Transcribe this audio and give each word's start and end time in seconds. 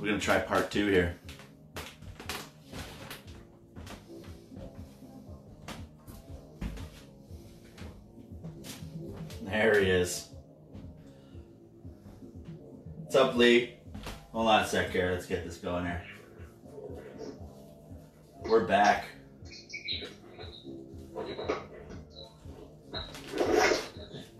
We're 0.00 0.06
gonna 0.06 0.18
try 0.18 0.38
part 0.38 0.70
two 0.70 0.86
here. 0.86 1.14
There 9.42 9.78
he 9.78 9.90
is. 9.90 10.28
What's 13.02 13.14
up, 13.14 13.36
Lee? 13.36 13.74
Hold 14.32 14.48
on 14.48 14.62
a 14.62 14.66
sec 14.66 14.88
here. 14.88 15.10
Let's 15.12 15.26
get 15.26 15.44
this 15.44 15.58
going 15.58 15.84
here. 15.84 16.02
We're 18.46 18.64
back. 18.64 19.04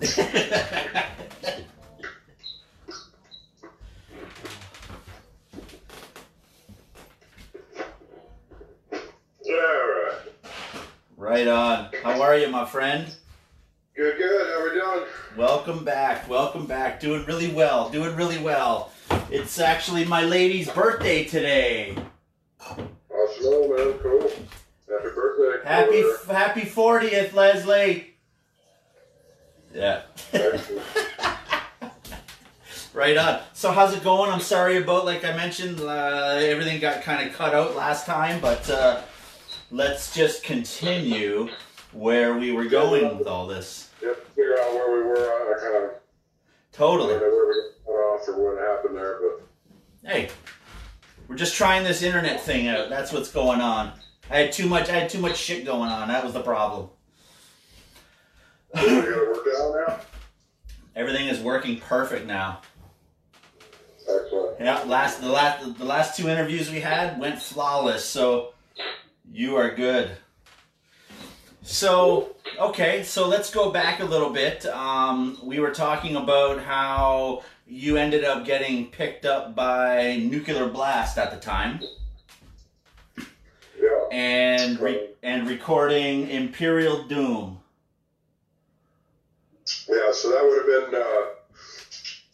Yeah, 9.45 9.57
right. 9.57 10.19
right 11.17 11.49
on. 11.49 11.91
How 12.05 12.23
are 12.23 12.37
you, 12.37 12.50
my 12.61 12.67
friend? 12.67 13.07
Good, 13.97 14.19
good. 14.19 14.47
How 14.47 14.65
we 14.65 14.79
doing? 14.79 15.09
Welcome 15.35 15.83
back. 15.83 16.29
Welcome 16.29 16.67
back. 16.67 17.01
Doing 17.01 17.25
really 17.25 17.49
well. 17.49 17.89
Doing 17.89 18.15
really 18.17 18.37
well. 18.37 18.93
It's 19.31 19.59
actually 19.59 20.05
my 20.05 20.25
lady's 20.25 20.69
birthday 20.69 21.25
today. 21.25 21.97
Awesome, 22.61 22.85
man. 23.11 23.95
Cool. 24.03 24.31
Happy 24.87 25.09
birthday. 25.15 25.67
Happy 25.67 26.05
happy 26.29 26.61
40th, 26.61 27.33
Leslie. 27.33 28.15
Yeah. 29.75 30.03
Right 32.93 33.17
on. 33.17 33.41
So 33.55 33.71
how's 33.71 33.95
it 33.95 34.03
going? 34.03 34.33
I'm 34.33 34.41
sorry 34.41 34.77
about 34.77 35.05
like 35.05 35.25
I 35.25 35.33
mentioned, 35.37 35.81
uh, 35.81 36.37
everything 36.41 36.81
got 36.81 37.03
kind 37.03 37.27
of 37.27 37.35
cut 37.35 37.55
out 37.55 37.77
last 37.77 38.05
time, 38.05 38.41
but 38.41 38.69
uh, 38.69 39.01
let's 39.71 40.13
just 40.13 40.43
continue 40.43 41.49
where 41.93 42.37
we 42.37 42.53
were 42.53 42.67
going 42.67 43.19
with 43.19 43.27
all 43.27 43.47
this. 43.47 43.91
Yep, 44.03 44.27
figure 44.29 44.59
out 44.61 44.73
where 44.73 44.93
we 44.93 45.07
were. 45.07 45.17
I 45.17 45.59
kind 45.61 45.85
of 45.85 45.91
totally 46.73 47.15
know 47.15 47.21
where 47.21 47.49
we 47.49 47.55
got 47.87 47.93
off 47.93 48.29
or 48.29 48.55
what 48.55 48.63
happened 48.63 48.97
there, 48.97 49.19
but 49.21 50.11
hey, 50.11 50.31
we're 51.29 51.37
just 51.37 51.55
trying 51.55 51.85
this 51.85 52.03
internet 52.03 52.41
thing 52.41 52.69
out. 52.69 52.89
That's 52.89 53.13
what's 53.13 53.31
going 53.31 53.61
on. 53.61 53.93
I 54.31 54.39
had 54.39 54.53
too 54.53 54.67
much. 54.67 54.89
I 54.89 54.93
had 54.93 55.11
too 55.11 55.21
much 55.21 55.37
shit 55.37 55.65
going 55.65 55.91
on. 55.91 56.09
That 56.09 56.25
was 56.25 56.33
the 56.33 56.43
problem. 56.43 56.89
we 58.75 58.81
got 58.81 59.05
it 59.07 59.29
worked 59.29 59.49
out 59.57 59.75
now. 59.89 60.01
Everything 60.95 61.29
is 61.29 61.41
working 61.41 61.79
perfect 61.79 62.27
now. 62.27 62.61
Excellent. 64.09 64.61
Yeah, 64.61 64.83
last 64.83 65.21
the 65.21 65.29
last 65.29 65.79
the 65.79 65.85
last 65.85 66.17
two 66.17 66.29
interviews 66.29 66.71
we 66.71 66.81
had 66.81 67.19
went 67.19 67.41
flawless. 67.41 68.05
So 68.05 68.55
you 69.33 69.57
are 69.57 69.75
good. 69.75 70.11
So 71.63 72.35
okay, 72.59 73.03
so 73.03 73.29
let's 73.29 73.51
go 73.51 73.71
back 73.71 74.01
a 74.01 74.05
little 74.05 74.31
bit. 74.31 74.65
Um, 74.67 75.39
we 75.43 75.61
were 75.61 75.71
talking 75.71 76.17
about 76.17 76.61
how 76.61 77.43
you 77.67 77.97
ended 77.97 78.25
up 78.25 78.45
getting 78.45 78.87
picked 78.87 79.25
up 79.27 79.55
by 79.55 80.17
Nuclear 80.17 80.69
Blast 80.69 81.19
at 81.19 81.31
the 81.31 81.37
time, 81.39 81.81
Yeah. 83.79 84.09
and 84.11 84.81
re- 84.81 85.11
and 85.23 85.47
recording 85.49 86.29
Imperial 86.31 87.05
Doom. 87.05 87.61
Yeah, 89.89 90.13
so 90.13 90.31
that 90.31 90.43
would 90.43 90.57
have 90.59 90.91
been, 90.91 91.01
uh, 91.01 91.27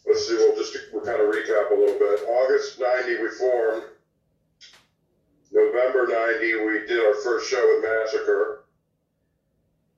let's 0.07 0.27
see, 0.27 0.35
we'll 0.35 0.55
just 0.55 0.75
we'll 0.93 1.03
kind 1.03 1.19
of 1.21 1.27
recap 1.27 1.69
a 1.71 1.75
little 1.75 1.99
bit. 1.99 2.21
August 2.27 2.79
90, 2.79 3.21
we 3.21 3.29
formed. 3.29 3.83
November 5.51 6.07
90, 6.07 6.55
we 6.65 6.87
did 6.87 6.99
our 7.05 7.13
first 7.15 7.49
show 7.49 7.57
with 7.75 7.83
Massacre. 7.83 8.56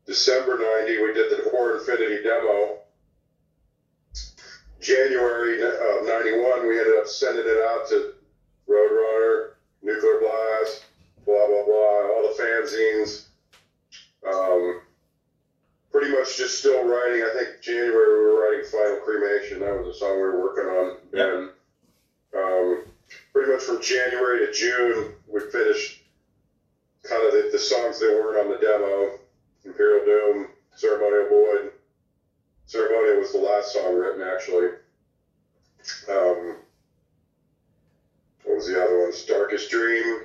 December 0.10 0.58
90, 0.58 1.04
we 1.04 1.14
did 1.14 1.30
the 1.30 1.52
Horror 1.52 1.78
Infinity 1.78 2.24
demo. 2.24 2.80
January 4.82 5.62
of 5.62 6.08
91, 6.08 6.68
we 6.68 6.80
ended 6.80 6.98
up 6.98 7.06
sending 7.06 7.46
it 7.46 7.62
out 7.70 7.88
to 7.90 8.14
Roadrunner, 8.68 9.52
Nuclear 9.84 10.20
Blast, 10.20 10.86
blah, 11.28 11.46
blah, 11.46 11.64
blah, 11.64 12.10
all 12.10 12.26
the 12.26 12.42
fanzines. 12.42 13.28
Um, 14.28 14.82
pretty 15.92 16.12
much 16.12 16.36
just 16.38 16.58
still 16.58 16.88
writing. 16.88 17.22
I 17.22 17.32
think 17.38 17.62
January 17.62 17.94
we 17.94 18.26
were 18.26 18.42
writing 18.42 18.66
Final 18.66 18.98
Cremation. 19.06 19.60
That 19.60 19.78
was 19.78 19.96
a 19.96 20.00
song 20.00 20.16
we 20.16 20.24
were 20.24 20.42
working 20.42 20.66
on. 20.66 20.98
Yep. 21.14 21.28
And 21.36 21.50
um, 22.36 22.84
pretty 23.32 23.52
much 23.52 23.62
from 23.62 23.80
January 23.80 24.44
to 24.48 24.52
June, 24.54 25.14
we 25.28 25.40
finished 25.52 26.02
kind 27.04 27.24
of 27.28 27.32
the, 27.32 27.50
the 27.52 27.60
songs 27.60 28.00
that 28.00 28.10
weren't 28.10 28.44
on 28.44 28.52
the 28.52 28.58
demo. 28.58 29.19
Ceremonial 30.80 31.28
Void. 31.28 31.72
Ceremonial 32.66 33.20
was 33.20 33.34
the 33.34 33.38
last 33.40 33.74
song 33.74 33.96
written, 33.96 34.22
actually. 34.22 34.68
Um, 36.10 36.56
what 38.46 38.56
was 38.56 38.68
the 38.68 38.82
other 38.82 39.00
one? 39.02 39.12
Darkest 39.28 39.70
Dream. 39.70 40.22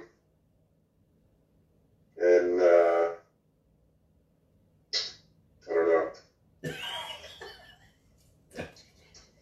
And 2.20 2.60
uh, 2.60 3.08
I 5.68 5.74
don't 5.74 5.88
know. 5.88 6.08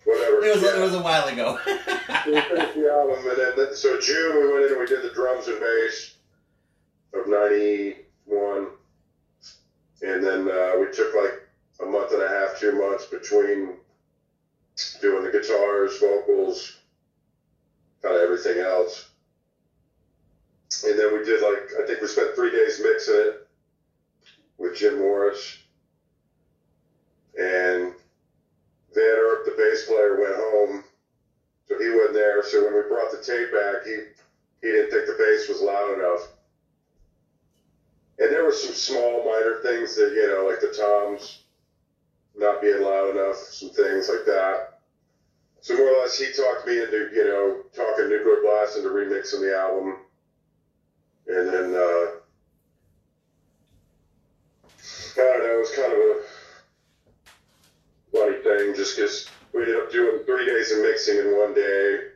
Whatever. 0.04 0.44
It 0.44 0.54
was 0.54 0.62
Yeah. 0.62 0.76
it 0.76 0.80
was 0.80 0.94
a 0.94 1.02
while 1.02 1.28
ago. 1.28 1.58
we 1.66 2.40
finished 2.40 2.74
the 2.74 2.90
album, 2.90 3.18
and 3.28 3.58
then 3.58 3.74
so 3.76 4.00
June 4.00 4.36
we 4.36 4.50
went 4.52 4.64
in 4.64 4.70
and 4.72 4.80
we 4.80 4.86
did 4.86 5.02
the 5.02 5.10
drums 5.14 5.46
and 5.48 5.60
bass 5.60 6.14
of 7.14 7.28
'91, 7.28 8.68
and 10.02 10.22
then 10.22 10.48
uh, 10.48 10.72
we 10.78 10.90
took 10.90 11.14
like 11.14 11.34
a 11.80 11.86
month 11.86 12.12
and 12.12 12.22
a 12.22 12.28
half, 12.28 12.58
two 12.58 12.72
months 12.72 13.06
between 13.06 13.74
doing 15.00 15.24
the 15.24 15.30
guitars, 15.30 15.98
vocals, 15.98 16.78
kind 18.02 18.14
of 18.16 18.22
everything 18.22 18.58
else. 18.58 19.10
And 20.86 20.98
then 20.98 21.12
we 21.12 21.24
did 21.24 21.42
like 21.42 21.72
I 21.82 21.86
think 21.86 22.00
we 22.00 22.08
spent 22.08 22.34
three 22.34 22.50
days 22.50 22.80
mixing 22.82 23.14
it 23.14 23.46
with 24.58 24.74
Jim 24.74 24.98
Morris, 24.98 25.58
and 27.38 27.92
Van 28.94 29.18
Erp, 29.18 29.44
the 29.44 29.54
bass 29.56 29.84
player, 29.84 30.18
went 30.18 30.34
home 30.34 30.84
so 31.72 31.78
he 31.78 31.88
wasn't 31.90 32.14
there. 32.14 32.42
So 32.42 32.64
when 32.64 32.74
we 32.74 32.82
brought 32.82 33.10
the 33.10 33.18
tape 33.18 33.52
back, 33.52 33.84
he 33.84 33.96
he 34.62 34.72
didn't 34.72 34.90
think 34.90 35.06
the 35.06 35.14
bass 35.18 35.48
was 35.48 35.60
loud 35.60 35.94
enough. 35.94 36.28
And 38.18 38.30
there 38.30 38.44
were 38.44 38.52
some 38.52 38.74
small 38.74 39.24
minor 39.24 39.56
things 39.62 39.96
that 39.96 40.12
you 40.14 40.26
know, 40.28 40.46
like 40.48 40.60
the 40.60 40.68
toms 40.68 41.42
not 42.36 42.60
being 42.60 42.80
loud 42.82 43.10
enough, 43.10 43.36
some 43.36 43.70
things 43.70 44.08
like 44.08 44.24
that. 44.26 44.80
So 45.60 45.76
more 45.76 45.88
or 45.88 46.00
less, 46.00 46.18
he 46.18 46.32
talked 46.32 46.66
me 46.66 46.82
into 46.82 47.08
you 47.14 47.24
know 47.24 47.62
talking 47.72 48.08
Nuclear 48.08 48.40
Blast 48.42 48.76
into 48.76 48.88
remixing 48.90 49.40
the 49.40 49.56
album, 49.56 49.98
and 51.28 51.48
then 51.48 51.74
uh, 51.74 52.06
I 55.16 55.22
don't 55.22 55.42
know, 55.44 55.56
it 55.56 55.58
was 55.58 55.70
kind 55.70 55.92
of 55.92 55.98
a 55.98 56.20
funny 58.12 58.42
thing, 58.42 58.74
just 58.74 58.96
because 58.96 59.26
we 59.54 59.62
ended 59.62 59.76
up 59.76 59.90
doing 59.92 60.20
three 60.26 60.46
days 60.46 60.72
of 60.72 60.80
mixing 60.80 61.18
in 61.18 61.36
one 61.36 61.54
day. 61.54 62.11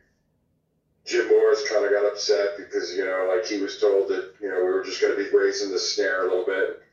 Jim 1.07 1.29
Morris 1.29 1.67
kind 1.69 1.85
of 1.85 1.91
got 1.91 2.05
upset 2.05 2.57
because, 2.57 2.93
you 2.93 3.05
know, 3.05 3.31
like 3.33 3.45
he 3.45 3.57
was 3.59 3.79
told 3.79 4.09
that, 4.09 4.33
you 4.41 4.49
know, 4.49 4.57
we 4.57 4.69
were 4.69 4.83
just 4.83 5.01
going 5.01 5.15
to 5.15 5.23
be 5.23 5.35
raising 5.35 5.71
the 5.71 5.79
snare 5.79 6.27
a 6.27 6.29
little 6.29 6.45
bit. 6.45 6.83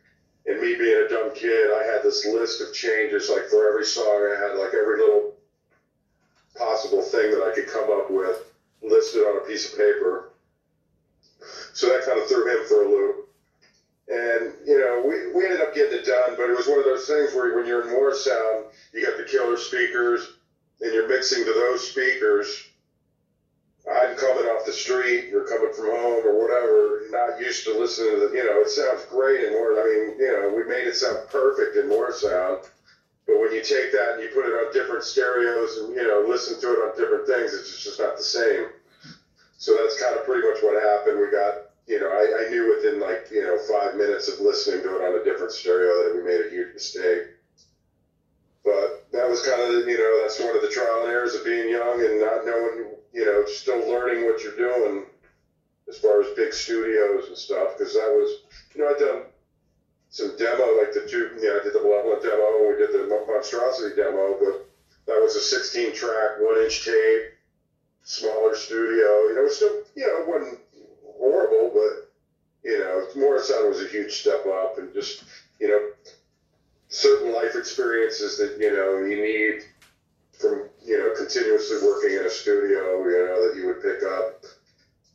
And 0.47 0.61
me 0.61 0.77
being 0.77 1.05
a 1.05 1.09
dumb 1.09 1.35
kid, 1.35 1.71
I 1.75 1.83
had 1.83 2.05
this 2.05 2.25
list 2.25 2.61
of 2.61 2.73
changes, 2.73 3.29
like 3.29 3.47
for 3.47 3.69
every 3.69 3.85
song, 3.85 4.31
I 4.31 4.39
had 4.39 4.57
like 4.57 4.73
every 4.73 4.99
little 4.99 5.35
possible 6.55 7.03
thing 7.03 7.33
that 7.33 7.43
I 7.43 7.53
could 7.55 7.67
come 7.67 7.91
up 7.91 8.09
with 8.09 8.53
listed 8.83 9.23
on 9.23 9.43
a 9.43 9.47
piece 9.49 9.73
of 9.73 9.79
paper. 9.79 10.31
So 11.73 11.89
that 11.89 12.07
kind 12.07 12.21
of 12.21 12.29
threw 12.29 12.47
him 12.47 12.65
for 12.69 12.85
a 12.85 12.89
loop. 12.89 13.29
And, 14.07 14.53
you 14.65 14.79
know, 14.79 15.03
we, 15.09 15.33
we 15.35 15.45
ended 15.45 15.63
up 15.63 15.75
getting 15.75 15.99
it 15.99 16.05
done, 16.05 16.37
but 16.37 16.51
it 16.51 16.57
was 16.57 16.69
one 16.69 16.79
of 16.79 16.85
those 16.85 17.09
things 17.09 17.35
where 17.35 17.57
when 17.57 17.67
you're 17.67 17.89
in 17.89 17.95
Morrisound, 17.95 18.67
you 18.93 19.05
got 19.05 19.17
the 19.17 19.25
killer 19.25 19.57
speakers, 19.57 20.35
and 20.83 20.93
you're 20.93 21.09
mixing 21.09 21.45
to 21.45 21.53
those 21.53 21.89
speakers. 21.89 22.69
I'm 23.85 24.17
coming 24.17 24.45
off 24.47 24.65
the 24.65 24.73
street, 24.73 25.29
you're 25.29 25.47
coming 25.47 25.73
from 25.73 25.87
home 25.87 26.25
or 26.25 26.41
whatever, 26.41 27.05
not 27.11 27.39
used 27.39 27.65
to 27.67 27.77
listening 27.79 28.17
to 28.17 28.29
the, 28.29 28.33
you 28.33 28.45
know, 28.45 28.61
it 28.61 28.71
sounds 28.71 29.05
great 29.05 29.45
in 29.45 29.53
Morris. 29.53 29.79
I 29.79 29.85
mean, 29.85 30.19
you 30.19 30.33
know, 30.33 30.55
we 30.57 30.65
made 30.65 30.87
it 30.87 30.97
sound 30.97 31.19
perfect 31.29 31.77
in 31.77 31.85
Morrisound. 31.89 32.65
But 33.27 33.41
when 33.41 33.53
you 33.53 33.63
take 33.63 33.93
that 33.93 34.15
and 34.15 34.23
you 34.23 34.29
put 34.33 34.45
it 34.45 34.53
on 34.53 34.73
different 34.73 35.05
stereos 35.05 35.77
and, 35.79 35.95
you 35.95 36.03
know, 36.03 36.25
listen 36.27 36.61
to 36.61 36.69
it 36.73 36.81
on 36.81 36.97
different 36.97 37.27
things, 37.27 37.53
it's 37.53 37.83
just, 37.83 37.99
not 37.99 38.17
the 38.17 38.23
same. 38.23 38.67
So 39.57 39.77
that's 39.77 40.01
kind 40.01 40.17
of 40.17 40.25
pretty 40.25 40.47
much 40.47 40.61
what 40.63 40.81
happened. 40.81 41.21
We 41.21 41.31
got, 41.31 41.73
you 41.87 42.01
know, 42.01 42.09
I, 42.09 42.45
I 42.45 42.51
knew 42.51 42.69
within 42.69 43.01
like, 43.01 43.29
you 43.31 43.43
know, 43.43 43.57
five 43.69 43.97
minutes 43.97 44.29
of 44.29 44.41
listening 44.41 44.83
to 44.83 44.97
it 44.97 45.03
on 45.05 45.21
a 45.21 45.25
different 45.25 45.53
stereo 45.53 46.05
that 46.05 46.13
we 46.15 46.23
made 46.23 46.45
a 46.45 46.51
huge 46.51 46.75
mistake. 46.75 47.33
But 48.65 49.07
that 49.13 49.29
was 49.29 49.45
kind 49.47 49.61
of, 49.61 49.89
you 49.89 49.97
know, 49.97 50.21
that's 50.21 50.41
one 50.41 50.57
of 50.57 50.63
the 50.63 50.69
trial 50.69 51.05
and 51.05 51.13
errors 51.13 51.35
of 51.35 51.45
being 51.45 51.69
young 51.69 52.01
and 52.01 52.21
not 52.21 52.45
knowing, 52.45 52.93
you 53.15 53.25
know, 53.25 53.45
still 53.47 53.79
learning 53.89 54.25
what 54.25 54.43
you're 54.43 54.57
doing 54.57 55.05
as 55.89 55.99
far 55.99 56.21
as 56.21 56.29
big 56.31 56.53
studios 56.53 57.29
and 57.29 57.37
stuff 57.37 57.77
because 57.77 57.95
that 57.95 58.11
was 58.11 58.39
you 58.75 58.83
know 58.83 58.91
I'd 58.91 58.99
done 58.99 59.23
some 60.09 60.35
demo 60.37 60.79
like 60.79 60.93
the 60.93 61.07
two 61.07 61.31
you 61.41 61.49
know 61.49 61.59
I 61.61 61.63
did 61.63 61.75
the 61.75 61.81
Malevolent 61.81 62.23
demo 62.23 62.59
and 62.59 62.69
we 62.69 62.77
did 62.77 62.93
the 62.93 63.25
Monstrosity 63.29 63.95
demo 63.95 64.37
but 64.41 64.67
that 65.07 65.21
was 65.21 65.37
a 65.37 65.41
16 65.41 65.95
track 65.95 66.39
one 66.39 66.57
inch 66.59 66.85
tape 66.85 67.23
smaller 68.03 68.55
studio 68.55 69.29
you 69.29 69.35
know 69.35 69.41
it 69.41 69.45
was 69.45 69.57
still 69.57 69.77
you 69.95 70.07
know 70.07 70.23
it 70.23 70.29
wasn't 70.29 70.61
horrible 71.19 71.71
but 71.73 72.09
you 72.63 72.79
know 72.79 73.07
Morrisound 73.15 73.69
was 73.69 73.81
a 73.81 73.87
huge 73.87 74.13
step 74.13 74.47
up 74.47 74.79
and 74.79 74.93
just 74.93 75.25
you 75.61 75.69
know 75.69 75.81
certain 76.89 77.33
life 77.33 77.57
experiences 77.57 78.39
that 78.39 78.57
you 78.59 78.71
know 78.71 78.99
you 78.99 79.21
need 79.21 79.63
from 80.33 80.69
you 80.85 80.97
know 80.99 81.11
continuously 81.17 81.77
working 81.83 82.13
in 82.13 82.25
a 82.25 82.31
studio 82.31 83.03
you 83.05 83.25
know 83.25 83.41
that 83.47 83.57
you 83.57 83.67
would 83.67 83.81
pick 83.81 84.03
up 84.03 84.45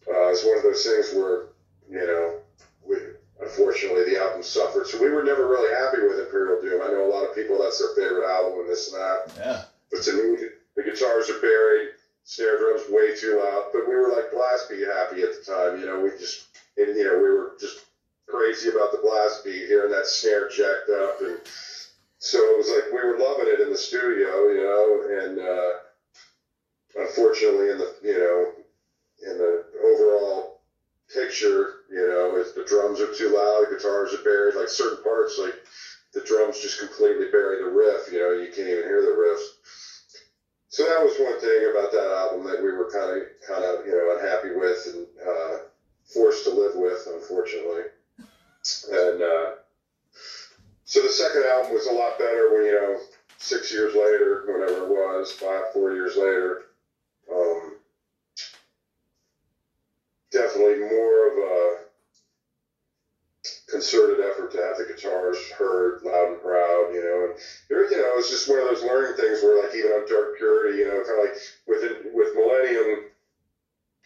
uh, 0.10 0.30
it's 0.30 0.44
one 0.44 0.57
of 0.57 0.63
those 0.63 0.83
things 0.83 1.13
where, 1.13 1.54
you 1.89 2.06
know, 2.06 2.39
we, 2.83 2.98
unfortunately 3.42 4.04
the 4.06 4.19
album 4.19 4.42
suffered. 4.42 4.88
So 4.88 5.00
we 5.00 5.10
were 5.10 5.24
never 5.24 5.48
really 5.48 5.69
happy 5.69 6.01
with 6.01 6.19
Imperial 6.19 6.60
Doom. 6.62 6.81
I 6.81 6.88
know 6.88 7.06
a 7.06 7.13
lot 7.13 7.24
of 7.24 7.36
people 7.36 7.60
that's 7.60 7.77
their 7.77 7.94
favorite 7.94 8.25
album 8.25 8.62
and 8.62 8.69
this 8.69 8.92
and 8.92 9.00
that. 9.00 9.18
Yeah. 9.38 9.62
But 9.92 10.01
to 10.04 10.13
me, 10.13 10.50
the 10.75 10.83
guitars 10.83 11.30
are 11.30 11.39
buried, 11.39 11.89
snare 12.24 12.57
drums 12.57 12.89
way 12.89 13.15
too 13.15 13.38
loud. 13.38 13.69
But 13.72 13.88
we 13.88 13.95
were 13.95 14.10
like 14.10 14.31
blast 14.31 14.69
beat 14.69 14.88
happy 14.88 15.22
at 15.22 15.30
the 15.38 15.44
time. 15.45 15.80
You 15.80 15.86
know, 15.86 16.00
we 16.01 16.10
just, 16.18 16.48
and, 16.77 16.95
you 16.95 17.04
know, 17.04 17.18
we 17.18 17.30
were 17.30 17.54
just 17.60 17.86
crazy 18.27 18.69
about 18.69 18.92
the 18.92 19.01
blast 19.04 19.44
beat, 19.44 19.68
hearing 19.68 19.92
that 19.92 20.07
snare 20.07 20.50
jacked 20.50 20.89
up. 20.89 21.22
And 21.22 21.38
so 22.19 22.38
it 22.39 22.57
was 22.57 22.69
like 22.69 22.92
we 22.92 23.01
were 23.01 23.18
loving 23.18 23.48
it 23.48 23.60
in 23.60 23.69
the 23.69 23.77
studio, 23.77 24.48
you 24.48 24.62
know, 24.62 25.01
and, 25.24 25.39
uh, 25.39 25.71
unfortunately 26.95 27.69
in 27.69 27.77
the, 27.77 27.89
you 28.01 28.18
know, 28.18 28.51
in 29.30 29.38
the 29.38 29.63
overall 29.83 30.56
picture, 31.13 31.69
you 31.89 32.06
know, 32.06 32.36
if 32.36 32.54
the 32.56 32.63
drums 32.63 33.01
are 33.01 33.07
too 33.07 33.30
loud, 33.30 33.62
the 33.62 33.75
guitars 33.75 34.13
are 34.13 34.18
buried, 34.24 34.56
like 34.56 34.69
certain 34.69 34.98
parts, 35.04 35.38
like 35.39 35.56
the 36.13 36.21
drums 36.21 36.60
just 36.60 36.80
completely 36.80 37.25
bury 37.25 37.57
the 37.57 37.66
riff, 37.66 38.10
you 38.12 38.19
know, 38.19 38.31
you 38.31 38.48
can't 38.50 38.68
even 38.69 38.83
hear 38.83 39.01
the 39.01 39.10
riffs. 39.10 39.50
So 40.69 40.86
that 40.86 41.01
was 41.01 41.18
one 41.18 41.38
thing 41.39 41.65
about 41.69 41.92
that 41.92 42.10
album 42.10 42.44
that 42.45 42.62
we 42.62 42.72
were 42.72 42.86
kind 42.86 43.10
of, 43.10 43.24
kind 43.48 43.63
of, 43.63 43.86
you 43.86 43.94
know, 43.94 44.12
unhappy 44.12 44.51
with 44.51 44.88
and 44.94 45.07
uh, 45.27 45.57
forced 46.04 46.44
to 46.45 46.51
live 46.51 46.75
with, 46.75 47.07
unfortunately. 47.07 47.81
And 48.92 49.22
uh, 49.22 49.50
so 50.89 51.03
the 51.03 51.09
second 51.09 51.44
album 51.44 51.71
was 51.71 51.86
a 51.86 51.91
lot 51.91 52.18
better 52.18 52.50
when, 52.51 52.65
you 52.65 52.71
know, 52.71 52.97
six 53.38 53.71
years 53.71 53.94
later, 53.94 54.41
whenever 54.47 54.86
it 54.86 54.89
was, 54.89 55.31
five, 55.31 55.71
four 55.71 55.94
years 55.94 56.15
later, 56.18 56.63
um, 57.31 57.75
definitely 60.31 60.80
more 60.80 61.27
of 61.30 61.38
a 61.38 61.75
concerted 63.69 64.19
effort 64.19 64.50
to 64.50 64.57
have 64.57 64.77
the 64.77 64.83
guitars 64.83 65.38
heard 65.51 66.01
loud 66.01 66.30
and 66.30 66.41
proud, 66.41 66.88
you 66.91 67.01
know. 67.06 67.30
And 67.30 67.91
you 67.91 67.97
know, 67.97 68.18
it's 68.18 68.31
just 68.31 68.50
one 68.50 68.57
of 68.57 68.65
those 68.65 68.81
learning 68.81 69.15
things 69.15 69.44
where, 69.44 69.62
like, 69.62 69.75
even 69.75 69.91
on 69.91 70.09
Dark 70.09 70.38
Purity, 70.38 70.80
you 70.80 70.86
know, 70.86 71.03
kind 71.06 71.19
of 71.19 71.25
like 71.30 71.38
with 71.68 71.83
with 72.15 72.33
Millennium, 72.33 73.06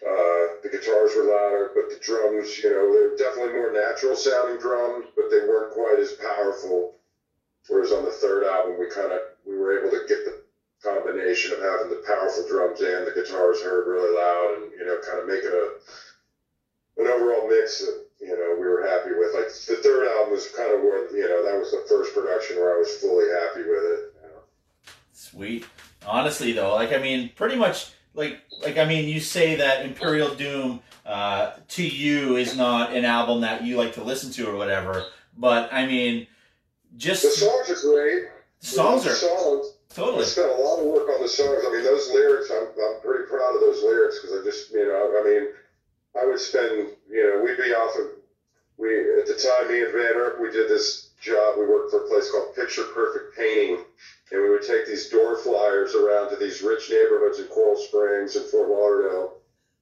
uh, 0.06 0.43
the 0.64 0.70
guitars 0.70 1.12
were 1.16 1.28
louder, 1.28 1.72
but 1.76 1.92
the 1.92 2.00
drums, 2.00 2.58
you 2.64 2.72
know, 2.72 2.88
they're 2.96 3.20
definitely 3.20 3.54
more 3.54 3.72
natural 3.72 4.16
sounding 4.16 4.58
drums, 4.58 5.12
but 5.16 5.30
they 5.30 5.44
weren't 5.44 5.76
quite 5.76 6.00
as 6.00 6.14
powerful. 6.14 6.96
Whereas 7.68 7.92
on 7.92 8.06
the 8.06 8.12
third 8.12 8.44
album, 8.48 8.80
we 8.80 8.88
kind 8.90 9.12
of 9.12 9.20
we 9.46 9.56
were 9.56 9.78
able 9.78 9.92
to 9.92 10.08
get 10.08 10.24
the 10.24 10.40
combination 10.82 11.52
of 11.52 11.60
having 11.60 11.90
the 11.90 12.04
powerful 12.08 12.48
drums 12.48 12.80
and 12.80 13.08
the 13.08 13.16
guitars 13.16 13.62
heard 13.62 13.88
really 13.88 14.16
loud, 14.16 14.64
and 14.64 14.72
you 14.72 14.86
know, 14.86 14.98
kind 15.04 15.20
of 15.20 15.28
make 15.28 15.44
it 15.44 15.52
a 15.52 15.80
an 16.98 17.08
overall 17.08 17.48
mix 17.48 17.80
that 17.80 18.06
you 18.22 18.32
know 18.32 18.56
we 18.60 18.68
were 18.68 18.88
happy 18.88 19.12
with. 19.12 19.36
Like 19.36 19.48
the 19.48 19.84
third 19.84 20.08
album 20.08 20.32
was 20.32 20.48
kind 20.56 20.72
of 20.72 20.82
where 20.82 21.12
you 21.12 21.28
know 21.28 21.44
that 21.44 21.60
was 21.60 21.72
the 21.72 21.84
first 21.88 22.14
production 22.14 22.58
where 22.58 22.76
I 22.76 22.80
was 22.80 22.96
fully 22.98 23.28
happy 23.28 23.68
with 23.68 23.84
it. 23.84 24.14
You 24.24 24.28
know? 24.32 24.44
Sweet. 25.12 25.66
Honestly, 26.06 26.52
though, 26.52 26.76
like 26.76 26.94
I 26.94 27.00
mean, 27.00 27.32
pretty 27.36 27.56
much 27.56 27.92
like 28.14 28.40
like 28.62 28.78
I 28.78 28.86
mean, 28.86 29.08
you 29.08 29.20
say 29.20 29.56
that 29.56 29.86
Imperial 29.86 30.34
Doom 30.36 30.82
uh, 31.06 31.54
to 31.70 31.88
you 31.88 32.38
is 32.38 32.56
not 32.56 32.94
an 32.94 33.06
album 33.06 33.42
that 33.42 33.64
you 33.64 33.78
like 33.78 33.94
to 33.94 34.04
listen 34.04 34.32
to 34.34 34.50
or 34.50 34.56
whatever, 34.56 35.06
but 35.38 35.72
I 35.74 35.86
mean, 35.86 36.28
just 36.98 37.24
the 37.24 37.30
songs 37.30 37.70
are 37.70 37.90
great. 37.90 38.24
Songs 38.60 39.06
are 39.06 39.14
songs. 39.14 39.74
Totally. 39.94 40.24
I 40.24 40.26
spent 40.26 40.50
a 40.50 40.56
lot 40.56 40.80
of 40.80 40.86
work 40.86 41.08
on 41.10 41.22
the 41.22 41.28
songs. 41.28 41.62
I 41.68 41.72
mean, 41.72 41.84
those 41.84 42.10
lyrics, 42.10 42.50
I'm, 42.50 42.66
I'm 42.66 43.02
pretty 43.02 43.30
proud 43.30 43.54
of 43.54 43.62
those 43.62 43.84
lyrics 43.84 44.20
because 44.22 44.42
I 44.42 44.44
just, 44.44 44.72
you 44.72 44.88
know, 44.88 45.22
I 45.22 45.24
mean, 45.24 45.48
I 46.20 46.26
would 46.26 46.40
spend, 46.40 46.90
you 47.10 47.24
know, 47.28 47.44
we'd 47.44 47.58
be 47.58 47.74
off 47.74 47.94
of, 48.00 48.08
we, 48.78 48.90
at 49.20 49.28
the 49.28 49.36
time, 49.36 49.70
me 49.70 49.84
and 49.84 49.94
Van 49.94 50.18
Erp, 50.18 50.42
we 50.42 50.50
did 50.50 50.68
this 50.68 51.10
job. 51.22 51.60
We 51.60 51.68
worked 51.68 51.92
for 51.92 52.06
a 52.06 52.08
place 52.08 52.32
called 52.32 52.56
Picture 52.56 52.86
Perfect 52.94 53.38
Painting. 53.38 53.86
And 54.34 54.42
we 54.42 54.50
would 54.50 54.64
take 54.64 54.88
these 54.88 55.10
door 55.10 55.38
flyers 55.38 55.94
around 55.94 56.32
to 56.32 56.36
these 56.36 56.64
rich 56.64 56.90
neighborhoods 56.90 57.38
in 57.38 57.46
Coral 57.46 57.78
Springs 57.78 58.36
and 58.36 58.46
Fort 58.48 58.68
Lauderdale. 58.68 59.38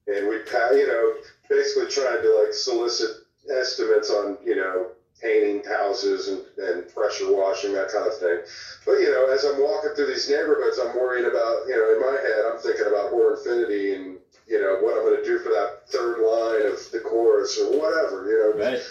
And 0.07 0.27
we'd, 0.27 0.43
you 0.75 0.87
know, 0.87 1.13
basically 1.49 1.87
trying 1.87 2.21
to 2.21 2.43
like 2.43 2.53
solicit 2.53 3.11
estimates 3.49 4.11
on, 4.11 4.37
you 4.43 4.57
know, 4.57 4.87
painting 5.21 5.63
houses 5.63 6.27
and, 6.27 6.41
and 6.57 6.93
pressure 6.93 7.31
washing, 7.31 7.71
that 7.73 7.93
kind 7.93 8.05
of 8.05 8.17
thing. 8.17 8.39
But, 8.85 8.99
you 8.99 9.09
know, 9.09 9.31
as 9.31 9.45
I'm 9.45 9.61
walking 9.61 9.91
through 9.95 10.07
these 10.07 10.29
neighborhoods, 10.29 10.79
I'm 10.79 10.97
worrying 10.97 11.29
about, 11.29 11.63
you 11.67 11.75
know, 11.77 11.95
in 11.95 12.01
my 12.01 12.19
head, 12.19 12.51
I'm 12.51 12.59
thinking 12.59 12.87
about 12.87 13.11
Horror 13.11 13.37
Infinity 13.37 13.95
and, 13.95 14.17
you 14.47 14.59
know, 14.59 14.79
what 14.81 14.97
I'm 14.97 15.05
going 15.05 15.23
to 15.23 15.23
do 15.23 15.39
for 15.39 15.49
that 15.49 15.87
third 15.87 16.19
line 16.19 16.67
of 16.67 16.91
the 16.91 16.99
chorus 16.99 17.57
or 17.57 17.71
whatever, 17.71 18.27
you 18.27 18.37
know. 18.37 18.65
right. 18.65 18.81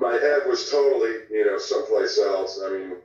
My 0.00 0.14
head 0.14 0.48
was 0.48 0.70
totally, 0.70 1.28
you 1.30 1.44
know, 1.44 1.58
someplace 1.58 2.18
else. 2.18 2.60
I 2.64 2.70
mean, 2.70 2.96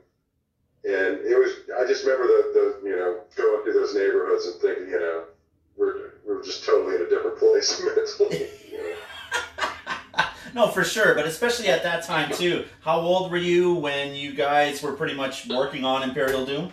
and 0.84 1.20
it 1.20 1.38
was, 1.38 1.52
I 1.78 1.86
just 1.86 2.04
remember 2.04 2.26
the, 2.26 2.78
the 2.82 2.88
you 2.88 2.96
know, 2.96 3.20
going 3.36 3.62
through 3.62 3.72
those 3.72 3.94
neighborhoods 3.94 4.46
and 4.46 4.60
thinking, 4.60 4.88
you 4.88 4.98
know, 4.98 5.24
we're, 5.76 6.14
we're 6.26 6.42
just 6.42 6.64
totally 6.64 6.96
in 6.96 7.02
a 7.02 7.08
different 7.08 7.38
place 7.38 7.80
mentally. 7.84 8.48
You 8.70 8.78
know? 8.78 10.24
no, 10.54 10.68
for 10.68 10.82
sure, 10.84 11.14
but 11.14 11.26
especially 11.26 11.68
at 11.68 11.82
that 11.84 12.04
time 12.04 12.32
too. 12.32 12.64
How 12.80 12.98
old 12.98 13.30
were 13.30 13.36
you 13.36 13.74
when 13.74 14.14
you 14.14 14.34
guys 14.34 14.82
were 14.82 14.92
pretty 14.92 15.14
much 15.14 15.48
working 15.48 15.84
on 15.84 16.02
Imperial 16.02 16.44
Doom? 16.44 16.72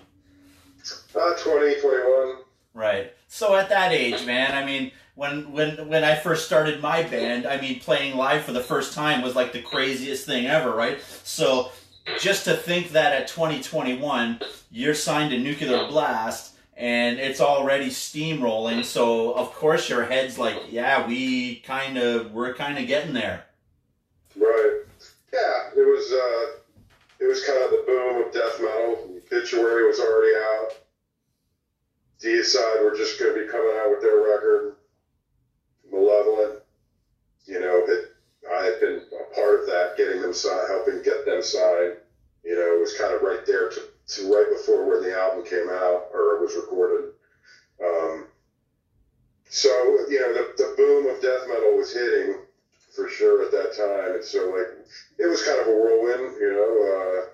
Uh, 1.15 1.33
20, 1.35 1.81
21. 1.81 2.37
Right. 2.73 3.13
So 3.27 3.55
at 3.55 3.69
that 3.69 3.91
age, 3.91 4.25
man, 4.25 4.55
I 4.55 4.65
mean, 4.65 4.91
when 5.15 5.51
when 5.51 5.89
when 5.89 6.03
I 6.03 6.15
first 6.15 6.45
started 6.45 6.81
my 6.81 7.03
band, 7.03 7.45
I 7.45 7.59
mean, 7.59 7.79
playing 7.79 8.15
live 8.15 8.43
for 8.43 8.53
the 8.53 8.63
first 8.63 8.93
time 8.93 9.21
was 9.21 9.35
like 9.35 9.51
the 9.51 9.61
craziest 9.61 10.25
thing 10.25 10.45
ever, 10.45 10.71
right? 10.71 11.01
So 11.23 11.71
just 12.19 12.45
to 12.45 12.55
think 12.55 12.91
that 12.91 13.13
at 13.13 13.27
2021 13.27 14.39
you're 14.71 14.95
signed 14.95 15.31
to 15.31 15.39
Nuclear 15.39 15.87
Blast 15.87 16.55
and 16.79 17.19
it's 17.19 17.41
already 17.41 17.87
steamrolling, 17.89 18.85
so 18.85 19.33
of 19.33 19.53
course 19.53 19.89
your 19.89 20.05
head's 20.05 20.39
like, 20.39 20.71
yeah, 20.71 21.05
we 21.05 21.57
kind 21.57 21.97
of 21.97 22.31
we're 22.31 22.53
kind 22.53 22.77
of 22.77 22.87
getting 22.87 23.13
there. 23.13 23.43
Right. 24.35 24.83
Yeah, 25.33 25.69
it 25.75 25.85
was 25.85 26.11
uh, 26.13 26.59
it 27.19 27.27
was 27.27 27.43
kind 27.45 27.61
of 27.61 27.71
the 27.71 27.83
boom 27.85 28.25
of 28.25 28.33
death 28.33 28.61
metal. 28.61 29.19
Obituary 29.25 29.87
was 29.87 29.99
already 29.99 30.35
out. 30.35 30.69
Deicide 32.23 32.83
were 32.83 32.95
just 32.95 33.19
going 33.19 33.33
to 33.33 33.45
be 33.45 33.51
coming 33.51 33.73
out 33.77 33.91
with 33.91 34.01
their 34.01 34.17
record. 34.17 34.75
Malevolent, 35.91 36.61
you 37.45 37.59
know, 37.59 37.85
I 38.51 38.65
had 38.65 38.79
been 38.79 39.01
a 39.19 39.35
part 39.35 39.61
of 39.61 39.65
that, 39.67 39.95
getting 39.97 40.21
them 40.21 40.33
signed, 40.33 40.67
helping 40.69 41.03
get 41.03 41.25
them 41.25 41.41
signed. 41.41 41.97
You 42.43 42.55
know, 42.55 42.75
it 42.75 42.79
was 42.79 42.93
kind 42.93 43.13
of 43.13 43.21
right 43.21 43.45
there 43.45 43.69
to, 43.69 43.81
to 44.07 44.33
right 44.33 44.49
before 44.49 44.87
when 44.87 45.01
the 45.01 45.17
album 45.17 45.43
came 45.45 45.69
out 45.69 46.07
or 46.13 46.35
it 46.35 46.41
was 46.41 46.55
recorded. 46.55 47.11
Um, 47.83 48.25
so, 49.49 49.69
you 50.09 50.19
know, 50.19 50.33
the, 50.33 50.53
the 50.57 50.73
boom 50.77 51.07
of 51.07 51.21
death 51.21 51.47
metal 51.47 51.75
was 51.75 51.91
hitting 51.91 52.35
for 52.93 53.07
sure 53.07 53.43
at 53.43 53.51
that 53.51 53.73
time. 53.75 54.15
And 54.15 54.23
so, 54.23 54.49
like, 54.49 54.67
it 55.17 55.25
was 55.25 55.43
kind 55.43 55.59
of 55.59 55.67
a 55.67 55.71
whirlwind, 55.71 56.35
you 56.39 56.49
know. 56.49 56.71
Uh, 56.85 57.29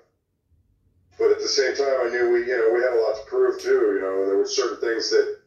but 1.17 1.31
at 1.31 1.39
the 1.39 1.47
same 1.47 1.75
time, 1.75 1.95
I 2.03 2.09
knew 2.09 2.31
we, 2.31 2.39
you 2.47 2.57
know, 2.57 2.71
we 2.73 2.81
had 2.81 2.93
a 2.93 3.01
lot 3.01 3.15
to 3.15 3.23
prove 3.25 3.59
too. 3.59 3.95
You 3.95 4.01
know, 4.01 4.19
and 4.21 4.27
there 4.29 4.37
were 4.37 4.45
certain 4.45 4.79
things 4.79 5.09
that 5.11 5.37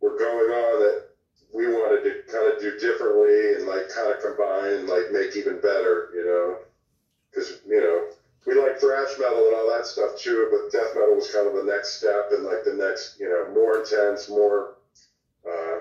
were 0.00 0.16
going 0.16 0.50
on 0.50 0.80
that 0.80 1.04
we 1.52 1.66
wanted 1.66 2.02
to 2.04 2.32
kind 2.32 2.46
of 2.46 2.60
do 2.60 2.78
differently 2.78 3.54
and 3.54 3.66
like 3.66 3.88
kind 3.88 4.10
of 4.10 4.20
combine 4.20 4.72
and 4.72 4.88
like 4.88 5.10
make 5.12 5.36
even 5.36 5.60
better. 5.60 6.10
You 6.14 6.24
know, 6.24 6.56
because 7.30 7.60
you 7.66 7.80
know 7.80 8.04
we 8.48 8.54
like 8.58 8.80
thrash 8.80 9.18
metal 9.18 9.44
and 9.46 9.54
all 9.56 9.68
that 9.76 9.84
stuff 9.86 10.16
too, 10.18 10.48
but 10.50 10.72
death 10.72 10.94
metal 10.94 11.14
was 11.14 11.30
kind 11.30 11.46
of 11.46 11.54
the 11.54 11.70
next 11.70 11.98
step 11.98 12.28
and 12.32 12.42
like 12.44 12.64
the 12.64 12.72
next, 12.72 13.20
you 13.20 13.28
know, 13.28 13.52
more 13.52 13.78
intense, 13.80 14.28
more. 14.28 14.76
Uh, 15.46 15.78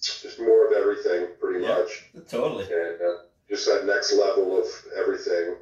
just 0.00 0.38
more 0.38 0.66
of 0.66 0.72
everything, 0.72 1.28
pretty 1.40 1.60
Yeah. 1.64 1.78
much 1.78 2.04
Totally. 2.28 2.64
and 2.64 3.00
uh, 3.00 3.16
just 3.48 3.66
that 3.66 3.86
next 3.86 4.12
level 4.12 4.58
of 4.60 4.66
everything, 4.96 5.56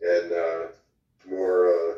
and 0.00 0.32
uh, 0.32 0.62
more 1.26 1.68
uh, 1.68 1.94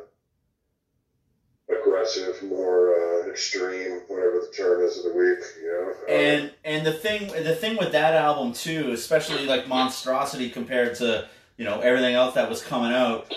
aggressive, 1.71 2.43
more 2.43 2.95
uh, 2.95 3.29
extreme, 3.31 4.01
whatever 4.09 4.41
the 4.41 4.53
term 4.55 4.83
is 4.83 4.99
of 4.99 5.05
the 5.05 5.13
week. 5.13 5.39
You 5.63 5.69
know, 5.71 5.93
Uh, 6.09 6.11
And 6.13 6.43
and 6.43 6.51
and 6.65 6.87
the 6.87 6.93
thing 6.93 7.29
the 7.45 7.55
thing 7.55 7.77
with 7.77 7.93
that 7.93 8.15
album 8.15 8.53
too, 8.53 8.91
especially 8.93 9.47
like 9.47 9.69
Monstrosity 9.69 10.51
compared 10.51 10.95
to 10.97 11.29
you 11.57 11.65
know 11.65 11.81
everything 11.81 12.15
else 12.15 12.35
that 12.35 12.49
was 12.49 12.63
coming 12.63 12.93
out, 12.93 13.35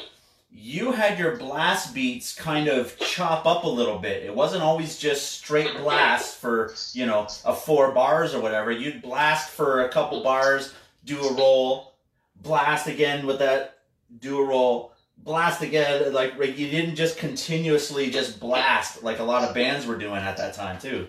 you 0.53 0.91
had 0.91 1.17
your 1.17 1.37
blast 1.37 1.93
beats 1.93 2.35
kind 2.35 2.67
of 2.67 2.97
chop 2.99 3.45
up 3.45 3.63
a 3.63 3.69
little 3.69 3.97
bit. 3.97 4.23
It 4.23 4.35
wasn't 4.35 4.61
always 4.61 4.97
just 4.97 5.31
straight 5.31 5.77
blast 5.77 6.37
for 6.37 6.75
you 6.93 7.05
know 7.05 7.27
a 7.45 7.55
four 7.55 7.91
bars 7.93 8.33
or 8.33 8.41
whatever. 8.41 8.71
You'd 8.71 9.01
blast 9.01 9.49
for 9.49 9.85
a 9.85 9.89
couple 9.89 10.21
bars, 10.21 10.73
do 11.05 11.19
a 11.19 11.33
roll, 11.33 11.93
blast 12.41 12.87
again 12.87 13.25
with 13.25 13.39
that, 13.39 13.79
do 14.19 14.39
a 14.39 14.45
roll, 14.45 14.93
blast 15.19 15.61
again. 15.61 16.11
Like 16.11 16.33
you 16.37 16.69
didn't 16.69 16.95
just 16.95 17.17
continuously 17.17 18.09
just 18.09 18.39
blast 18.39 19.03
like 19.03 19.19
a 19.19 19.23
lot 19.23 19.47
of 19.47 19.55
bands 19.55 19.85
were 19.85 19.97
doing 19.97 20.21
at 20.21 20.37
that 20.37 20.53
time 20.53 20.79
too. 20.79 21.07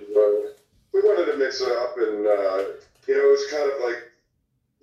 we 0.93 1.01
wanted 1.01 1.33
to 1.33 1.39
mix 1.39 1.61
it 1.61 1.73
up, 1.73 1.97
and 1.97 2.27
uh, 2.27 2.65
you 3.09 3.17
know, 3.17 3.29
it 3.29 3.31
was 3.31 3.47
kind 3.51 3.71
of 3.71 3.81
like, 3.83 4.13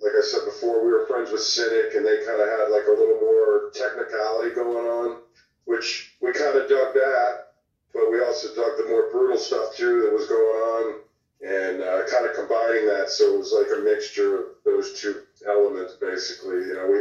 like 0.02 0.12
I 0.18 0.22
said 0.22 0.39
before, 0.60 0.84
we 0.84 0.92
were 0.92 1.06
friends 1.06 1.32
with 1.32 1.40
Cynic, 1.40 1.94
and 1.94 2.04
they 2.04 2.18
kind 2.18 2.40
of 2.40 2.46
had 2.46 2.68
like 2.70 2.84
a 2.86 2.90
little 2.90 3.18
more 3.20 3.70
technicality 3.72 4.54
going 4.54 4.86
on, 4.86 5.22
which 5.64 6.12
we 6.20 6.32
kind 6.32 6.56
of 6.56 6.68
dug 6.68 6.92
that, 6.92 7.52
but 7.94 8.10
we 8.10 8.20
also 8.20 8.48
dug 8.54 8.76
the 8.76 8.88
more 8.88 9.10
brutal 9.10 9.38
stuff 9.38 9.74
too 9.74 10.02
that 10.02 10.12
was 10.12 10.26
going 10.26 10.42
on. 10.42 11.00
And 11.42 11.80
uh, 11.80 12.04
kind 12.12 12.26
of 12.26 12.36
combining 12.36 12.84
that, 12.84 13.08
so 13.08 13.32
it 13.32 13.38
was 13.38 13.56
like 13.56 13.72
a 13.74 13.82
mixture 13.82 14.36
of 14.36 14.44
those 14.66 14.92
two 15.00 15.22
elements, 15.48 15.94
basically. 15.94 16.56
You 16.56 16.74
know, 16.74 16.86
we 16.86 17.00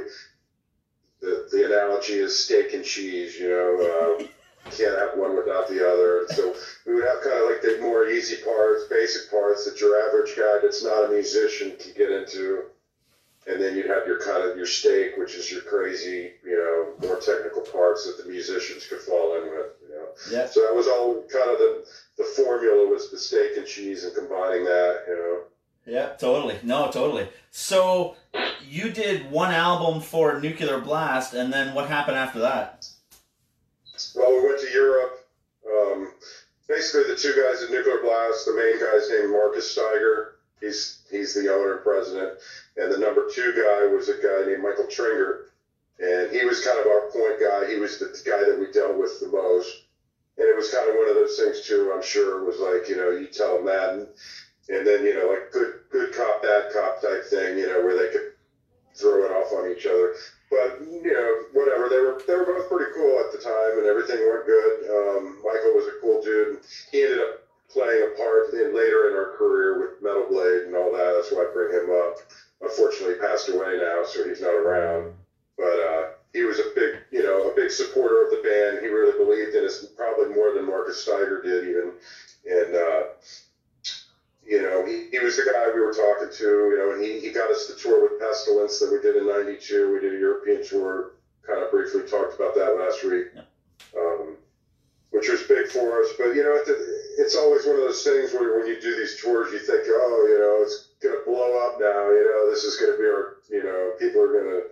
the, 1.20 1.46
the 1.52 1.66
analogy 1.66 2.14
is 2.14 2.40
steak 2.40 2.74
and 2.74 2.86
cheese, 2.86 3.38
you 3.38 3.50
know, 3.50 4.16
uh, 4.18 4.24
can't 4.72 4.98
have 4.98 5.18
one 5.18 5.36
without 5.36 5.68
the 5.68 5.86
other. 5.86 6.26
So 6.30 6.56
we 6.86 6.94
would 6.94 7.04
have 7.04 7.20
kind 7.20 7.36
of 7.36 7.50
like 7.50 7.62
the 7.62 7.80
more 7.82 8.08
easy 8.08 8.38
parts, 8.38 8.86
basic 8.90 9.30
parts 9.30 9.66
that 9.66 9.82
your 9.82 10.00
average 10.08 10.38
guy 10.38 10.60
that's 10.62 10.86
not 10.86 11.10
a 11.10 11.10
musician 11.10 11.76
can 11.78 11.92
get 11.98 12.10
into. 12.10 12.64
And 13.50 13.60
then 13.60 13.76
you'd 13.76 13.88
have 13.88 14.06
your 14.06 14.20
kind 14.20 14.48
of 14.48 14.56
your 14.56 14.68
steak, 14.68 15.18
which 15.18 15.34
is 15.34 15.52
your 15.52 15.62
crazy, 15.62 16.32
you 16.46 16.56
know, 16.56 17.08
more 17.08 17.20
technical 17.20 17.62
parts 17.62 18.06
that 18.06 18.24
the 18.24 18.30
musicians 18.30 18.86
could 18.86 19.00
fall 19.00 19.38
in 19.38 19.50
with, 19.50 19.72
you 19.82 19.96
know. 19.96 20.06
Yeah. 20.32 20.46
So 20.46 20.62
that 20.62 20.76
was 20.76 20.88
all 20.88 21.24
kind 21.34 21.50
of 21.50 21.58
the, 21.58 21.86
the 22.18 22.26
formula 22.36 22.88
was 22.88 23.10
the 23.10 23.18
steak 23.18 23.58
and 23.58 23.66
cheese 23.66 24.04
and 24.04 24.14
combining 24.14 24.66
that, 24.66 25.04
you 25.08 25.16
know. 25.16 25.40
Yeah, 25.88 26.10
totally. 26.18 26.60
No, 26.62 26.92
totally. 26.92 27.28
So 27.50 28.16
you 28.68 28.92
did 28.92 29.32
one 29.32 29.52
album 29.52 30.02
for 30.02 30.40
Nuclear 30.40 30.80
Blast, 30.80 31.34
and 31.34 31.52
then 31.52 31.74
what 31.74 31.88
happened 31.88 32.18
after 32.18 32.40
that? 32.40 32.88
Well, 34.16 34.32
we 34.32 34.48
went 34.48 34.62
to 34.62 34.72
Europe. 34.72 35.26
Um, 35.68 36.12
basically, 36.68 37.12
the 37.12 37.20
two 37.20 37.34
guys 37.34 37.64
at 37.64 37.72
Nuclear 37.72 38.02
Blast, 38.04 38.46
the 38.46 38.54
main 38.54 38.80
guy's 38.80 39.10
named 39.10 39.32
Markus 39.32 39.76
Staiger. 39.76 40.34
He's 40.62 41.02
he's 41.10 41.34
the 41.34 41.52
owner 41.54 41.76
and 41.76 41.84
president, 41.84 42.38
and 42.78 42.92
the 42.92 42.98
number 42.98 43.28
two 43.32 43.54
guy 43.54 43.86
was 43.88 44.10
a 44.10 44.22
guy 44.22 44.46
named 44.46 44.64
Michael 44.64 44.86
Trengert, 44.86 45.48
and 46.00 46.32
he 46.32 46.44
was 46.44 46.64
kind 46.64 46.80
of 46.80 46.88
our 46.88 47.10
point 47.12 47.40
guy. 47.40 47.68
He 47.70 47.80
was 47.80 48.00
the 48.00 48.12
guy 48.26 48.44
that 48.44 48.60
we 48.60 48.72
dealt 48.72 48.98
with 48.98 49.20
the 49.20 49.28
most, 49.28 49.84
and 50.38 50.48
it 50.48 50.56
was 50.56 50.72
kind 50.72 50.88
of 50.90 50.96
one 50.96 51.08
of 51.08 51.16
those 51.16 51.38
things 51.38 51.62
too. 51.62 51.92
I'm 51.96 52.04
sure 52.04 52.44
was 52.44 52.60
like 52.60 52.90
you 52.90 52.98
know 52.98 53.10
you 53.10 53.28
tell 53.28 53.56
them 53.56 53.66
that, 53.66 53.94
and, 53.94 54.08
and 54.70 54.86
then 54.86 55.06
you 55.06 55.14
know 55.14 55.28
like 55.28 55.52
good 55.52 55.80
good 55.90 56.14
cop 56.14 56.44
bad 56.44 56.72
cop 56.74 57.02
type 57.02 57.24
thing, 57.24 57.58
you 57.58 57.68
know 57.68 57.82
where 57.82 57.96
they 57.96 58.12
could 58.12 58.34
throw 58.96 59.24
it 59.24 59.32
off 59.32 59.54
on 59.54 59.72
each 59.72 59.86
other. 59.86 60.14
But 60.52 60.82
you 60.82 61.14
know, 61.14 61.44
whatever. 61.54 61.88
They 61.88 62.00
were 62.00 62.22
they 62.28 62.36
were 62.36 62.46
both 62.46 62.70
pretty 62.70 62.92
cool 62.96 63.20
at 63.24 63.32
the 63.32 63.38
time, 63.38 63.78
and 63.78 63.86
everything 63.86 64.20
went 64.28 64.46
good. 64.46 64.90
Um, 64.90 65.40
Michael 65.44 65.74
was 65.74 65.88
a 65.88 66.00
cool 66.02 66.22
dude. 66.22 66.60
He 66.92 67.04
ended 67.04 67.20
up 67.20 67.49
playing 67.70 68.04
a 68.04 68.18
part 68.18 68.54
in, 68.54 68.74
later 68.74 69.08
in 69.08 69.14
our 69.14 69.32
career 69.38 69.80
with 69.80 70.02
Metal 70.02 70.26
Blade 70.28 70.64
and 70.64 70.76
all 70.76 70.92
that. 70.92 71.14
That's 71.16 71.32
why 71.32 71.44
I 71.44 71.54
bring 71.54 71.72
him 71.72 71.90
up. 71.90 72.18
Unfortunately, 72.62 73.16
he 73.16 73.20
passed 73.20 73.50
away 73.50 73.78
now, 73.78 74.04
so 74.04 74.28
he's 74.28 74.42
not 74.42 74.56
around. 74.56 75.14
But 75.58 75.80
uh, 75.80 76.04
he 76.34 76.44
was 76.44 76.60
a 76.60 76.64
big, 76.76 77.00
you 77.12 77.24
know, 77.24 77.50
a 77.50 77.56
big 77.56 77.72
supporter 77.72 78.24
of 78.24 78.30
the 78.30 78.42
band. 78.44 78.80
He 78.82 78.88
really 78.88 79.16
believed 79.18 79.56
in 79.56 79.64
us, 79.66 79.86
probably 79.96 80.28
more 80.28 80.52
than 80.52 80.66
Markus 80.66 81.04
Staiger 81.06 81.42
did, 81.42 81.64
even. 81.64 81.92
And 82.50 82.76
uh, 82.76 83.04
you 84.46 84.62
know, 84.62 84.84
he, 84.84 85.06
he 85.12 85.20
was 85.20 85.36
the 85.36 85.44
guy 85.44 85.70
we 85.74 85.80
were 85.80 85.92
talking 85.92 86.30
to, 86.32 86.44
you 86.70 86.76
know, 86.78 86.92
and 86.92 87.02
he, 87.04 87.20
he 87.20 87.30
got 87.30 87.52
us 87.52 87.66
the 87.68 87.74
tour 87.74 88.02
with 88.02 88.20
Pestilence 88.20 88.80
that 88.80 88.92
we 88.92 89.00
did 89.00 89.16
in 89.16 89.26
92. 89.28 89.92
We 89.92 90.00
did 90.00 90.14
a 90.14 90.18
European 90.18 90.64
tour, 90.64 91.06
kind 91.44 91.62
of 91.62 91.70
briefly 91.70 92.02
talked 92.04 92.34
about 92.34 92.56
that 92.56 92.74
last 92.76 93.04
week, 93.04 93.26
Yeah. 93.36 93.42
um, 93.96 94.38
which 95.12 95.30
was 95.30 95.44
big 95.44 95.68
for 95.68 96.00
us. 96.02 96.08
But, 96.18 96.34
you 96.34 96.42
know, 96.44 96.56
it, 96.56 96.68
it's 97.18 97.36
always 97.36 97.66
one 97.66 97.76
of 97.76 97.82
those 97.82 98.04
things 98.04 98.34
where 98.34 98.58
when 98.58 98.68
you 98.68 98.80
do 98.80 98.96
these 98.96 99.20
tours, 99.22 99.52
you 99.52 99.60
think, 99.60 99.84
oh, 99.88 100.26
you 100.30 100.38
know, 100.40 100.62
it's 100.62 100.90
going 101.02 101.18
to 101.18 101.26
blow 101.26 101.58
up 101.66 101.80
now, 101.80 102.10
you 102.12 102.24
know, 102.24 102.50
this 102.50 102.64
is 102.64 102.76
going 102.76 102.92
to 102.92 102.98
be 102.98 103.06
our, 103.06 103.38
you 103.50 103.64
know, 103.64 103.94
people 103.98 104.22
are 104.22 104.32
going 104.32 104.46
to 104.46 104.64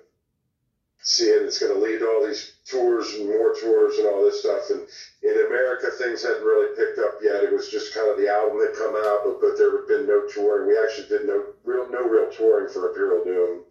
see 1.00 1.29
it. 1.29 1.44
It's 1.44 1.60
going 1.60 1.74
to 1.74 1.79
lead 1.79 2.00
to 2.00 2.08
all 2.08 2.25
these 2.25 2.53
tours 2.65 3.15
and 3.15 3.27
more 3.27 3.53
tours 3.53 3.98
and 3.98 4.08
all 4.08 4.22
this 4.24 4.41
stuff. 4.41 4.70
And 4.70 4.82
in 5.24 5.46
America, 5.48 5.89
things 5.89 6.22
hadn't 6.22 6.44
really 6.44 6.75
picked 6.75 7.00
up 7.00 7.20
yet. 7.22 7.44
It 7.44 7.53
was 7.53 7.70
just 7.70 7.94
kind 7.94 8.10
of 8.10 8.17
the 8.17 8.27
album 8.29 8.60
had 8.60 8.75
come 8.75 8.96
out, 8.96 9.24
but, 9.24 9.39
but 9.39 9.58
there 9.58 9.72
had 9.72 9.88
been 9.88 10.06
no 10.06 10.27
touring. 10.27 10.67
We 10.67 10.77
actually 10.77 11.08
did 11.08 11.25
no 11.25 11.44
real 11.63 11.89
no 11.89 12.08
real 12.08 12.29
touring 12.29 12.67
for 12.67 12.89
Imperial 12.89 13.24
Doom 13.24 13.63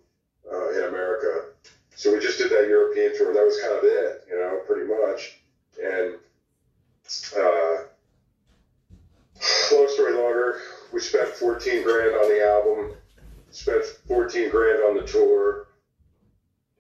uh, 0.50 0.68
in 0.70 0.84
America. 0.84 1.52
So 1.94 2.12
we 2.12 2.20
just 2.20 2.38
did 2.38 2.50
that 2.50 2.68
European 2.68 3.16
tour. 3.16 3.32
That 3.32 3.44
was 3.44 3.60
kind 3.60 3.74
of 3.74 3.84
it, 3.84 4.24
you 4.28 4.36
know, 4.36 4.60
pretty 4.66 4.86
much. 4.86 5.40
And 5.82 6.14
uh, 7.36 7.84
long 9.72 9.88
story 9.88 10.14
longer, 10.14 10.60
we 10.92 11.00
spent 11.00 11.28
14 11.28 11.82
grand 11.82 12.14
on 12.14 12.28
the 12.28 12.44
album, 12.44 12.94
spent 13.50 13.84
14 14.06 14.50
grand 14.50 14.82
on 14.82 14.96
the 14.96 15.02
tour 15.06 15.66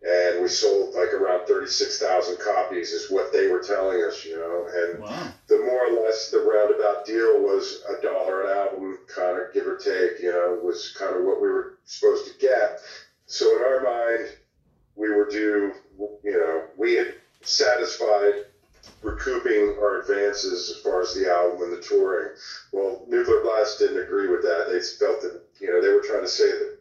and 0.06 0.40
we 0.40 0.48
sold 0.48 0.94
like 0.94 1.12
around 1.12 1.46
36,000 1.46 2.38
copies 2.38 2.92
is 2.92 3.10
what 3.10 3.32
they 3.32 3.48
were 3.48 3.60
telling 3.60 4.02
us, 4.02 4.24
you 4.24 4.36
know, 4.36 4.68
and 4.72 5.02
Wow. 5.02 5.32
the 5.48 5.58
more 5.58 5.86
or 5.86 6.02
less 6.04 6.30
the 6.30 6.38
roundabout 6.38 7.04
deal 7.04 7.40
was 7.40 7.82
a 7.88 8.00
dollar 8.02 8.42
an 8.42 8.56
album, 8.56 8.98
kind 9.08 9.38
of 9.38 9.52
give 9.52 9.66
or 9.66 9.76
take, 9.76 10.20
you 10.20 10.30
know, 10.30 10.60
was 10.62 10.92
kind 10.96 11.16
of 11.16 11.24
what 11.24 11.40
we 11.40 11.48
were 11.48 11.78
supposed 11.84 12.26
to 12.26 12.38
get. 12.38 12.80
So 13.26 13.56
in 13.56 13.64
our 13.64 13.80
mind, 13.82 14.28
we 14.94 15.10
were 15.10 15.28
due, 15.28 15.72
you 16.22 16.32
know, 16.32 16.62
we 16.76 16.94
had 16.94 17.14
satisfied 17.40 18.44
recouping 19.06 19.76
our 19.78 20.00
advances 20.00 20.70
as 20.70 20.76
far 20.82 21.00
as 21.00 21.14
the 21.14 21.30
album 21.30 21.62
and 21.62 21.72
the 21.72 21.80
touring. 21.80 22.34
Well, 22.72 23.04
Nuclear 23.08 23.40
Blast 23.40 23.78
didn't 23.78 24.02
agree 24.02 24.28
with 24.28 24.42
that. 24.42 24.66
They 24.68 24.80
felt 24.80 25.22
that, 25.22 25.42
you 25.60 25.70
know, 25.70 25.80
they 25.80 25.88
were 25.88 26.02
trying 26.02 26.22
to 26.22 26.28
say 26.28 26.50
that 26.50 26.78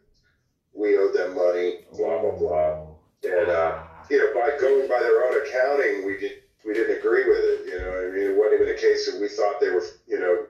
we 0.74 0.96
owed 0.96 1.14
them 1.14 1.34
money, 1.34 1.86
blah, 1.92 2.20
blah, 2.20 2.36
blah. 2.36 2.86
And, 3.24 3.48
uh, 3.48 3.82
you 4.10 4.18
know, 4.18 4.34
by 4.34 4.56
going 4.60 4.88
by 4.88 5.00
their 5.00 5.24
own 5.24 5.46
accounting, 5.46 6.04
we 6.04 6.18
did 6.18 6.32
we 6.64 6.74
didn't 6.74 6.98
agree 6.98 7.24
with 7.24 7.38
it. 7.38 7.66
You 7.66 7.78
know, 7.78 7.90
I 7.90 8.10
mean, 8.12 8.30
it 8.30 8.36
wasn't 8.36 8.60
even 8.60 8.74
a 8.74 8.78
case 8.78 9.10
that 9.10 9.20
we 9.20 9.28
thought 9.28 9.60
they 9.60 9.70
were, 9.70 9.84
you 10.06 10.18
know, 10.18 10.46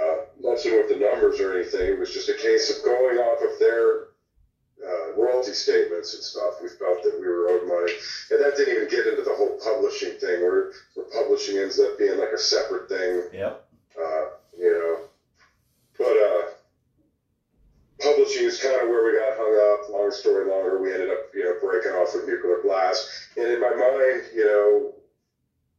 uh, 0.00 0.16
messing 0.42 0.72
with 0.74 0.88
the 0.88 0.96
numbers 0.96 1.38
or 1.40 1.52
anything. 1.54 1.92
It 1.92 1.98
was 1.98 2.12
just 2.12 2.28
a 2.28 2.34
case 2.34 2.76
of 2.76 2.84
going 2.84 3.18
off 3.18 3.42
of 3.42 3.58
their 3.58 4.11
uh, 4.86 5.12
royalty 5.14 5.52
statements 5.52 6.14
and 6.14 6.22
stuff. 6.22 6.60
We 6.60 6.68
felt 6.68 7.02
that 7.02 7.18
we 7.18 7.26
were 7.26 7.48
owed 7.48 7.66
money, 7.66 7.92
and 8.30 8.40
that 8.40 8.56
didn't 8.56 8.74
even 8.74 8.88
get 8.88 9.06
into 9.06 9.22
the 9.22 9.34
whole 9.34 9.58
publishing 9.62 10.18
thing, 10.18 10.40
where, 10.40 10.70
where 10.94 11.06
publishing 11.12 11.56
ends 11.56 11.78
up 11.78 11.98
being 11.98 12.18
like 12.18 12.32
a 12.34 12.38
separate 12.38 12.88
thing. 12.88 13.22
Yep. 13.32 13.64
Uh, 13.98 14.24
you 14.58 14.70
know, 14.70 14.98
but 15.98 16.16
uh, 16.16 16.42
publishing 18.00 18.44
is 18.44 18.60
kind 18.60 18.80
of 18.80 18.88
where 18.88 19.04
we 19.04 19.12
got 19.12 19.36
hung 19.36 19.54
up. 19.54 19.88
Long 19.88 20.10
story 20.10 20.44
longer, 20.46 20.80
we 20.80 20.92
ended 20.92 21.10
up, 21.10 21.30
you 21.34 21.44
know, 21.44 21.54
breaking 21.60 21.92
off 21.92 22.14
with 22.14 22.26
Nuclear 22.26 22.58
Blast. 22.62 23.28
And 23.36 23.50
in 23.50 23.60
my 23.60 23.70
mind, 23.70 24.30
you 24.34 24.44
know, 24.44 24.92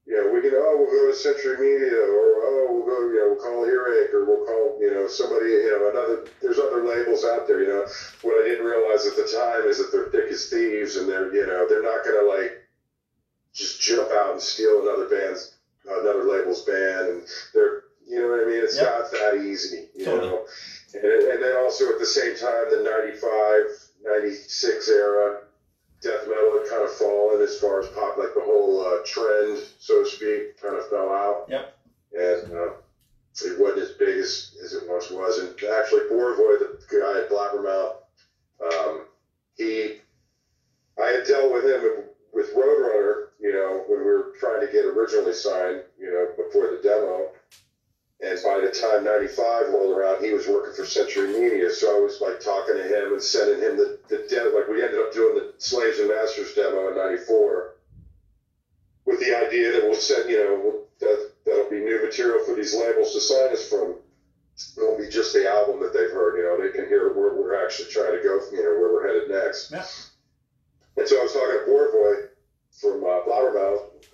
you 0.05 0.15
know, 0.15 0.27
we 0.27 0.41
can, 0.41 0.51
oh, 0.53 0.77
we'll 0.79 0.91
go 0.91 1.07
to 1.07 1.13
Century 1.13 1.55
Media, 1.57 1.95
or 1.95 2.41
oh, 2.43 2.69
we'll 2.73 2.85
go, 2.85 3.01
you 3.09 3.17
know, 3.17 3.27
we'll 3.27 3.35
call 3.37 3.63
Earache, 3.65 4.13
or 4.13 4.23
we'll 4.25 4.37
call, 4.37 4.75
you 4.79 4.91
know, 4.91 5.07
somebody, 5.07 5.47
you 5.47 5.69
know, 5.69 5.87
another. 5.87 6.19
There's 6.41 6.59
other 6.59 6.83
labels 6.83 7.23
out 7.23 7.47
there, 7.47 7.59
you 7.59 7.67
know. 7.67 7.83
What 8.21 8.37
I 8.37 8.43
didn't 8.43 8.65
realize 8.65 9.05
at 9.05 9.15
the 9.15 9.23
time 9.23 9.65
is 9.67 9.77
that 9.77 9.91
they're 9.91 10.03
thick 10.03 10.31
as 10.31 10.45
thieves, 10.45 10.95
and 10.97 11.07
they're, 11.09 11.33
you 11.33 11.45
know, 11.45 11.65
they're 11.65 11.81
not 11.81 12.03
gonna 12.03 12.21
like 12.21 12.53
just 13.53 13.79
jump 13.79 14.11
out 14.11 14.31
and 14.33 14.41
steal 14.41 14.79
another 14.79 15.05
band's, 15.05 15.49
another 15.85 16.23
label's 16.23 16.61
band, 16.61 17.07
and 17.07 17.23
they're, 17.53 17.73
you 18.05 18.19
know 18.19 18.27
what 18.27 18.39
I 18.41 18.43
mean? 18.43 18.63
It's 18.63 18.79
Yep. 18.79 18.81
not 18.81 19.09
that 19.11 19.35
easy, 19.35 19.85
you 19.95 20.05
Totally. 20.05 20.31
know. 20.31 20.41
And, 20.93 21.23
and 21.23 21.41
then 21.41 21.53
also 21.53 21.89
at 21.89 21.97
the 21.97 22.05
same 22.05 22.33
time, 22.35 22.69
the 22.69 22.77
95, 22.77 23.63
96 24.03 24.89
era, 24.89 25.33
death 26.03 26.27
metal 26.27 26.59
had 26.59 26.69
kind 26.69 26.83
of 26.83 26.91
fallen 26.91 27.41
as 27.41 27.57
far 27.59 27.79
as 27.79 27.87
pop, 27.89 28.17
like 28.17 28.33
the 28.35 28.41
whole 28.41 28.81
uh, 28.81 28.97
trend, 29.05 29.59
so 29.79 30.03
to 30.03 30.09
speak, 30.09 30.61
kind 30.61 30.75
of 30.75 30.87
fell 30.89 31.09
out. 31.09 31.45
Yep. 31.49 31.77
And 32.13 32.53
uh, 32.53 32.73
it 33.45 33.59
wasn't 33.59 33.81
as 33.81 33.91
big 33.91 34.17
as, 34.17 34.55
as 34.63 34.73
it 34.73 34.83
once 34.87 35.09
was. 35.09 35.39
And 35.39 35.49
actually, 35.79 36.01
Borivoj, 36.11 36.59
the 36.59 36.99
guy 36.99 37.19
at 37.21 37.29
Blabbermouth, 37.29 37.95
um, 38.61 39.05
he, 39.57 39.97
I 41.01 41.07
had 41.07 41.25
dealt 41.25 41.51
with 41.51 41.63
him 41.63 42.03
with 42.33 42.53
Roadrunner, 42.53 43.27
you 43.39 43.53
know, 43.53 43.83
when 43.87 43.99
we 43.99 44.05
were 44.05 44.33
trying 44.39 44.65
to 44.65 44.71
get 44.71 44.85
originally 44.85 45.33
signed, 45.33 45.83
you 45.99 46.11
know, 46.11 46.27
before 46.37 46.69
the 46.69 46.81
demo. 46.83 47.29
And 48.21 48.39
by 48.43 48.59
the 48.61 48.71
time 48.71 49.03
95 49.03 49.73
rolled 49.73 49.97
around, 49.97 50.23
he 50.23 50.31
was 50.31 50.47
working 50.47 50.73
for 50.73 50.85
Century 50.85 51.27
Media. 51.27 51.69
So 51.69 51.97
I 51.97 51.99
was 51.99 52.21
like 52.21 52.39
talking 52.39 52.75
to 52.75 52.83
him 52.83 53.13
and 53.13 53.21
sending 53.21 53.59
him 53.59 53.75
the, 53.77 53.99
the 54.07 54.25
demo. 54.29 54.55
Like 54.55 54.69
we 54.69 54.83
ended 54.83 54.99
up 54.99 55.13
doing 55.13 55.35
the 55.35 55.53
Slaves 55.57 55.99
and 55.99 56.09
Masters 56.09 56.53
demo 56.53 56.89
in 56.89 56.95
94 56.95 57.75
with 59.05 59.19
the 59.19 59.35
idea 59.35 59.73
that 59.73 59.83
we'll 59.83 59.95
send, 59.95 60.29
you 60.29 60.39
know, 60.39 60.83
that, 60.99 61.31
that'll 61.45 61.69
be 61.69 61.79
new 61.79 62.01
material 62.01 62.45
for 62.45 62.55
these 62.55 62.73
labels 62.73 63.11
to 63.13 63.19
sign 63.19 63.51
us 63.51 63.67
from. 63.67 63.95
It 64.55 64.77
won't 64.77 64.99
be 64.99 65.09
just 65.09 65.33
the 65.33 65.49
album 65.49 65.81
that 65.81 65.93
they've 65.93 66.11
heard, 66.11 66.37
you 66.37 66.43
know, 66.43 66.61
they 66.61 66.71
can 66.71 66.87
hear 66.87 67.11
where 67.11 67.33
we're 67.33 67.65
actually 67.65 67.89
trying 67.89 68.15
to 68.15 68.23
go, 68.23 68.39
from, 68.39 68.55
you 68.55 68.63
know, 68.63 68.79
where 68.79 68.93
we're 68.93 69.07
headed 69.07 69.29
next. 69.29 69.71
Yeah. 69.71 69.83
And 70.95 71.07
so 71.07 71.19
I 71.19 71.23
was 71.23 71.33
talking 71.33 71.59
to 71.59 71.65
Boy 71.65 71.83
from 72.79 73.03
uh, 73.03 73.23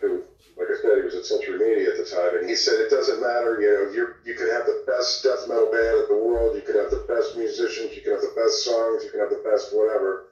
who, 0.01 0.23
like 0.59 0.67
I 0.69 0.81
said, 0.81 0.97
he 0.97 1.03
was 1.07 1.15
at 1.15 1.25
Century 1.25 1.57
Media 1.57 1.89
at 1.89 1.97
the 1.97 2.03
time, 2.03 2.35
and 2.35 2.47
he 2.47 2.53
said 2.53 2.79
it 2.79 2.89
doesn't 2.91 3.21
matter, 3.21 3.61
you 3.61 3.71
know, 3.71 3.91
you 3.95 4.13
you 4.25 4.35
can 4.35 4.51
have 4.51 4.65
the 4.65 4.83
best 4.85 5.23
death 5.23 5.47
metal 5.47 5.71
band 5.71 6.03
in 6.03 6.07
the 6.11 6.19
world, 6.19 6.55
you 6.55 6.61
can 6.61 6.75
have 6.75 6.91
the 6.91 7.07
best 7.07 7.37
musicians, 7.37 7.95
you 7.95 8.01
can 8.01 8.11
have 8.11 8.21
the 8.21 8.35
best 8.35 8.63
songs, 8.65 9.03
you 9.03 9.09
can 9.09 9.21
have 9.21 9.31
the 9.31 9.41
best 9.47 9.73
whatever, 9.73 10.27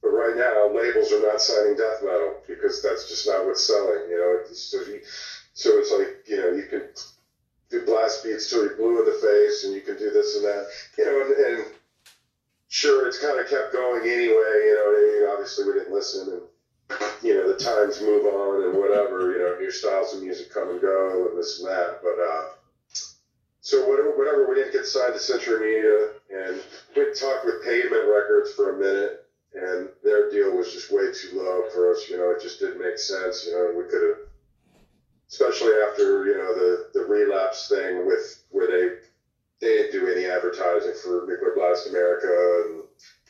but 0.00 0.08
right 0.08 0.34
now 0.34 0.72
labels 0.72 1.12
are 1.12 1.20
not 1.20 1.42
signing 1.44 1.76
death 1.76 2.00
metal 2.02 2.40
because 2.48 2.80
that's 2.80 3.06
just 3.06 3.28
not 3.28 3.44
what's 3.44 3.62
selling, 3.62 4.08
you 4.08 4.16
know. 4.16 4.40
So, 4.50 4.80
he, 4.82 4.98
so 5.52 5.76
it's 5.76 5.92
like, 5.92 6.24
you 6.26 6.40
know, 6.40 6.50
you 6.50 6.64
can 6.64 6.88
do 7.68 7.84
blast 7.84 8.24
beats 8.24 8.48
till 8.48 8.64
you're 8.64 8.76
blue 8.76 8.98
in 9.00 9.04
the 9.04 9.18
face, 9.20 9.64
and 9.64 9.74
you 9.74 9.82
can 9.82 9.98
do 9.98 10.10
this 10.10 10.36
and 10.36 10.44
that, 10.44 10.64
you 10.96 11.04
know, 11.04 11.20
and, 11.20 11.30
and 11.36 11.74
sure, 12.68 13.06
it's 13.06 13.20
kind 13.20 13.38
of 13.38 13.46
kept 13.46 13.72
going 13.72 14.02
anyway, 14.08 14.54
you 14.64 14.74
know. 14.74 15.32
Obviously, 15.32 15.66
we 15.66 15.74
didn't 15.74 15.92
listen, 15.92 16.32
and 16.32 16.42
times 17.76 18.00
move 18.00 18.24
on 18.24 18.64
and 18.64 18.78
whatever, 18.78 19.32
you 19.32 19.38
know, 19.38 19.56
new 19.58 19.70
styles 19.70 20.14
of 20.14 20.22
music 20.22 20.52
come 20.52 20.70
and 20.70 20.80
go 20.80 21.28
and 21.28 21.38
this 21.38 21.60
and 21.60 21.68
that. 21.68 22.00
But 22.02 22.16
uh, 22.18 22.44
so 23.60 23.86
whatever, 23.88 24.16
whatever, 24.16 24.48
we 24.48 24.54
didn't 24.54 24.72
get 24.72 24.86
signed 24.86 25.14
to 25.14 25.20
Century 25.20 25.60
Media, 25.60 26.08
and 26.30 26.62
we 26.96 27.12
talked 27.12 27.44
with 27.44 27.62
Pavement 27.64 28.08
Records 28.08 28.52
for 28.52 28.76
a 28.76 28.78
minute, 28.78 29.26
and 29.54 29.88
their 30.02 30.30
deal 30.30 30.56
was 30.56 30.72
just 30.72 30.92
way 30.92 31.10
too 31.12 31.36
low 31.36 31.64
for 31.72 31.90
us. 31.90 32.08
You 32.08 32.16
know, 32.16 32.30
it 32.30 32.40
just 32.40 32.60
didn't 32.60 32.80
make 32.80 32.98
sense. 32.98 33.44
You 33.44 33.52
know, 33.52 33.72
we 33.76 33.84
could 33.84 34.02
have, 34.02 34.18
especially 35.28 35.72
after 35.84 36.24
you 36.26 36.36
know 36.36 36.54
the 36.54 36.88
the 36.94 37.04
relapse 37.04 37.68
thing 37.68 38.06
with 38.06 38.44
where 38.50 38.66
they 38.68 38.96
they 39.60 39.74
didn't 39.74 39.92
do 39.92 40.06
any 40.06 40.26
advertising 40.26 40.92
for 41.02 41.24
Nuclear 41.26 41.52
Blast 41.54 41.88
America, 41.88 42.28
and 42.66 42.82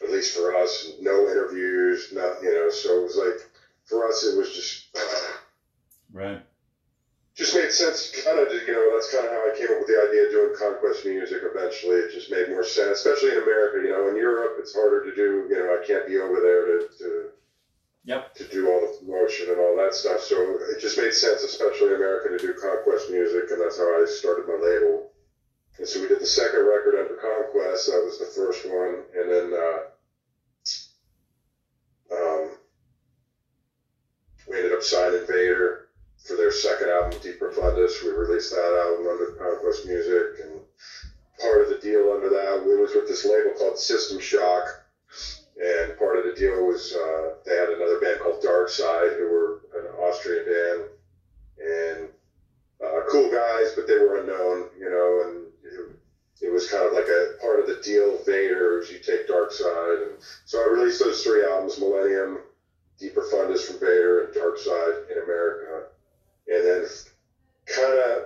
at 0.02 0.10
least 0.12 0.34
for 0.34 0.54
us, 0.54 0.92
no 1.00 1.28
interviews, 1.28 2.12
not 2.12 2.42
you 2.42 2.52
know. 2.52 2.68
So 2.68 2.98
it 2.98 3.02
was 3.04 3.16
like 3.16 3.45
for 3.86 4.06
us, 4.08 4.24
it 4.24 4.36
was 4.36 4.50
just 4.50 4.88
Right. 6.12 6.40
just 7.36 7.54
made 7.54 7.72
sense. 7.72 8.10
Kind 8.24 8.38
of, 8.38 8.50
you 8.52 8.72
know, 8.72 8.90
that's 8.92 9.10
kind 9.10 9.24
of 9.24 9.30
how 9.32 9.46
I 9.46 9.50
came 9.50 9.70
up 9.70 9.78
with 9.78 9.88
the 9.88 10.00
idea 10.00 10.24
of 10.24 10.30
doing 10.30 10.50
conquest 10.54 11.04
music. 11.04 11.40
Eventually, 11.44 11.96
it 11.96 12.10
just 12.10 12.30
made 12.30 12.48
more 12.48 12.64
sense, 12.64 12.98
especially 12.98 13.30
in 13.32 13.38
America. 13.38 13.78
You 13.80 13.90
know, 13.90 14.08
in 14.08 14.16
Europe, 14.16 14.54
it's 14.58 14.72
harder 14.74 15.00
to 15.00 15.12
do. 15.12 15.46
You 15.50 15.56
know, 15.58 15.72
I 15.72 15.78
can't 15.78 16.06
be 16.06 16.18
over 16.18 16.40
there 16.40 16.64
to. 16.64 16.80
to 17.00 17.30
Yep. 18.04 18.22
to 18.36 18.44
do 18.46 18.68
all 18.68 18.80
the 18.80 18.86
promotion 18.86 19.50
and 19.50 19.58
all 19.60 19.74
that 19.76 19.94
stuff. 19.94 20.20
So 20.20 20.58
it 20.70 20.78
just 20.78 20.96
made 20.98 21.14
sense, 21.14 21.42
especially 21.44 21.88
in 21.88 21.94
America, 21.94 22.28
to 22.28 22.38
do 22.38 22.52
Conquest 22.52 23.10
music, 23.10 23.50
and 23.50 23.60
that's 23.60 23.76
how 23.78 24.00
I 24.00 24.04
started 24.06 24.46
my 24.46 24.54
label. 24.54 25.04
And 25.78 25.88
so 25.88 26.00
we 26.00 26.06
did 26.06 26.20
the 26.20 26.26
second 26.26 26.60
record 26.66 26.94
under 26.94 27.14
Conquest. 27.14 27.86
That 27.86 28.02
was 28.02 28.18
the 28.18 28.24
first 28.26 28.64
one, 28.64 29.02
and 29.14 29.30
then 29.30 29.52
uh, 29.54 29.78
um, 32.14 32.50
we 34.92 34.98
ended 34.98 35.18
up 35.18 35.26
signing 35.26 35.26
Vader 35.26 35.80
for 36.24 36.36
their 36.36 36.50
second 36.50 36.88
album, 36.88 37.18
De 37.20 37.32
Profundis. 37.32 38.02
We 38.02 38.10
released 38.10 38.50
that 38.52 38.74
album 38.74 39.06
under 39.06 39.26
Conquest 39.26 39.84
Music, 39.84 40.40
and 40.40 40.62
part 41.40 41.60
of 41.60 41.68
the 41.68 41.76
deal 41.76 42.10
under 42.10 42.28
that 42.28 42.64
we 42.64 42.74
was 42.74 42.94
with 42.94 43.06
this 43.06 43.24
label 43.24 43.52
called 43.52 43.78
System 43.78 44.18
Shock. 44.20 44.74
And 45.62 45.96
part 45.96 46.16
of 46.16 46.24
the 46.24 46.32
deal 46.32 46.64
was 46.64 46.92
uh, 46.92 47.32
they 47.46 47.56
had 47.56 47.70
another 47.70 47.96
band 47.96 48.20
called 48.20 48.42
Dark 48.42 48.68
Side, 48.68 49.12
who 49.12 49.26
were 49.26 49.56
an 49.74 49.86
Austrian 49.98 50.44
band, 50.44 50.86
and 51.58 52.08
uh, 52.84 53.00
cool 53.08 53.28
guys, 53.28 53.72
but 53.72 53.86
they 53.86 53.96
were 53.96 54.16
unknown, 54.16 54.68
you 54.78 54.90
know. 54.90 55.22
And 55.22 55.46
it, 55.64 55.96
it 56.42 56.50
was 56.50 56.66
kind 56.66 56.84
of 56.84 56.92
like 56.92 57.08
a 57.08 57.28
part 57.40 57.58
of 57.58 57.66
the 57.66 57.76
deal. 57.76 58.18
Vader, 58.18 58.82
you 58.90 58.98
take 58.98 59.26
Dark 59.26 59.52
Side, 59.52 60.00
and 60.00 60.18
so 60.44 60.60
I 60.60 60.70
released 60.70 61.00
those 61.00 61.22
three 61.22 61.42
albums: 61.42 61.78
Millennium, 61.78 62.40
De 62.98 63.10
Profundis 63.10 63.64
from 63.64 63.78
Vader, 63.78 64.20
and 64.20 64.32
Dark 64.32 64.58
Side 64.58 64.94
in 65.10 65.18
America. 65.18 65.84
And 66.48 66.64
then, 66.64 66.86
kind 67.66 67.98
of 67.98 68.24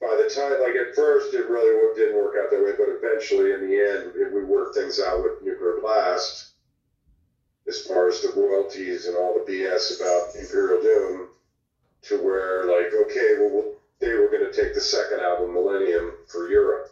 by 0.00 0.16
the 0.16 0.24
time, 0.26 0.60
like 0.60 0.76
at 0.76 0.94
first, 0.94 1.34
it 1.34 1.46
really 1.48 1.70
didn't 1.94 2.16
work 2.16 2.34
out 2.36 2.50
that 2.50 2.62
way, 2.62 2.72
but 2.72 2.88
eventually, 2.88 3.52
in 3.52 3.60
the 3.60 3.78
end, 3.78 4.32
we 4.32 4.42
worked 4.42 4.74
things 4.74 5.00
out 5.00 5.22
with 5.22 5.40
Nuclear 5.42 5.74
Blast 5.74 6.46
as 7.68 7.78
far 7.78 8.08
as 8.08 8.20
the 8.20 8.30
royalties 8.30 9.06
and 9.06 9.16
all 9.16 9.32
the 9.34 9.40
BS 9.40 9.96
about 9.96 10.34
Imperial 10.36 10.78
Doom, 10.80 11.26
to 12.02 12.16
where, 12.16 12.64
like, 12.64 12.94
okay, 12.94 13.34
we'll- 13.34 13.74
they 14.00 14.14
were 14.14 14.28
going 14.28 14.40
to 14.42 14.50
take 14.50 14.74
the 14.74 14.80
second 14.80 15.20
album, 15.20 15.52
Millennium, 15.52 16.14
for 16.26 16.46
Europe, 16.46 16.88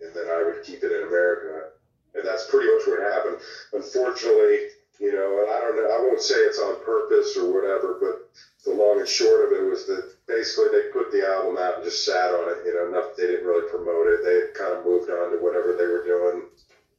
and 0.00 0.14
then 0.14 0.28
I 0.28 0.42
would 0.42 0.62
keep 0.62 0.84
it 0.84 0.92
in 0.92 1.02
America. 1.02 1.66
And 2.14 2.24
that's 2.24 2.44
pretty 2.44 2.66
much 2.66 2.86
what 2.86 3.00
happened. 3.00 3.38
Unfortunately, 3.72 4.60
you 5.00 5.12
know, 5.12 5.42
and 5.42 5.50
I 5.50 5.60
don't 5.60 5.76
know, 5.76 5.90
I 5.90 5.98
won't 6.02 6.20
say 6.20 6.34
it's 6.36 6.60
on 6.60 6.84
purpose 6.84 7.36
or 7.36 7.52
whatever, 7.52 7.98
but 8.00 8.30
the 8.64 8.72
long 8.72 8.98
and 8.98 9.08
short 9.08 9.44
of 9.44 9.52
it 9.52 9.68
was 9.68 9.86
that 9.86 10.14
basically 10.26 10.70
they 10.72 10.88
put 10.88 11.12
the 11.12 11.26
album 11.26 11.58
out 11.58 11.76
and 11.76 11.84
just 11.84 12.04
sat 12.04 12.32
on 12.32 12.48
it. 12.48 12.64
You 12.64 12.74
know, 12.74 12.88
enough 12.88 13.16
they 13.16 13.26
didn't 13.26 13.46
really 13.46 13.68
promote 13.68 14.06
it. 14.06 14.24
They 14.24 14.46
had 14.46 14.54
kind 14.54 14.72
of 14.78 14.86
moved 14.86 15.10
on 15.10 15.30
to 15.30 15.38
whatever 15.42 15.76
they 15.76 15.86
were 15.86 16.04
doing 16.04 16.48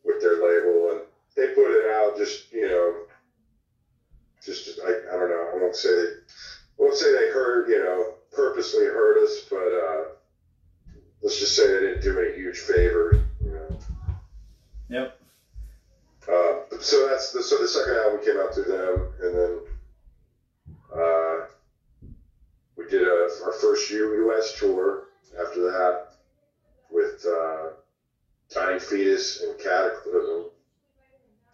with 0.03 0.21
their 0.21 0.37
label, 0.37 0.91
and 0.91 1.01
they 1.35 1.55
put 1.55 1.71
it 1.71 1.89
out 1.89 2.17
just 2.17 2.51
you 2.51 2.67
know, 2.67 2.93
just 4.43 4.79
I, 4.85 4.91
I 5.09 5.17
don't 5.17 5.29
know. 5.29 5.49
I 5.53 5.57
won't 5.57 5.75
say 5.75 5.89
they 5.89 6.09
I 6.11 6.77
won't 6.77 6.95
say 6.95 7.11
they 7.11 7.31
hurt 7.31 7.67
you 7.67 7.79
know 7.79 8.13
purposely 8.31 8.85
hurt 8.85 9.23
us, 9.23 9.41
but 9.49 9.71
uh, 9.73 10.03
let's 11.21 11.39
just 11.39 11.55
say 11.55 11.65
they 11.65 11.79
didn't 11.79 12.03
do 12.03 12.19
any 12.19 12.35
huge 12.35 12.59
favor. 12.59 13.23
You 13.43 13.51
know. 13.51 13.79
Yep. 14.89 15.19
So 16.85 17.07
that's 17.07 17.31
the 17.31 17.41
so 17.41 17.57
the 17.57 17.67
second 17.67 17.95
album 17.95 18.23
came 18.23 18.37
out 18.37 18.53
through 18.53 18.65
them, 18.65 19.07
and 19.19 19.35
then 19.35 19.59
uh, 20.95 21.45
we 22.75 22.87
did 22.87 23.01
a, 23.01 23.27
our 23.43 23.53
first 23.53 23.89
U.S. 23.89 24.59
tour 24.59 25.07
after 25.41 25.63
that 25.63 26.11
with 26.91 27.25
uh, 27.25 27.69
Dying 28.51 28.79
Fetus 28.79 29.41
and 29.41 29.57
Cataclysm. 29.57 30.51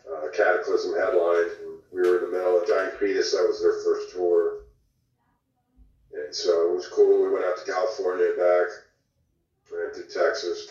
Uh, 0.06 0.28
Cataclysm 0.34 0.96
headlined, 0.96 1.52
we 1.94 2.02
were 2.02 2.17
in 2.17 2.26
the 2.26 2.38
middle 2.38 2.60
of 2.60 2.67
Dying 2.67 2.91
Fetus. 3.00 3.32
That 3.32 3.48
was 3.48 3.62
their 3.62 3.80
first 3.86 4.10
tour, 4.10 4.56
and 6.13 6.36
so 6.36 6.72
it 6.72 6.76
was 6.76 6.88
cool. 6.88 7.24
We 7.24 7.30
went 7.30 7.46
out 7.46 7.56
to 7.56 7.63
California 7.63 8.34
back, 8.36 8.67
went 9.72 9.94
to 9.94 10.04
Texas. 10.04 10.67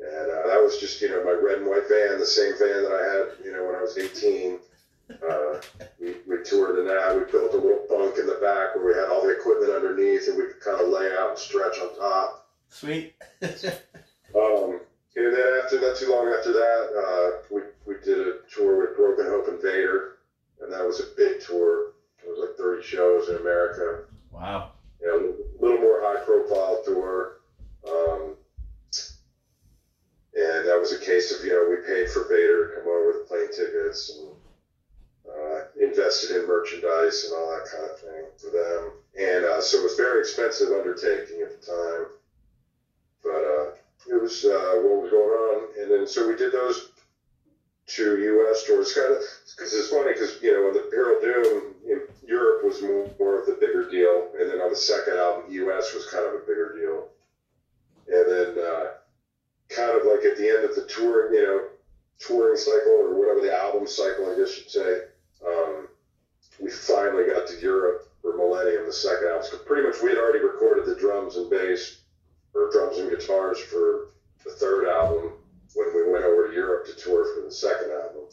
And 0.00 0.30
uh, 0.30 0.46
that 0.48 0.62
was 0.62 0.78
just, 0.78 1.00
you 1.02 1.10
know, 1.10 1.22
my 1.24 1.32
red 1.32 1.58
and 1.58 1.66
white 1.66 1.88
van, 1.88 2.18
the 2.18 2.26
same 2.26 2.52
van 2.58 2.82
that 2.82 2.92
I 2.92 3.04
had, 3.12 3.44
you 3.44 3.52
know, 3.52 3.66
when 3.66 3.76
I 3.76 3.82
was 3.82 3.98
18. 3.98 4.58
Uh, 5.10 5.60
we, 6.00 6.14
we 6.26 6.42
toured 6.44 6.78
in 6.78 6.86
that. 6.86 7.14
We 7.14 7.30
built 7.30 7.52
a 7.52 7.56
little 7.56 7.84
bunk 7.88 8.16
in 8.18 8.26
the 8.26 8.38
back 8.40 8.76
where 8.76 8.86
we 8.86 8.94
had 8.94 9.10
all 9.10 9.22
the 9.22 9.36
equipment 9.36 9.72
underneath 9.72 10.28
and 10.28 10.38
we 10.38 10.44
could 10.44 10.60
kind 10.60 10.80
of 10.80 10.88
lay 10.88 11.10
out 11.18 11.30
and 11.30 11.38
stretch 11.38 11.78
on 11.80 11.96
top. 11.98 12.48
Sweet. 12.68 13.14
Um, 14.32 14.78
and 15.16 15.34
then 15.34 15.60
after 15.64 15.80
not 15.80 15.96
too 15.96 16.08
long 16.08 16.28
after 16.28 16.52
that, 16.52 16.86
uh, 16.94 17.42
we, 17.52 17.62
we 17.84 17.94
did 18.04 18.28
a 18.28 18.34
tour 18.48 18.80
with 18.86 18.96
Broken 18.96 19.26
Hope 19.26 19.48
and 19.48 19.60
Vader. 19.60 20.18
And 20.62 20.72
that 20.72 20.86
was 20.86 21.00
a 21.00 21.06
big 21.16 21.40
tour. 21.40 21.94
It 22.22 22.28
was 22.28 22.38
like 22.38 22.56
30 22.56 22.86
shows 22.86 23.28
in 23.28 23.36
America. 23.38 24.04
wow. 24.30 24.70
You 25.00 25.06
know, 25.08 25.16
a 25.18 25.60
little 25.60 25.80
more 25.80 26.00
high 26.02 26.22
profile 26.24 26.80
tour. 26.84 27.40
Um, 27.88 28.36
and 30.40 30.66
that 30.66 30.78
was 30.78 30.92
a 30.92 30.96
case 30.96 31.30
of, 31.30 31.44
you 31.44 31.50
know, 31.50 31.66
we 31.68 31.76
paid 31.76 32.08
for 32.08 32.24
Vader 32.24 32.66
to 32.66 32.74
come 32.74 32.88
over 32.88 33.08
with 33.08 33.26
plane 33.26 33.50
tickets 33.50 34.10
and 34.10 34.28
uh, 35.28 35.60
invested 35.80 36.30
in 36.30 36.46
merchandise 36.46 37.24
and 37.24 37.32
all 37.34 37.50
that 37.50 37.66
kind 37.66 37.84
of 37.84 37.98
thing 37.98 38.24
for 38.38 38.48
them. 38.50 38.92
And 39.18 39.44
uh, 39.44 39.60
so 39.60 39.78
it 39.78 39.82
was 39.82 39.94
very 39.94 40.18
expensive 40.18 40.70
undertaking 40.72 41.40
at 41.42 41.50
the 41.50 41.58
time. 41.58 42.06
But 43.22 43.42
uh, 43.44 43.66
it 44.08 44.20
was 44.20 44.44
uh, 44.44 44.76
what 44.80 45.02
was 45.02 45.10
going 45.10 45.30
on. 45.30 45.66
And 45.78 45.90
then 45.90 46.06
so 46.06 46.26
we 46.26 46.34
did 46.34 46.52
those 46.52 46.86
two 47.86 48.16
U.S. 48.16 48.62
tours. 48.62 48.92
Kind 48.92 49.12
of 49.12 49.20
because 49.54 49.74
it's 49.74 49.88
funny 49.88 50.12
because 50.12 50.40
you 50.40 50.52
know 50.52 50.62
when 50.62 50.72
the 50.72 50.82
Imperial 50.84 51.18
Doom 51.20 51.74
in 51.84 52.00
Europe 52.26 52.64
was 52.64 52.80
more, 52.80 53.04
more 53.18 53.38
of 53.38 53.44
the 53.44 53.52
bigger 53.52 53.82
deal, 53.82 54.24
and 54.38 54.48
then 54.48 54.60
on 54.60 54.70
the 54.70 54.76
second 54.76 55.16
album, 55.16 55.44
U.S. 55.48 55.92
was 55.92 56.04
kind 56.04 56.24
of 56.24 56.32
a 56.32 56.38
bigger 56.38 56.72
deal. 56.72 57.04
And 58.08 58.26
then 58.26 58.64
uh, 58.64 58.86
kind 59.70 59.96
of 59.96 60.04
like 60.04 60.24
at 60.24 60.36
the 60.36 60.48
end 60.48 60.64
of 60.64 60.74
the 60.74 60.84
tour, 60.84 61.32
you 61.32 61.42
know, 61.42 61.68
touring 62.18 62.56
cycle 62.56 62.92
or 62.92 63.18
whatever 63.18 63.40
the 63.40 63.54
album 63.54 63.86
cycle, 63.86 64.26
I 64.26 64.36
guess 64.36 64.58
you'd 64.58 64.70
say, 64.70 65.02
um, 65.46 65.88
we 66.60 66.70
finally 66.70 67.24
got 67.24 67.46
to 67.46 67.60
Europe 67.60 68.04
for 68.20 68.36
Millennium, 68.36 68.84
the 68.84 68.92
second 68.92 69.28
album. 69.28 69.46
So 69.50 69.58
pretty 69.58 69.86
much 69.86 70.02
we 70.02 70.10
had 70.10 70.18
already 70.18 70.40
recorded 70.40 70.84
the 70.84 70.94
drums 70.94 71.36
and 71.36 71.48
bass 71.48 72.02
or 72.54 72.68
drums 72.70 72.98
and 72.98 73.08
guitars 73.08 73.58
for 73.58 74.08
the 74.44 74.50
third 74.50 74.86
album 74.86 75.32
when 75.74 75.94
we 75.94 76.10
went 76.10 76.24
over 76.24 76.48
to 76.48 76.52
Europe 76.52 76.84
to 76.86 76.94
tour 76.94 77.24
for 77.34 77.40
the 77.40 77.52
second 77.52 77.90
album. 77.90 78.26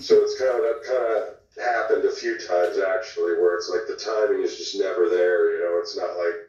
so 0.00 0.22
it's 0.22 0.38
kind 0.38 0.54
of 0.56 0.62
that 0.62 0.82
kind 0.86 1.04
of 1.04 1.34
happened 1.62 2.04
a 2.04 2.10
few 2.10 2.38
times 2.38 2.78
actually, 2.78 3.32
where 3.34 3.54
it's 3.56 3.68
like 3.68 3.86
the 3.86 3.96
timing 3.96 4.42
is 4.42 4.56
just 4.56 4.78
never 4.78 5.08
there. 5.08 5.52
You 5.52 5.60
know, 5.60 5.78
it's 5.80 5.96
not 5.96 6.16
like 6.16 6.48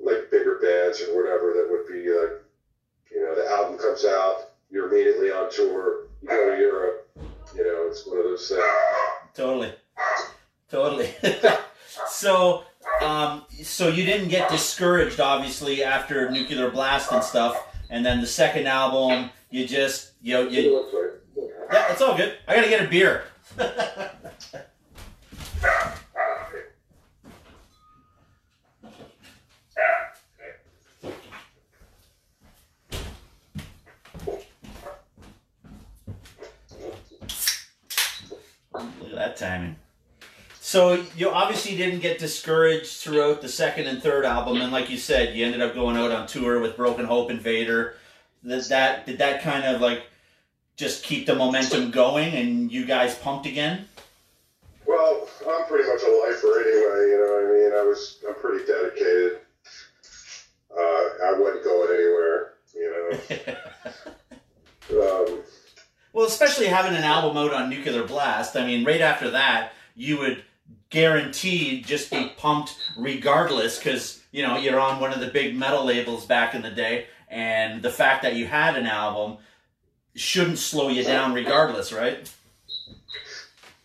like 0.00 0.30
bigger 0.30 0.58
bands 0.58 1.00
or 1.00 1.14
whatever 1.14 1.52
that 1.52 1.68
would 1.70 1.86
be 1.86 2.10
like, 2.10 2.41
you 3.14 3.22
know, 3.22 3.34
the 3.34 3.50
album 3.50 3.78
comes 3.78 4.04
out, 4.04 4.50
you're 4.70 4.88
immediately 4.88 5.30
on 5.30 5.50
tour, 5.50 6.06
you 6.22 6.28
go 6.28 6.54
to 6.54 6.60
Europe. 6.60 7.10
You 7.54 7.64
know, 7.64 7.86
it's 7.88 8.06
one 8.06 8.18
of 8.18 8.24
those 8.24 8.48
things. 8.48 8.62
Totally, 9.34 9.72
totally. 10.70 11.10
so, 12.08 12.64
um, 13.02 13.44
so 13.62 13.88
you 13.88 14.04
didn't 14.04 14.28
get 14.28 14.50
discouraged, 14.50 15.20
obviously, 15.20 15.84
after 15.84 16.30
Nuclear 16.30 16.70
Blast 16.70 17.12
and 17.12 17.22
stuff, 17.22 17.62
and 17.90 18.04
then 18.04 18.20
the 18.20 18.26
second 18.26 18.66
album, 18.66 19.30
you 19.50 19.66
just, 19.66 20.12
you 20.22 20.34
know, 20.34 20.48
you. 20.48 20.88
Yeah, 21.72 21.92
it's 21.92 22.02
all 22.02 22.16
good. 22.16 22.34
I 22.46 22.54
gotta 22.54 22.68
get 22.68 22.84
a 22.84 22.88
beer. 22.88 23.24
Look 38.74 39.10
at 39.12 39.18
that 39.32 39.44
timing. 39.44 39.76
So 40.60 41.04
you 41.16 41.30
obviously 41.30 41.76
didn't 41.76 42.00
get 42.00 42.18
discouraged 42.18 42.98
throughout 42.98 43.42
the 43.42 43.48
second 43.48 43.88
and 43.88 44.00
third 44.00 44.24
album, 44.24 44.60
and 44.60 44.72
like 44.72 44.90
you 44.90 44.96
said, 44.96 45.34
you 45.34 45.44
ended 45.44 45.60
up 45.60 45.74
going 45.74 45.96
out 45.96 46.12
on 46.12 46.26
tour 46.26 46.60
with 46.60 46.76
Broken 46.76 47.04
Hope 47.04 47.30
and 47.30 47.40
Vader. 47.40 47.96
Does 48.46 48.68
that 48.68 49.04
did 49.06 49.18
that 49.18 49.42
kind 49.42 49.64
of 49.64 49.80
like 49.80 50.04
just 50.76 51.02
keep 51.02 51.26
the 51.26 51.34
momentum 51.34 51.90
going, 51.90 52.34
and 52.34 52.70
you 52.70 52.84
guys 52.86 53.16
pumped 53.16 53.46
again? 53.46 53.86
Well, 54.86 55.28
I'm 55.48 55.66
pretty 55.66 55.88
much 55.88 56.02
a 56.02 56.10
lifer 56.10 56.60
anyway. 56.60 57.10
You 57.10 57.18
know 57.18 57.32
what 57.32 57.44
I 57.44 57.52
mean? 57.52 57.61
Especially 66.42 66.66
having 66.66 66.96
an 66.96 67.04
album 67.04 67.36
out 67.36 67.54
on 67.54 67.70
Nuclear 67.70 68.04
Blast. 68.04 68.56
I 68.56 68.66
mean, 68.66 68.84
right 68.84 69.00
after 69.00 69.30
that, 69.30 69.72
you 69.94 70.18
would 70.18 70.42
guaranteed 70.90 71.86
just 71.86 72.10
be 72.10 72.32
pumped 72.36 72.76
regardless 72.96 73.78
because, 73.78 74.22
you 74.32 74.42
know, 74.42 74.58
you're 74.58 74.80
on 74.80 75.00
one 75.00 75.12
of 75.12 75.20
the 75.20 75.28
big 75.28 75.56
metal 75.56 75.84
labels 75.84 76.26
back 76.26 76.54
in 76.54 76.62
the 76.62 76.70
day. 76.70 77.06
And 77.28 77.80
the 77.80 77.90
fact 77.90 78.22
that 78.22 78.34
you 78.34 78.46
had 78.46 78.76
an 78.76 78.86
album 78.86 79.38
shouldn't 80.14 80.58
slow 80.58 80.88
you 80.88 81.04
down 81.04 81.32
regardless, 81.32 81.92
right? 81.92 82.30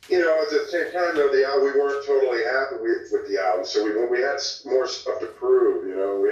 you 0.10 0.20
know, 0.20 0.42
at 0.42 0.50
the 0.50 0.66
same 0.72 0.92
time, 0.94 1.16
though, 1.16 1.30
the 1.30 1.46
al- 1.46 1.62
we 1.62 1.72
weren't 1.72 2.06
totally 2.06 2.44
happy 2.44 2.76
with, 2.82 3.10
with 3.12 3.28
the 3.28 3.38
album, 3.42 3.66
so 3.66 3.84
we 3.84 3.92
we 4.06 4.22
had 4.22 4.40
more 4.66 4.88
stuff 4.88 5.20
to 5.20 5.26
prove. 5.26 5.86
You 5.86 5.98
know, 5.98 6.22
we 6.22 6.32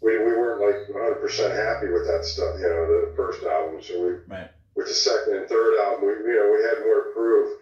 we, 0.00 0.18
we 0.18 0.24
weren't 0.32 0.60
like 0.60 0.88
100 0.94 1.14
percent 1.20 1.52
happy 1.54 1.88
with 1.88 2.06
that 2.06 2.24
stuff. 2.24 2.56
You 2.58 2.68
know, 2.68 3.10
the 3.10 3.12
first 3.16 3.42
album, 3.44 3.82
so 3.82 4.00
we 4.02 4.08
Right. 4.28 4.50
with 4.74 4.88
the 4.88 4.94
second 4.94 5.36
and 5.36 5.48
third 5.48 5.78
album, 5.80 6.06
we 6.06 6.12
you 6.32 6.36
know 6.38 6.52
we 6.56 6.62
had 6.64 6.84
more 6.86 7.04
to 7.04 7.10
prove. 7.14 7.58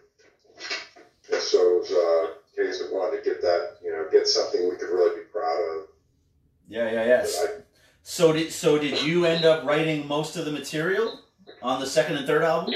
And 1.32 1.40
so 1.40 1.58
it 1.58 1.80
was 1.80 1.90
uh, 1.90 2.62
a 2.62 2.66
case 2.66 2.80
of 2.82 2.90
wanting 2.90 3.22
to 3.22 3.24
get 3.24 3.40
that, 3.42 3.78
you 3.82 3.90
know, 3.90 4.06
get 4.12 4.28
something 4.28 4.68
we 4.68 4.76
could 4.76 4.90
really 4.90 5.20
be 5.20 5.24
proud 5.32 5.58
of. 5.76 5.86
Yeah, 6.68 6.90
yeah, 6.90 7.04
yes. 7.06 7.40
But 7.40 7.50
I- 7.50 7.62
So 8.02 8.32
did 8.32 8.52
so 8.52 8.78
did 8.78 9.02
you 9.02 9.24
end 9.24 9.44
up 9.44 9.64
writing 9.64 10.06
most 10.06 10.36
of 10.36 10.44
the 10.44 10.52
material 10.52 11.20
on 11.62 11.80
the 11.80 11.86
second 11.86 12.16
and 12.16 12.26
third 12.26 12.42
album? 12.42 12.74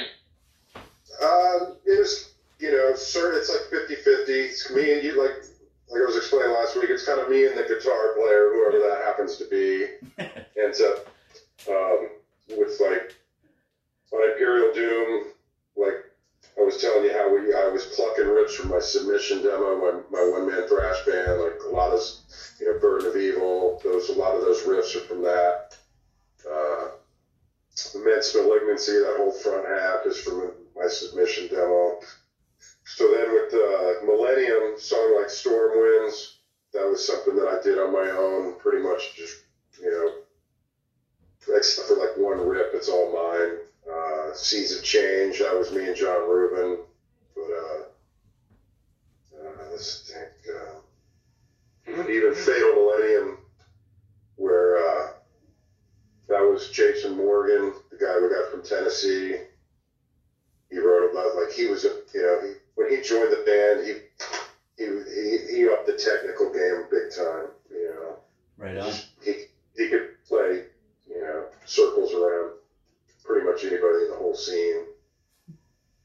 Um, 1.23 1.77
it 1.85 1.99
was, 1.99 2.31
you 2.59 2.71
know, 2.71 2.95
sir, 2.95 3.33
it's 3.35 3.51
like 3.51 3.69
50 3.71 3.97
50. 3.97 4.33
It's 4.33 4.71
me 4.71 4.93
and 4.95 5.03
you, 5.03 5.21
like, 5.23 5.45
like 5.91 6.03
I 6.03 6.05
was 6.05 6.17
explaining 6.17 6.53
last 6.53 6.77
week, 6.77 6.91
it's 6.91 7.05
kind 7.05 7.21
of 7.21 7.29
me 7.29 7.47
and 7.47 7.57
the 7.57 7.63
guitar 7.63 8.15
player, 8.17 8.51
whoever 8.53 8.79
that 8.79 9.03
happens 9.05 9.37
to 9.37 9.45
be, 9.47 9.87
ends 10.61 10.81
up 10.81 11.07
um, 11.69 12.09
with 12.57 12.79
like 12.81 13.15
on 14.13 14.31
Imperial 14.31 14.73
Doom, 14.73 15.25
like 15.77 16.05
I 16.59 16.63
was 16.63 16.77
telling 16.79 17.05
you 17.05 17.13
how 17.13 17.33
we, 17.33 17.55
I 17.55 17.69
was 17.69 17.85
plucking 17.87 18.25
riffs 18.25 18.53
from 18.53 18.71
my 18.71 18.81
submission 18.81 19.43
demo, 19.43 19.77
my, 19.77 20.01
my 20.11 20.29
one 20.29 20.47
man 20.47 20.67
thrash 20.67 21.05
band, 21.05 21.39
like 21.41 21.59
a 21.65 21.69
lot 21.71 21.93
of, 21.93 22.01
you 22.59 22.67
know, 22.67 22.79
Burden 22.79 23.09
of 23.09 23.17
Evil, 23.17 23.81
those, 23.85 24.09
a 24.09 24.13
lot 24.13 24.35
of 24.35 24.41
those 24.41 24.63
riffs 24.63 24.97
are 24.97 25.01
from 25.01 25.23
that. 25.23 25.77
Uh, 26.51 26.89
Immense 27.95 28.35
Malignancy, 28.35 28.93
that 28.93 29.15
whole 29.17 29.31
front 29.31 29.65
half 29.67 30.05
is 30.05 30.19
from 30.19 30.53
my 30.75 30.89
submission 30.89 31.47
demo. 31.49 32.01
So 32.95 33.11
then 33.11 33.33
with 33.33 33.53
uh, 33.53 34.05
Millennium, 34.05 34.79
song 34.79 35.15
like 35.15 35.29
Storm 35.29 35.73
Winds, 35.79 36.37
that 36.73 36.87
was 36.87 37.05
something 37.05 37.35
that 37.37 37.47
I 37.47 37.61
did 37.63 37.79
on 37.79 37.93
my 37.93 38.09
own, 38.09 38.55
pretty 38.59 38.79
much 38.79 39.15
just, 39.15 39.37
you 39.81 39.91
know, 39.91 40.11
except 41.55 41.89
for 41.89 41.97
like 41.97 42.17
one 42.17 42.41
rip, 42.47 42.71
it's 42.75 42.89
all 42.89 43.13
mine. 43.13 43.59
Uh, 43.91 44.33
Seas 44.33 44.77
of 44.77 44.83
Change, 44.83 45.39
that 45.39 45.55
was 45.55 45.71
me 45.71 45.87
and 45.87 45.97
Jon 45.97 46.27
Rubin. 46.29 46.79
But 47.35 47.51
uh, 47.53 47.83
uh, 49.39 49.71
let's 49.71 50.11
think. 50.11 50.57
Uh, 50.57 52.01
even 52.09 52.35
Fatal 52.35 52.73
Millennium, 52.75 53.39
where 54.37 54.77
uh, 54.77 55.09
that 56.29 56.41
was 56.41 56.69
Jason 56.69 57.17
Morgan, 57.17 57.73
the 57.91 57.97
guy 57.97 58.19
we 58.21 58.29
got 58.29 58.51
from 58.51 58.63
Tennessee. 58.63 59.37
He 60.71 60.79
wrote 60.79 61.11
about 61.11 61.35
like 61.35 61.51
he 61.53 61.67
was 61.67 61.85
a 61.85 61.91
you 62.15 62.23
know 62.23 62.39
he, 62.43 62.53
when 62.79 62.89
he 62.91 63.03
joined 63.03 63.33
the 63.33 63.43
band 63.45 63.85
he 63.85 63.93
he 64.79 64.85
he, 64.87 65.57
he 65.57 65.69
upped 65.69 65.87
the 65.87 65.95
technical 65.95 66.53
game 66.53 66.87
big 66.91 67.11
time. 67.11 67.49
You 67.71 67.89
know 67.91 68.17
Right 68.57 68.79
on. 68.79 68.93
he 69.21 69.33
he 69.77 69.89
could 69.89 70.11
play 70.27 70.65
you 71.11 71.21
know 71.21 71.47
circles 71.65 72.15
around 72.15 72.53
pretty 73.25 73.45
much 73.45 73.65
anybody 73.65 74.05
in 74.05 74.11
the 74.11 74.17
whole 74.17 74.35
scene. 74.35 74.85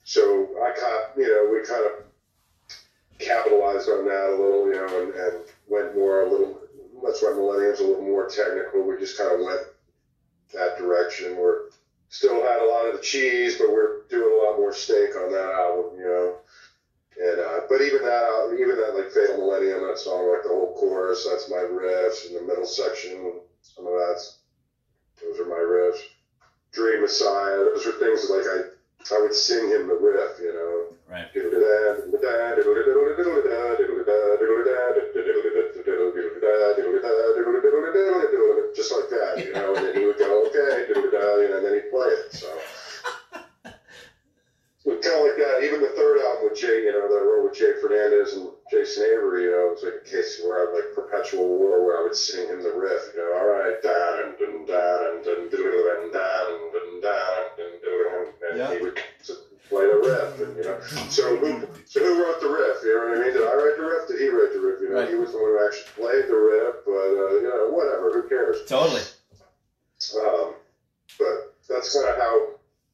So 0.03 0.49
I 0.65 0.71
caught 0.77 1.15
you 1.15 1.27
know 1.27 1.49
we 1.51 1.63
kind 1.65 1.85
of 1.85 1.91
capitalized 3.19 3.87
on 3.89 4.05
that 4.05 4.29
a 4.31 4.35
little 4.41 4.65
you 4.67 4.73
know 4.73 5.01
and, 5.03 5.13
and 5.13 5.43
went 5.67 5.95
more 5.95 6.23
a 6.23 6.29
little. 6.29 6.59
That's 7.03 7.21
why 7.21 7.33
Millennium's 7.33 7.81
a 7.81 7.83
little 7.85 8.01
more 8.01 8.27
technical. 8.27 8.81
We 8.81 8.97
just 8.97 9.17
kind 9.17 9.31
of 9.33 9.45
went 9.45 9.61
that 10.53 10.77
direction. 10.77 11.37
We're 11.37 11.69
still 12.09 12.41
had 12.43 12.61
a 12.61 12.65
lot 12.65 12.87
of 12.87 12.93
the 12.95 13.01
cheese, 13.01 13.57
but 13.57 13.71
we're 13.71 14.03
doing 14.09 14.31
a 14.33 14.45
lot 14.45 14.57
more 14.57 14.73
steak 14.73 15.15
on 15.15 15.31
that 15.31 15.51
album, 15.51 15.97
you 15.97 16.05
know. 16.05 16.35
And 17.21 17.39
uh, 17.39 17.59
but 17.69 17.81
even 17.81 18.01
that, 18.01 18.23
uh, 18.23 18.53
even 18.53 18.75
that 18.77 18.95
like 18.95 19.11
Fatal 19.11 19.37
Millennium, 19.37 19.85
that 19.87 19.99
song, 19.99 20.31
like 20.31 20.43
the 20.43 20.49
whole 20.49 20.75
chorus, 20.77 21.27
that's 21.29 21.49
my 21.49 21.57
riffs, 21.57 22.25
and 22.27 22.35
the 22.35 22.41
middle 22.41 22.65
section, 22.65 23.39
some 23.61 23.85
of 23.85 23.93
that's 23.93 24.39
those 25.21 25.39
are 25.39 25.45
my 25.45 25.61
riffs. 25.61 25.99
Dream 26.71 27.01
Messiah, 27.01 27.57
those 27.69 27.85
are 27.85 27.93
things 27.93 28.29
like 28.29 28.45
I 28.49 28.73
I 29.13 29.21
would 29.21 29.33
sing 29.33 29.69
him 29.69 29.87
the 29.87 29.95
riff, 29.95 30.39
you 30.39 30.53
know. 30.53 30.95
Right. 31.09 31.27
Just 38.75 38.91
like 38.91 39.09
that, 39.09 39.37
you 39.45 39.53
know, 39.53 39.75
and 39.75 39.85
then 39.85 39.95
he 39.95 40.05
would 40.05 40.17
go, 40.17 40.47
okay, 40.47 40.87
and 41.55 41.65
then 41.65 41.73
he'd 41.73 41.91
play 41.91 42.07
it. 42.07 42.33
So 42.33 42.49
kind 45.13 45.29
of 45.29 45.29
like 45.29 45.37
that. 45.37 45.63
Even 45.65 45.81
the 45.81 45.93
third 45.95 46.17
album 46.19 46.49
with 46.49 46.57
Jay, 46.57 46.83
you 46.83 46.91
know, 46.91 47.05
that 47.07 47.21
I 47.21 47.25
wrote 47.25 47.43
with 47.45 47.53
Jay 47.57 47.73
Fernandez 47.81 48.33
and 48.33 48.49
Jason 48.71 49.03
Avery, 49.05 49.43
you 49.43 49.51
know, 49.51 49.69
it 49.69 49.73
was 49.77 49.83
like 49.83 50.01
a 50.01 50.09
case 50.09 50.41
where 50.43 50.65
I 50.69 50.73
like 50.73 50.95
perpetual 50.95 51.47
war 51.47 51.85
where 51.85 51.99
I 51.99 52.03
would 52.03 52.15
sing 52.15 52.47
him 52.49 52.61
the 52.63 52.73
riff, 52.73 53.13
you 53.13 53.21
know, 53.21 53.33
all 53.37 53.45
right, 53.47 53.77
da 53.81 53.93
dun 54.17 54.33
dun 54.39 54.65
da 54.65 54.81
dun 54.97 55.21
dun 55.23 55.49
dun 55.49 56.11
da 56.11 56.27
dun 56.49 56.61
dun 56.73 57.01
da 57.01 57.17
dun 57.57 57.73
dun 57.81 58.25
and 58.49 58.57
Yeah. 58.57 58.73
he 58.73 58.81
would 58.81 58.97
play 59.69 59.85
the 59.87 59.97
riff, 59.97 60.41
and 60.41 60.57
you 60.57 60.63
know, 60.63 60.79
so 61.09 61.35
who 61.37 61.67
so 61.85 61.99
who 62.03 62.21
wrote 62.21 62.39
the 62.41 62.49
riff? 62.49 62.83
You 62.83 62.93
know 62.93 63.09
what 63.09 63.17
I 63.17 63.21
mean? 63.23 63.33
Did 63.33 63.41
I 63.47 63.53
write 63.53 63.77
the 63.77 63.83
riff? 63.85 64.07
Did 64.07 64.19
he 64.19 64.27
write 64.29 64.53
the 64.53 64.59
riff? 64.59 64.81
You 64.81 64.89
know, 64.89 64.95
Right. 64.99 65.09
he 65.09 65.15
was 65.15 65.31
the 65.31 65.37
one 65.37 65.49
who 65.51 65.65
actually 65.65 65.89
played 65.95 66.27
the 66.27 66.35
riff, 66.35 66.75
but 66.85 66.91
uh, 66.91 67.29
you 67.39 67.43
know, 67.43 67.69
whatever, 67.71 68.11
who 68.13 68.27
cares? 68.29 68.57
Totally. 68.67 69.01
Um, 70.19 70.53
but 71.17 71.55
that's 71.69 71.93
kind 71.95 72.09
of 72.09 72.17
how 72.17 72.47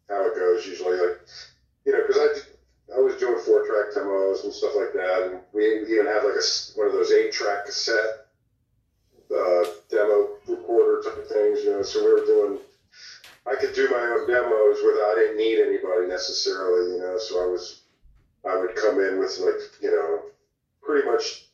how 0.09 0.25
it 0.27 0.35
goes 0.35 0.65
usually. 0.65 0.97
Like 0.97 1.19
you 1.85 1.91
know, 1.91 2.01
because 2.01 2.17
I 2.17 2.27
d- 2.33 2.95
I 2.95 2.99
was 2.99 3.15
doing 3.15 3.37
four 3.37 3.65
track 3.65 3.93
demos 3.93 4.43
and 4.43 4.53
stuff 4.53 4.75
like 4.75 4.93
that, 4.93 5.23
and 5.23 5.41
we 5.53 5.65
even 5.89 6.05
had 6.05 6.23
like 6.23 6.35
a 6.35 6.41
one 6.75 6.87
of 6.87 6.93
those 6.93 7.11
eight 7.11 7.31
track 7.31 7.65
cassette 7.65 8.25
uh, 9.35 9.65
demo 9.89 10.29
recorder 10.47 11.01
type 11.01 11.27
things. 11.27 11.63
You 11.63 11.71
know, 11.71 11.81
so 11.83 12.03
we 12.03 12.11
were 12.11 12.25
doing. 12.25 12.59
I 13.45 13.55
could 13.55 13.73
do 13.73 13.89
my 13.89 14.01
own 14.01 14.27
demos 14.27 14.79
without 14.83 15.11
I 15.11 15.15
didn't 15.15 15.37
need 15.37 15.59
anybody 15.59 16.05
necessarily. 16.07 16.91
You 16.93 16.99
know, 16.99 17.17
so 17.17 17.41
I 17.41 17.45
was 17.45 17.81
I 18.45 18.55
would 18.55 18.75
come 18.75 18.99
in 18.99 19.17
with 19.17 19.37
like 19.39 19.59
you 19.81 19.91
know 19.91 20.21
pretty 20.81 21.05
much 21.05 21.45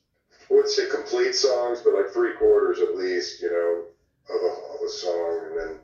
I 0.49 0.53
wouldn't 0.53 0.69
say 0.71 0.85
complete 0.85 1.35
songs, 1.35 1.81
but 1.81 1.93
like 1.93 2.09
three 2.09 2.31
quarters 2.31 2.79
at 2.79 2.95
least, 2.95 3.41
you 3.41 3.49
know, 3.49 3.83
of 4.29 4.41
a, 4.41 4.75
of 4.75 4.81
a 4.85 4.89
song, 4.89 5.41
and 5.49 5.57
then 5.57 5.79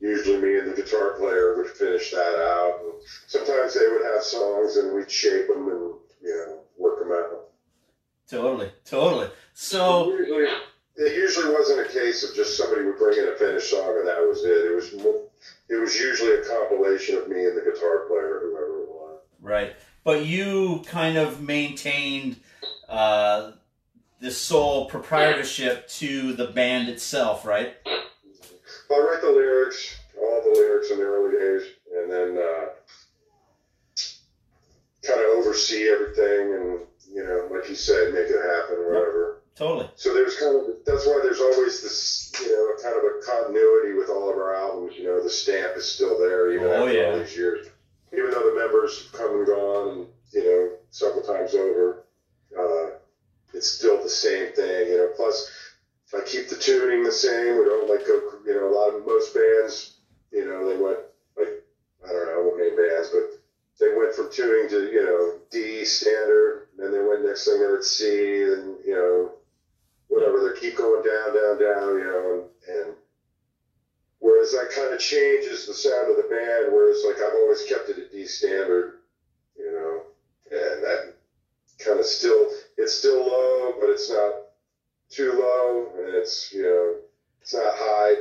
usually 0.00 0.40
me 0.40 0.58
and 0.58 0.70
the 0.72 0.82
guitar 0.82 1.12
player 1.18 1.56
would 1.56 1.68
finish 1.68 2.10
that 2.10 2.38
out. 2.38 2.80
And 2.82 2.92
sometimes 3.26 3.74
they 3.74 3.88
would 3.88 4.04
have 4.12 4.22
songs, 4.22 4.76
and 4.76 4.94
we'd 4.94 5.10
shape 5.10 5.48
them 5.48 5.68
and 5.68 5.94
you 6.22 6.34
know 6.46 6.60
work 6.78 6.98
them 6.98 7.12
out. 7.12 7.48
Totally, 8.28 8.70
totally. 8.84 9.28
So 9.54 10.10
usually, 10.12 10.46
it 10.96 11.16
usually 11.16 11.52
wasn't 11.52 11.80
a 11.80 11.92
case 11.92 12.28
of 12.28 12.34
just 12.34 12.56
somebody 12.56 12.84
would 12.84 12.98
bring 12.98 13.18
in 13.18 13.28
a 13.28 13.36
finished 13.36 13.70
song 13.70 13.96
and 13.98 14.06
that 14.06 14.20
was 14.20 14.44
it. 14.44 14.50
It 14.50 14.74
was 14.74 14.92
it 15.68 15.80
was 15.80 15.98
usually 15.98 16.34
a 16.34 16.44
compilation 16.44 17.16
of 17.16 17.28
me 17.28 17.44
and 17.44 17.56
the 17.56 17.62
guitar 17.62 18.06
player, 18.06 18.40
whoever 18.42 18.82
it 18.82 18.88
was. 18.88 19.20
right, 19.40 19.76
but 20.04 20.26
you 20.26 20.82
kind 20.86 21.16
of 21.16 21.40
maintained 21.40 22.36
uh, 22.88 23.52
the 24.20 24.30
sole 24.30 24.86
proprietorship 24.86 25.88
to 25.88 26.34
the 26.34 26.46
band 26.46 26.88
itself, 26.88 27.46
right? 27.46 27.74
I 28.92 28.98
write 28.98 29.20
the 29.22 29.30
lyrics, 29.30 29.96
all 30.20 30.42
the 30.42 30.50
lyrics 30.50 30.90
in 30.90 30.98
the 30.98 31.04
early 31.04 31.38
days, 31.38 31.68
and 31.96 32.10
then 32.10 32.38
uh, 32.38 32.66
kind 35.06 35.20
of 35.20 35.26
oversee 35.38 35.88
everything, 35.88 36.54
and 36.54 36.80
you 37.12 37.24
know, 37.24 37.48
like 37.50 37.68
you 37.68 37.74
said, 37.74 38.12
make 38.12 38.28
it 38.28 38.40
happen, 38.40 38.76
or 38.76 38.88
whatever. 38.88 39.42
Totally. 39.56 39.90
So 39.96 40.14
there's 40.14 40.36
kind 40.36 40.56
of 40.56 40.76
that's 40.86 41.06
why 41.06 41.20
there's 41.22 41.40
always 41.40 41.82
this, 41.82 42.32
you 42.40 42.48
know, 42.52 42.82
kind 42.82 42.96
of 42.96 43.02
a 43.04 43.20
continuity 43.24 43.94
with 43.94 44.08
all 44.08 44.30
of 44.30 44.36
our 44.36 44.54
albums. 44.54 44.94
You 44.96 45.04
know, 45.04 45.22
the 45.22 45.28
stamp 45.30 45.76
is 45.76 45.90
still 45.90 46.18
there 46.18 46.52
even 46.52 46.66
Oh, 46.68 46.86
after 46.86 46.92
yeah. 46.98 47.10
all 47.10 47.18
these 47.18 47.36
years, 47.36 47.66
even 48.12 48.30
though 48.30 48.48
the 48.50 48.56
members 48.56 49.02
have 49.02 49.12
come 49.12 49.36
and 49.38 49.46
gone, 49.46 49.88
and 49.98 50.06
you 50.32 50.44
know, 50.44 50.70
several 50.90 51.22
times 51.22 51.54
over. 51.54 52.04
Uh, 52.58 52.96
it's 53.52 53.68
still 53.68 54.00
the 54.02 54.08
same 54.08 54.52
thing, 54.52 54.88
you 54.88 54.96
know. 54.96 55.10
Plus, 55.16 55.50
if 56.06 56.14
I 56.14 56.24
keep 56.24 56.48
the 56.48 56.56
tuning 56.56 57.04
the 57.04 57.12
same. 57.12 57.58
We 57.58 57.64
don't 57.64 57.88
like 57.88 58.06
go, 58.06 58.20
you 58.50 58.56
know, 58.56 58.68
a 58.68 58.74
lot 58.74 58.92
of 58.92 59.06
most 59.06 59.32
bands, 59.32 59.92
you 60.32 60.44
know, 60.44 60.66
they 60.66 60.76
went 60.76 60.98
like 61.38 61.62
I 62.04 62.12
don't 62.12 62.26
know, 62.26 62.42
won't 62.42 62.58
name 62.58 62.74
bands, 62.74 63.08
but 63.08 63.30
they 63.78 63.94
went 63.94 64.12
from 64.12 64.28
tuning 64.28 64.68
to 64.70 64.90
you 64.90 65.04
know 65.04 65.34
D 65.50 65.84
standard, 65.84 66.66
and 66.72 66.80
then 66.84 66.90
they 66.90 66.98
went 66.98 67.22
next 67.24 67.44
thing 67.44 67.60
they're 67.60 67.76
at 67.76 67.84
C, 67.84 68.42
and 68.42 68.76
you 68.84 68.94
know 68.94 69.30
whatever 70.08 70.40
they 70.40 70.58
keep 70.58 70.74
going 70.74 71.04
down, 71.04 71.32
down, 71.32 71.58
down, 71.60 71.94
you 71.94 72.04
know, 72.04 72.32
and, 72.68 72.76
and 72.76 72.94
whereas 74.18 74.50
that 74.50 74.68
kind 74.68 74.92
of 74.92 74.98
changes 74.98 75.64
the 75.64 75.72
sound 75.72 76.10
of 76.10 76.16
the 76.16 76.24
band. 76.24 76.72
Whereas 76.72 77.04
like 77.06 77.20
I've 77.20 77.34
always 77.34 77.62
kept 77.62 77.88
it 77.88 77.98
at 77.98 78.10
D 78.10 78.26
standard, 78.26 78.94
you 79.56 79.70
know, 79.70 80.02
and 80.50 80.82
that 80.82 81.14
kind 81.78 82.00
of 82.00 82.04
still 82.04 82.48
it's 82.76 82.92
still 82.92 83.20
low, 83.24 83.76
but 83.78 83.90
it's 83.90 84.10
not 84.10 84.32
too 85.08 85.34
low, 85.38 85.86
and 85.96 86.08
it's 86.16 86.52
you 86.52 86.62
know 86.62 86.96
it's 87.40 87.54
not 87.54 87.72
high, 87.74 88.14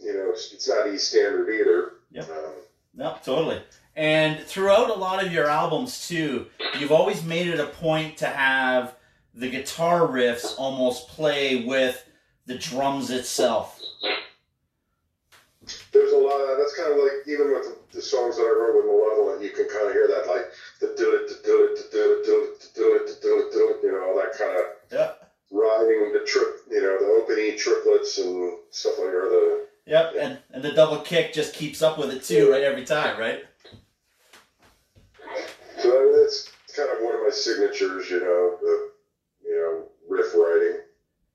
you 0.00 0.12
know, 0.14 0.30
it's, 0.30 0.68
not 0.68 0.88
E 0.88 0.98
standard 0.98 1.48
either. 1.50 1.92
Yep. 2.10 2.28
Um, 2.30 2.52
No, 2.94 3.16
totally. 3.24 3.60
And 3.94 4.40
throughout 4.40 4.90
a 4.90 4.94
lot 4.94 5.24
of 5.24 5.32
your 5.32 5.48
albums 5.48 6.06
too, 6.06 6.46
you've 6.78 6.92
always 6.92 7.24
made 7.24 7.46
it 7.46 7.60
a 7.60 7.66
point 7.66 8.18
to 8.18 8.26
have 8.26 8.94
the 9.34 9.50
guitar 9.50 10.00
riffs 10.06 10.54
almost 10.58 11.08
play 11.08 11.64
with 11.64 12.04
the 12.46 12.56
drums 12.58 13.10
itself. 13.10 13.80
there's 15.92 16.12
a 16.12 16.16
lot 16.16 16.40
of 16.40 16.58
that's 16.58 16.76
kind 16.76 16.92
of 16.92 16.98
like 16.98 17.26
even 17.26 17.50
with 17.52 17.64
the, 17.64 17.76
the 17.96 18.02
songs 18.02 18.36
that 18.36 18.42
I 18.44 18.52
wrote 18.54 18.76
with 18.76 18.86
Malevolent, 18.86 19.42
you 19.42 19.50
can 19.50 19.68
kind 19.68 19.86
of 19.88 19.92
hear 19.92 20.06
that 20.08 20.26
like 20.28 20.46
the 20.80 20.94
do 20.96 21.16
it, 21.16 21.28
the 21.28 21.40
do 21.44 21.64
it, 21.64 21.76
the 21.76 21.88
do 21.90 22.04
it, 22.12 22.24
do 22.24 22.34
it, 22.44 22.74
do 22.74 22.96
it, 22.96 23.22
do 23.22 23.38
it, 23.40 23.52
do 23.52 23.62
it, 23.74 23.76
you 23.82 23.92
know, 23.92 24.06
all 24.08 24.16
that 24.16 24.36
kind 24.38 24.56
of 24.56 24.64
Yeah. 24.92 25.12
riding 25.50 26.12
the 26.12 26.24
trip, 26.26 26.62
you 26.70 26.80
know, 26.82 26.98
the 27.00 27.06
open 27.22 27.38
E 27.38 27.56
triplets 27.56 28.18
and 28.18 28.52
stuff 28.70 28.98
like 28.98 29.08
or 29.08 29.28
the 29.28 29.65
Yep, 29.86 30.14
and, 30.20 30.38
and 30.52 30.62
the 30.64 30.72
double 30.72 30.98
kick 30.98 31.32
just 31.32 31.54
keeps 31.54 31.80
up 31.80 31.96
with 31.96 32.10
it 32.10 32.24
too, 32.24 32.50
right 32.50 32.62
every 32.62 32.84
time, 32.84 33.18
right? 33.18 33.44
so 35.78 36.12
that's 36.18 36.50
kind 36.74 36.90
of 36.90 37.04
one 37.04 37.14
of 37.14 37.20
my 37.22 37.30
signatures, 37.30 38.10
you 38.10 38.20
know, 38.20 38.56
the 38.60 38.90
you 39.44 39.54
know 39.54 39.84
riff 40.08 40.34
writing. 40.34 40.80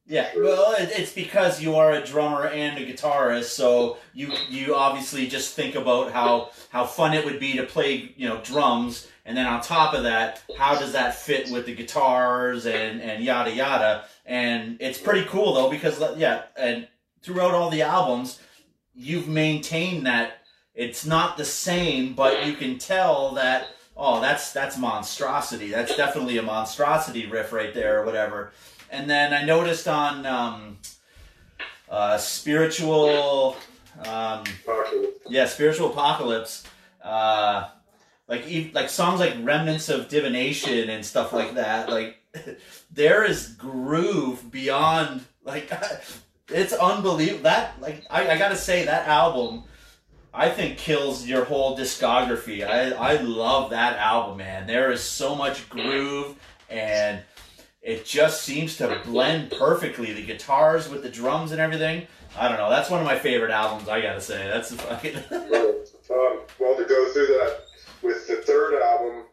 Yeah, 0.07 0.29
well, 0.35 0.75
it's 0.77 1.13
because 1.13 1.61
you 1.61 1.75
are 1.75 1.91
a 1.91 2.05
drummer 2.05 2.47
and 2.47 2.77
a 2.77 2.85
guitarist, 2.85 3.45
so 3.45 3.97
you 4.13 4.33
you 4.49 4.75
obviously 4.75 5.27
just 5.27 5.55
think 5.55 5.75
about 5.75 6.11
how 6.11 6.51
how 6.69 6.85
fun 6.85 7.13
it 7.13 7.23
would 7.23 7.39
be 7.39 7.53
to 7.53 7.63
play, 7.63 8.13
you 8.17 8.27
know, 8.27 8.41
drums, 8.41 9.07
and 9.25 9.37
then 9.37 9.45
on 9.45 9.61
top 9.61 9.93
of 9.93 10.03
that, 10.03 10.43
how 10.57 10.77
does 10.77 10.91
that 10.91 11.15
fit 11.15 11.49
with 11.51 11.65
the 11.65 11.75
guitars 11.75 12.65
and 12.65 13.01
and 13.01 13.23
yada 13.23 13.53
yada, 13.53 14.05
and 14.25 14.77
it's 14.81 14.99
pretty 14.99 15.25
cool 15.27 15.53
though 15.53 15.69
because 15.69 16.01
yeah, 16.17 16.43
and 16.57 16.87
throughout 17.21 17.53
all 17.53 17.69
the 17.69 17.81
albums, 17.81 18.39
you've 18.93 19.27
maintained 19.27 20.05
that 20.05 20.41
it's 20.73 21.05
not 21.05 21.37
the 21.37 21.45
same, 21.45 22.13
but 22.13 22.45
you 22.45 22.53
can 22.53 22.77
tell 22.77 23.33
that 23.33 23.69
oh 23.95 24.21
that's 24.21 24.51
that's 24.53 24.77
monstrosity, 24.77 25.69
that's 25.69 25.95
definitely 25.95 26.37
a 26.37 26.41
monstrosity 26.41 27.25
riff 27.25 27.51
right 27.51 27.73
there 27.73 28.01
or 28.01 28.05
whatever. 28.05 28.51
And 28.89 29.09
then 29.09 29.33
I 29.33 29.43
noticed 29.43 29.87
on 29.87 30.25
um, 30.25 30.77
uh, 31.89 32.17
spiritual, 32.17 33.55
um, 34.05 34.43
yeah, 35.29 35.45
spiritual 35.45 35.91
apocalypse, 35.91 36.65
uh, 37.03 37.69
like 38.27 38.45
like 38.73 38.89
songs 38.89 39.19
like 39.19 39.35
remnants 39.41 39.89
of 39.89 40.09
divination 40.09 40.89
and 40.89 41.05
stuff 41.05 41.33
like 41.33 41.55
that. 41.55 41.89
Like 41.89 42.17
there 42.91 43.23
is 43.23 43.49
groove 43.49 44.49
beyond 44.51 45.25
like 45.43 45.71
it's 46.51 46.73
unbelievable. 46.73 47.43
That 47.43 47.79
like 47.81 48.05
I, 48.09 48.29
I 48.29 48.37
gotta 48.37 48.57
say 48.57 48.85
that 48.85 49.07
album. 49.07 49.63
I 50.33 50.49
think 50.49 50.77
kills 50.77 51.27
your 51.27 51.43
whole 51.43 51.77
discography. 51.77 52.65
I, 52.65 52.91
I 52.91 53.21
love 53.21 53.71
that 53.71 53.97
album, 53.97 54.37
man. 54.37 54.65
There 54.65 54.89
is 54.89 55.01
so 55.01 55.35
much 55.35 55.67
groove 55.69 56.37
and 56.69 57.21
it 57.81 58.05
just 58.05 58.43
seems 58.43 58.77
to 58.77 59.01
blend 59.05 59.51
perfectly. 59.51 60.13
The 60.13 60.25
guitars 60.25 60.87
with 60.87 61.03
the 61.03 61.09
drums 61.09 61.51
and 61.51 61.59
everything. 61.59 62.07
I 62.37 62.47
don't 62.47 62.57
know. 62.57 62.69
That's 62.69 62.89
one 62.89 63.01
of 63.01 63.05
my 63.05 63.17
favorite 63.17 63.51
albums. 63.51 63.89
I 63.89 64.01
gotta 64.01 64.21
say. 64.21 64.47
That's 64.47 64.73
fucking. 64.73 65.15
um, 65.31 66.39
well, 66.59 66.77
to 66.77 66.85
go 66.87 67.11
through 67.11 67.27
that 67.27 67.61
with 68.01 68.27
the 68.27 68.37
third 68.37 68.81
album, 68.81 69.25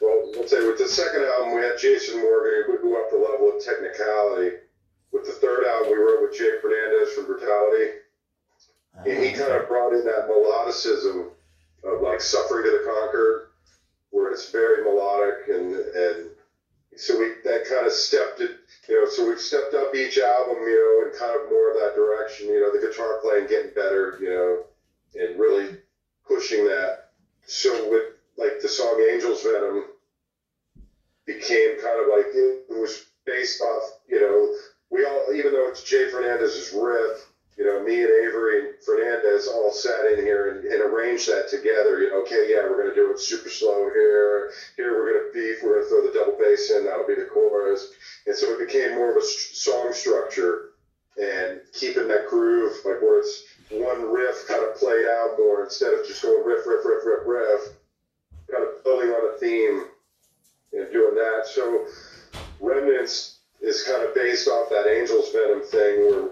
well, 0.00 0.32
let's 0.36 0.50
say 0.50 0.66
with 0.66 0.78
the 0.78 0.86
second 0.86 1.24
album, 1.24 1.56
we 1.56 1.62
had 1.62 1.78
Jason 1.78 2.20
Morgan, 2.20 2.64
who 2.66 2.78
go 2.78 3.02
up 3.02 3.10
the 3.10 3.16
level 3.16 3.56
of 3.56 3.64
technicality. 3.64 4.56
With 5.12 5.26
the 5.26 5.32
third 5.32 5.64
album, 5.64 5.92
we 5.92 5.98
wrote 5.98 6.22
with 6.22 6.36
Jay 6.36 6.60
Fernandez 6.60 7.12
from 7.14 7.26
Brutality. 7.26 7.98
And 9.04 9.24
he 9.24 9.34
ah. 9.34 9.38
kind 9.38 9.52
of 9.52 9.68
brought 9.68 9.92
in 9.92 10.04
that 10.04 10.28
melodicism 10.28 11.30
of 11.84 12.02
like 12.02 12.20
Suffering 12.20 12.64
to 12.64 12.70
the 12.70 12.84
Conquered, 12.84 13.48
where 14.10 14.30
it's 14.32 14.50
very 14.50 14.82
melodic 14.82 15.48
and, 15.48 15.74
and 15.74 16.30
so 16.98 17.16
we 17.16 17.32
that 17.44 17.64
kind 17.64 17.86
of 17.86 17.92
stepped 17.92 18.40
it, 18.40 18.58
you 18.88 18.94
know. 18.96 19.08
So 19.08 19.26
we've 19.26 19.40
stepped 19.40 19.72
up 19.72 19.94
each 19.94 20.18
album, 20.18 20.56
you 20.62 20.74
know, 20.74 21.06
and 21.06 21.16
kind 21.16 21.40
of 21.40 21.48
more 21.48 21.70
of 21.70 21.76
that 21.78 21.94
direction. 21.94 22.48
You 22.48 22.60
know, 22.60 22.72
the 22.72 22.84
guitar 22.84 23.20
playing 23.22 23.46
getting 23.46 23.72
better, 23.72 24.18
you 24.20 24.28
know, 24.28 24.64
and 25.14 25.38
really 25.38 25.78
pushing 26.26 26.64
that. 26.64 27.10
So 27.46 27.88
with 27.88 28.14
like 28.36 28.60
the 28.60 28.68
song 28.68 29.00
"Angels 29.12 29.44
Venom" 29.44 29.84
became 31.24 31.80
kind 31.80 32.00
of 32.02 32.08
like 32.10 32.26
it 32.34 32.64
was 32.68 33.06
based 33.24 33.60
off, 33.60 34.00
you 34.08 34.20
know, 34.20 34.54
we 34.90 35.04
all 35.04 35.32
even 35.34 35.52
though 35.52 35.68
it's 35.68 35.82
Jay 35.82 36.08
Fernandez's 36.08 36.72
riff, 36.72 37.28
you 37.56 37.64
know, 37.64 37.82
me 37.82 38.02
and 38.02 38.10
Avery 38.10 38.60
and 38.60 38.74
Fernandez 38.84 39.48
all 39.48 39.72
sat 39.72 40.06
in 40.06 40.24
here 40.24 40.50
and, 40.50 40.64
and 40.64 40.80
arranged 40.80 41.28
that 41.28 41.48
together. 41.48 42.00
You 42.00 42.10
know, 42.10 42.22
okay, 42.22 42.46
yeah, 42.48 42.62
we're 42.62 42.80
gonna 42.82 42.94
do 42.94 43.10
it 43.10 43.18
super 43.18 43.48
slow 43.48 43.90
here. 43.92 44.50
Here 44.76 44.96
we're 44.96 45.12
gonna 45.12 45.32
beef. 45.32 45.62
We're 45.62 45.80
gonna 45.80 45.88
throw 45.88 46.06
the 46.06 46.16
double 46.16 46.38
bass 46.38 46.70
in. 46.70 46.84
That'll 46.84 47.06
be 47.06 47.16
the 47.16 47.28
chorus. 47.32 47.90
And 48.26 48.36
so 48.36 48.52
it 48.52 48.66
became 48.66 48.94
more 48.94 49.10
of 49.10 49.16
a 49.16 49.22
st- 49.22 49.56
song 49.56 49.92
structure 49.92 50.70
and 51.20 51.60
keeping 51.72 52.06
that 52.08 52.28
groove, 52.28 52.76
like 52.84 53.02
where 53.02 53.18
it's 53.18 53.42
one 53.70 54.12
riff 54.12 54.46
kind 54.46 54.62
of 54.62 54.76
played 54.76 55.06
out 55.06 55.34
more 55.36 55.64
instead 55.64 55.92
of 55.92 56.06
just 56.06 56.22
going 56.22 56.46
riff, 56.46 56.64
riff, 56.64 56.84
riff, 56.84 57.04
riff, 57.04 57.26
riff. 57.26 57.60
Kind 58.50 58.64
of 58.64 58.82
building 58.84 59.10
on 59.10 59.34
a 59.34 59.38
theme 59.38 59.84
and 60.72 60.92
doing 60.92 61.14
that. 61.16 61.46
So 61.46 61.84
Remnants 62.60 63.37
is 63.60 63.84
kind 63.84 64.02
of 64.02 64.14
based 64.14 64.48
off 64.48 64.70
that 64.70 64.86
Angels 64.86 65.32
Venom 65.32 65.62
thing 65.62 66.00
where 66.10 66.28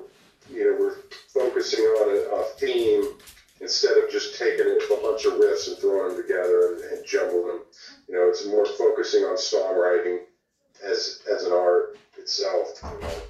you 0.50 0.64
know, 0.64 0.76
we're 0.78 0.96
focusing 1.28 1.84
on 1.84 2.10
a, 2.10 2.40
a 2.40 2.44
theme 2.58 3.04
instead 3.60 3.96
of 3.98 4.10
just 4.10 4.38
taking 4.38 4.66
a 4.66 4.78
bunch 5.02 5.24
of 5.24 5.34
riffs 5.34 5.68
and 5.68 5.78
throwing 5.78 6.14
them 6.14 6.22
together 6.22 6.74
and, 6.74 6.80
and 6.92 7.06
jumbling 7.06 7.46
them. 7.46 7.60
You 8.08 8.14
know, 8.14 8.28
it's 8.28 8.46
more 8.46 8.66
focusing 8.66 9.24
on 9.24 9.36
songwriting 9.36 10.20
as 10.84 11.22
as 11.32 11.44
an 11.44 11.52
art 11.52 11.98
itself. 12.18 12.80
You 12.82 13.00
know. 13.00 13.22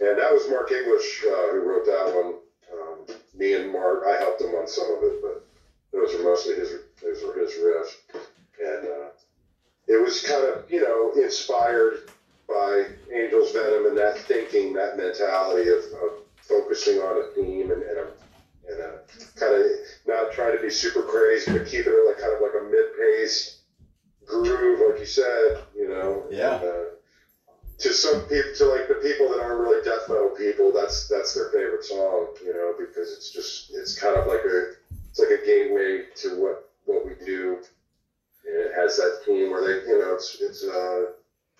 And 0.00 0.18
that 0.18 0.32
was 0.32 0.50
Mark 0.50 0.72
English 0.72 1.22
uh, 1.26 1.52
who 1.52 1.60
wrote 1.60 1.86
that 1.86 2.12
one. 2.14 2.34
Um, 2.72 3.16
me 3.38 3.54
and 3.54 3.72
Mark, 3.72 4.02
I 4.06 4.16
helped 4.16 4.40
him 4.40 4.54
on 4.54 4.66
some 4.66 4.90
of 4.96 5.02
it, 5.04 5.22
but 5.22 5.46
those 5.92 6.14
are 6.14 6.24
mostly 6.24 6.54
his 6.54 6.70
those 7.00 7.22
were 7.22 7.38
his 7.38 7.52
riffs. 7.52 7.94
And 8.62 8.88
uh, 8.88 9.08
it 9.86 10.02
was 10.02 10.22
kind 10.22 10.44
of 10.44 10.70
you 10.70 10.82
know 10.82 11.12
inspired 11.22 12.10
by 12.52 12.84
Angel's 13.14 13.52
Venom 13.52 13.86
and 13.86 13.96
that 13.96 14.18
thinking, 14.18 14.72
that 14.74 14.96
mentality 14.96 15.70
of, 15.70 15.78
of 15.78 16.10
focusing 16.36 16.98
on 16.98 17.22
a 17.22 17.34
theme 17.34 17.70
and, 17.70 17.82
and 17.82 17.98
a 17.98 18.06
and 18.68 18.80
a 18.80 19.00
kind 19.36 19.54
of 19.54 19.66
not 20.06 20.32
trying 20.32 20.56
to 20.56 20.62
be 20.62 20.70
super 20.70 21.02
crazy, 21.02 21.50
but 21.52 21.66
keeping 21.66 21.92
it 21.92 22.06
like 22.06 22.18
kind 22.18 22.32
of 22.32 22.40
like 22.40 22.52
a 22.60 22.64
mid-pace 22.64 23.62
groove, 24.24 24.80
like 24.88 25.00
you 25.00 25.06
said, 25.06 25.58
you 25.74 25.88
know. 25.88 26.24
Yeah. 26.30 26.56
And, 26.56 26.64
uh, 26.64 26.84
to 27.78 27.92
some 27.92 28.20
people, 28.28 28.52
to 28.54 28.64
like 28.66 28.86
the 28.86 28.94
people 28.94 29.28
that 29.30 29.40
aren't 29.40 29.60
really 29.60 29.82
death 29.82 30.08
metal 30.08 30.30
people, 30.30 30.70
that's 30.72 31.08
that's 31.08 31.34
their 31.34 31.48
favorite 31.50 31.84
song, 31.84 32.28
you 32.44 32.52
know, 32.52 32.74
because 32.78 33.12
it's 33.12 33.30
just 33.30 33.72
it's 33.74 33.98
kind 33.98 34.16
of 34.16 34.26
like 34.26 34.44
a 34.44 34.74
it's 35.10 35.18
like 35.18 35.30
a 35.30 35.44
gateway 35.44 36.04
to 36.14 36.40
what 36.40 36.70
what 36.84 37.04
we 37.04 37.14
do. 37.24 37.58
And 38.46 38.56
it 38.56 38.72
has 38.74 38.96
that 38.96 39.20
theme 39.24 39.50
where 39.50 39.62
they, 39.66 39.86
you 39.88 39.98
know, 39.98 40.14
it's 40.14 40.40
it's 40.40 40.62
uh 40.64 41.06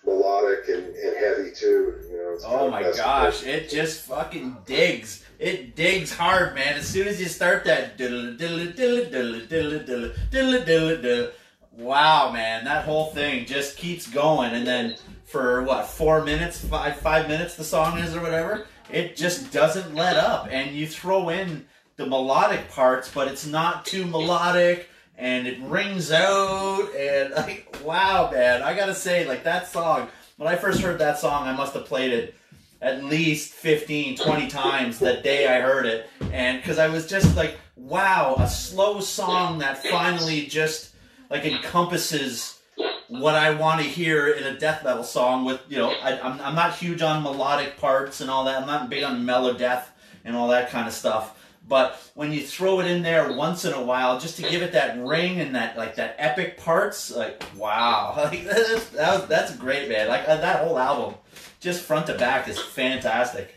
melodic 0.05 0.67
and, 0.69 0.95
and 0.95 1.17
heavy 1.17 1.51
too. 1.51 1.95
You 2.09 2.17
know. 2.17 2.37
Oh 2.45 2.69
my 2.69 2.83
gosh, 2.83 3.43
it 3.43 3.69
just 3.69 4.05
fucking 4.05 4.57
digs. 4.65 5.23
It 5.39 5.75
digs 5.75 6.13
hard, 6.13 6.55
man. 6.55 6.75
As 6.75 6.87
soon 6.87 7.07
as 7.07 7.19
you 7.19 7.27
start 7.27 7.65
that 7.65 7.97
diddle 7.97 8.35
diddle 8.35 8.71
diddle 8.71 9.09
diddle 9.09 9.45
diddle 9.47 9.79
diddle 9.79 10.13
diddle 10.31 10.65
diddle 10.65 11.01
diddle, 11.01 11.31
wow, 11.71 12.31
man, 12.31 12.65
that 12.65 12.85
whole 12.85 13.07
thing 13.07 13.45
just 13.45 13.77
keeps 13.77 14.07
going. 14.07 14.53
And 14.53 14.65
then 14.65 14.95
for 15.25 15.63
what 15.63 15.87
four 15.87 16.23
minutes, 16.23 16.63
five 16.63 16.97
five 16.97 17.27
minutes, 17.27 17.55
the 17.55 17.63
song 17.63 17.97
is 17.97 18.15
or 18.15 18.21
whatever, 18.21 18.67
it 18.91 19.15
just 19.15 19.51
doesn't 19.51 19.95
let 19.95 20.15
up. 20.15 20.47
And 20.51 20.75
you 20.75 20.87
throw 20.87 21.29
in 21.29 21.65
the 21.95 22.05
melodic 22.05 22.69
parts, 22.69 23.11
but 23.13 23.27
it's 23.27 23.45
not 23.45 23.85
too 23.85 24.05
melodic. 24.05 24.89
And 25.17 25.47
it 25.47 25.61
rings 25.61 26.11
out, 26.11 26.89
and 26.95 27.31
like, 27.35 27.77
wow, 27.83 28.29
man! 28.31 28.61
I 28.61 28.73
gotta 28.73 28.95
say, 28.95 29.27
like 29.27 29.43
that 29.43 29.67
song. 29.67 30.09
When 30.37 30.47
I 30.47 30.55
first 30.55 30.81
heard 30.81 30.99
that 30.99 31.19
song, 31.19 31.47
I 31.47 31.53
must 31.53 31.73
have 31.75 31.85
played 31.85 32.11
it 32.11 32.35
at 32.83 33.05
least 33.05 33.53
15, 33.53 34.17
20 34.17 34.47
times 34.49 34.99
that 34.99 35.23
day 35.23 35.47
I 35.47 35.61
heard 35.61 35.85
it. 35.85 36.09
And 36.33 36.61
because 36.61 36.77
I 36.79 36.89
was 36.89 37.07
just 37.07 37.35
like, 37.35 37.57
wow, 37.77 38.35
a 38.37 38.47
slow 38.47 38.99
song 38.99 39.59
that 39.59 39.81
finally 39.85 40.45
just 40.47 40.93
like 41.29 41.45
encompasses 41.45 42.59
what 43.07 43.35
I 43.35 43.51
want 43.51 43.81
to 43.81 43.87
hear 43.87 44.33
in 44.33 44.43
a 44.43 44.59
death 44.59 44.83
metal 44.83 45.03
song 45.03 45.45
with, 45.45 45.61
you 45.69 45.77
know, 45.77 45.91
I, 45.91 46.19
I'm, 46.19 46.41
I'm 46.41 46.55
not 46.55 46.75
huge 46.75 47.01
on 47.01 47.23
melodic 47.23 47.77
parts 47.77 48.19
and 48.19 48.29
all 48.29 48.43
that. 48.45 48.61
I'm 48.61 48.67
not 48.67 48.89
big 48.89 49.03
on 49.03 49.25
mellow 49.25 49.53
death 49.53 49.91
and 50.25 50.35
all 50.35 50.49
that 50.49 50.69
kind 50.69 50.85
of 50.85 50.93
stuff. 50.93 51.39
But 51.67 51.99
when 52.13 52.33
you 52.33 52.41
throw 52.41 52.81
it 52.81 52.87
in 52.87 53.03
there 53.03 53.31
once 53.33 53.63
in 53.63 53.73
a 53.73 53.81
while, 53.81 54.19
just 54.19 54.35
to 54.37 54.41
give 54.43 54.61
it 54.61 54.73
that 54.73 54.97
ring 55.03 55.39
and 55.39 55.55
that 55.55 55.77
like 55.77 55.95
that 55.95 56.15
epic 56.17 56.57
parts, 56.57 57.09
like 57.09 57.43
wow, 57.55 58.13
like 58.17 58.43
that's, 58.43 58.89
that 58.89 59.19
was, 59.19 59.29
that's 59.29 59.55
great, 59.55 59.87
man. 59.87 60.07
Like 60.09 60.27
uh, 60.27 60.37
that 60.37 60.65
whole 60.65 60.77
album, 60.77 61.15
just 61.59 61.81
front 61.83 62.07
to 62.07 62.17
back, 62.17 62.47
is 62.49 62.59
fantastic. 62.59 63.55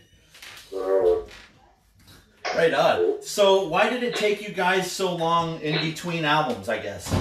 Right 2.55 2.73
on. 2.73 3.23
So 3.23 3.67
why 3.67 3.91
did 3.91 4.05
it 4.05 4.15
take 4.15 4.47
you 4.47 4.55
guys 4.55 4.91
so 4.91 5.15
long 5.15 5.61
in 5.61 5.81
between 5.81 6.25
albums? 6.25 6.69
I 6.69 6.79
guess. 6.79 7.13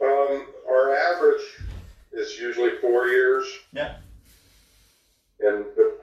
Um, 0.00 0.46
our 0.68 0.94
average 0.94 1.42
is 2.12 2.38
usually 2.38 2.76
four 2.80 3.08
years. 3.08 3.46
Yeah. 3.72 3.96
And 5.40 5.64
the, 5.76 5.95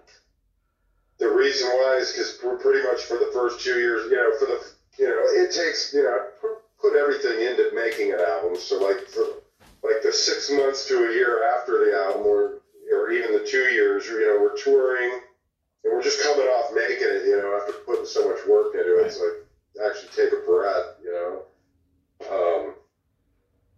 the 1.24 1.32
reason 1.32 1.68
why 1.70 1.98
is 2.00 2.12
because 2.12 2.38
we're 2.44 2.58
pretty 2.58 2.86
much 2.86 3.04
for 3.04 3.16
the 3.16 3.32
first 3.34 3.64
two 3.64 3.80
years, 3.80 4.12
you 4.12 4.18
know, 4.18 4.32
for 4.38 4.46
the, 4.46 4.60
you 5.00 5.08
know, 5.08 5.24
it 5.42 5.56
takes, 5.56 5.94
you 5.94 6.04
know, 6.04 6.20
put 6.82 7.00
everything 7.00 7.40
into 7.40 7.72
making 7.74 8.12
an 8.12 8.20
album. 8.20 8.60
So 8.60 8.80
like 8.84 9.08
for 9.08 9.24
like 9.82 10.04
the 10.04 10.12
six 10.12 10.52
months 10.52 10.88
to 10.88 11.10
a 11.10 11.14
year 11.14 11.48
after 11.56 11.86
the 11.86 11.96
album, 11.96 12.28
or 12.28 12.60
or 12.92 13.12
even 13.12 13.32
the 13.32 13.48
two 13.48 13.72
years, 13.72 14.06
you 14.06 14.20
know, 14.20 14.38
we're 14.42 14.58
touring 14.58 15.22
and 15.84 15.94
we're 15.94 16.04
just 16.04 16.22
coming 16.22 16.46
off 16.46 16.76
making 16.76 17.08
it, 17.08 17.26
you 17.26 17.38
know, 17.38 17.58
after 17.60 17.74
putting 17.86 18.06
so 18.06 18.28
much 18.28 18.46
work 18.48 18.76
into 18.76 19.00
it. 19.00 19.08
It's 19.08 19.20
like 19.20 19.88
actually 19.88 20.12
take 20.12 20.34
a 20.34 20.46
breath, 20.46 21.00
you 21.04 21.12
know. 21.12 21.42
Um, 22.28 22.76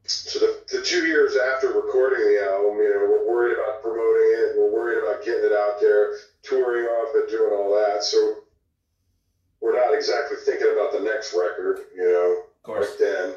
so 0.06 0.40
the, 0.40 0.62
the 0.72 0.82
two 0.84 1.06
years 1.06 1.36
after 1.36 1.68
recording 1.70 2.26
the 2.26 2.42
album, 2.46 2.78
you 2.78 2.90
know, 2.90 3.06
we're 3.10 3.28
worried 3.28 3.58
about 3.58 3.82
promoting 3.82 4.30
it, 4.34 4.58
we're 4.58 4.72
worried 4.72 5.02
about 5.02 5.26
getting 5.26 5.46
it 5.46 5.54
out 5.54 5.80
there, 5.80 6.14
touring 6.48 6.86
off 6.86 7.16
and 7.16 7.30
doing 7.30 7.52
all 7.54 7.72
that. 7.76 8.04
So 8.04 8.40
we're 9.62 9.74
not 9.80 9.94
exactly 9.94 10.38
thinking 10.46 10.72
about 10.74 10.92
the 10.92 11.00
next 11.00 11.34
record, 11.34 11.80
you 11.96 12.04
know, 12.04 12.44
Of 12.58 12.64
course. 12.64 12.88
right 12.90 13.00
then. 13.00 13.34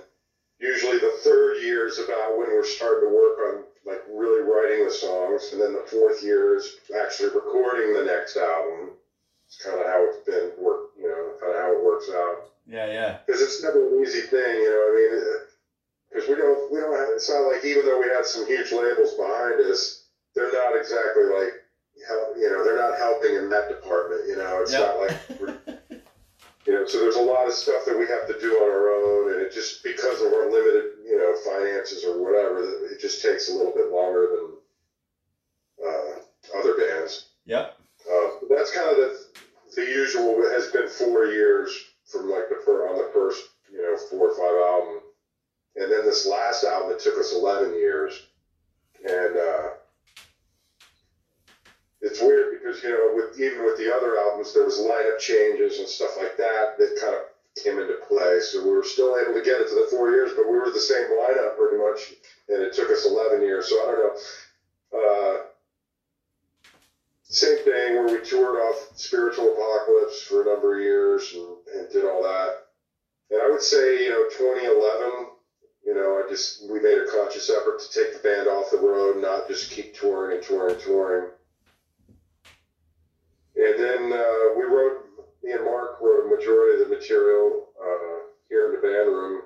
Usually 0.61 0.99
the 0.99 1.15
third 1.23 1.63
year 1.63 1.87
is 1.87 1.99
about 2.01 2.37
when 2.37 2.49
we're 2.49 2.65
starting 2.67 3.09
to 3.09 3.15
work 3.15 3.39
on 3.49 3.65
like 3.87 4.03
really 4.11 4.43
writing 4.43 4.85
the 4.85 4.91
songs, 4.93 5.51
and 5.53 5.61
then 5.63 5.73
the 5.73 5.87
fourth 5.89 6.23
year 6.23 6.57
is 6.57 6.77
actually 7.01 7.31
recording 7.31 7.95
the 7.95 8.05
next 8.05 8.37
album. 8.37 8.91
It's 9.47 9.63
kind 9.65 9.79
of 9.81 9.87
how 9.87 10.05
it's 10.11 10.27
been 10.27 10.51
work, 10.63 10.91
you 10.99 11.09
know, 11.09 11.33
kind 11.41 11.55
of 11.57 11.63
how 11.63 11.73
it 11.73 11.83
works 11.85 12.11
out 12.13 12.51
Yeah, 12.67 12.87
yeah. 12.87 13.19
because 13.25 13.41
it's 13.41 13.63
never 13.63 13.81
an 13.89 14.03
easy 14.03 14.21
thing, 14.23 14.57
you 14.61 14.69
know. 14.69 14.83
I 14.85 14.93
mean, 14.93 15.33
because 16.11 16.29
we 16.29 16.35
don't, 16.35 16.71
we 16.73 16.81
don't 16.81 16.93
have. 16.99 17.09
It's 17.15 17.31
not 17.31 17.49
like 17.49 17.65
even 17.65 17.87
though 17.87 18.01
we 18.01 18.09
had 18.09 18.27
some 18.27 18.45
huge 18.47 18.73
labels 18.73 19.15
behind 19.15 19.61
us, 19.63 20.05
they're 20.35 20.53
not 20.53 20.77
exactly 20.77 21.25
like, 21.25 21.55
you 22.37 22.51
know, 22.51 22.65
they're 22.65 22.77
not 22.77 22.99
helping 22.99 23.35
in 23.35 23.49
that 23.51 23.69
department. 23.69 24.23
You 24.27 24.37
know, 24.37 24.61
it's 24.63 24.73
not 24.73 24.99
like, 24.99 25.17
we're, 25.41 25.59
you 26.67 26.73
know. 26.73 26.87
So 26.87 27.01
there's 27.01 27.17
a 27.17 27.23
lot 27.23 27.47
of 27.47 27.53
stuff 27.53 27.85
that 27.87 27.99
we 27.99 28.07
have 28.07 28.27
to 28.27 28.39
do 28.41 28.53
on 28.57 28.71
our 28.71 28.89
own, 28.91 29.33
and 29.33 29.41
it 29.43 29.53
just 29.53 29.83
because 29.83 30.21
of 30.21 30.33
our 30.33 30.51
limited, 30.51 31.05
you 31.05 31.17
know, 31.17 31.35
finances 31.45 32.05
or 32.05 32.23
whatever, 32.23 32.63
that 32.63 32.89
it 32.93 33.01
just 33.01 33.23
takes 33.23 33.51
a 33.51 33.55
little 33.55 33.73
bit 33.73 33.91
longer 33.91 34.29
than 34.31 34.47
uh, 35.87 36.59
other 36.59 36.75
bands. 36.77 37.31
Yep. 37.47 37.77
Uh, 38.11 38.29
that's 38.49 38.73
kind 38.73 38.89
of 38.91 38.97
the, 38.97 39.27
the 39.77 39.83
usual. 39.83 40.43
It 40.43 40.53
has 40.53 40.71
been 40.71 40.89
four 40.89 41.27
years 41.27 41.71
from 42.07 42.31
like 42.31 42.49
the 42.49 42.61
fir- 42.65 42.89
on 42.89 42.97
the 42.97 43.11
first, 43.13 43.43
you 43.71 43.79
know, 43.79 43.97
four 44.11 44.31
or 44.31 44.37
five 44.37 44.57
album, 44.57 45.03
and 45.77 45.91
then 45.93 46.05
this 46.05 46.27
last 46.27 46.65
album 46.65 46.93
it 46.93 47.01
took 47.01 47.19
us 47.19 47.35
eleven 47.35 47.73
years, 47.75 48.29
and 49.05 49.37
uh, 49.37 49.69
it's 52.01 52.21
weird 52.21 52.59
because 52.59 52.83
you 52.83 52.91
know, 52.91 53.11
with 53.15 53.39
even 53.41 53.65
with 53.65 53.77
the 53.77 53.93
other 53.93 54.19
albums, 54.19 54.53
there 54.55 54.65
was 54.65 54.79
lineup 54.79 55.19
changes 55.19 55.79
and 55.79 55.89
stuff 55.89 56.17
like 56.19 56.37
that 56.37 56.79
that 56.79 56.99
kind 57.01 57.15
of 57.15 57.23
came 57.63 57.79
into 57.79 57.95
play. 58.07 58.41
So 58.41 58.63
we 58.63 58.71
were 58.71 58.85
still 58.85 59.17
able 59.19 59.35
to 59.35 59.43
get 59.43 59.61
it 59.61 59.69
to 59.69 59.75
the 59.75 59.89
four 59.91 60.11
years, 60.11 60.33
but 60.37 60.47
we 60.49 60.57
were 60.59 60.71
the 60.71 60.81
same 60.81 61.07
lineup 61.11 61.57
pretty 61.57 61.77
much, 61.77 62.15
and 62.49 62.63
it 62.63 62.73
took 62.73 62.91
us 62.91 63.07
eleven 63.07 63.43
years. 63.43 63.69
So 63.69 63.77
I 63.83 63.87
don't 63.87 63.99
know. 63.99 64.15
Uh, 64.95 65.37
same 67.29 67.59
thing 67.59 67.95
where 67.97 68.07
we 68.07 68.25
toured 68.25 68.57
off 68.57 68.89
Spiritual 68.97 69.53
Apocalypse 69.53 70.23
for 70.23 70.43
a 70.43 70.47
number 70.47 70.77
of 70.77 70.83
years 70.83 71.35
and, 71.35 71.57
and 71.77 71.93
did 71.93 72.05
all 72.05 72.23
that. 72.23 72.69
And 73.31 73.43
I 73.43 73.51
would 73.51 73.61
say, 73.61 74.05
you 74.05 74.11
know, 74.11 74.25
2011, 74.31 75.27
you 75.85 75.95
know, 75.95 76.23
I 76.25 76.29
just, 76.31 76.69
we 76.71 76.81
made 76.81 76.97
a 76.97 77.07
conscious 77.11 77.51
effort 77.51 77.81
to 77.81 77.91
take 77.93 78.15
the 78.15 78.27
band 78.27 78.49
off 78.49 78.71
the 78.71 78.79
road, 78.79 79.21
not 79.21 79.47
just 79.47 79.71
keep 79.71 79.95
touring 79.95 80.39
and 80.39 80.47
touring 80.47 80.75
and 80.75 80.83
touring. 80.83 81.31
And 83.59 83.79
then 83.79 84.13
uh, 84.15 84.55
we 84.57 84.65
wrote, 84.65 85.05
me 85.45 85.53
and 85.53 85.65
Mark 85.65 86.01
wrote 86.01 86.27
a 86.27 86.29
majority 86.29 86.81
of 86.81 86.89
the 86.89 86.95
material 86.97 87.69
uh, 87.83 88.21
here 88.51 88.67
in 88.67 88.73
the 88.73 88.79
band 88.79 89.09
room. 89.09 89.43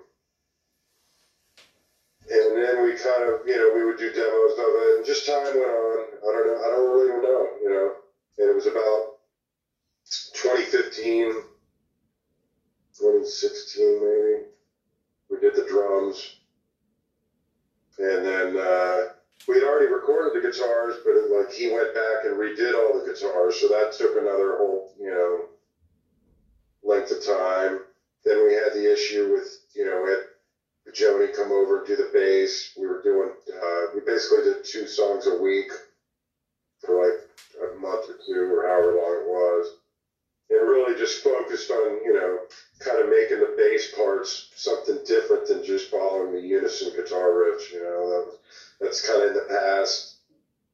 And 2.31 2.57
then 2.57 2.85
we 2.85 2.92
kind 2.94 3.25
of, 3.25 3.40
you 3.48 3.59
know, 3.59 3.72
we 3.75 3.85
would 3.85 3.98
do 3.98 4.11
demos 4.12 4.53
of 4.53 4.66
it, 4.75 4.96
and 4.96 5.07
just 5.07 5.27
time 5.27 5.44
went 5.59 5.72
on. 5.72 6.07
I 6.29 6.33
don't 6.33 6.46
know, 6.46 6.57
I 6.64 6.70
don't 6.70 6.94
really 6.94 7.22
know, 7.22 7.48
you 7.62 7.70
know. 7.70 7.92
And 8.38 8.51
it 8.51 8.55
was 8.55 8.66
about 8.66 9.07
2015, 10.35 11.33
2016 12.98 14.01
maybe. 14.03 14.44
We 15.31 15.38
did 15.40 15.57
the 15.57 15.62
drums, 15.64 16.33
and 17.98 18.25
then 18.25 18.57
uh, 18.59 19.05
we 19.49 19.57
had 19.57 19.64
already 19.64 19.86
recorded 19.86 20.32
the 20.34 20.47
guitars, 20.49 20.97
but 21.05 21.16
it, 21.16 21.30
like 21.30 21.53
he 21.53 21.68
went 21.68 21.95
back 21.95 22.24
and 22.24 22.38
redid 22.38 22.74
all 22.74 22.93
the 22.93 23.05
guitars, 23.05 23.57
so 23.61 23.68
that 23.68 23.93
took 23.93 24.16
another 24.16 24.57
whole, 24.57 24.88
you 24.99 25.11
know, 25.11 25.47
length 26.82 27.11
of 27.12 27.24
time. 27.24 27.80
Then 28.24 28.45
we 28.45 28.53
had 28.55 28.72
the 28.72 28.90
issue 28.93 29.30
with, 29.30 29.59
you 29.74 29.84
know, 29.84 30.05
it 30.07 30.20
Joni 30.90 31.32
come 31.32 31.53
over 31.53 31.78
and 31.78 31.86
do 31.86 31.97
the 31.97 32.11
bass. 32.12 32.72
We 32.76 32.86
were 32.86 33.01
doing, 33.03 33.30
uh, 33.62 33.86
we 33.95 34.01
basically 34.01 34.43
did 34.43 34.64
two 34.64 34.86
songs 34.86 35.26
a 35.26 35.32
week 35.34 35.70
for 36.80 37.05
like 37.05 37.14
a 37.62 37.74
month 37.76 38.09
or 38.09 38.16
two 38.26 38.53
or 38.53 38.66
however 38.66 38.93
long 38.95 39.14
it 39.16 39.24
was. 39.26 39.72
And 40.51 40.61
really 40.68 40.95
just 40.95 41.22
focused 41.24 41.70
on, 41.70 42.01
you 42.05 42.12
know, 42.12 42.38
kind 42.80 42.99
of 42.99 43.09
making 43.09 43.40
the 43.40 43.55
bass 43.57 43.90
parts 43.95 44.49
something 44.55 44.99
different 45.07 45.47
than 45.47 45.62
just 45.62 45.90
following 45.90 46.32
the 46.32 46.40
unison 46.40 46.93
guitar 46.95 47.30
riffs, 47.30 47.72
you 47.72 47.80
know. 47.80 48.09
That, 48.09 48.36
that's 48.83 49.07
kind 49.07 49.22
of 49.22 49.28
in 49.28 49.35
the 49.35 49.47
past. 49.49 50.16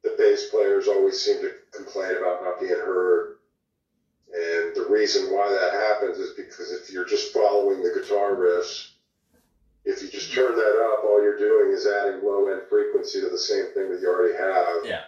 The 0.02 0.14
bass 0.16 0.48
players 0.50 0.88
always 0.88 1.20
seem 1.20 1.40
to 1.42 1.52
complain 1.72 2.16
about 2.16 2.42
not 2.42 2.60
being 2.60 2.72
heard. 2.72 3.36
And 4.32 4.74
the 4.74 4.86
reason 4.90 5.32
why 5.32 5.48
that 5.50 5.72
happens 5.72 6.18
is 6.18 6.34
because 6.34 6.72
if 6.72 6.90
you're 6.92 7.06
just 7.06 7.32
following 7.32 7.82
the 7.82 7.98
guitar 8.00 8.34
riffs, 8.34 8.92
if 9.84 10.02
you 10.02 10.08
just 10.08 10.32
turn 10.34 10.54
that 10.54 10.92
up, 10.92 11.04
all 11.04 11.22
you're 11.22 11.38
doing 11.38 11.72
is 11.72 11.86
adding 11.86 12.22
low 12.24 12.48
end 12.48 12.62
frequency 12.68 13.20
to 13.20 13.30
the 13.30 13.38
same 13.38 13.66
thing 13.72 13.90
that 13.90 14.00
you 14.00 14.08
already 14.08 14.34
have. 14.36 14.84
Yeah. 14.84 15.04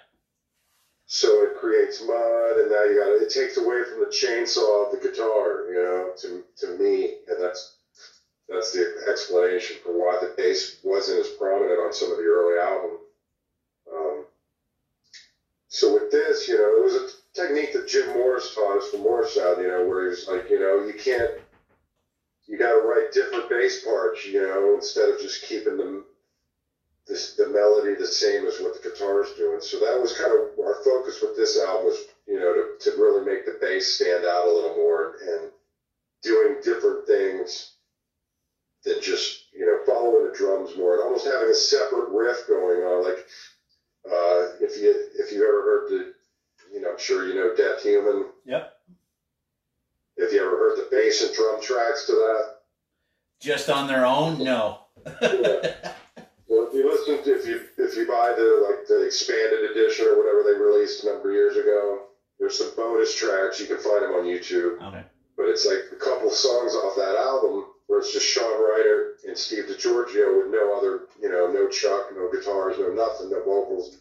so 1.06 1.42
it 1.42 1.58
creates 1.58 2.02
mud, 2.02 2.56
and 2.58 2.70
now 2.70 2.84
you 2.84 2.96
got 2.98 3.22
it 3.22 3.30
takes 3.30 3.58
away 3.58 3.82
from 3.84 4.00
the 4.00 4.06
chainsaw 4.06 4.86
of 4.86 4.92
the 4.92 5.06
guitar, 5.06 5.66
you 5.68 5.74
know, 5.74 6.10
to, 6.16 6.42
to 6.56 6.78
me, 6.78 7.16
and 7.28 7.42
that's 7.42 7.76
that's 8.50 8.72
the 8.72 9.04
explanation 9.08 9.76
for 9.82 9.92
why 9.92 10.18
the 10.20 10.34
bass 10.36 10.76
wasn't 10.82 11.20
as 11.20 11.28
prominent 11.28 11.78
on 11.78 11.92
some 11.92 12.10
of 12.10 12.18
the 12.18 12.24
early 12.24 12.58
albums. 12.58 13.00
Um, 13.94 14.24
so 15.68 15.94
with 15.94 16.10
this, 16.10 16.48
you 16.48 16.58
know, 16.58 16.76
it 16.76 16.82
was 16.82 16.94
a 16.94 17.40
technique 17.40 17.72
that 17.72 17.86
Jim 17.86 18.08
Morris 18.08 18.52
taught 18.52 18.76
us 18.76 18.90
from 18.90 19.00
Morrisound, 19.00 19.62
you 19.62 19.68
know, 19.68 19.86
where 19.86 20.08
he's 20.08 20.26
like, 20.26 20.50
you 20.50 20.58
know, 20.58 20.84
you 20.84 20.94
can't, 20.94 21.30
you 22.46 22.58
got 22.58 22.72
to 22.72 22.80
write 22.80 23.12
different 23.12 23.48
bass 23.48 23.84
parts, 23.84 24.26
you 24.26 24.40
know, 24.40 24.74
instead 24.74 25.08
of 25.08 25.20
just 25.20 25.42
keeping 25.42 25.76
them 25.76 26.04
this, 27.06 27.36
the 27.36 27.46
melody 27.46 27.94
the 27.94 28.06
same 28.06 28.46
as 28.46 28.58
what 28.58 28.74
the 28.74 28.88
guitar 28.88 29.22
is 29.22 29.30
doing. 29.30 29.60
So 29.60 29.78
that 29.78 29.98
was 29.98 30.12
kind 30.12 30.32
of 30.32 30.58
our 30.58 30.82
focus 30.82 31.22
with 31.22 31.36
this 31.36 31.56
album 31.56 31.86
was, 31.86 32.02
you 32.26 32.40
know, 32.40 32.52
to, 32.52 32.90
to 32.90 33.00
really 33.00 33.24
make 33.24 33.46
the 33.46 33.58
bass 33.60 33.94
stand 33.94 34.24
out 34.24 34.46
a 34.46 34.52
little 34.52 34.74
more 34.74 35.14
and 35.22 35.50
doing 36.22 36.56
different 36.64 37.06
things 37.06 37.74
than 38.84 39.00
just, 39.00 39.44
you 39.52 39.66
know, 39.66 39.78
following 39.86 40.26
the 40.30 40.36
drums 40.36 40.76
more 40.76 40.94
and 40.94 41.02
almost 41.02 41.26
having 41.26 41.48
a 41.48 41.54
separate 41.54 42.08
riff 42.10 42.46
going 42.48 42.80
on. 42.80 43.04
Like, 43.04 43.26
uh, 44.06 44.56
if 44.60 44.80
you, 44.80 44.94
if 45.18 45.32
you 45.32 45.44
ever 45.46 45.62
heard 45.62 45.88
the, 45.90 46.12
you 46.72 46.80
know, 46.80 46.92
I'm 46.92 46.98
sure 46.98 47.26
you 47.26 47.34
know 47.34 47.54
Death 47.54 47.82
Human. 47.82 48.26
Yep. 48.46 48.72
If 50.16 50.32
you 50.32 50.40
ever 50.40 50.56
heard 50.56 50.78
the 50.78 50.88
bass 50.90 51.22
and 51.22 51.34
drum 51.34 51.60
tracks 51.60 52.06
to 52.06 52.12
that? 52.12 52.56
Just 53.40 53.70
on 53.70 53.86
their 53.86 54.04
own? 54.04 54.38
No. 54.38 54.80
yeah. 55.22 55.94
Well, 56.46 56.66
if 56.68 56.74
you 56.74 56.90
listen, 56.90 57.24
to, 57.24 57.38
if 57.38 57.46
you 57.46 57.62
if 57.78 57.96
you 57.96 58.06
buy 58.06 58.34
the 58.36 58.66
like 58.68 58.86
the 58.86 59.06
expanded 59.06 59.70
edition 59.70 60.06
or 60.06 60.18
whatever 60.18 60.42
they 60.44 60.58
released 60.58 61.04
a 61.04 61.06
number 61.06 61.30
of 61.30 61.34
years 61.34 61.56
ago, 61.56 62.10
there's 62.38 62.58
some 62.58 62.74
bonus 62.76 63.14
tracks. 63.14 63.60
You 63.60 63.66
can 63.66 63.78
find 63.78 64.02
them 64.02 64.12
on 64.12 64.24
YouTube. 64.24 64.82
Okay. 64.82 65.04
But 65.36 65.48
it's 65.48 65.64
like 65.64 65.88
a 65.92 65.96
couple 65.96 66.28
songs 66.28 66.74
off 66.74 66.96
that 66.96 67.16
album 67.16 67.69
where 67.90 67.98
it's 67.98 68.12
just 68.12 68.24
Sean 68.24 68.46
Reinert 68.46 69.26
and 69.26 69.36
Steve 69.36 69.64
DiGiorgio 69.66 70.38
with 70.38 70.54
no 70.54 70.78
other, 70.78 71.10
you 71.20 71.28
know, 71.28 71.50
no 71.50 71.66
Chuck, 71.66 72.14
no 72.14 72.30
guitars, 72.30 72.78
no 72.78 72.94
nothing, 72.94 73.30
no 73.30 73.42
vocals. 73.42 73.98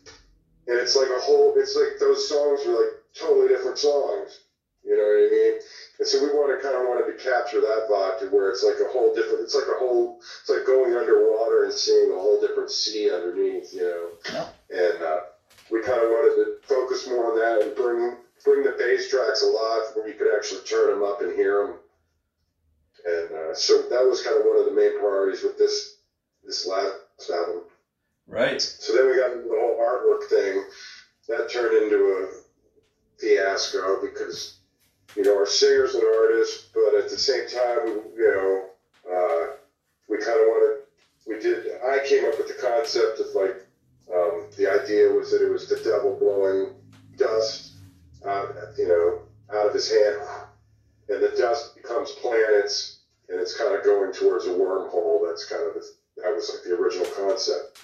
And 0.67 0.77
it's 0.77 0.95
like 0.95 1.09
a 1.09 1.19
whole, 1.19 1.55
it's 1.57 1.75
like 1.75 1.97
those 1.99 2.29
songs 2.29 2.61
are 2.67 2.77
like 2.77 3.01
totally 3.17 3.47
different 3.47 3.79
songs. 3.79 4.45
You 4.85 4.93
know 4.93 5.01
what 5.01 5.25
I 5.25 5.29
mean? 5.33 5.53
And 5.97 6.07
so 6.07 6.21
we 6.21 6.29
want 6.29 6.53
to 6.53 6.61
kind 6.61 6.77
of 6.77 6.85
wanted 6.85 7.09
to 7.09 7.17
capture 7.17 7.61
that 7.61 7.89
vibe 7.89 8.19
to 8.21 8.25
where 8.29 8.53
it's 8.53 8.63
like 8.63 8.77
a 8.77 8.93
whole 8.93 9.09
different, 9.15 9.41
it's 9.41 9.55
like 9.55 9.65
a 9.65 9.79
whole, 9.81 10.21
it's 10.21 10.49
like 10.53 10.69
going 10.69 10.93
underwater 10.93 11.65
and 11.65 11.73
seeing 11.73 12.13
a 12.13 12.21
whole 12.21 12.39
different 12.39 12.69
sea 12.69 13.09
underneath, 13.09 13.73
you 13.73 13.81
know? 13.81 14.05
Yeah. 14.29 14.47
And 14.69 15.01
uh, 15.01 15.19
we 15.73 15.81
kind 15.81 15.97
of 15.97 16.13
wanted 16.13 16.37
to 16.45 16.45
focus 16.61 17.09
more 17.09 17.33
on 17.33 17.41
that 17.41 17.65
and 17.65 17.75
bring, 17.75 18.21
bring 18.45 18.61
the 18.61 18.77
bass 18.77 19.09
tracks 19.09 19.41
alive 19.41 19.97
where 19.97 20.07
you 20.07 20.13
could 20.13 20.29
actually 20.29 20.61
turn 20.61 20.93
them 20.93 21.01
up 21.01 21.21
and 21.25 21.33
hear 21.33 21.65
them. 21.65 21.81
And 23.05 23.31
uh, 23.31 23.55
so 23.55 23.83
that 23.89 24.05
was 24.05 24.21
kind 24.21 24.37
of 24.37 24.45
one 24.45 24.59
of 24.59 24.65
the 24.65 24.71
main 24.71 24.99
priorities 24.99 25.43
with 25.43 25.57
this, 25.57 25.97
this 26.43 26.67
last 26.67 27.29
album. 27.31 27.63
Right. 28.27 28.61
So 28.61 28.93
then 28.93 29.09
we 29.09 29.17
got 29.17 29.31
into 29.31 29.47
the 29.47 29.57
whole 29.59 29.77
artwork 29.79 30.29
thing. 30.29 30.63
That 31.27 31.51
turned 31.51 31.83
into 31.83 31.97
a 31.97 32.41
fiasco 33.19 34.01
because 34.01 34.59
you 35.15 35.23
know, 35.23 35.35
our 35.35 35.45
singer's 35.45 35.95
an 35.95 36.01
artist, 36.03 36.69
but 36.73 36.95
at 36.95 37.09
the 37.09 37.17
same 37.17 37.47
time, 37.47 38.01
you 38.15 38.31
know, 38.35 38.65
uh, 39.11 39.55
we 40.07 40.17
kind 40.17 40.39
of 40.39 40.47
wanted, 40.47 40.83
we 41.27 41.39
did, 41.39 41.65
I 41.81 42.05
came 42.07 42.25
up 42.25 42.37
with 42.37 42.47
the 42.47 42.61
concept 42.61 43.19
of 43.19 43.27
like, 43.35 43.65
um, 44.13 44.45
the 44.57 44.67
idea 44.67 45.09
was 45.09 45.31
that 45.31 45.45
it 45.45 45.51
was 45.51 45.67
the 45.67 45.77
devil 45.77 46.17
blowing 46.19 46.73
dust 47.17 47.73
out, 48.25 48.53
you 48.77 48.87
know, 48.87 49.19
out 49.55 49.67
of 49.67 49.73
his 49.73 49.91
hand, 49.91 50.17
and 51.09 51.21
the 51.21 51.33
dust 51.37 51.75
becomes 51.75 52.11
planets, 52.11 52.99
and 53.29 53.39
it's 53.39 53.57
kind 53.57 53.75
of 53.75 53.83
going 53.83 54.11
towards 54.11 54.45
a 54.45 54.49
wormhole. 54.49 55.25
That's 55.25 55.45
kind 55.45 55.63
of, 55.63 55.73
the, 55.73 55.85
that 56.17 56.33
was 56.33 56.49
like 56.49 56.63
the 56.63 56.75
original 56.75 57.07
concept. 57.07 57.79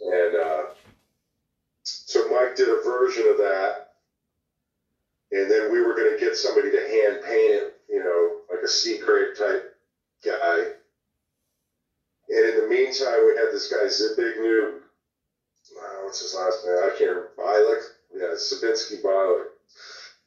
And 0.00 0.34
uh, 0.34 0.62
so 1.82 2.28
Mike 2.28 2.56
did 2.56 2.68
a 2.68 2.82
version 2.82 3.26
of 3.28 3.38
that 3.38 3.82
and 5.32 5.50
then 5.50 5.72
we 5.72 5.80
were 5.80 5.94
going 5.94 6.12
to 6.12 6.22
get 6.22 6.36
somebody 6.36 6.70
to 6.70 6.76
hand 6.76 7.22
paint 7.24 7.52
it, 7.52 7.80
you 7.88 8.04
know, 8.04 8.40
like 8.50 8.62
a 8.62 9.04
grade 9.04 9.34
type 9.36 9.74
guy. 10.22 10.58
And 12.28 12.46
in 12.48 12.60
the 12.60 12.68
meantime, 12.68 13.26
we 13.26 13.34
had 13.36 13.50
this 13.50 13.68
guy, 13.72 13.86
Zbigniew, 13.86 14.76
uh, 14.76 16.04
what's 16.04 16.20
his 16.20 16.34
last 16.34 16.66
name? 16.66 16.76
I 16.76 16.90
can't 16.90 17.10
remember. 17.10 17.32
Bielak? 17.38 17.82
Yeah, 18.14 18.34
Sabinski 18.36 19.02
Bielak. 19.02 19.46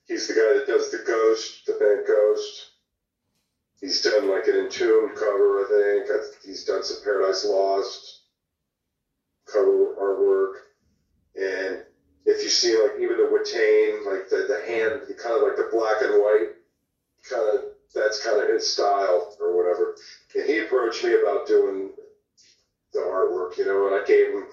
He's 0.07 0.27
the 0.27 0.33
guy 0.33 0.53
that 0.53 0.67
does 0.67 0.91
the 0.91 0.99
Ghost, 0.99 1.65
the 1.65 1.73
band 1.73 2.05
Ghost. 2.07 2.71
He's 3.81 4.01
done 4.01 4.29
like 4.29 4.47
an 4.47 4.55
Entombed 4.55 5.15
cover, 5.15 5.59
I 5.59 6.03
think. 6.07 6.21
He's 6.43 6.63
done 6.63 6.83
some 6.83 7.03
Paradise 7.03 7.43
Lost 7.45 8.21
cover 9.45 9.95
artwork. 9.99 10.53
And 11.35 11.83
if 12.25 12.43
you 12.43 12.49
see 12.49 12.75
like 12.81 12.99
even 12.99 13.17
the 13.17 13.23
Watain, 13.23 14.05
like 14.05 14.29
the, 14.29 14.45
the 14.47 14.61
hand, 14.65 15.01
kind 15.17 15.35
of 15.35 15.43
like 15.43 15.55
the 15.55 15.69
black 15.71 16.01
and 16.01 16.13
white, 16.21 16.49
kind 17.29 17.55
of 17.55 17.63
that's 17.93 18.23
kind 18.23 18.41
of 18.41 18.49
his 18.49 18.67
style 18.67 19.35
or 19.39 19.55
whatever. 19.55 19.95
And 20.35 20.45
he 20.45 20.59
approached 20.59 21.03
me 21.03 21.13
about 21.13 21.47
doing 21.47 21.91
the 22.93 22.99
artwork, 22.99 23.57
you 23.57 23.65
know, 23.65 23.85
and 23.85 23.95
I 23.95 24.03
gave 24.05 24.27
him, 24.27 24.45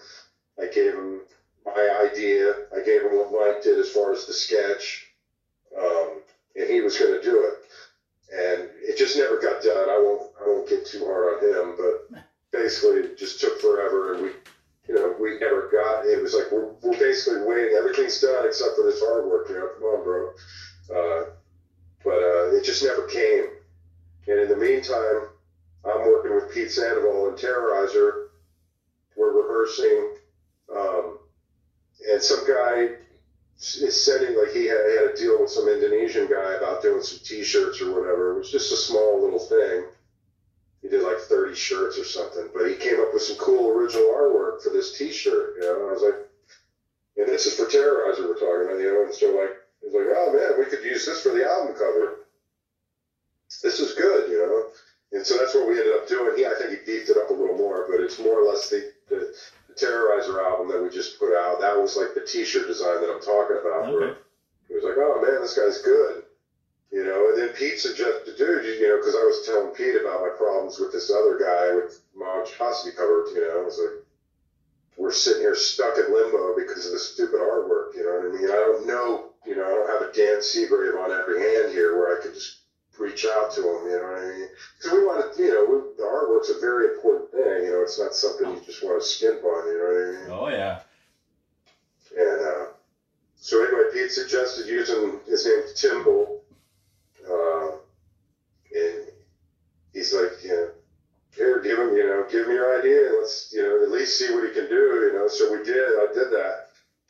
I 0.59 0.67
gave 0.67 0.95
him 0.95 1.23
my 1.65 2.09
idea. 2.11 2.55
I 2.75 2.81
gave 2.85 3.03
him 3.03 3.15
what 3.17 3.33
Mike 3.33 3.63
did 3.63 3.79
as 3.79 3.89
far 3.89 4.13
as 4.13 4.27
the 4.27 4.33
sketch, 4.33 5.12
um, 5.79 6.21
and 6.57 6.69
he 6.69 6.81
was 6.81 6.97
going 6.97 7.13
to 7.13 7.21
do 7.21 7.43
it. 7.43 7.55
And 8.35 8.69
it 8.83 8.97
just 8.97 9.17
never 9.17 9.39
got 9.39 9.63
done. 9.63 9.89
I 9.89 9.99
won't, 9.99 10.31
I 10.41 10.49
won't 10.49 10.69
get 10.69 10.87
too 10.87 11.05
hard 11.05 11.45
on 11.45 11.49
him, 11.51 11.77
but 11.77 12.23
basically 12.51 13.01
it 13.01 13.19
just 13.19 13.41
took 13.41 13.61
forever, 13.61 14.13
and 14.13 14.23
we 14.23 14.31
you 14.89 14.95
know, 14.95 15.15
we 15.19 15.39
never 15.39 15.69
got. 15.71 16.05
It 16.07 16.21
was 16.21 16.35
like 16.35 16.51
we're, 16.51 16.69
we're 16.83 16.99
basically 16.99 17.41
waiting. 17.41 17.75
Everything's 17.77 18.21
done 18.21 18.45
except 18.45 18.75
for 18.75 18.85
this 18.85 19.03
artwork. 19.03 19.49
You 19.49 19.55
know, 19.55 19.69
come 19.75 19.85
on, 19.85 20.03
bro. 20.03 20.29
Uh, 20.93 21.25
but 22.05 22.21
uh, 22.23 22.51
it 22.57 22.65
just 22.65 22.83
never 22.83 23.07
came. 23.07 23.45
And 24.27 24.41
in 24.41 24.49
the 24.49 24.57
meantime, 24.57 25.29
I'm 25.85 26.01
working 26.01 26.35
with 26.35 26.53
Pete 26.53 26.71
Sandoval 26.71 27.29
and 27.29 27.37
Terrorizer. 27.37 28.27
We're 29.17 29.31
rehearsing, 29.33 30.15
um, 30.75 31.19
and 32.09 32.23
some 32.23 32.47
guy 32.47 32.89
is 33.63 34.05
sending 34.05 34.37
like 34.37 34.51
he 34.51 34.67
had, 34.67 34.83
had 34.99 35.11
a 35.13 35.17
deal 35.17 35.41
with 35.41 35.51
some 35.51 35.69
Indonesian 35.69 36.29
guy 36.29 36.55
about 36.55 36.83
doing 36.83 37.03
some 37.03 37.21
T-shirts 37.23 37.81
or 37.81 37.95
whatever. 37.95 38.33
It 38.33 38.39
was 38.39 38.51
just 38.51 38.73
a 38.73 38.77
small 38.77 39.23
little 39.23 39.39
thing 39.39 39.85
he 40.83 40.89
did 40.89 41.03
like 41.03 41.19
30 41.19 41.55
shirts 41.55 41.97
or 41.97 42.05
something, 42.05 42.49
but 42.53 42.67
he 42.67 42.75
came 42.75 43.01
up 43.01 43.15
with 43.15 43.23
some 43.23 43.37
cool 43.37 43.71
original 43.71 44.11
artwork 44.11 44.61
for 44.61 44.71
this 44.71 44.99
T-shirt. 44.99 45.55
You 45.57 45.63
know, 45.63 45.75
and 45.81 45.89
I 45.89 45.93
was 45.93 46.03
like, 46.03 46.19
and 47.17 47.29
this 47.29 47.47
is 47.47 47.55
for 47.55 47.67
Terrorizer 47.67 48.27
we're 48.27 48.35
talking 48.35 48.67
about, 48.67 48.81
you 48.81 48.91
know, 48.91 49.05
and 49.05 49.15
so 49.15 49.31
like, 49.31 49.55
he's 49.81 49.95
like, 49.95 50.11
oh 50.11 50.33
man, 50.35 50.59
we 50.59 50.67
could 50.67 50.85
use 50.85 51.07
this 51.07 51.23
for 51.23 51.31
the 51.31 51.47
album 51.47 51.75
cover. 51.75 52.27
This 53.63 53.79
is 53.79 53.95
good, 53.95 54.29
you 54.29 54.39
know. 54.39 54.67
And 55.13 55.25
so 55.25 55.37
that's 55.37 55.55
what 55.55 55.69
we 55.69 55.79
ended 55.79 55.95
up 55.95 56.09
doing. 56.09 56.37
He, 56.37 56.47
I 56.47 56.55
think 56.59 56.71
he 56.71 56.77
beefed 56.85 57.11
it 57.11 57.19
up 57.19 57.31
a 57.31 57.35
little 57.35 57.57
more, 57.57 57.87
but 57.89 58.01
it's 58.01 58.19
more 58.19 58.41
or 58.43 58.49
less 58.49 58.69
the, 58.71 58.91
the, 59.09 59.33
the 59.73 59.87
Terrorizer 59.87 60.43
album 60.43 60.69
that 60.69 60.83
we 60.83 60.91
just 60.91 61.19
put 61.19 61.35
out. 61.35 61.61
That 61.61 61.81
was 61.81 61.97
like 61.97 62.15
the 62.15 62.21
T-shirt 62.21 62.67
design 62.67 63.01
that 63.01 63.13
I'm 63.13 63.21
talking 63.21 63.57
about. 63.61 63.89
Okay. 63.89 63.93
Where 63.93 64.17
he 64.69 64.75
was 64.75 64.85
like, 64.85 64.97
oh 64.97 65.21
man, 65.25 65.41
this 65.41 65.57
guy's 65.57 65.83
good. 65.83 66.25
You 66.93 67.05
know, 67.05 67.33
and 67.33 67.41
then 67.41 67.57
Pete 67.57 67.81
suggested, 67.81 68.37
dude, 68.37 68.65
you 68.65 68.89
know, 68.89 68.99
because 69.01 69.17
I 69.17 69.25
was 69.25 69.47
telling 69.47 69.73
Pete 69.73 69.97
about 69.97 70.21
my 70.21 70.33
problems 70.37 70.79
with 70.79 70.93
this 70.93 71.11
other 71.11 71.41
guy 71.41 71.73
with 71.75 72.03
Monstrosity 72.15 72.95
cover, 72.95 73.25
you 73.33 73.41
know, 73.41 73.63
I 73.63 73.65
was 73.65 73.81
like, 73.81 74.05
we're 74.99 75.11
sitting 75.11 75.41
here 75.41 75.55
stuck 75.55 75.97
in 75.97 76.13
limbo 76.13 76.55
because 76.55 76.85
of 76.85 76.93
this 76.93 77.15
stupid 77.15 77.41
artwork, 77.41 77.97
you 77.97 78.05
know 78.05 78.21
what 78.21 78.29
I 78.29 78.33
mean? 78.37 78.51
I 78.51 78.61
don't 78.61 78.87
know, 78.87 79.33
you 79.47 79.57
know, 79.57 79.65
I 79.65 79.73
don't 79.73 79.89
have 79.89 80.03
a 80.05 80.13
Dan 80.13 80.45
Seagrave 80.45 81.01
on 81.01 81.11
every 81.11 81.41
hand 81.41 81.73
here 81.73 81.97
where 81.97 82.13
I 82.13 82.21
could 82.21 82.35
just 82.35 82.62
reach 82.99 83.27
out 83.27 83.51
to 83.53 83.63
them. 83.63 83.87
you 83.87 83.97
know 83.97 84.13
what 84.13 84.23
I 84.23 84.29
mean? 84.29 84.49
Because 84.77 84.93
we 84.93 85.05
want 85.05 85.35
to, 85.35 85.43
you 85.43 85.51
know, 85.51 85.65
we, 85.65 85.97
the 85.97 86.03
artwork's 86.03 86.51
a 86.51 86.61
very 86.61 86.95
important 86.95 87.31
thing, 87.31 87.65
you 87.65 87.73
know, 87.73 87.83
it's 87.83 87.99
not 87.99 88.15
something 88.15 88.51
you 88.51 88.61
just 88.65 88.85
want 88.85 89.01
to 89.01 89.07
skimp 89.07 89.43
on, 89.45 89.67
you 89.67 89.79
know 89.79 89.85
what 89.85 89.97
I 89.97 90.21
mean? 90.21 90.31
Oh 90.31 90.49
yeah. 90.49 90.81
And 92.17 92.41
uh, 92.41 92.65
so 93.37 93.65
anyway, 93.65 93.91
Pete 93.93 94.11
suggested 94.11 94.67
using 94.67 95.21
his 95.27 95.47
name 95.47 95.63
Timbul. 95.75 96.41
Uh, 97.29 97.77
and 98.75 99.09
he's 99.93 100.13
like, 100.13 100.33
you 100.43 100.51
know, 100.51 100.69
here, 101.35 101.61
give 101.63 101.79
him, 101.79 101.97
you 101.97 102.05
know, 102.07 102.27
give 102.31 102.47
him 102.47 102.53
your 102.53 102.79
idea 102.79 103.09
and 103.09 103.17
let's, 103.19 103.53
you 103.55 103.63
know, 103.63 103.83
at 103.83 103.91
least 103.91 104.19
see 104.19 104.33
what 104.35 104.45
he 104.45 104.51
can 104.53 104.69
do, 104.69 105.09
you 105.09 105.13
know. 105.15 105.29
So 105.29 105.51
we 105.51 105.65
did. 105.65 105.77
I 105.77 106.07
did 106.13 106.31
that. 106.31 106.69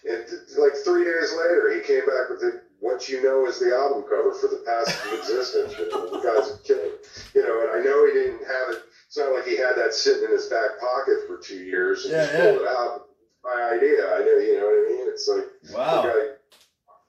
And 0.09 0.25
like 0.59 0.73
three 0.85 1.05
days 1.05 1.33
later, 1.33 1.75
he 1.75 1.81
came 1.81 2.07
back 2.07 2.31
with 2.31 2.41
the, 2.41 2.63
what 2.93 3.09
you 3.09 3.23
know 3.25 3.47
is 3.49 3.59
the 3.59 3.73
album 3.75 4.05
cover 4.05 4.33
for 4.37 4.49
the 4.53 4.61
past 4.69 4.93
existence. 5.17 5.73
You 5.79 5.89
know, 5.91 6.13
the 6.13 6.21
guy's 6.21 6.53
a 6.53 6.59
kid. 6.63 6.93
You 7.35 7.43
know, 7.43 7.57
and 7.65 7.71
I 7.81 7.85
know 7.85 8.05
he 8.07 8.13
didn't 8.13 8.45
have 8.45 8.77
it. 8.77 8.85
It's 9.09 9.17
not 9.17 9.33
like 9.33 9.45
he 9.49 9.57
had 9.57 9.77
that 9.77 9.93
sitting 9.93 10.25
in 10.25 10.31
his 10.33 10.47
back 10.47 10.77
pocket 10.81 11.25
for 11.27 11.39
two 11.41 11.65
years 11.65 12.05
and 12.05 12.13
Yeah, 12.13 12.21
just 12.25 12.33
yeah. 12.33 12.41
pulled 12.53 12.61
it 12.63 12.69
out. 12.69 13.09
My 13.45 13.59
idea. 13.77 14.01
I 14.15 14.19
know, 14.21 14.37
you 14.39 14.55
know 14.61 14.69
what 14.69 14.77
I 14.77 14.85
mean? 14.93 15.05
It's 15.09 15.27
like, 15.29 15.49
Wow. 15.73 16.03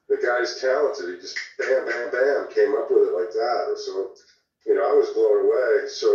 the 0.10 0.18
guy 0.24 0.40
talented. 0.60 1.16
He 1.16 1.22
just 1.22 1.38
bam, 1.60 1.86
bam, 1.86 2.12
bam, 2.12 2.48
came 2.56 2.74
up 2.76 2.90
with 2.90 3.08
it 3.12 3.16
like 3.16 3.32
that. 3.32 3.76
So, 3.84 4.16
you 4.66 4.74
know, 4.76 4.84
I 4.84 4.94
was 4.96 5.12
blown 5.12 5.46
away. 5.48 5.88
So 5.88 6.08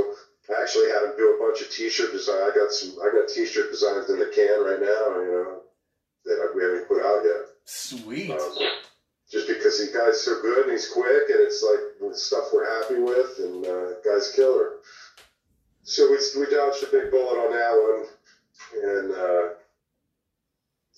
I 0.50 0.60
actually 0.62 0.88
had 0.88 1.04
him 1.04 1.12
do 1.16 1.36
a 1.36 1.40
bunch 1.40 1.60
of 1.62 1.70
T-shirt 1.70 2.12
design. 2.12 2.40
I 2.40 2.52
got 2.56 2.72
some, 2.72 2.96
I 3.04 3.12
got 3.12 3.28
T-shirt 3.28 3.70
designs 3.70 4.08
in 4.10 4.18
the 4.18 4.32
can 4.34 4.64
right 4.64 4.80
now. 4.80 5.20
You 5.20 5.30
know, 5.32 5.60
that 6.24 6.52
we 6.56 6.62
haven't 6.64 6.88
put 6.88 7.04
out 7.04 7.24
yet. 7.24 7.44
Sweet. 7.64 8.30
Um, 8.32 8.52
just 9.30 9.46
because 9.46 9.78
he 9.78 9.92
guy's 9.92 10.20
so 10.20 10.40
good 10.40 10.64
and 10.64 10.72
he's 10.72 10.88
quick 10.88 11.28
and 11.28 11.40
it's 11.40 11.62
like 11.62 11.80
stuff 12.16 12.48
we're 12.52 12.64
happy 12.80 12.98
with 12.98 13.38
and 13.38 13.66
uh, 13.66 14.00
guy's 14.04 14.32
killer. 14.32 14.72
So 15.82 16.10
we 16.10 16.18
we 16.38 16.50
dodged 16.50 16.82
a 16.82 16.92
big 16.92 17.10
bullet 17.10 17.40
on 17.40 17.50
that 17.52 17.72
one, 17.72 18.04
and 18.84 19.10
uh, 19.12 19.48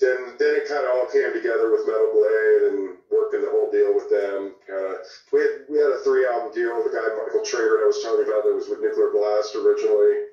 then 0.00 0.34
then 0.38 0.54
it 0.56 0.68
kind 0.68 0.82
of 0.82 0.90
all 0.90 1.06
came 1.06 1.32
together 1.32 1.70
with 1.70 1.86
Metal 1.86 2.10
Blade 2.10 2.62
and 2.70 2.96
working 3.10 3.42
the 3.42 3.50
whole 3.50 3.70
deal 3.70 3.94
with 3.94 4.10
them. 4.10 4.54
Kind 4.66 4.82
of 4.82 4.98
we 5.32 5.40
had 5.40 5.62
we 5.68 5.78
had 5.78 5.90
a 5.90 6.02
three 6.02 6.26
album 6.26 6.50
deal 6.52 6.74
with 6.74 6.90
the 6.90 6.98
guy 6.98 7.06
Michael 7.14 7.46
Trengert 7.46 7.82
I 7.82 7.86
was 7.86 8.02
talking 8.02 8.26
about 8.26 8.42
that 8.42 8.54
was 8.54 8.68
with 8.68 8.80
Nuclear 8.80 9.10
Blast 9.12 9.54
originally. 9.54 10.26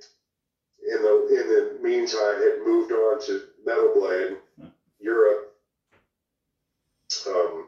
In 0.89 1.01
the 1.01 1.13
in 1.29 1.45
the 1.49 1.77
meantime, 1.81 2.41
had 2.41 2.65
moved 2.65 2.91
on 2.91 3.21
to 3.25 3.41
Metal 3.65 3.93
Blade, 3.93 4.37
Europe. 4.99 5.46
Um, 7.27 7.67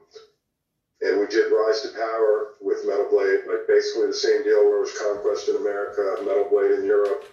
and 1.01 1.19
we 1.19 1.27
did 1.27 1.51
Rise 1.51 1.81
to 1.81 1.89
Power 1.89 2.55
with 2.59 2.85
Metal 2.85 3.07
Blade, 3.09 3.41
like 3.47 3.67
basically 3.67 4.07
the 4.07 4.13
same 4.13 4.43
deal 4.43 4.65
where 4.65 4.77
it 4.77 4.81
was 4.81 4.97
Conquest 4.99 5.47
in 5.47 5.55
America, 5.55 6.17
Metal 6.25 6.47
Blade 6.49 6.71
in 6.71 6.83
Europe. 6.83 7.23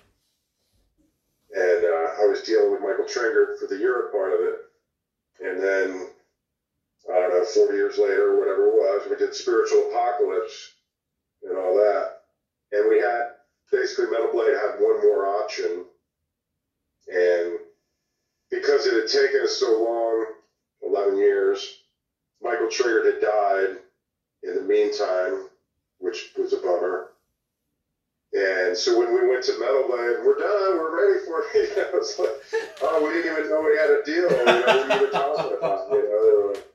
And 1.54 1.84
uh, 1.84 2.22
I 2.22 2.26
was 2.26 2.42
dealing 2.42 2.70
with 2.70 2.80
Michael 2.80 3.04
Trengert 3.04 3.58
for 3.58 3.66
the 3.66 3.78
Europe 3.78 4.12
part 4.12 4.32
of 4.32 4.40
it. 4.40 4.58
And 5.42 5.60
then, 5.60 6.08
I 7.10 7.20
don't 7.20 7.30
know, 7.30 7.44
40 7.44 7.74
years 7.74 7.98
later, 7.98 8.38
whatever 8.38 8.66
it 8.68 8.74
was, 8.74 9.06
we 9.10 9.16
did 9.16 9.34
Spiritual 9.34 9.88
Apocalypse 9.90 10.74
and 11.42 11.56
all 11.56 11.74
that. 11.74 12.22
And 12.72 12.88
we 12.88 12.98
had 12.98 13.32
basically 13.72 14.06
Metal 14.10 14.30
Blade 14.32 14.54
had 14.54 14.78
one 14.78 15.02
more 15.02 15.26
option. 15.26 15.86
And 17.12 17.58
because 18.50 18.86
it 18.86 18.94
had 18.94 19.08
taken 19.08 19.40
us 19.42 19.56
so 19.56 19.82
long 19.82 20.26
11 20.82 21.16
years, 21.16 21.80
Michael 22.42 22.66
Trengert 22.66 23.06
had 23.06 23.20
died 23.20 23.76
in 24.42 24.54
the 24.54 24.62
meantime, 24.62 25.48
which 25.98 26.32
was 26.36 26.52
a 26.52 26.58
bummer. 26.58 27.08
And 28.32 28.76
so 28.76 28.98
when 28.98 29.14
we 29.14 29.26
went 29.28 29.44
to 29.44 29.58
Metal 29.58 29.86
Blade, 29.88 30.20
we're 30.24 30.36
done, 30.36 30.76
we're 30.76 30.92
ready 30.92 31.24
for 31.24 31.40
it. 31.40 31.46
You 31.76 31.82
know, 31.82 31.88
it's 31.94 32.18
like, 32.18 32.36
oh, 32.82 33.02
we 33.02 33.14
didn't 33.14 33.32
even 33.32 33.50
know 33.50 33.62
we 33.62 33.78
had 33.78 33.90
a 33.90 34.02
deal. 34.04 34.28
You 34.28 34.44
know, 34.44 35.06
are 35.06 35.10
talking 35.10 35.56
about? 35.56 35.88
You 35.90 36.04
know, 36.04 36.52
like, 36.52 36.66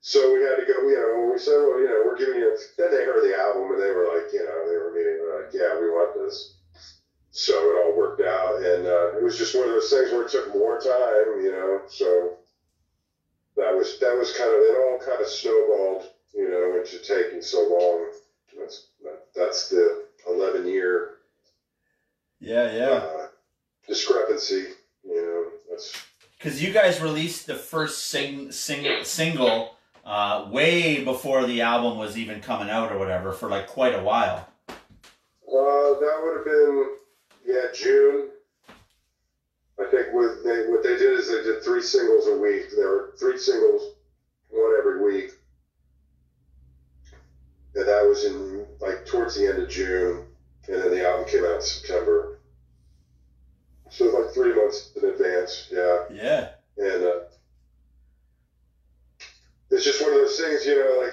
so 0.00 0.32
we 0.32 0.42
had 0.42 0.56
to 0.56 0.66
go, 0.66 0.86
you 0.86 0.94
know, 0.94 1.18
when 1.18 1.32
we 1.32 1.38
said, 1.38 1.56
well, 1.58 1.80
you 1.80 1.88
know, 1.88 2.02
we're 2.04 2.18
giving 2.18 2.36
you, 2.36 2.56
then 2.78 2.90
they 2.90 3.04
heard 3.04 3.24
the 3.24 3.34
album 3.34 3.72
and 3.72 3.80
they 3.80 3.90
were 3.90 4.06
like, 4.06 4.30
you 4.32 4.44
know, 4.44 4.68
they 4.68 4.76
were 4.76 4.92
meeting, 4.92 5.18
like, 5.34 5.50
yeah, 5.54 5.80
we 5.80 5.88
want 5.90 6.14
this. 6.14 6.54
So 7.30 7.54
it 7.54 7.82
all 7.82 7.96
worked 7.96 8.20
out. 8.20 8.62
And 8.62 8.86
uh, 8.86 9.16
it 9.18 9.22
was 9.22 9.38
just 9.38 9.54
one 9.54 9.64
of 9.64 9.74
those 9.74 9.90
things 9.90 10.12
where 10.12 10.22
it 10.22 10.30
took 10.30 10.54
more 10.54 10.78
time, 10.78 11.42
you 11.42 11.50
know, 11.50 11.80
so 11.88 12.36
that 13.56 13.74
was 13.74 13.98
that 14.00 14.16
was 14.16 14.32
kind 14.36 14.50
of 14.50 14.60
it 14.60 14.76
all 14.78 14.98
kind 14.98 15.20
of 15.20 15.26
snowballed, 15.26 16.04
you 16.34 16.48
know, 16.50 16.78
into 16.78 16.98
taking 16.98 17.42
so 17.42 17.58
long. 17.68 18.10
That's 18.58 18.88
that, 19.02 19.26
that's 19.34 19.68
the 19.68 20.04
eleven 20.28 20.66
year 20.66 21.18
Yeah, 22.40 22.72
yeah. 22.74 22.84
uh, 22.90 23.26
discrepancy. 23.86 24.66
You 25.04 25.14
know, 25.22 25.44
that's 25.70 25.94
Because 26.38 26.62
you 26.62 26.72
guys 26.72 27.00
released 27.00 27.46
the 27.46 27.54
first 27.54 28.06
sing, 28.06 28.50
sing, 28.52 29.04
single 29.04 29.76
uh, 30.04 30.48
way 30.50 31.04
before 31.04 31.46
the 31.46 31.60
album 31.62 31.98
was 31.98 32.16
even 32.18 32.40
coming 32.40 32.70
out 32.70 32.92
or 32.92 32.98
whatever 32.98 33.32
for 33.32 33.48
like 33.48 33.66
quite 33.68 33.94
a 33.94 34.02
while. 34.02 34.48
uh, 34.68 34.74
that 36.00 36.20
would 36.22 36.36
have 36.36 36.44
been 36.44 36.90
yeah 37.46 37.66
June. 37.74 38.28
I 39.78 39.84
think 39.84 40.12
what 40.12 40.42
they 40.42 40.62
what 40.62 40.82
they 40.82 40.96
did 40.96 41.12
is 41.14 41.28
they 41.28 41.40
did 41.40 41.62
three 41.62 41.82
singles 41.82 42.26
a 42.26 42.32
week. 42.32 42.64
There 42.74 42.88
were 42.88 43.04
three 43.18 43.36
singles, 43.36 43.82
one 44.50 44.72
every 44.76 44.96
week. 44.98 45.30
And 47.74 47.86
that 47.86 48.04
was 48.06 48.24
in 48.24 48.66
like 48.80 49.04
towards 49.04 49.34
the 49.34 49.46
end 49.46 49.58
of 49.58 49.68
June, 49.68 50.22
and 50.68 50.80
then 50.80 50.90
the 50.90 51.04
album 51.06 51.26
came 51.26 51.44
out 51.44 51.56
in 51.56 51.60
September. 51.60 52.26
So 53.90 54.06
like 54.06 54.28
three 54.30 54.52
months 54.52 54.88
in 54.96 55.04
advance, 55.04 55.66
yeah. 55.70 55.98
Yeah. 56.10 56.44
And 56.78 57.02
uh, 57.04 57.16
it's 59.70 59.84
just 59.84 60.00
one 60.00 60.10
of 60.12 60.16
those 60.16 60.36
things, 60.36 60.64
you 60.64 60.74
know, 60.74 60.98
like 61.02 61.12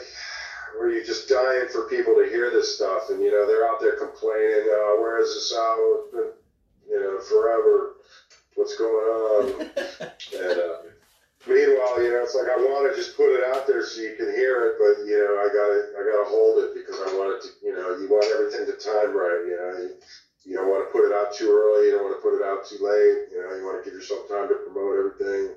where 0.77 0.89
you're 0.89 1.01
just 1.03 1.27
dying 1.27 1.67
for 1.67 1.83
people 1.83 2.15
to 2.15 2.25
hear 2.25 2.49
this 2.49 2.67
stuff, 2.67 3.09
and 3.09 3.21
you 3.21 3.31
know 3.31 3.45
they're 3.45 3.65
out 3.65 3.79
there 3.79 3.93
complaining, 3.93 4.67
uh, 4.69 4.95
"Where 4.95 5.19
is 5.19 5.33
this 5.33 5.51
album? 5.53 5.99
It's 5.99 6.11
been, 6.11 6.31
you 6.89 6.99
know, 6.99 7.19
forever. 7.19 7.89
What's 8.55 8.77
going 8.77 9.07
on?" 9.09 9.61
and 10.39 10.57
uh, 10.59 10.77
meanwhile, 11.47 12.01
you 12.01 12.11
know, 12.11 12.23
it's 12.23 12.35
like 12.35 12.49
I 12.49 12.57
want 12.57 12.89
to 12.89 12.95
just 12.95 13.17
put 13.17 13.33
it 13.33 13.43
out 13.53 13.67
there 13.67 13.85
so 13.85 14.01
you 14.01 14.15
can 14.15 14.31
hear 14.33 14.71
it, 14.71 14.75
but 14.79 15.05
you 15.05 15.17
know, 15.17 15.41
I 15.41 15.47
gotta, 15.51 15.79
I 15.97 16.01
gotta 16.03 16.29
hold 16.29 16.63
it 16.63 16.73
because 16.73 16.99
I 17.01 17.13
want 17.17 17.35
it 17.35 17.41
to, 17.43 17.49
you 17.65 17.73
know, 17.75 17.97
you 17.97 18.07
want 18.09 18.29
everything 18.33 18.65
to 18.65 18.75
time 18.77 19.15
right, 19.15 19.43
you 19.45 19.57
know. 19.57 19.71
You, 19.79 19.89
you 20.45 20.57
don't 20.57 20.67
want 20.67 20.83
to 20.83 20.91
put 20.91 21.07
it 21.07 21.15
out 21.15 21.33
too 21.33 21.47
early. 21.47 21.87
You 21.87 21.95
don't 21.95 22.03
want 22.03 22.19
to 22.19 22.23
put 22.23 22.35
it 22.35 22.43
out 22.43 22.67
too 22.67 22.83
late. 22.83 23.31
You 23.31 23.39
know, 23.39 23.55
you 23.55 23.63
want 23.63 23.79
to 23.79 23.85
give 23.87 23.95
yourself 23.95 24.27
time 24.27 24.49
to 24.49 24.55
promote 24.55 24.99
everything. 24.99 25.55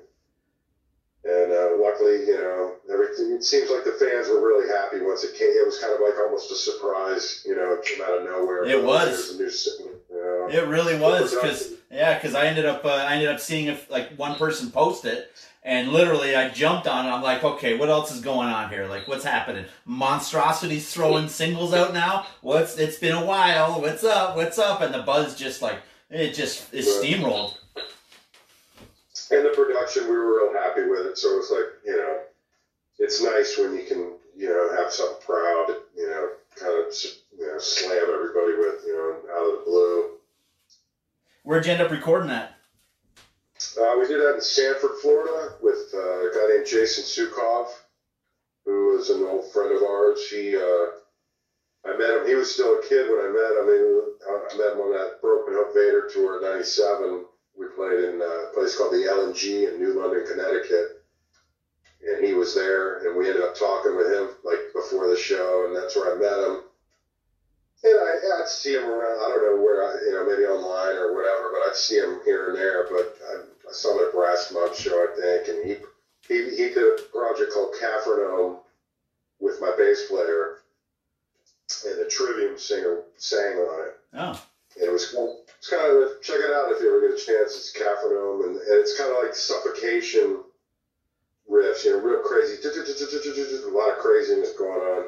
And 1.27 1.51
uh, 1.51 1.75
luckily, 1.75 2.23
you 2.23 2.39
know, 2.39 2.79
everything. 2.87 3.35
It 3.35 3.43
seems 3.43 3.69
like 3.69 3.83
the 3.83 3.99
fans 3.99 4.29
were 4.29 4.39
really 4.39 4.69
happy 4.71 5.03
once 5.03 5.25
it 5.25 5.35
came. 5.35 5.49
It 5.49 5.65
was 5.65 5.79
kind 5.79 5.91
of 5.91 5.99
like 5.99 6.15
almost 6.23 6.51
a 6.51 6.55
surprise. 6.55 7.43
You 7.45 7.55
know, 7.55 7.73
it 7.73 7.83
came 7.83 8.01
out 8.01 8.17
of 8.17 8.23
nowhere. 8.23 8.63
It 8.63 8.81
was. 8.81 9.37
There's 9.37 9.39
a 9.39 9.43
new 9.43 9.49
single. 9.49 9.99
You 10.09 10.15
know. 10.15 10.47
It 10.47 10.67
really 10.67 10.97
was 10.97 11.35
because 11.35 11.73
yeah, 11.91 12.15
because 12.15 12.35
I 12.35 12.45
ended 12.47 12.65
up 12.65 12.83
uh, 12.85 12.89
I 12.89 13.13
ended 13.13 13.29
up 13.29 13.39
seeing 13.39 13.67
if 13.67 13.89
like 13.89 14.09
one 14.17 14.35
person 14.35 14.71
post 14.71 15.05
it, 15.05 15.31
and 15.63 15.89
literally 15.89 16.35
I 16.35 16.49
jumped 16.49 16.87
on 16.87 17.05
it. 17.05 17.09
I'm 17.09 17.21
like, 17.21 17.43
okay, 17.43 17.77
what 17.77 17.89
else 17.89 18.11
is 18.13 18.21
going 18.21 18.49
on 18.49 18.69
here? 18.69 18.87
Like, 18.87 19.07
what's 19.07 19.23
happening? 19.23 19.65
Monstrosity's 19.85 20.91
throwing 20.93 21.27
singles 21.29 21.73
out 21.73 21.93
now. 21.93 22.25
What's? 22.41 22.77
It's 22.77 22.97
been 22.97 23.15
a 23.15 23.25
while. 23.25 23.79
What's 23.81 24.03
up? 24.03 24.35
What's 24.35 24.59
up? 24.59 24.81
And 24.81 24.93
the 24.93 25.03
buzz 25.03 25.35
just 25.35 25.61
like 25.61 25.79
it 26.09 26.33
just 26.33 26.73
is 26.73 26.87
steamrolled. 26.87 27.57
and 29.31 29.45
the 29.45 29.49
production, 29.49 30.05
we 30.05 30.11
were 30.11 30.37
real 30.37 30.53
happy 30.53 30.83
with 30.83 31.05
it. 31.05 31.17
So 31.17 31.37
it's 31.37 31.51
like, 31.51 31.65
you 31.85 31.97
know, 31.97 32.19
it's 32.99 33.21
nice 33.21 33.57
when 33.57 33.75
you 33.75 33.85
can, 33.85 34.13
you 34.35 34.49
know, 34.49 34.75
have 34.81 34.91
something 34.91 35.21
proud, 35.25 35.67
you 35.95 36.07
know, 36.09 36.29
kind 36.55 36.73
of, 36.73 36.93
you 37.37 37.47
know, 37.47 37.57
slam 37.59 38.03
everybody 38.03 38.57
with, 38.57 38.83
you 38.85 38.93
know, 38.93 39.35
out 39.35 39.45
of 39.45 39.59
the 39.59 39.63
blue. 39.65 40.16
Where'd 41.47 41.65
you 41.65 41.71
end 41.71 41.81
up 41.81 41.91
recording 41.91 42.27
that? 42.27 42.57
Uh, 43.79 43.95
we 43.97 44.05
did 44.05 44.19
that 44.19 44.35
in 44.35 44.41
Sanford, 44.41 44.97
Florida, 45.01 45.55
with 45.61 45.93
uh, 45.93 46.27
a 46.27 46.31
guy 46.35 46.53
named 46.53 46.67
Jason 46.67 47.05
Suecof, 47.05 47.69
who 48.65 48.87
was 48.87 49.09
an 49.09 49.23
old 49.23 49.49
friend 49.53 49.71
of 49.71 49.81
ours. 49.81 50.27
He, 50.29 50.57
uh, 50.57 50.87
I 51.85 51.95
met 51.95 52.17
him. 52.17 52.27
He 52.27 52.35
was 52.35 52.53
still 52.53 52.77
a 52.77 52.81
kid 52.81 53.09
when 53.09 53.23
I 53.23 53.31
met 53.31 53.55
him. 53.55 53.69
I, 54.27 54.43
I 54.51 54.57
met 54.57 54.73
him 54.73 54.81
on 54.81 54.91
that 54.91 55.21
Broken 55.21 55.53
Hope 55.53 55.73
Vader 55.73 56.09
tour 56.11 56.35
in 56.35 56.41
'97. 56.41 57.23
We 57.57 57.67
played 57.77 58.03
in 58.03 58.21
a 58.21 58.51
place 58.53 58.75
called 58.75 58.91
the 58.91 59.07
LNG 59.07 59.71
in 59.71 59.79
New 59.79 59.97
London, 59.97 60.25
Connecticut, 60.27 61.01
and 62.05 62.25
he 62.25 62.33
was 62.33 62.55
there. 62.55 63.07
And 63.07 63.15
we 63.15 63.29
ended 63.29 63.43
up 63.43 63.55
talking 63.55 63.95
with 63.95 64.11
him 64.11 64.27
like 64.43 64.73
before 64.75 65.07
the 65.07 65.15
show, 65.15 65.63
and 65.65 65.73
that's 65.73 65.95
where 65.95 66.13
I 66.13 66.19
met 66.19 66.43
him. 66.43 66.66
And 67.83 67.93
I, 67.93 68.41
I'd 68.41 68.47
see 68.47 68.73
him 68.73 68.85
around. 68.85 69.17
I 69.19 69.29
don't 69.29 69.45
know 69.45 69.63
where 69.63 69.83
I, 69.83 69.93
you 70.05 70.11
know, 70.11 70.25
maybe 70.25 70.45
online 70.45 70.95
or 70.97 71.13
whatever, 71.15 71.53
but 71.53 71.69
I'd 71.69 71.75
see 71.75 71.97
him 71.97 72.19
here 72.25 72.49
and 72.49 72.57
there. 72.57 72.87
But 72.89 73.15
I, 73.29 73.69
I 73.69 73.71
saw 73.71 73.93
him 73.93 74.03
at 74.03 74.13
a 74.13 74.17
Brass 74.17 74.51
Mud 74.51 74.75
show, 74.75 74.97
I 74.97 75.07
think, 75.19 75.47
and 75.47 75.59
he 75.65 75.75
he 76.27 76.49
he 76.55 76.69
did 76.73 76.77
a 76.99 77.01
project 77.13 77.53
called 77.53 77.75
Capharnaum 77.79 78.57
with 79.39 79.61
my 79.61 79.73
bass 79.77 80.07
player, 80.09 80.59
and 81.85 81.99
the 81.99 82.09
Trivium 82.09 82.57
singer 82.57 83.03
sang 83.17 83.57
on 83.57 83.87
it. 83.87 83.93
Oh, 84.13 84.43
And 84.75 84.89
it 84.89 84.91
was 84.91 85.11
cool. 85.11 85.43
It's 85.59 85.69
kind 85.69 85.85
of 85.85 86.21
check 86.21 86.37
it 86.39 86.51
out 86.51 86.71
if 86.71 86.81
you 86.81 86.89
ever 86.89 87.07
get 87.07 87.17
a 87.17 87.25
chance. 87.25 87.55
It's 87.55 87.71
Capharnaum, 87.71 88.41
and, 88.45 88.55
and 88.55 88.77
it's 88.81 88.97
kind 88.97 89.11
of 89.11 89.23
like 89.23 89.35
suffocation 89.35 90.41
riffs, 91.49 91.85
you 91.85 91.91
know, 91.91 91.99
real 92.03 92.21
crazy, 92.23 92.57
a 92.65 93.71
lot 93.71 93.89
of 93.89 93.99
craziness 93.99 94.51
going 94.57 94.79
on. 94.81 95.05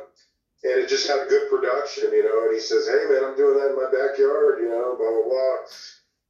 And 0.64 0.84
it 0.84 0.90
just 0.90 1.08
had 1.08 1.30
good 1.30 1.50
production, 1.50 2.12
you 2.12 2.24
know. 2.24 2.46
And 2.46 2.54
he 2.54 2.60
says, 2.60 2.88
"Hey, 2.88 3.06
man, 3.10 3.24
I'm 3.24 3.38
doing 3.38 3.58
that 3.58 3.72
in 3.72 3.80
my 3.80 3.90
backyard, 3.90 4.60
you 4.60 4.70
know, 4.70 4.96
blah 4.98 5.12
blah 5.12 5.28
blah." 5.30 5.56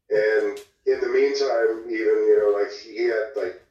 And 0.09 0.59
in 0.85 0.99
the 1.01 1.09
meantime, 1.09 1.85
even 1.89 2.17
you 2.29 2.37
know, 2.37 2.57
like 2.57 2.71
he 2.71 3.05
had 3.05 3.33
like 3.35 3.61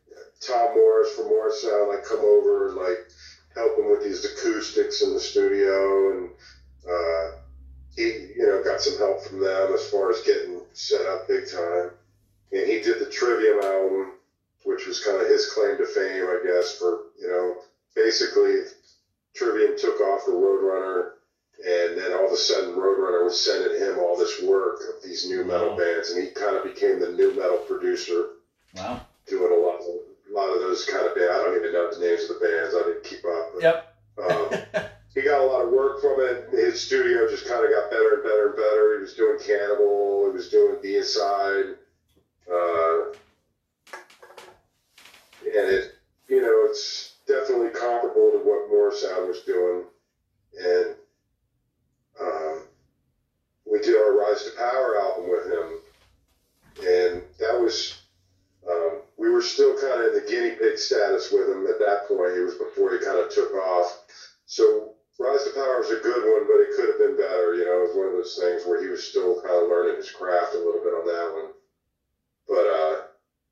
Tom 0.40 0.74
Morris 0.74 1.14
from 1.14 1.26
Morrisound 1.26 1.88
like 1.88 2.04
come 2.04 2.20
over 2.20 2.68
and 2.68 2.76
like 2.76 3.08
help 3.54 3.78
him 3.78 3.90
with 3.90 4.02
these 4.02 4.24
acoustics 4.24 5.02
in 5.02 5.14
the 5.14 5.20
studio, 5.20 6.12
and 6.12 6.30
uh, 6.88 7.38
he 7.94 8.32
you 8.36 8.46
know 8.46 8.62
got 8.62 8.80
some 8.80 8.98
help 8.98 9.22
from 9.22 9.40
them 9.40 9.72
as 9.72 9.88
far 9.90 10.10
as 10.10 10.20
getting 10.22 10.60
set 10.72 11.06
up 11.06 11.28
big 11.28 11.50
time. 11.50 11.90
And 12.52 12.66
he 12.66 12.80
did 12.80 12.98
the 12.98 13.10
Trivium 13.10 13.60
album, 13.62 14.12
which 14.64 14.86
was 14.86 15.04
kind 15.04 15.20
of 15.20 15.28
his 15.28 15.52
claim 15.52 15.76
to 15.76 15.86
fame, 15.86 16.24
I 16.24 16.40
guess, 16.44 16.76
for 16.78 17.00
you 17.20 17.28
know 17.28 17.56
basically, 17.94 18.60
Roadrunner, 20.32 21.10
and 21.66 21.96
then 21.96 22.12
all 22.12 22.26
of 22.26 22.32
a 22.32 22.36
sudden, 22.36 22.72
Roadrunner 22.74 23.24
was 23.24 23.38
sending 23.38 23.76
him 23.78 23.98
all 23.98 24.16
this 24.16 24.40
work 24.40 24.80
of 24.88 25.02
these 25.02 25.24
nu 25.26 25.44
metal 25.44 25.70
Wow. 25.70 25.76
bands, 25.76 26.10
and 26.10 26.20
he 26.22 26.28
kind 26.28 26.56
of 26.56 26.62
became 26.62 26.98
the 26.98 27.08
nu 27.08 27.30
metal 27.34 27.58
producer, 27.58 28.26
Wow. 28.74 29.00
doing 29.26 29.52
a 29.52 29.56
lot, 29.56 29.76
of, 29.76 29.84
a 29.86 30.32
lot 30.32 30.50
of 30.52 30.60
those 30.60 30.84
kind 30.84 31.06
of 31.06 31.14
bands. 31.14 31.30
I 31.32 31.38
don't 31.38 31.54
even 31.56 31.72
know 31.72 31.88
the 31.90 31.98
names 31.98 32.22
of 32.24 32.28
the 32.28 32.46
bands. 32.46 32.74
I 32.74 32.82
didn't 32.82 33.04
keep 33.04 33.24
up. 33.26 33.52
But, 33.52 33.62
Yep. 33.62 33.84
um, 34.22 34.50
he 35.14 35.22
got 35.22 35.40
a 35.40 35.44
lot 35.44 35.60
of 35.62 35.70
work 35.70 36.00
from 36.00 36.20
it. 36.20 36.48
His 36.50 36.80
studio 36.80 37.26
just 37.26 37.44
kind 37.44 37.64
of 37.64 37.70
got 37.70 37.90
better 37.90 38.14
and 38.14 38.22
better 38.22 38.46
and 38.48 38.56
better. 38.56 38.94
He 38.94 39.00
was 39.00 39.12
doing 39.14 39.36
Cannibal. 39.38 40.26
He 40.26 40.32
was 40.32 40.48
doing 40.48 40.76
Deicide. 40.76 41.74
Uh, 42.50 43.02
and 45.42 45.68
it, 45.68 45.86
you 46.28 46.40
know, 46.40 46.64
it's 46.64 47.12
definitely 47.26 47.68
comparable 47.70 48.30
to 48.32 48.38
what 48.38 48.68
Morrisound 48.70 49.26
was 49.26 49.40
doing. 49.40 49.84
And 50.54 50.94
um, 52.20 52.62
we 53.66 53.80
did 53.80 53.96
our 53.96 54.12
Rise 54.12 54.42
to 54.44 54.50
Power 54.52 54.96
album 54.96 55.28
with 55.30 55.44
him, 55.46 55.78
and 56.86 57.22
that 57.40 57.58
was. 57.58 57.94
Um, 58.68 59.00
we 59.18 59.30
were 59.30 59.40
still 59.42 59.74
kind 59.74 60.00
of 60.00 60.06
in 60.08 60.12
the 60.14 60.20
guinea 60.20 60.52
pig 60.52 60.78
status 60.78 61.30
with 61.32 61.48
him 61.48 61.66
at 61.66 61.78
that 61.80 62.04
point. 62.06 62.32
It 62.34 62.40
was 62.42 62.54
before 62.54 62.92
he 62.92 62.98
kind 62.98 63.18
of 63.18 63.28
took 63.28 63.54
off. 63.54 63.96
So 64.46 64.92
Rise 65.20 65.44
to 65.44 65.50
Power 65.50 65.78
was 65.78 65.90
a 65.90 65.96
good 65.96 66.22
one, 66.22 66.46
but 66.46 66.60
it 66.60 66.70
could 66.72 66.88
have 66.88 66.98
been 66.98 67.16
better. 67.16 67.54
You 67.54 67.64
know, 67.64 67.78
it 67.78 67.82
was 67.88 67.94
one 67.94 68.06
of 68.06 68.12
those 68.12 68.36
things 68.36 68.64
where 68.66 68.78
he 68.78 68.88
was 68.88 69.02
still 69.02 69.34
kind 69.36 69.62
of 69.62 69.68
learning 69.68 69.96
his 69.96 70.10
craft 70.10 70.54
a 70.54 70.58
little 70.58 70.80
bit 70.80 70.94
on 70.94 71.06
that 71.06 71.30
one. 71.32 71.48
But 72.48 72.66
uh, 72.66 72.96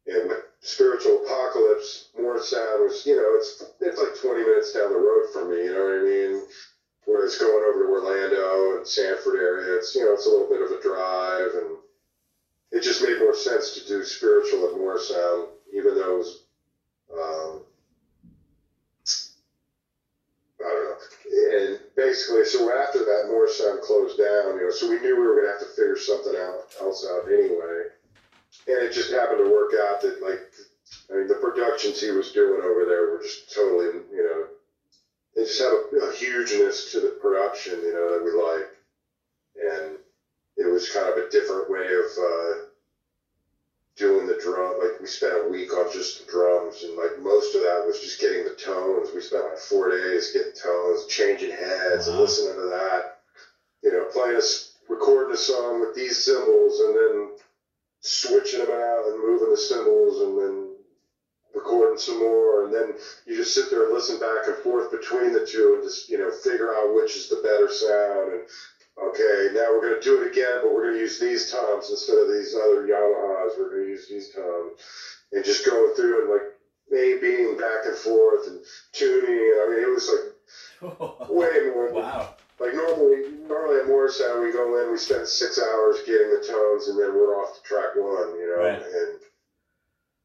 and 0.09 0.29
with 0.29 0.39
Spiritual 0.63 1.21
Apocalypse, 1.25 2.07
Morrisound 2.19 2.83
was, 2.83 3.07
you 3.07 3.17
know, 3.17 3.35
it's 3.35 3.63
it's 3.81 3.99
like 3.99 4.15
20 4.15 4.43
minutes 4.43 4.73
down 4.73 4.91
the 4.91 4.97
road 4.99 5.25
from 5.33 5.49
me. 5.49 5.65
You 5.65 5.73
know 5.73 5.83
what 5.83 5.93
I 5.95 6.01
mean? 6.01 6.43
Whereas 7.07 7.39
going 7.39 7.65
over 7.65 7.81
to 7.81 7.87
Orlando 7.91 8.77
and 8.77 8.87
Sanford 8.87 9.37
area, 9.37 9.77
it's 9.77 9.95
you 9.97 10.03
know, 10.03 10.15
it's 10.15 10.27
a 10.27 10.31
little 10.31 10.49
bit 10.49 10.63
of 10.63 10.73
a 10.73 10.81
drive, 10.83 11.55
and 11.55 11.79
it 12.73 12.83
just 12.83 13.03
made 13.03 13.21
more 13.21 13.35
sense 13.35 13.73
to 13.75 13.87
do 13.87 14.05
Spiritual 14.05 14.67
at 14.67 14.75
Morrisound, 14.75 15.49
even 15.73 15.97
though 15.97 16.15
it 16.15 16.19
was. 16.19 16.39
Um, 17.13 17.63
I 20.61 20.75
don't 20.75 20.85
know. 20.85 21.59
And 21.59 21.81
basically, 21.97 22.45
so 22.45 22.71
after 22.73 23.01
that, 23.05 23.27
Morrisound 23.29 23.83
closed 23.83 24.19
down, 24.19 24.57
you 24.57 24.65
know, 24.65 24.71
so 24.71 24.89
we 24.89 24.99
knew 24.99 25.17
we 25.17 25.27
were 25.27 25.35
going 25.35 25.45
to 25.47 25.51
have 25.51 25.61
to 25.61 25.67
figure 25.67 25.97
something 25.97 26.35
out, 26.37 26.61
else 26.81 27.07
out 27.09 27.29
anyway. 27.29 27.85
And 28.69 28.83
it 28.83 28.93
just 28.93 29.11
happened 29.11 29.39
to 29.39 29.51
work 29.51 29.73
out 29.79 30.01
that, 30.03 30.23
like, 30.23 30.41
I 31.11 31.17
mean, 31.17 31.29
the 31.29 31.37
productions 31.37 32.01
he 32.01 32.11
was 32.11 32.33
doing 32.33 32.63
over 32.63 32.85
there 32.87 33.07
were 33.07 33.21
just 33.21 33.55
totally, 33.55 33.87
you 34.13 34.23
know, 34.25 34.47
they 35.37 35.45
just 35.45 35.63
have 35.63 35.73
a, 35.73 35.97
a 35.99 36.13
hugeness 36.13 36.93
to 36.93 37.01
the 37.01 37.11
production, 37.11 37.81
you 37.83 37.93
know, 37.93 38.11
that 38.11 38.25
we 38.25 38.33
like. 38.33 38.69
And 39.57 39.99
it 40.57 40.71
was 40.71 40.89
kind 40.89 41.09
of 41.09 41.19
a 41.19 41.29
different 41.31 41.71
way 41.71 41.87
of 41.95 42.07
uh, 42.19 42.61
doing 43.97 44.27
the 44.27 44.35
drum. 44.35 44.81
Like, 44.81 45.01
we 45.01 45.07
spent 45.07 45.37
a 45.37 45.49
week 45.49 45.75
on 45.75 45.91
just 45.93 46.19
the 46.19 46.33
drums, 46.33 46.85
and, 46.85 46.97
like, 46.97 47.19
most 47.19 47.55
of 47.55 47.63
that 47.63 47.85
was 47.87 48.01
just 48.01 48.21
getting 48.21 48.45
the 48.45 48.51
tones. 48.51 49.11
We 49.15 49.21
spent, 49.21 49.45
like, 49.45 49.59
four 49.59 49.91
days 49.91 50.33
getting 50.33 50.53
tones, 50.53 51.07
changing 51.07 51.51
heads, 51.51 52.09
and 52.09 52.19
listening 52.19 52.57
to 52.57 52.69
that. 52.71 53.15
You 53.83 53.93
know, 53.93 54.05
playing 54.05 54.37
a, 54.37 54.43
recording 54.93 55.35
a 55.35 55.39
song 55.39 55.81
with 55.81 55.95
these 55.95 56.25
cymbals, 56.25 56.81
and 56.81 56.97
then 56.97 57.31
switching 58.01 58.61
them 58.61 58.71
out 58.71 59.07
and 59.07 59.21
moving 59.21 59.51
the 59.51 59.57
cymbals 59.57 60.21
and 60.21 60.39
then 60.39 60.66
recording 61.57 61.99
some 61.99 62.21
more 62.21 62.65
and 62.65 62.75
then 62.75 62.93
you 63.27 63.35
just 63.35 63.55
sit 63.55 63.71
there 63.71 63.85
and 63.85 63.95
listen 63.95 64.21
back 64.21 64.47
and 64.47 64.57
forth 64.57 64.91
between 64.93 65.33
the 65.33 65.45
two 65.47 65.75
and 65.75 65.83
just 65.83 66.09
you 66.09 66.19
know 66.19 66.31
figure 66.31 66.75
out 66.77 66.95
which 66.95 67.17
is 67.17 67.29
the 67.29 67.41
better 67.43 67.73
sound 67.73 68.33
and 68.33 68.43
okay 69.01 69.49
now 69.57 69.73
we're 69.73 69.89
going 69.89 70.01
to 70.01 70.05
do 70.05 70.21
it 70.23 70.31
again 70.31 70.61
but 70.61 70.73
we're 70.73 70.85
going 70.85 70.95
to 70.95 71.01
use 71.01 71.19
these 71.19 71.51
toms 71.51 71.89
instead 71.91 72.19
of 72.19 72.29
these 72.29 72.55
other 72.55 72.85
Yamahas 72.87 73.57
we're 73.59 73.73
going 73.73 73.85
to 73.85 73.91
use 73.91 74.07
these 74.09 74.29
toms 74.35 74.77
and 75.33 75.45
just 75.45 75.65
going 75.65 75.95
through 75.97 76.23
and 76.23 76.31
like 76.31 76.53
A 76.93 77.19
being 77.21 77.57
back 77.57 77.87
and 77.87 77.97
forth 77.97 78.47
and 78.47 78.61
tuning 78.93 79.57
I 79.57 79.65
mean 79.73 79.81
it 79.81 79.91
was 79.91 80.11
like 80.13 80.37
way 81.31 81.73
more 81.75 81.93
wow. 81.93 82.35
like 82.61 82.75
normally, 82.75 83.33
normally 83.49 83.81
at 83.81 83.87
Morrisound, 83.87 84.43
we 84.43 84.53
go 84.53 84.83
in, 84.83 84.91
we 84.91 84.99
spend 84.99 85.27
six 85.27 85.59
hours 85.59 85.97
getting 86.07 86.31
the 86.31 86.45
tones, 86.47 86.89
and 86.89 86.99
then 86.99 87.15
we're 87.15 87.35
off 87.41 87.57
to 87.57 87.63
track 87.63 87.97
one, 87.97 88.37
you 88.39 88.47
know. 88.47 88.63
Right. 88.63 88.83
And 88.83 89.19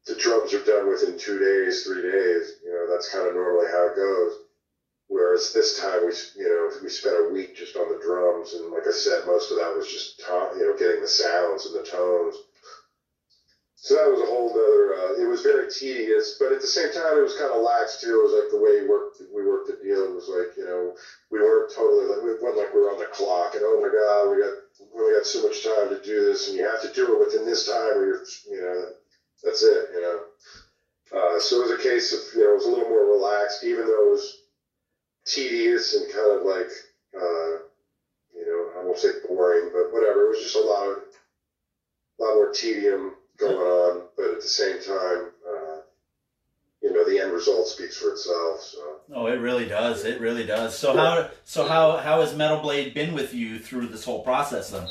the 0.06 0.14
drums 0.14 0.52
are 0.52 0.64
done 0.64 0.88
within 0.88 1.16
two 1.16 1.38
days, 1.38 1.82
three 1.82 2.02
days. 2.02 2.58
You 2.64 2.70
know, 2.70 2.86
that's 2.90 3.08
kind 3.08 3.26
of 3.26 3.34
normally 3.34 3.66
how 3.70 3.86
it 3.86 3.96
goes. 3.96 4.32
Whereas 5.08 5.52
this 5.52 5.78
time, 5.78 6.06
we 6.06 6.12
you 6.40 6.48
know 6.48 6.70
we 6.82 6.88
spent 6.88 7.16
a 7.20 7.32
week 7.32 7.54
just 7.54 7.76
on 7.76 7.88
the 7.88 8.00
drums, 8.02 8.54
and 8.54 8.70
like 8.70 8.86
I 8.86 8.92
said, 8.92 9.26
most 9.26 9.50
of 9.50 9.58
that 9.58 9.74
was 9.76 9.86
just 9.86 10.18
to, 10.20 10.50
you 10.56 10.64
know 10.64 10.76
getting 10.76 11.02
the 11.02 11.08
sounds 11.08 11.66
and 11.66 11.74
the 11.74 11.84
tones. 11.84 12.36
So 13.76 13.94
that 13.94 14.08
was 14.08 14.22
a 14.22 14.30
whole 14.30 14.50
other. 14.50 14.94
Uh, 14.94 15.22
it 15.22 15.28
was 15.28 15.42
very 15.42 15.68
tedious, 15.68 16.36
but 16.38 16.52
at 16.52 16.60
the 16.62 16.70
same 16.70 16.92
time, 16.94 17.18
it 17.18 17.26
was 17.26 17.36
kind 17.36 17.50
of 17.50 17.62
lax 17.62 18.00
too. 18.00 18.14
It 18.14 18.22
was 18.22 18.32
like 18.32 18.50
the 18.50 18.62
way 18.62 18.80
we 18.80 18.88
worked. 18.88 19.20
We 19.34 19.44
worked 19.44 19.66
the 19.68 19.76
deal. 19.82 20.06
It 20.06 20.14
was 20.14 20.30
like 20.30 20.56
you 20.56 20.64
know 20.64 20.94
we 21.30 21.40
weren't 21.40 21.74
totally 21.74 22.06
like 22.06 22.22
we 22.22 22.32
wasn't 22.40 22.58
like 22.64 22.74
we 22.74 22.80
were 22.80 22.90
on 22.90 22.98
the 22.98 23.10
clock 23.12 23.54
and 23.54 23.62
oh 23.66 23.82
my 23.82 23.92
god 23.92 24.30
we 24.32 24.40
got 24.40 24.54
we 24.96 25.12
got 25.12 25.26
so 25.26 25.42
much 25.42 25.64
time 25.64 25.90
to 25.90 26.00
do 26.00 26.24
this 26.24 26.48
and 26.48 26.56
you 26.56 26.64
have 26.64 26.80
to 26.80 26.92
do 26.92 27.12
it 27.12 27.20
within 27.20 27.44
this 27.44 27.66
time 27.66 27.98
or 27.98 28.06
you're 28.06 28.24
you 28.48 28.60
know 28.60 29.01
that's 29.42 29.62
it 29.62 29.88
you 29.94 30.00
know 30.00 30.20
uh, 31.14 31.38
so 31.38 31.56
it 31.56 31.68
was 31.68 31.78
a 31.78 31.82
case 31.82 32.12
of 32.12 32.20
you 32.34 32.44
know 32.44 32.52
it 32.52 32.54
was 32.54 32.66
a 32.66 32.70
little 32.70 32.88
more 32.88 33.06
relaxed 33.06 33.64
even 33.64 33.86
though 33.86 34.08
it 34.08 34.10
was 34.10 34.38
tedious 35.26 35.94
and 35.94 36.12
kind 36.12 36.38
of 36.38 36.44
like 36.44 36.70
uh, 37.14 37.58
you 38.34 38.46
know 38.46 38.80
I 38.80 38.84
won't 38.84 38.98
say 38.98 39.10
boring 39.28 39.70
but 39.72 39.92
whatever 39.92 40.26
it 40.26 40.28
was 40.30 40.42
just 40.42 40.56
a 40.56 40.60
lot 40.60 40.88
of 40.88 40.98
a 40.98 42.22
lot 42.22 42.34
more 42.34 42.52
tedium 42.52 43.14
going 43.36 43.56
on 43.56 44.02
but 44.16 44.30
at 44.30 44.40
the 44.40 44.48
same 44.48 44.80
time 44.82 45.30
uh, 45.48 45.76
you 46.82 46.92
know 46.92 47.08
the 47.08 47.20
end 47.20 47.32
result 47.32 47.66
speaks 47.68 47.96
for 47.96 48.12
itself 48.12 48.60
so. 48.60 48.92
Oh, 49.14 49.26
it 49.26 49.36
really 49.36 49.66
does. 49.66 50.04
It 50.04 50.20
really 50.20 50.46
does. 50.46 50.76
So 50.78 50.96
how 50.96 51.28
so 51.44 51.66
how 51.66 51.98
how 51.98 52.20
has 52.22 52.34
Metal 52.34 52.60
Blade 52.60 52.94
been 52.94 53.12
with 53.12 53.34
you 53.34 53.58
through 53.58 53.88
this 53.88 54.04
whole 54.04 54.22
process 54.22 54.70
then? 54.70 54.88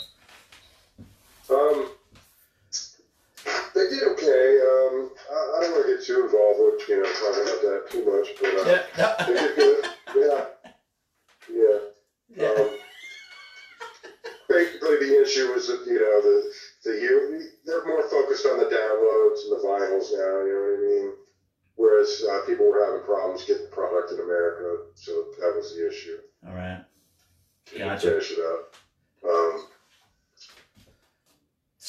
Um, 1.49 1.89
too 6.11 6.25
involved 6.25 6.59
with 6.59 6.89
you 6.89 6.97
know 7.01 7.09
talking 7.13 7.43
about 7.43 7.61
that 7.61 7.81
too 7.91 8.03
much, 8.05 8.27
but 8.39 8.53
uh, 8.59 8.63
they 8.63 9.33
Yeah. 9.33 9.43
did 9.45 9.55
good. 9.55 9.85
Yeah, 10.15 10.45
yeah. 11.53 11.77
yeah. 12.35 12.47
Um, 12.63 12.69
basically, 14.49 14.97
the 14.97 15.21
issue 15.21 15.51
is 15.53 15.67
that 15.67 15.83
you 15.87 15.99
know 15.99 16.21
the 16.21 16.51
the 16.83 16.91
you 16.99 17.41
they're 17.65 17.85
more 17.85 18.03
focused 18.09 18.45
on 18.45 18.57
the 18.57 18.65
downloads 18.65 19.43
and 19.45 19.51
the 19.53 19.61
vinyls 19.65 20.11
now. 20.11 20.45
You 20.45 20.53
know 20.53 20.61
what 20.61 20.79
I 20.79 20.89
mean? 20.89 21.13
Whereas 21.75 22.23
uh, 22.29 22.45
people 22.45 22.67
were 22.69 22.85
having 22.85 23.03
problems 23.05 23.45
getting 23.45 23.69
product 23.71 24.11
in 24.11 24.19
America, 24.19 24.83
so 24.95 25.11
that 25.39 25.55
was 25.55 25.73
the 25.75 25.87
issue. 25.89 26.17
All 26.47 26.53
right. 26.53 26.83
Gotcha. 27.77 28.09
Finish 28.11 28.31
it 28.31 28.39
up. 28.39 28.75
Um, 29.27 29.65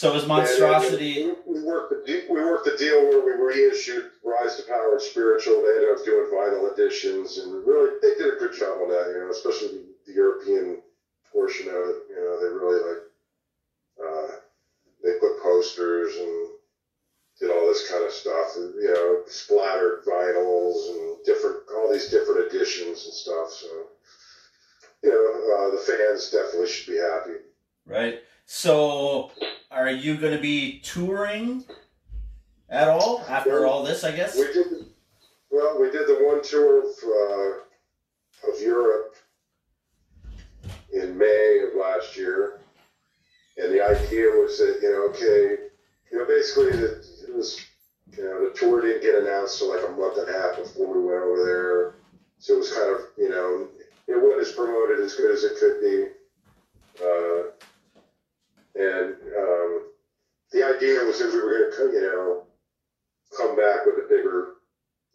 So 0.03 0.17
is 0.17 0.27
Monstrosity? 0.27 1.31
we 1.47 1.63
worked 1.63 2.05
the 2.05 2.25
we 2.29 2.43
worked 2.43 2.65
the 2.65 2.77
deal 2.77 3.07
where 3.07 3.23
we 3.23 3.39
reissued 3.39 4.11
Rise 4.25 4.57
to 4.57 4.65
Power 4.65 4.95
and 4.95 5.01
Spiritual. 5.01 5.63
They 5.63 5.79
ended 5.79 5.97
up 5.97 6.05
doing 6.05 6.27
vinyl 6.27 6.75
editions, 6.75 7.39
and 7.39 7.65
really 7.65 8.01
they 8.03 8.19
did 8.19 8.35
a 8.35 8.37
good 8.37 8.53
job 8.53 8.83
on 8.83 8.89
that. 8.89 9.15
You 9.15 9.23
know, 9.23 9.31
especially 9.31 9.69
the, 9.79 9.85
the 10.09 10.13
European 10.15 10.83
portion 11.31 11.69
of 11.69 11.87
it. 11.87 11.97
You 12.11 12.17
know, 12.19 12.35
they 12.43 12.51
really 12.51 12.83
like 12.83 13.03
uh, 14.03 14.35
they 15.05 15.13
put 15.21 15.41
posters 15.41 16.17
and 16.17 16.51
did 17.39 17.55
all 17.55 17.69
this 17.69 17.89
kind 17.89 18.05
of 18.05 18.11
stuff. 18.11 18.57
And, 18.57 18.75
you 18.83 18.93
know, 18.93 19.23
splattered 19.29 20.03
vinyls 20.05 20.91
and 20.91 21.25
different 21.25 21.59
all 21.77 21.93
these 21.93 22.11
different 22.11 22.51
editions 22.51 23.05
and 23.05 23.15
stuff. 23.15 23.53
So 23.53 23.69
you 25.05 25.11
know, 25.15 25.23
uh, 25.55 25.71
the 25.71 25.79
fans 25.87 26.29
definitely 26.33 26.67
should 26.67 26.93
be 26.93 26.99
happy. 26.99 27.39
Right. 27.87 28.23
So 28.55 29.31
are 29.71 29.91
you 29.91 30.15
going 30.15 30.35
to 30.37 30.39
be 30.41 30.81
touring 30.81 31.65
at 32.69 32.87
all 32.87 33.25
after 33.27 33.67
all 33.67 33.83
this? 33.83 34.05
I 34.05 34.13
guess. 34.15 34.37
We 34.37 34.45
did, 34.53 34.71
the- 34.71 34.87
well, 35.51 35.81
we 35.81 35.91
did 35.91 36.07
the 36.07 36.23
one 36.23 36.43
tour 36.43 36.81
of, 36.81 36.91
uh, 37.03 38.53
of 38.53 38.61
Europe 38.61 39.15
in 40.93 41.17
May 41.17 41.65
of 41.67 41.81
last 41.81 42.15
year, 42.15 42.61
and 43.57 43.73
the 43.73 43.81
idea 43.83 44.27
was 44.27 44.59
that 44.59 44.81
you 44.83 44.93
know, 44.93 45.09
okay, 45.09 45.63
you 46.13 46.19
know, 46.19 46.27
basically 46.27 46.73
that 46.73 47.07
it 47.27 47.35
was, 47.35 47.59
you 48.19 48.23
know, 48.23 48.51
the 48.51 48.55
tour 48.55 48.83
didn't 48.83 49.01
get 49.03 49.15
announced 49.15 49.61
till 49.61 49.75
like 49.75 49.89
a 49.89 49.93
month 49.93 50.19
and 50.19 50.29
a 50.29 50.33
half 50.33 50.59
before 50.59 50.93
we 50.95 51.07
went 51.07 51.25
over 51.25 51.43
there, 51.43 51.95
so 52.39 52.53
it 52.53 52.59
was 52.59 52.71
kind 52.71 52.91
of, 52.91 53.01
you 53.17 53.31
know, 53.31 53.67
it 54.09 54.23
wasn't 54.23 54.43
as 54.47 54.53
promoted 54.53 55.01
as 55.01 55.15
good 55.15 55.31
as 55.33 55.43
it 55.43 55.59
could 55.59 55.81
be, 55.81 56.07
uh, 57.03 57.67
and 58.75 59.15
um, 59.37 59.83
the 60.53 60.63
idea 60.65 61.05
was 61.05 61.21
if 61.21 61.33
we 61.33 61.41
were 61.41 61.71
going 61.77 61.93
to, 61.93 61.97
you 61.97 62.03
know, 62.03 62.43
come 63.37 63.57
back 63.57 63.85
with 63.87 64.05
a 64.05 64.09
bigger, 64.09 64.55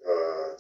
uh, 0.08 0.54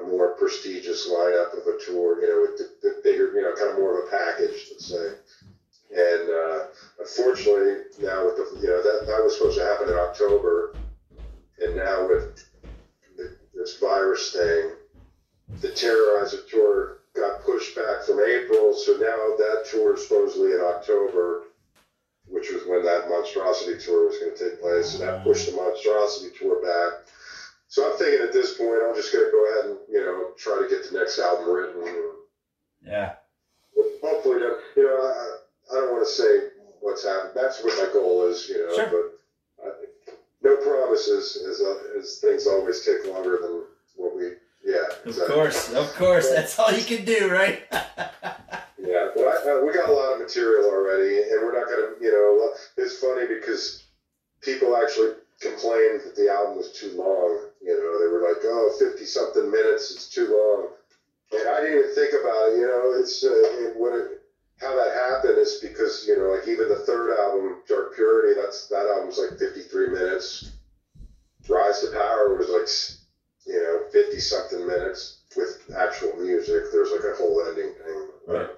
a 0.00 0.06
more 0.06 0.34
prestigious 0.34 1.08
lineup 1.08 1.52
of 1.52 1.66
a 1.66 1.78
tour, 1.84 2.20
you 2.20 2.28
know, 2.28 2.40
with 2.40 2.56
the, 2.58 2.70
the 2.82 3.00
bigger, 3.02 3.32
you 3.32 3.42
know, 3.42 3.54
kind 3.54 3.70
of 3.70 3.78
more 3.78 3.98
of 3.98 4.06
a 4.06 4.10
package, 4.10 4.68
let's 4.72 4.86
say. 4.86 5.12
And 5.94 6.30
uh, 6.30 6.66
unfortunately, 6.98 7.84
now 8.00 8.24
with 8.24 8.36
the, 8.36 8.58
you 8.60 8.68
know, 8.68 8.82
that, 8.82 9.06
that 9.06 9.22
was 9.22 9.36
supposed 9.36 9.58
to 9.58 9.64
happen 9.64 9.88
in 9.88 9.94
October. 9.94 10.74
And 11.62 11.76
now 11.76 12.08
with 12.08 12.44
the, 13.16 13.36
this 13.54 13.78
virus 13.78 14.32
thing, 14.32 14.72
the 15.60 15.68
Terrorizer 15.68 16.48
tour 16.48 16.98
got 17.14 17.42
pushed 17.42 17.76
back 17.76 18.02
from 18.02 18.20
April. 18.20 18.74
So 18.74 18.92
now 18.92 19.36
that 19.38 19.66
tour 19.70 19.94
is 19.94 20.08
supposedly 20.08 20.52
in 20.52 20.60
October 20.60 21.44
which 22.28 22.50
was 22.50 22.62
when 22.66 22.84
that 22.84 23.08
monstrosity 23.08 23.78
tour 23.78 24.06
was 24.06 24.18
going 24.18 24.36
to 24.36 24.50
take 24.50 24.60
place. 24.60 24.90
So 24.90 24.98
that 24.98 25.24
pushed 25.24 25.50
the 25.50 25.56
monstrosity 25.56 26.34
tour 26.38 26.62
back. 26.62 27.06
So 27.68 27.90
I'm 27.90 27.98
thinking 27.98 28.26
at 28.26 28.32
this 28.32 28.56
point, 28.56 28.80
I'm 28.86 28.94
just 28.94 29.12
going 29.12 29.24
to 29.24 29.30
go 29.30 29.42
ahead 29.50 29.70
and 29.70 29.78
you 29.90 30.00
know 30.00 30.30
try 30.36 30.62
to 30.62 30.68
get 30.68 30.90
the 30.90 30.98
next 30.98 31.18
album 31.18 31.50
written. 31.50 31.82
Yeah. 32.84 33.14
Hopefully, 34.02 34.40
you 34.76 34.84
know 34.84 34.96
I, 34.96 35.76
I 35.76 35.80
don't 35.80 35.92
want 35.92 36.06
to 36.06 36.12
say 36.12 36.48
what's 36.80 37.04
happened. 37.04 37.32
That's 37.34 37.64
what 37.64 37.76
my 37.78 37.92
goal 37.92 38.26
is, 38.26 38.48
you 38.48 38.58
know. 38.58 38.74
Sure. 38.74 38.86
But 39.58 39.66
I, 39.66 39.70
no 40.42 40.56
promises, 40.56 41.42
as 41.48 41.60
uh, 41.60 41.98
as 41.98 42.18
things 42.20 42.46
always 42.46 42.84
take 42.84 43.06
longer 43.06 43.38
than 43.42 43.62
what 43.96 44.14
we. 44.14 44.32
Yeah. 44.64 44.86
Of 45.02 45.06
exactly. 45.06 45.34
course, 45.34 45.72
of 45.72 45.94
course. 45.94 46.30
That's 46.30 46.58
all 46.58 46.72
you 46.72 46.84
can 46.84 47.04
do, 47.04 47.30
right? 47.30 47.62
Yeah, 48.86 49.08
uh, 49.46 49.58
we 49.64 49.72
got 49.72 49.88
a 49.88 49.92
lot 49.92 50.12
of 50.12 50.18
material 50.18 50.64
already, 50.66 51.18
and 51.18 51.42
we're 51.42 51.52
not 51.52 51.68
gonna, 51.68 51.88
you 52.00 52.10
know. 52.10 52.50
It's 52.76 52.98
funny 52.98 53.26
because 53.26 53.82
people 54.42 54.76
actually 54.76 55.08
complained 55.40 56.02
that 56.02 56.14
the 56.14 56.30
album 56.30 56.56
was 56.56 56.70
too 56.70 56.90
long. 56.96 57.38
You 57.60 57.76
know, 57.76 57.98
they 57.98 58.06
were 58.06 58.20
like, 58.20 58.42
"Oh, 58.44 58.70
50 58.78 59.04
something 59.04 59.50
minutes, 59.50 59.90
it's 59.90 60.06
too 60.06 60.26
long." 60.32 60.68
And 61.38 61.48
I 61.48 61.60
didn't 61.60 61.78
even 61.80 61.90
think 61.94 62.12
about 62.12 62.48
it. 62.48 62.54
You 62.56 62.66
know, 62.66 62.92
it's 62.98 63.24
uh, 63.24 63.30
it, 63.32 63.74
what 63.76 63.92
it, 63.94 64.20
how 64.60 64.74
that 64.74 64.92
happened 64.92 65.38
is 65.38 65.54
because 65.54 66.06
you 66.06 66.16
know, 66.16 66.28
like 66.28 66.46
even 66.46 66.68
the 66.68 66.76
third 66.76 67.10
album, 67.10 67.56
Dark 67.68 67.92
Purity, 67.94 68.34
that's 68.34 68.66
that 68.68 68.86
album's 68.86 69.18
like 69.18 69.36
53 69.38 69.88
minutes. 69.88 70.50
Rise 71.48 71.80
to 71.80 71.88
Power 71.88 72.34
was 72.36 72.48
like, 72.48 72.68
you 73.46 73.60
know, 73.60 73.80
50 73.90 74.18
something 74.18 74.66
minutes 74.66 75.14
with 75.36 75.56
actual 75.76 76.14
music. 76.14 76.70
There's 76.70 76.90
like 76.90 77.04
a 77.04 77.12
whole 77.12 77.42
ending 77.44 77.70
thing. 77.72 78.04
Right. 78.26 78.48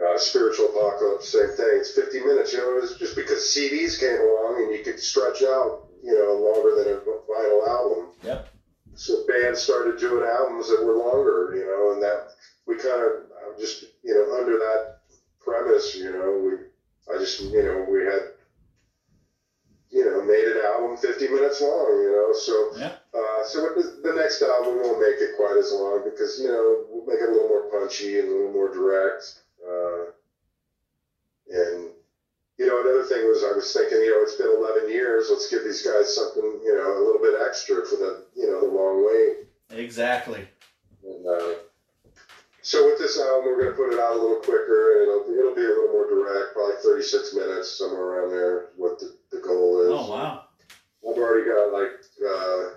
Uh, 0.00 0.16
Spiritual 0.16 0.66
Apocalypse, 0.70 1.28
same 1.28 1.48
thing. 1.48 1.76
It's 1.76 1.90
50 1.90 2.20
minutes. 2.20 2.52
You 2.52 2.60
know, 2.60 2.76
it 2.76 2.80
was 2.80 2.96
just 2.96 3.14
because 3.14 3.40
CDs 3.40 4.00
came 4.00 4.18
along 4.18 4.62
and 4.64 4.72
you 4.72 4.82
could 4.82 4.98
stretch 4.98 5.42
out, 5.42 5.88
you 6.02 6.14
know, 6.14 6.32
longer 6.40 6.74
than 6.82 6.94
a 6.94 7.00
vinyl 7.30 7.68
album. 7.68 8.06
Yep. 8.22 8.48
So 8.94 9.24
bands 9.26 9.60
started 9.60 9.98
doing 9.98 10.24
albums 10.24 10.68
that 10.68 10.82
were 10.82 10.96
longer, 10.96 11.54
you 11.54 11.64
know, 11.66 11.92
and 11.92 12.02
that 12.02 12.32
we 12.66 12.76
kind 12.76 13.02
of 13.02 13.58
just, 13.58 13.84
you 14.02 14.14
know, 14.14 14.38
under 14.38 14.56
that 14.56 14.96
premise, 15.38 15.94
you 15.94 16.10
know, 16.10 16.40
we, 16.44 17.14
I 17.14 17.18
just, 17.18 17.40
you 17.42 17.62
know, 17.62 17.86
we 17.90 18.04
had, 18.04 18.22
you 19.90 20.04
know, 20.04 20.22
made 20.22 20.46
an 20.46 20.62
album 20.64 20.96
50 20.96 21.28
minutes 21.28 21.60
long, 21.60 22.00
you 22.00 22.10
know, 22.10 22.32
so, 22.32 22.70
Yeah. 22.78 22.92
uh, 23.12 23.44
so 23.44 23.60
the, 23.74 24.00
the 24.02 24.14
next 24.14 24.40
album 24.40 24.76
won't 24.80 25.00
make 25.00 25.20
it 25.20 25.36
quite 25.36 25.56
as 25.58 25.72
long 25.72 26.04
because, 26.04 26.40
you 26.40 26.48
know, 26.48 26.84
we'll 26.88 27.04
make 27.06 27.20
it 27.20 27.28
a 27.28 27.32
little 27.32 27.48
more 27.48 27.68
punchy 27.70 28.18
and 28.18 28.28
a 28.28 28.32
little 28.32 28.52
more 28.52 28.72
direct. 28.72 29.40
Uh, 29.70 30.10
and, 31.50 31.90
you 32.58 32.66
know, 32.66 32.80
another 32.80 33.04
thing 33.04 33.22
was 33.28 33.44
I 33.44 33.54
was 33.54 33.72
thinking, 33.72 33.98
you 33.98 34.10
know, 34.10 34.22
it's 34.22 34.34
been 34.34 34.50
11 34.50 34.90
years. 34.90 35.28
Let's 35.30 35.48
give 35.48 35.64
these 35.64 35.82
guys 35.82 36.14
something, 36.14 36.60
you 36.64 36.74
know, 36.74 36.98
a 36.98 37.04
little 37.06 37.22
bit 37.22 37.40
extra 37.46 37.86
for 37.86 37.96
the, 37.96 38.26
you 38.34 38.46
know, 38.50 38.60
the 38.60 38.68
long 38.68 39.06
wait. 39.06 39.46
Exactly. 39.78 40.46
And, 41.04 41.26
uh, 41.26 41.54
so 42.62 42.84
with 42.84 42.98
this 42.98 43.18
album, 43.18 43.46
we're 43.46 43.62
going 43.62 43.72
to 43.72 43.76
put 43.76 43.92
it 43.92 44.00
out 44.00 44.16
a 44.16 44.20
little 44.20 44.42
quicker, 44.42 45.00
and 45.00 45.08
it'll, 45.08 45.24
it'll 45.32 45.54
be 45.54 45.64
a 45.64 45.74
little 45.74 45.92
more 45.92 46.08
direct, 46.10 46.52
probably 46.52 46.76
36 46.82 47.34
minutes, 47.34 47.78
somewhere 47.78 48.02
around 48.02 48.30
there. 48.30 48.66
What 48.76 48.98
the, 48.98 49.16
the 49.32 49.40
goal 49.40 49.80
is. 49.80 49.88
Oh 49.90 50.10
wow. 50.10 50.44
I've 51.00 51.16
already 51.16 51.48
got 51.48 51.72
like 51.72 51.96
uh, 52.20 52.76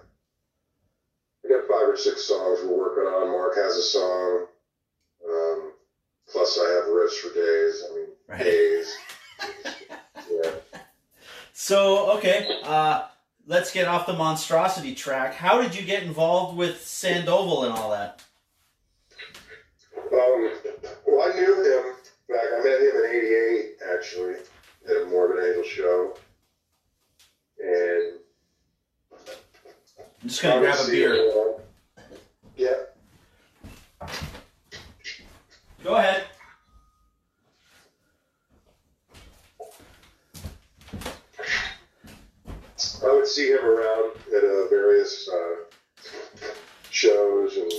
I 1.43 1.49
got 1.49 1.67
five 1.67 1.89
or 1.89 1.97
six 1.97 2.23
songs 2.23 2.59
we're 2.63 2.77
working 2.77 3.03
on. 3.03 3.31
Mark 3.31 3.55
has 3.57 3.75
a 3.75 3.83
song. 3.83 4.47
Plus, 6.33 6.59
I 6.59 6.69
have 6.71 6.85
riffs 6.85 7.13
for 7.19 7.33
days. 7.33 7.83
I 7.89 7.95
mean, 7.95 8.07
Right. 8.27 8.43
days. 8.43 8.95
yeah. 10.31 10.51
So 11.53 12.11
okay, 12.17 12.59
uh, 12.63 13.03
let's 13.45 13.71
get 13.71 13.87
off 13.87 14.07
the 14.07 14.13
monstrosity 14.13 14.95
track. 14.95 15.35
How 15.35 15.61
did 15.61 15.75
you 15.75 15.83
get 15.83 16.01
involved 16.01 16.57
with 16.57 16.83
Sandoval 16.83 17.65
and 17.65 17.73
all 17.73 17.91
that? 17.91 18.23
Um, 19.95 20.51
well, 21.05 21.31
I 21.31 21.35
knew 21.35 21.53
him 21.55 21.93
back. 22.27 22.45
I 22.51 22.63
met 22.63 22.81
him 22.81 22.95
in 22.97 23.11
'88, 23.11 23.75
actually, 23.95 24.35
at 24.89 25.03
a 25.03 25.05
Morbid 25.11 25.45
Angel 25.45 25.63
show, 25.63 26.17
and 27.63 28.13
I'm 29.11 30.27
just 30.29 30.41
gonna 30.41 30.61
grab 30.61 30.79
a 30.83 30.89
beer. 30.89 31.55
Yeah. 32.57 32.69
Go 35.83 35.95
ahead. 35.95 36.23
I 43.03 43.11
would 43.11 43.27
see 43.27 43.49
him 43.49 43.65
around 43.65 44.15
at 44.33 44.43
uh, 44.45 44.69
various 44.69 45.27
uh, 45.27 45.55
shows, 46.89 47.57
and 47.57 47.73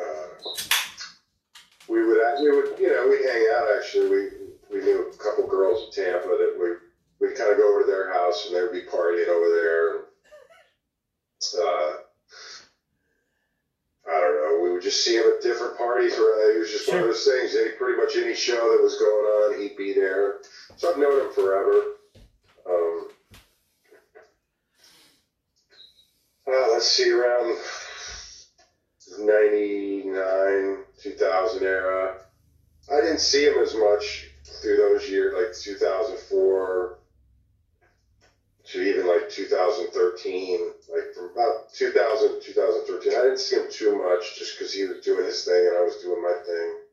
uh, 0.00 0.50
we 1.88 2.04
would 2.04 2.18
we 2.40 2.50
would 2.50 2.76
you 2.80 2.88
know 2.88 3.06
we'd 3.08 3.24
hang 3.24 3.46
out. 3.54 3.68
Actually, 3.78 4.10
we 4.10 4.30
we 4.72 4.84
knew 4.84 5.12
a 5.14 5.22
couple 5.22 5.46
girls 5.46 5.96
in 5.96 6.04
Tampa 6.04 6.26
that 6.26 6.56
we 6.60 7.24
we'd 7.24 7.36
kind 7.36 7.52
of 7.52 7.58
go 7.58 7.70
over 7.70 7.82
to 7.82 7.86
their 7.86 8.12
house, 8.12 8.48
and 8.48 8.56
they'd 8.56 8.72
be 8.72 8.84
partying 8.84 9.28
over 9.28 9.48
there. 9.54 9.90
And, 9.94 10.04
uh, 11.56 11.92
I 14.10 14.20
don't 14.20 14.42
know. 14.42 14.60
We 14.64 14.72
would 14.72 14.82
just 14.82 15.04
see 15.04 15.14
him 15.14 15.32
at 15.36 15.42
different 15.42 15.78
parties. 15.78 16.18
Just 16.94 17.02
one 17.02 17.10
of 17.10 17.14
those 17.14 17.24
things. 17.24 17.56
Any 17.56 17.70
pretty 17.76 18.00
much 18.00 18.16
any 18.16 18.34
show 18.34 18.54
that 18.54 18.82
was 18.82 18.98
going 18.98 19.10
on, 19.10 19.60
he'd 19.60 19.76
be 19.76 19.92
there. 19.94 20.40
So 20.76 20.90
I've 20.90 20.98
known 20.98 21.26
him 21.26 21.32
forever. 21.32 21.82
Um, 22.68 23.08
uh, 26.46 26.72
let's 26.72 26.88
see, 26.88 27.10
around 27.10 27.58
99, 29.18 30.84
2000 31.02 31.62
era. 31.62 32.18
I 32.92 33.00
didn't 33.00 33.20
see 33.20 33.44
him 33.44 33.58
as 33.62 33.74
much 33.74 34.28
through 34.62 34.76
those 34.76 35.08
years, 35.08 35.34
like 35.34 35.54
2004 35.56 36.98
to 38.66 38.82
even 38.82 39.06
like 39.06 39.30
2013. 39.30 40.60
Like 40.92 41.14
from 41.14 41.30
about 41.32 41.72
2000 41.72 42.28
to 42.28 42.40
2013, 42.40 43.12
I 43.12 43.22
didn't 43.22 43.38
see 43.38 43.56
him 43.56 43.66
too 43.70 43.96
much 43.96 44.38
just 44.38 44.58
because 44.58 44.72
he 44.72 44.84
was 44.84 45.04
doing 45.04 45.24
his 45.24 45.44
thing 45.44 45.66
and 45.66 45.76
I 45.76 45.82
was 45.82 45.96
doing 46.02 46.22
my 46.22 46.34
thing. 46.44 46.83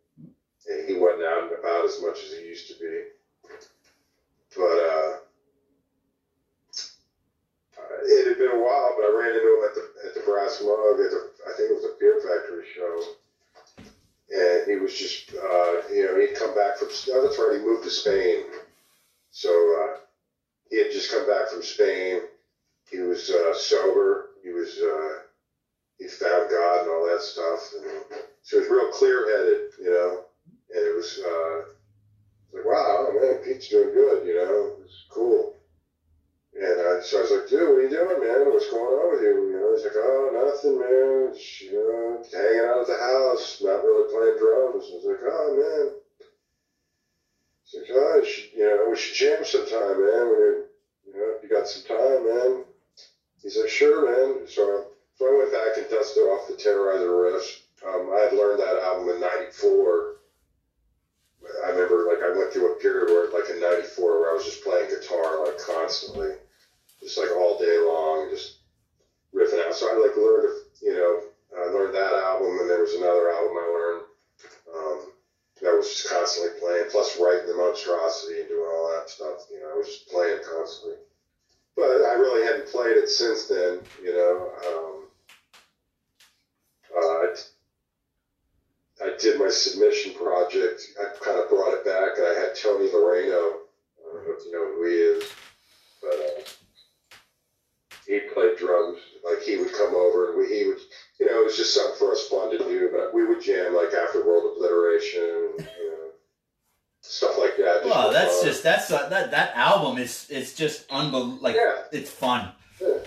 Album 109.91 110.03
is 110.03 110.27
it's 110.29 110.53
just 110.53 110.89
unbelievable. 110.89 111.41
Like 111.41 111.55
yeah, 111.55 111.83
it's 111.91 112.09
fun. 112.09 112.51
yeah. 112.79 112.97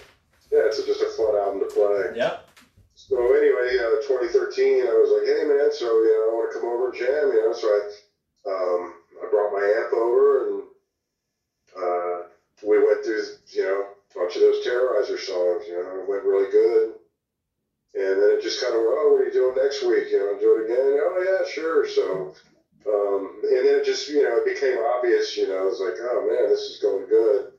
It's 0.51 0.85
just 0.85 1.03
a 1.03 1.11
fun 1.17 1.35
album 1.37 1.61
to 1.61 1.75
play. 1.75 2.17
Yep. 2.17 2.49
So 2.95 3.17
anyway, 3.19 3.75
uh, 3.75 4.01
2013, 4.07 4.87
I 4.87 4.95
was 4.95 5.11
like, 5.11 5.27
hey 5.27 5.45
man, 5.45 5.69
so 5.73 5.87
you 5.87 6.15
know, 6.15 6.31
I 6.31 6.35
want 6.35 6.53
to 6.53 6.61
come 6.61 6.69
over 6.69 6.89
and 6.91 6.97
jam, 6.97 7.27
you 7.35 7.43
know. 7.43 7.53
So 7.53 7.67
I, 7.67 7.81
um, 8.49 8.95
I 9.19 9.31
brought 9.31 9.53
my 9.53 9.65
amp 9.67 9.93
over 9.93 10.47
and 10.47 10.63
uh, 11.75 12.17
we 12.63 12.79
went 12.79 13.05
through, 13.05 13.25
you 13.51 13.65
know, 13.65 13.83
a 13.83 14.19
bunch 14.19 14.37
of 14.37 14.43
those 14.43 14.65
Terrorizer 14.65 15.19
songs. 15.19 15.67
You 15.67 15.83
know, 15.83 16.03
it 16.03 16.09
went 16.09 16.25
really 16.25 16.51
good. 16.51 16.95
And 17.95 18.23
then 18.23 18.31
it 18.39 18.43
just 18.43 18.63
kind 18.63 18.75
of, 18.75 18.81
went, 18.81 18.95
oh, 18.99 19.11
what 19.13 19.23
are 19.23 19.27
you 19.27 19.33
doing 19.33 19.55
next 19.59 19.83
week? 19.83 20.11
You 20.11 20.19
know, 20.19 20.39
do 20.39 20.59
it 20.59 20.71
again? 20.71 20.99
Oh 21.03 21.19
yeah, 21.19 21.51
sure. 21.51 21.87
So, 21.89 22.35
um, 22.87 23.41
and 23.43 23.67
then 23.67 23.81
it 23.81 23.85
just, 23.85 24.09
you 24.09 24.23
know, 24.23 24.39
it 24.39 24.55
became 24.55 24.79
obvious. 24.79 25.37
You 25.37 25.49
know, 25.49 25.63
it 25.63 25.71
was 25.71 25.81
like, 25.81 25.95
oh 26.01 26.27
man, 26.29 26.49
this 26.49 26.61
is 26.61 26.79
going 26.81 27.07
good. 27.09 27.53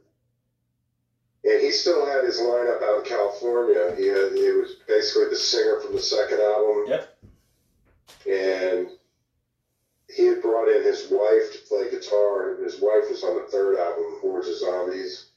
And 1.43 1.61
he 1.61 1.71
still 1.71 2.05
had 2.05 2.23
his 2.23 2.39
lineup 2.39 2.81
out 2.81 2.99
in 2.99 3.05
California. 3.05 3.93
He 3.97 4.07
had 4.07 4.33
he 4.33 4.51
was 4.51 4.75
basically 4.87 5.29
the 5.29 5.35
singer 5.35 5.79
from 5.79 5.93
the 5.93 6.01
second 6.01 6.39
album. 6.39 6.85
Yep. 6.87 7.17
And 8.27 8.87
he 10.15 10.25
had 10.25 10.41
brought 10.41 10.69
in 10.69 10.83
his 10.83 11.07
wife 11.11 11.53
to 11.53 11.59
play 11.67 11.89
guitar. 11.89 12.53
and 12.53 12.63
His 12.63 12.79
wife 12.79 13.09
was 13.09 13.23
on 13.23 13.35
the 13.35 13.47
third 13.51 13.77
album, 13.77 14.19
Hordes 14.21 14.47
of 14.47 14.57
Zombies. 14.57 15.29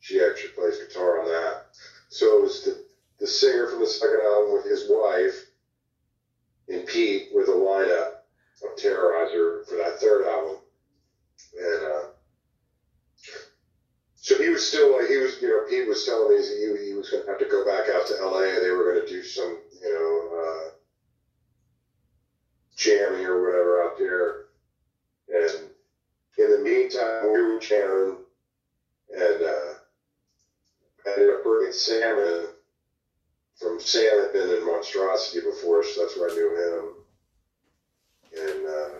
She 0.00 0.22
actually 0.22 0.50
plays 0.50 0.78
guitar 0.78 1.20
on 1.20 1.26
that. 1.26 1.66
So 2.08 2.38
it 2.38 2.42
was 2.42 2.64
the, 2.64 2.84
the 3.18 3.26
singer 3.26 3.68
from 3.68 3.80
the 3.80 3.86
second 3.86 4.20
album 4.22 4.54
with 4.54 4.64
his 4.64 4.86
wife 4.88 5.46
and 6.68 6.86
Pete 6.86 7.28
with 7.34 7.48
a 7.48 7.52
lineup 7.52 8.19
of 8.62 8.76
Terrorizer 8.76 9.66
for 9.66 9.76
that 9.76 9.98
third 10.00 10.26
album. 10.26 10.56
And 11.58 11.82
uh, 11.84 12.06
so 14.14 14.38
he 14.38 14.48
was 14.48 14.66
still 14.66 14.96
like 14.96 15.08
he 15.08 15.16
was, 15.16 15.40
you 15.40 15.48
know, 15.48 15.66
he 15.68 15.88
was 15.88 16.04
telling 16.04 16.36
me 16.36 16.44
he, 16.44 16.88
he 16.88 16.94
was 16.94 17.10
going 17.10 17.24
to 17.24 17.30
have 17.30 17.38
to 17.38 17.46
go 17.46 17.64
back 17.64 17.88
out 17.88 18.06
to 18.06 18.18
L.A. 18.20 18.54
and 18.54 18.62
They 18.64 18.70
were 18.70 18.92
going 18.92 19.06
to 19.06 19.12
do 19.12 19.22
some, 19.22 19.58
you 19.82 19.92
know, 19.92 20.38
uh, 20.38 20.70
jamming 22.76 23.24
or 23.24 23.42
whatever 23.42 23.82
out 23.82 23.98
there. 23.98 24.46
And 25.28 25.70
in 26.38 26.50
the 26.50 26.58
meantime, 26.58 27.32
we 27.32 27.40
were 27.40 27.60
jamming, 27.60 28.16
and 29.10 29.42
uh, 29.42 29.74
I 31.06 31.12
ended 31.12 31.30
up 31.30 31.42
bringing 31.42 31.72
Sam. 31.72 32.46
From 33.58 33.78
Sam 33.78 34.22
had 34.22 34.32
been 34.32 34.48
in 34.48 34.66
Monstrosity 34.66 35.44
before, 35.44 35.84
so 35.84 36.00
that's 36.00 36.18
where 36.18 36.30
I 36.30 36.34
knew 36.34 36.50
him. 36.56 36.99
And 38.36 38.66
uh, 38.66 38.98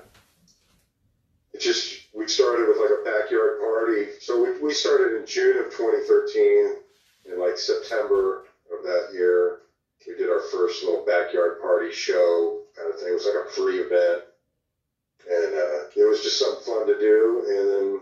it 1.53 1.61
just 1.61 2.07
we 2.14 2.26
started 2.28 2.68
with 2.68 2.78
like 2.78 2.91
a 2.91 3.05
backyard 3.05 3.61
party. 3.61 4.07
So 4.20 4.43
we, 4.43 4.61
we 4.61 4.74
started 4.74 5.16
in 5.18 5.26
June 5.26 5.59
of 5.59 5.70
2013. 5.70 6.76
In 7.26 7.39
like 7.39 7.59
September 7.59 8.45
of 8.72 8.83
that 8.83 9.11
year, 9.12 9.61
we 10.07 10.16
did 10.16 10.31
our 10.31 10.41
first 10.51 10.83
little 10.83 11.05
backyard 11.05 11.61
party 11.61 11.93
show 11.93 12.62
kind 12.76 12.93
of 12.93 12.99
thing. 12.99 13.11
It 13.11 13.12
was 13.12 13.26
like 13.26 13.47
a 13.47 13.51
free 13.51 13.78
event, 13.78 14.24
and 15.28 15.55
uh, 15.55 15.93
it 15.95 16.09
was 16.09 16.22
just 16.22 16.39
something 16.39 16.64
fun 16.64 16.87
to 16.87 16.99
do. 16.99 17.45
And 17.47 17.68
then 17.68 18.01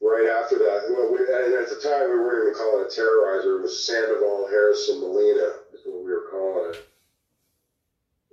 right 0.00 0.30
after 0.30 0.58
that, 0.58 0.86
well, 0.90 1.10
we, 1.10 1.18
and 1.18 1.54
at 1.54 1.68
the 1.68 1.80
time 1.82 2.10
we 2.10 2.22
weren't 2.22 2.48
even 2.48 2.58
calling 2.58 2.86
it 2.86 2.94
Terrorizer. 2.94 3.58
It 3.58 3.62
was 3.62 3.84
Sandoval, 3.84 4.46
Harrison, 4.48 5.00
Molina 5.00 5.58
is 5.74 5.80
what 5.84 6.04
we 6.04 6.10
were 6.10 6.28
calling 6.30 6.74
it. 6.74 6.86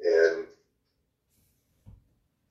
And 0.05 0.45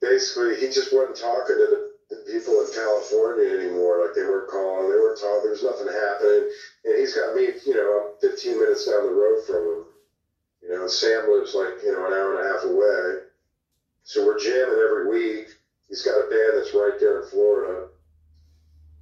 basically, 0.00 0.56
he 0.56 0.68
just 0.68 0.92
wasn't 0.92 1.16
talking 1.16 1.56
to 1.56 1.66
the, 1.66 1.80
the 2.10 2.22
people 2.30 2.60
in 2.60 2.72
California 2.74 3.48
anymore. 3.48 4.04
Like 4.04 4.14
they 4.14 4.22
weren't 4.22 4.50
calling, 4.50 4.88
they 4.88 4.96
weren't 4.96 5.20
talking. 5.20 5.42
There 5.42 5.50
was 5.50 5.62
nothing 5.62 5.92
happening. 5.92 6.48
And 6.84 6.98
he's 6.98 7.14
got 7.14 7.34
me, 7.34 7.50
you 7.66 7.74
know, 7.74 8.14
I'm 8.14 8.30
15 8.30 8.58
minutes 8.58 8.86
down 8.86 9.04
the 9.04 9.12
road 9.12 9.44
from 9.46 9.62
him. 9.64 9.84
You 10.62 10.68
know, 10.70 10.86
Sam 10.88 11.30
lives 11.30 11.54
like, 11.54 11.82
you 11.82 11.92
know, 11.92 12.06
an 12.06 12.12
hour 12.12 12.36
and 12.36 12.46
a 12.46 12.52
half 12.52 12.64
away. 12.64 13.28
So 14.04 14.24
we're 14.24 14.38
jamming 14.38 14.80
every 14.82 15.06
week. 15.08 15.48
He's 15.88 16.02
got 16.02 16.18
a 16.18 16.28
band 16.28 16.56
that's 16.56 16.74
right 16.74 16.98
there 16.98 17.22
in 17.22 17.28
Florida. 17.28 17.88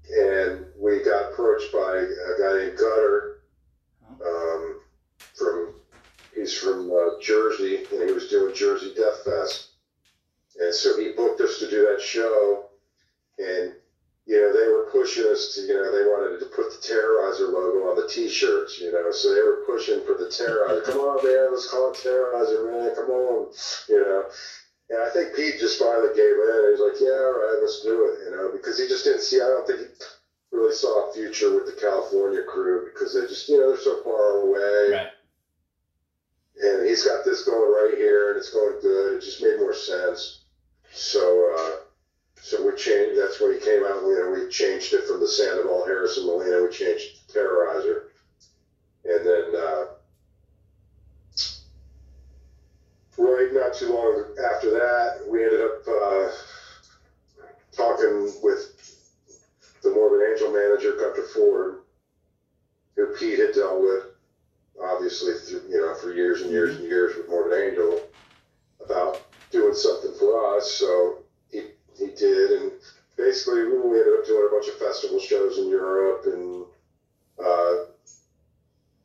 And 0.08 0.66
we 0.78 1.02
got 1.02 1.32
approached 1.32 1.72
by 1.72 1.96
a 1.96 2.38
guy 2.38 2.58
named 2.58 2.78
Gutter 2.78 3.38
um, 4.24 4.80
from, 5.34 5.74
he's 6.34 6.56
from 6.56 6.90
uh, 6.90 7.20
Jersey, 7.20 7.84
and 7.92 8.08
he 8.08 8.12
was 8.12 8.28
doing 8.28 8.54
Jersey 8.54 8.94
Death 8.94 9.24
Fest. 9.24 9.70
And 10.60 10.74
so 10.74 10.98
he 10.98 11.12
booked 11.12 11.40
us 11.40 11.58
to 11.58 11.70
do 11.70 11.86
that 11.90 12.00
show. 12.00 12.66
And, 13.38 13.74
you 14.24 14.40
know, 14.40 14.52
they 14.52 14.68
were 14.72 14.88
pushing 14.90 15.24
us 15.30 15.54
to, 15.54 15.60
you 15.62 15.74
know, 15.74 15.92
they 15.92 16.04
wanted 16.08 16.40
to 16.40 16.46
put 16.46 16.70
the 16.70 16.78
Terrorizer 16.80 17.52
logo 17.52 17.88
on 17.90 17.96
the 17.96 18.08
t 18.08 18.28
shirts, 18.28 18.80
you 18.80 18.90
know. 18.90 19.10
So 19.12 19.34
they 19.34 19.40
were 19.40 19.62
pushing 19.66 20.00
for 20.04 20.14
the 20.14 20.26
Terrorizer. 20.26 20.84
Come 20.84 21.00
on, 21.00 21.22
man, 21.24 21.52
let's 21.52 21.70
call 21.70 21.92
it 21.92 21.96
Terrorizer, 22.00 22.64
man. 22.72 22.94
Come 22.94 23.10
on, 23.10 23.52
you 23.88 24.00
know. 24.00 24.24
And 24.88 25.02
I 25.02 25.10
think 25.10 25.34
Pete 25.34 25.58
just 25.58 25.78
finally 25.80 26.14
gave 26.14 26.38
in. 26.38 26.62
He 26.64 26.72
was 26.78 26.80
like, 26.80 27.00
yeah, 27.00 27.10
all 27.10 27.42
right, 27.42 27.58
let's 27.60 27.82
do 27.82 28.06
it, 28.06 28.24
you 28.24 28.30
know, 28.30 28.50
because 28.52 28.78
he 28.78 28.86
just 28.86 29.04
didn't 29.04 29.20
see, 29.22 29.42
I 29.42 29.46
don't 29.50 29.66
think 29.66 29.80
he 29.80 30.56
really 30.56 30.72
saw 30.74 31.10
a 31.10 31.12
future 31.12 31.52
with 31.54 31.66
the 31.66 31.72
California 31.80 32.42
crew 32.46 32.86
because 32.94 33.12
they 33.12 33.22
just, 33.26 33.48
you 33.48 33.58
know, 33.58 33.68
they're 33.74 33.82
so 33.82 34.00
far 34.04 34.46
away 34.46 34.90
Right. 34.92 35.10
and 36.62 36.86
he's 36.86 37.02
got 37.04 37.24
this 37.24 37.44
going 37.44 37.68
right 37.72 37.94
here, 37.98 38.30
and 38.30 38.38
it's 38.38 38.50
going 38.52 38.78
good. 38.80 39.14
It 39.18 39.22
just 39.22 39.42
made 39.42 39.58
more 39.58 39.74
sense. 39.74 40.44
So, 40.96 41.54
uh, 41.56 41.74
so 42.40 42.62
we 42.62 42.72
changed. 42.74 43.18
That's 43.18 43.40
when 43.40 43.52
he 43.52 43.58
came 43.58 43.84
out. 43.84 44.02
You 44.02 44.16
know, 44.18 44.28
we 44.28 44.46
changed 44.46 44.94
it 44.94 45.04
from 45.04 45.20
the 45.20 45.28
Sandoval 45.28 45.84
Harrison 45.84 46.26
Molina. 46.26 46.60
We 46.60 46.68
changed 46.68 47.10
it 47.10 47.32
to 47.32 47.38
Terrorizer, 47.38 48.00
and 49.06 49.24
then 49.26 49.54
uh, 49.56 49.84
right 53.18 53.52
not 53.52 53.74
too 53.74 53.92
long 53.92 54.22
after 54.52 54.70
that, 54.72 55.26
we 55.26 55.44
ended 55.44 55.60
up 55.60 55.72
uh, 55.88 56.28
talking 57.72 58.32
with 58.42 58.66
the 59.82 59.90
Morbid 59.90 60.20
Angel 60.20 60.48
manager, 60.48 60.92
Gunter 60.92 61.22
Ford, 61.22 61.74
who 62.96 63.06
Pete 63.06 63.38
had 63.38 63.52
dealt 63.52 63.78
with 63.78 64.02
obviously 64.80 65.34
through, 65.34 65.62
you 65.68 65.80
know 65.80 65.94
for 65.94 66.10
years 66.10 66.42
and 66.42 66.50
years 66.50 66.74
and 66.74 66.84
years 66.84 67.14
with 67.16 67.28
Morbid 67.28 67.52
Angel 67.52 67.98
about 68.80 69.18
doing 69.56 69.74
something 69.74 70.12
for 70.18 70.56
us. 70.56 70.70
So 70.70 71.18
he 71.50 71.62
he 71.96 72.06
did, 72.16 72.50
and 72.60 72.72
basically 73.16 73.64
we 73.64 73.98
ended 73.98 74.18
up 74.18 74.26
doing 74.26 74.48
a 74.48 74.54
bunch 74.54 74.68
of 74.68 74.78
festival 74.78 75.18
shows 75.18 75.58
in 75.58 75.68
Europe, 75.68 76.26
and 76.26 76.64
uh, 77.42 77.74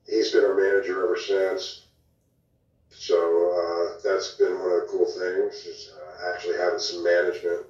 he's 0.07 0.31
been 0.31 0.43
our 0.43 0.55
manager 0.55 1.03
ever 1.03 1.17
since. 1.17 1.85
So 2.89 3.17
uh, 3.17 3.99
that's 4.03 4.35
been 4.35 4.59
one 4.59 4.71
of 4.71 4.81
the 4.81 4.87
cool 4.89 5.05
things 5.05 5.65
is 5.65 5.91
uh, 5.95 6.33
actually 6.33 6.57
having 6.57 6.79
some 6.79 7.03
management. 7.03 7.65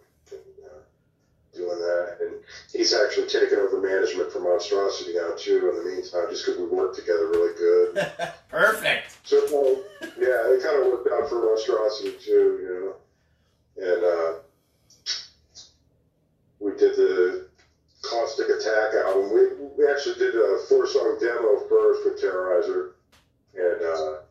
Doing 1.54 1.80
that, 1.80 2.18
and 2.22 2.36
he's 2.72 2.93
actually 2.93 3.28
taken 3.28 3.60
over 3.60 3.82
management 3.82 4.32
for 4.32 4.39
Monstrosity 4.39 5.16
now 5.16 5.34
too. 5.38 5.70
In 5.70 5.76
the 5.76 5.91
meantime, 5.91 6.28
just 6.30 6.45
because 6.45 6.62
we 6.62 6.66
work 6.68 6.95
together 6.95 7.28
really 7.28 7.54
good. 7.58 8.12
Perfect. 8.49 9.18
So 9.24 9.84
yeah, 10.18 10.47
it 10.47 10.64
kind 10.64 10.80
of 10.80 10.88
worked 10.88 11.10
out 11.12 11.28
for 11.28 11.43
Monstrosity 11.43 12.14
too, 12.24 12.60
you 12.62 12.70
know. 12.80 12.95
And 13.84 14.04
uh, 14.04 14.34
we 16.60 16.72
did 16.78 16.95
the 16.95 17.47
Caustic 18.02 18.47
Attack 18.47 18.93
album. 19.06 19.34
We, 19.34 19.47
we 19.78 19.91
actually 19.91 20.16
did 20.16 20.36
a 20.36 20.60
four 20.70 20.88
song 20.88 21.18
demo 21.20 21.60
first 21.68 22.06
with 22.06 22.22
Terrorizer, 22.22 22.91
and 23.56 23.82
uh, 23.82 24.22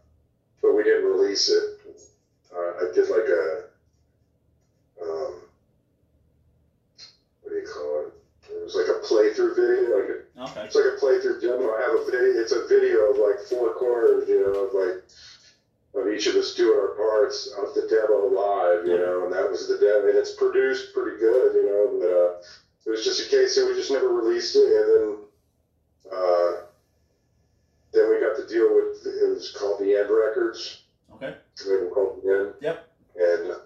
but 0.62 0.74
we 0.74 0.84
didn't 0.84 1.04
release 1.04 1.50
it. 1.50 1.80
Uh, 2.54 2.86
I 2.86 2.94
did 2.94 3.08
like 3.10 3.28
a 3.28 3.64
um, 5.02 5.29
you 7.60 7.66
call 7.68 8.06
it? 8.06 8.12
It 8.50 8.64
was 8.64 8.74
like 8.74 8.88
a 8.88 8.98
playthrough 9.06 9.54
video, 9.54 9.96
like 9.96 10.08
a 10.08 10.20
Okay. 10.40 10.64
it's 10.66 10.74
like 10.74 10.86
a 10.86 10.96
playthrough 10.96 11.40
demo. 11.40 11.70
I 11.76 11.80
have 11.82 12.00
a 12.00 12.04
video. 12.10 12.40
It's 12.40 12.52
a 12.52 12.66
video 12.66 13.12
of 13.12 13.18
like 13.18 13.38
four 13.46 13.74
corners, 13.74 14.28
you 14.28 14.40
know, 14.40 14.64
of 14.66 14.74
like 14.74 15.04
of 15.94 16.08
each 16.12 16.26
of 16.26 16.34
us 16.36 16.54
doing 16.54 16.78
our 16.78 16.94
parts 16.96 17.48
of 17.58 17.74
the 17.74 17.82
demo 17.90 18.28
live, 18.30 18.86
you 18.86 18.96
know, 18.96 19.24
and 19.24 19.32
that 19.32 19.50
was 19.50 19.68
the 19.68 19.76
demo. 19.78 20.08
And 20.08 20.16
it's 20.18 20.32
produced 20.34 20.94
pretty 20.94 21.18
good, 21.18 21.54
you 21.54 21.66
know, 21.66 21.98
but 22.00 22.10
uh, 22.10 22.30
it 22.86 22.90
was 22.90 23.04
just 23.04 23.26
a 23.26 23.30
case 23.30 23.54
that 23.56 23.66
we 23.66 23.74
just 23.74 23.90
never 23.90 24.08
released 24.08 24.56
it, 24.56 24.64
and 24.64 24.88
then 24.88 25.16
uh, 26.10 26.52
then 27.92 28.08
we 28.10 28.20
got 28.20 28.36
to 28.36 28.46
deal 28.48 28.74
with 28.74 29.04
it 29.06 29.28
was 29.28 29.52
called 29.52 29.78
the 29.80 29.94
End 29.94 30.10
Records. 30.10 30.82
Okay. 31.14 31.34
They 31.66 31.76
were 31.76 31.90
called 31.90 32.22
the 32.24 32.30
End. 32.32 32.54
Yep. 32.60 32.88
And 33.16 33.50
uh, 33.50 33.56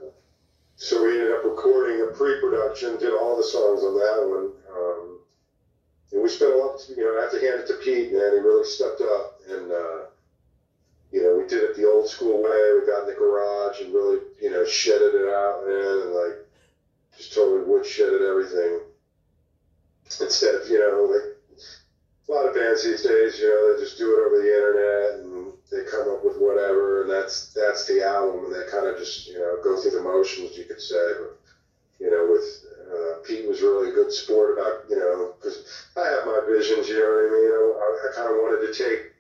so 0.77 1.01
we 1.03 1.13
ended 1.15 1.33
up 1.33 1.45
recording 1.45 2.01
a 2.03 2.07
pre-production, 2.07 2.97
did 2.97 3.13
all 3.13 3.37
the 3.37 3.45
songs 3.45 3.83
on 3.83 3.95
that 3.95 4.25
one. 4.25 4.53
Um, 4.77 5.19
and 6.13 6.23
we 6.23 6.29
spent 6.29 6.53
a 6.53 6.57
lot, 6.57 6.75
Of, 6.75 6.97
you 6.97 7.05
know, 7.05 7.17
I 7.17 7.21
have 7.23 7.31
to 7.33 7.41
hand 7.41 7.59
it 7.59 7.67
to 7.69 7.75
Pete, 7.75 8.13
man. 8.13 8.33
He 8.33 8.39
really 8.39 8.65
stepped 8.65 9.03
up. 9.03 9.33
And, 9.49 9.73
uh, 9.73 10.03
you 11.13 11.23
know, 11.23 11.33
we 11.33 11.45
did 11.45 11.63
it 11.63 11.75
the 11.75 11.85
old 11.87 12.09
school 12.09 12.43
way. 12.43 12.73
We 12.75 12.83
got 12.83 13.01
in 13.03 13.07
the 13.07 13.15
garage 13.15 13.81
and 13.81 13.95
really, 13.95 14.19
you 14.41 14.51
know, 14.51 14.65
shedded 14.65 15.15
it 15.15 15.27
out, 15.27 15.65
man, 15.65 16.01
and 16.01 16.13
like 16.13 16.37
just 17.17 17.33
totally 17.33 17.61
wood 17.61 17.87
shedded 17.87 18.23
everything. 18.23 18.81
Instead 20.21 20.55
of, 20.55 20.69
you 20.69 20.79
know, 20.79 21.03
like 21.03 21.25
a 22.29 22.33
lot 22.33 22.47
of 22.47 22.55
bands 22.55 22.83
these 22.83 23.03
days, 23.03 23.39
you 23.39 23.47
know, 23.47 23.71
they 23.73 23.79
just 23.79 23.97
do 23.99 24.13
it 24.13 24.21
over 24.21 24.39
the 24.39 24.55
internet 24.55 25.15
and 25.15 25.54
they 25.75 25.83
come 25.91 26.09
up 26.09 26.23
with 26.25 26.39
whatever, 26.39 27.03
and 27.03 27.11
that's 27.11 27.53
that's 27.53 27.85
the 27.87 28.07
album, 28.07 28.45
and 28.47 28.55
they 28.55 28.63
kind 28.71 28.87
of 28.87 28.97
just, 28.97 29.27
you 29.27 29.35
know, 29.35 29.59
go 29.63 29.77
through 29.77 29.91
the 29.91 30.03
motions, 30.03 30.57
you 30.57 30.65
could 30.65 30.81
say. 30.81 31.03
But, 31.19 31.37
you 31.99 32.11
know, 32.11 32.31
with 32.31 32.47
uh, 32.87 33.19
Pete 33.27 33.49
was 33.49 33.61
really 33.61 33.91
a 33.91 33.95
good 33.95 34.13
sport 34.13 34.57
about, 34.57 34.89
you 34.89 34.97
know, 34.97 35.35
because 35.37 35.67
I 35.97 36.07
have 36.07 36.27
my 36.27 36.41
visions, 36.47 36.89
you 36.89 36.95
know 36.95 37.11
what 37.11 37.27
I 37.27 37.31
mean? 37.35 37.51
I, 37.51 37.89
I 38.07 38.15
kind 38.15 38.31
of 38.31 38.39
wanted 38.39 38.67
to 38.67 38.73
take, 38.73 39.13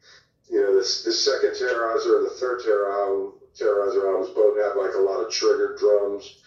you 0.48 0.61
know, 0.61 0.74
this 0.74 1.02
this 1.02 1.24
second 1.24 1.59
Terrorizer 1.59 2.18
and 2.18 2.26
the 2.26 2.36
third 2.38 2.62
Terror 2.62 3.32
Terrorizer 3.59 4.07
albums 4.07 4.34
both 4.34 4.59
have 4.62 4.76
like 4.76 4.94
a 4.94 4.98
lot 5.02 5.20
of 5.20 5.30
triggered 5.30 5.78
drums, 5.78 6.38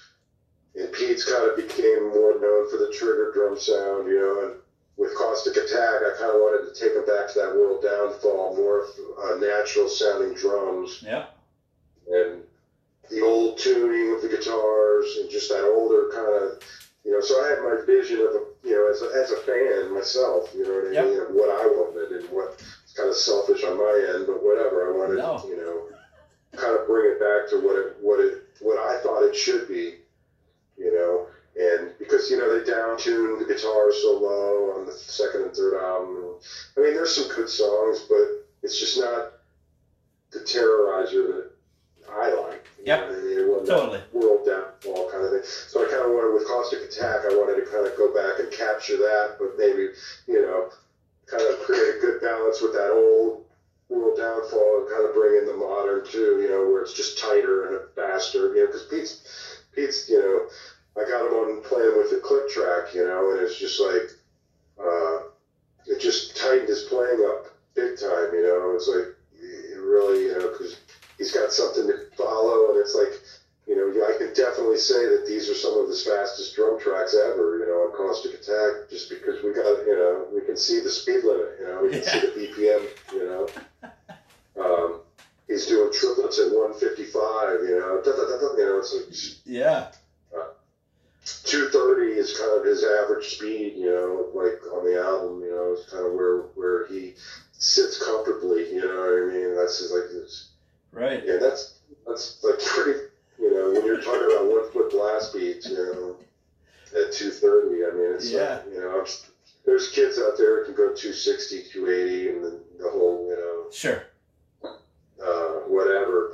and 0.76 0.92
Pete's 0.94 1.30
kind 1.30 1.50
of 1.50 1.58
became 1.58 2.10
more 2.10 2.40
known 2.40 2.70
for 2.70 2.78
the 2.78 2.94
trigger 2.96 3.32
drum 3.34 3.60
sound, 3.60 4.08
you 4.08 4.20
know, 4.20 4.48
and 4.48 4.56
with 4.98 5.14
Caustic 5.16 5.56
Attack, 5.56 6.02
I 6.04 6.12
kind 6.18 6.32
of 6.34 6.42
wanted 6.42 6.66
to 6.66 6.74
take 6.80 6.96
him 6.96 7.06
back 7.06 7.28
to 7.30 7.40
that 7.40 7.56
World 7.56 7.84
Downfall, 7.84 8.56
more 8.58 8.84
uh, 9.22 9.36
natural 9.40 9.88
sounding 9.88 10.34
drums. 10.34 11.04
Yeah. 11.06 11.26
And 12.10 12.42
the 13.10 13.22
old 13.22 13.58
tuning 13.58 14.12
of 14.16 14.22
the 14.22 14.28
guitars 14.28 15.18
and 15.18 15.30
just 15.30 15.50
that 15.50 15.64
older 15.64 16.10
kind 16.12 16.34
of, 16.34 16.60
you 17.06 17.12
know, 17.12 17.22
so 17.22 17.40
I 17.42 17.48
had 17.48 17.60
my 17.60 17.78
vision 17.86 18.20
of 18.22 18.34
a, 18.34 18.42
you 18.68 18.74
know, 18.74 18.90
as 18.90 19.02
a, 19.02 19.06
as 19.24 19.32
a 19.32 19.38
fan 19.38 19.94
myself, 19.94 20.50
you 20.56 20.64
know 20.66 20.74
what 20.74 20.88
I 20.88 20.92
Yep. 20.92 21.06
mean, 21.06 21.20
of 21.22 21.30
what 21.30 21.50
I 21.50 21.66
wanted 21.68 22.12
and 22.12 22.30
what, 22.32 22.56
it's 22.84 22.94
kind 22.94 23.08
of 23.08 23.16
selfish 23.16 23.64
on 23.64 23.78
my 23.78 24.14
end, 24.16 24.26
but 24.26 24.44
whatever, 24.44 24.88
I 24.92 24.98
wanted, 24.98 25.18
No. 25.18 25.40
you 25.48 25.56
know, 25.56 25.88
kind 26.56 26.76
of 26.76 26.88
bring 26.88 27.06
it 27.06 27.20
back 27.20 27.48
to 27.50 27.60
what 27.60 27.76
it, 27.78 27.96
what 28.02 28.20
it, 28.20 28.44
what 28.60 28.78
I 28.78 28.98
thought 29.02 29.22
it 29.24 29.36
should 29.36 29.68
be, 29.68 30.00
you 30.76 30.92
know, 30.92 31.28
and 31.58 31.92
because 31.98 32.30
you 32.30 32.38
know 32.38 32.58
they 32.58 32.70
down 32.70 32.98
tuned 32.98 33.42
the 33.42 33.46
guitar 33.46 33.92
so 33.92 34.20
low 34.20 34.78
on 34.78 34.86
the 34.86 34.92
second 34.92 35.44
and 35.44 35.56
third 35.56 35.82
album. 35.82 36.36
I 36.78 36.82
mean, 36.82 36.94
there's 36.94 37.16
some 37.16 37.36
good 37.36 37.50
songs, 37.50 38.06
but 38.08 38.46
it's 38.62 38.80
just 38.80 39.00
not 39.00 39.34
the 40.32 40.40
terrorizer 40.40 41.28
that 41.28 41.52
I 42.12 42.34
like. 42.34 42.66
Yep. 42.86 43.04
I 43.04 43.12
mean, 43.12 43.66
Totally. 43.66 44.02
world 44.14 44.46
downfall 44.46 45.12
kind 45.12 45.26
of 45.26 45.32
thing. 45.32 45.44
So 45.44 45.86
I 45.86 45.90
kind 45.92 46.06
of 46.06 46.12
wanted 46.12 46.34
with 46.34 46.48
Caustic 46.48 46.80
Attack, 46.88 47.26
I 47.26 47.36
wanted 47.36 47.60
to 47.60 47.70
kind 47.70 47.86
of 47.86 47.98
go 47.98 48.14
back 48.14 48.40
and 48.40 48.52
capture 48.52 48.98
that, 48.98 49.36
but 49.40 49.58
maybe 49.58 49.90
you 50.28 50.42
know, 50.42 50.70
kind 51.26 51.44
of 51.44 51.60
create 51.66 51.98
a 51.98 52.00
good 52.00 52.22
balance 52.22 52.62
with 52.62 52.74
that 52.74 52.92
old 52.92 53.44
world 53.90 54.18
downfall 54.18 54.82
and 54.82 54.90
kind 54.90 55.08
of 55.08 55.14
bring 55.14 55.42
in 55.42 55.48
the 55.48 55.58
modern 55.58 56.06
too. 56.06 56.40
You 56.42 56.50
know, 56.50 56.70
where 56.70 56.82
it's 56.82 56.94
just 56.94 57.18
tighter 57.18 57.68
and 57.68 57.90
faster. 57.96 58.54
You 58.54 58.62
know, 58.62 58.68
because 58.68 58.84
Pete's 58.84 59.64
Pete's 59.74 60.08
you 60.08 60.20
know. 60.20 60.48
I 60.98 61.06
got 61.08 61.28
him 61.28 61.34
on 61.34 61.64
playing 61.64 61.96
with 61.98 62.10
the 62.10 62.18
click 62.24 62.50
track, 62.50 62.94
you 62.94 63.06
know, 63.06 63.32
and 63.32 63.42
it's 63.42 63.60
just 63.60 63.80
like, 63.80 64.10
uh, 64.82 65.30
it 65.86 66.02
just 66.02 66.36
tightened 66.36 66.68
his 66.68 66.84
playing 66.84 67.22
up 67.30 67.54
big 67.76 67.98
time, 68.00 68.34
you 68.34 68.42
know. 68.42 68.74
It's 68.76 68.88
like, 68.90 69.14
it 69.40 69.80
really, 69.80 70.26
you 70.26 70.34
know, 70.34 70.50
because 70.50 70.78
he's 71.18 71.32
got 71.32 71.52
something 71.52 71.86
to 71.86 72.10
follow, 72.18 72.72
and 72.72 72.80
it's 72.80 72.96
like, 72.96 73.14
you 73.68 73.76
know, 73.76 73.94
I 74.08 74.18
can 74.18 74.34
definitely 74.34 74.78
say 74.78 75.06
that 75.06 75.26
these 75.28 75.50
are 75.50 75.56
some 75.56 75.78
of 75.78 75.88
his 75.88 76.04
fastest 76.06 76.56
drum 76.56 76.80
tracks 76.80 77.14
ever, 77.14 77.60
you 77.60 77.68
know, 77.68 77.86
on 77.86 77.96
Caustic 77.96 78.34
Attack, 78.34 78.90
just 78.90 79.10
because 79.10 79.44
we 79.44 79.54
got, 79.54 79.86
you 79.86 79.96
know, 79.96 80.26
we 80.34 80.42
can 80.42 80.58
see 80.58 80.80
the 80.80 80.90
speed 80.90 81.24
limit, 81.24 81.58
you 81.60 81.68
know, 81.68 81.82
we 81.84 81.90
can 81.92 82.04
see 82.04 82.20
the 82.20 82.34
BPM, 82.34 83.14
you 83.14 83.26
know. 83.26 83.48
Um, 84.58 85.02
he's 85.48 85.68
doing 85.68 85.92
triplets 85.94 86.40
at 86.40 86.52
155, 86.52 87.70
you 87.70 87.78
know, 87.78 88.02
da, 88.04 88.12
da, 88.12 88.26
da, 88.26 88.38
da, 88.40 88.58
you 88.58 88.66
know, 88.66 88.80
it's 88.80 88.94
like, 88.96 89.46
Yeah. 89.46 89.92
230 91.36 92.14
is 92.14 92.38
kind 92.38 92.52
of 92.58 92.64
his 92.64 92.84
average 92.84 93.36
speed, 93.36 93.74
you 93.76 93.90
know, 93.90 94.30
like 94.34 94.60
on 94.72 94.86
the 94.86 95.02
album, 95.02 95.42
you 95.44 95.50
know, 95.50 95.72
it's 95.74 95.90
kind 95.90 96.06
of 96.06 96.14
where 96.14 96.38
where 96.56 96.86
he 96.86 97.16
sits 97.52 98.02
comfortably, 98.04 98.74
you 98.74 98.82
know 98.82 98.88
what 98.88 99.24
I 99.24 99.26
mean? 99.26 99.56
That's 99.56 99.80
his, 99.80 99.92
like 99.92 100.10
this, 100.10 100.50
Right. 100.92 101.24
yeah, 101.26 101.38
that's 101.38 101.80
that's 102.06 102.44
like 102.44 102.60
pretty, 102.60 103.00
you 103.40 103.52
know, 103.54 103.72
when 103.72 103.86
you're 103.86 104.02
talking 104.02 104.24
about 104.32 104.46
one 104.48 104.64
foot 104.72 104.90
blast 104.92 105.34
beats, 105.34 105.68
you 105.68 105.76
know, 105.76 106.18
at 106.96 107.12
230, 107.12 107.86
I 107.86 107.92
mean, 107.92 108.16
it's 108.16 108.30
Yeah. 108.30 108.54
like, 108.64 108.74
you 108.74 108.80
know, 108.80 109.00
I'm, 109.00 109.06
there's 109.66 109.90
kids 109.90 110.18
out 110.18 110.38
there 110.38 110.56
that 110.56 110.66
can 110.66 110.76
go 110.76 110.90
260, 110.94 111.64
280, 111.64 112.30
and 112.30 112.44
then 112.44 112.60
the 112.80 112.90
whole, 112.90 113.28
you 113.28 113.36
Sure. 113.72 114.04
know, 114.64 114.76
uh, 115.20 115.60
whatever, 115.68 116.27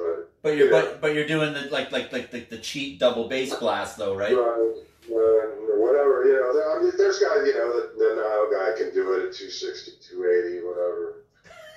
But 0.44 0.58
you're 0.58 0.72
Yeah. 0.72 0.82
but 0.82 1.02
but 1.02 1.16
you're 1.16 1.26
doing 1.26 1.54
the 1.54 1.70
like 1.72 1.92
like 1.92 2.12
like 2.14 2.30
the, 2.30 2.42
the 2.42 2.58
cheat 2.60 3.00
double 3.00 3.28
bass 3.28 3.56
blast 3.56 3.98
though, 3.98 4.14
but 4.14 4.20
right? 4.20 4.36
Right, 4.38 4.76
uh, 5.10 5.76
whatever, 5.80 6.24
you 6.26 6.36
know, 6.36 6.76
I 6.78 6.82
mean, 6.84 6.92
there's 6.98 7.20
guys, 7.20 7.48
you 7.48 7.54
know, 7.56 7.72
the, 7.74 7.92
the 7.98 8.16
Nile 8.16 8.48
guy 8.52 8.78
can 8.78 8.94
do 8.94 9.14
it 9.14 9.28
at 9.28 9.36
260, 9.36 9.92
280, 10.00 10.66
whatever. 10.66 11.24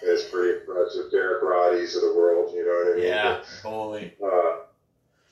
It's 0.03 0.25
pretty 0.31 0.61
impressive. 0.61 1.11
Derek 1.11 1.43
Roddy's 1.43 1.97
of 1.97 2.03
the 2.03 2.15
world, 2.15 2.55
you 2.55 2.65
know 2.65 2.71
what 2.71 2.93
I 2.93 2.97
mean? 2.97 3.07
Yeah. 3.09 3.43
Holy. 3.63 4.15
Uh, 4.23 4.67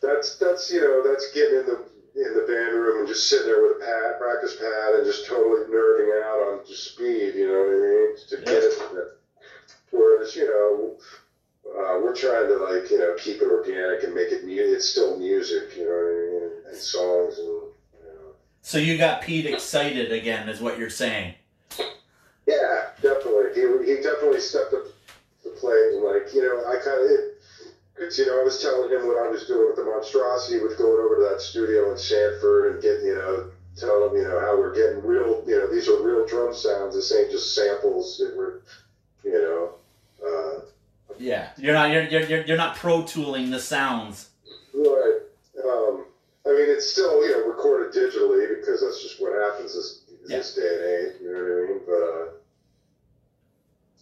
that's, 0.00 0.36
that's, 0.38 0.72
you 0.72 0.80
know, 0.80 1.02
that's 1.06 1.30
getting 1.32 1.60
in 1.60 1.66
the, 1.66 1.78
in 2.16 2.34
the 2.34 2.46
band 2.50 2.74
room 2.74 2.98
and 3.00 3.08
just 3.08 3.28
sitting 3.30 3.46
there 3.46 3.62
with 3.62 3.76
a 3.78 3.80
pad, 3.84 4.18
practice 4.18 4.56
pad 4.56 4.94
and 4.96 5.04
just 5.06 5.26
totally 5.26 5.66
nerding 5.70 6.10
out 6.24 6.40
on 6.50 6.66
just 6.66 6.92
speed, 6.94 7.34
you 7.34 7.46
know 7.46 7.58
what 7.62 7.74
I 7.74 7.78
mean? 7.78 8.10
To 8.30 8.36
get 8.42 8.62
it. 8.64 9.18
Whereas, 9.90 10.34
you 10.34 10.46
know, 10.46 10.96
uh, 11.66 11.98
we're 12.02 12.14
trying 12.14 12.46
to 12.48 12.56
like, 12.56 12.90
you 12.90 12.98
know, 12.98 13.14
keep 13.18 13.40
it 13.40 13.48
organic 13.48 14.04
and 14.04 14.14
make 14.14 14.30
it, 14.30 14.44
mu- 14.44 14.52
it's 14.54 14.88
still 14.88 15.18
music, 15.18 15.76
you 15.76 15.84
know 15.84 15.90
what 15.90 16.10
I 16.10 16.16
mean? 16.30 16.50
And 16.68 16.76
songs 16.76 17.38
and, 17.38 17.46
you 17.46 18.06
know. 18.06 18.34
So 18.62 18.78
you 18.78 18.98
got 18.98 19.22
Pete 19.22 19.46
excited 19.46 20.12
again, 20.12 20.48
is 20.48 20.60
what 20.60 20.78
you're 20.78 20.90
saying. 20.90 21.34
Yeah, 22.46 22.90
definitely. 23.00 23.54
He, 23.54 23.94
he 23.94 24.02
definitely 24.02 24.40
stepped 24.40 24.74
up 24.74 24.84
the 25.42 25.50
play. 25.50 25.76
And 25.92 26.04
like, 26.04 26.34
you 26.34 26.42
know, 26.42 26.64
I 26.66 26.76
kind 26.76 27.00
of, 27.00 27.10
because, 27.94 28.18
you 28.18 28.26
know, 28.26 28.40
I 28.40 28.44
was 28.44 28.60
telling 28.60 28.90
him 28.90 29.06
what 29.06 29.22
I 29.22 29.28
was 29.28 29.46
doing 29.46 29.68
with 29.68 29.76
the 29.76 29.84
monstrosity, 29.84 30.60
with 30.60 30.76
going 30.76 31.00
over 31.00 31.16
to 31.16 31.28
that 31.30 31.40
studio 31.40 31.92
in 31.92 31.98
Sanford 31.98 32.72
and 32.72 32.82
getting, 32.82 33.06
you 33.06 33.14
know, 33.14 33.50
telling 33.76 34.10
him, 34.10 34.16
you 34.16 34.28
know, 34.28 34.40
how 34.40 34.58
we're 34.58 34.74
getting 34.74 35.02
real, 35.02 35.42
you 35.46 35.56
know, 35.56 35.66
these 35.72 35.88
are 35.88 36.02
real 36.02 36.26
drum 36.26 36.54
sounds. 36.54 36.94
This 36.94 37.14
ain't 37.14 37.30
just 37.30 37.54
samples 37.54 38.18
that 38.18 38.36
we're, 38.36 38.60
you 39.24 39.32
know, 39.32 39.74
uh, 40.26 40.63
Yeah. 41.18 41.50
You're 41.56 41.74
not 41.74 41.90
you're 41.90 42.04
you're 42.04 42.22
you're, 42.22 42.44
you're 42.44 42.56
not 42.56 42.76
pro 42.76 43.02
tooling 43.02 43.50
the 43.50 43.60
sounds. 43.60 44.30
Right. 44.74 45.20
Um, 45.64 46.04
I 46.46 46.50
mean, 46.50 46.68
it's 46.68 46.90
still 46.90 47.24
you 47.26 47.32
know 47.32 47.46
recorded 47.46 47.92
digitally 47.92 48.48
because 48.60 48.80
that's 48.82 49.02
just 49.02 49.20
what 49.20 49.32
happens 49.32 49.74
this 49.74 50.02
this 50.26 50.54
day 50.54 50.62
and 50.62 50.84
age. 50.84 51.20
You 51.22 51.32
know 51.32 51.38
what 51.38 51.50
I 51.50 51.72
mean? 51.72 51.80
But 51.86 52.02
uh, 52.02 52.30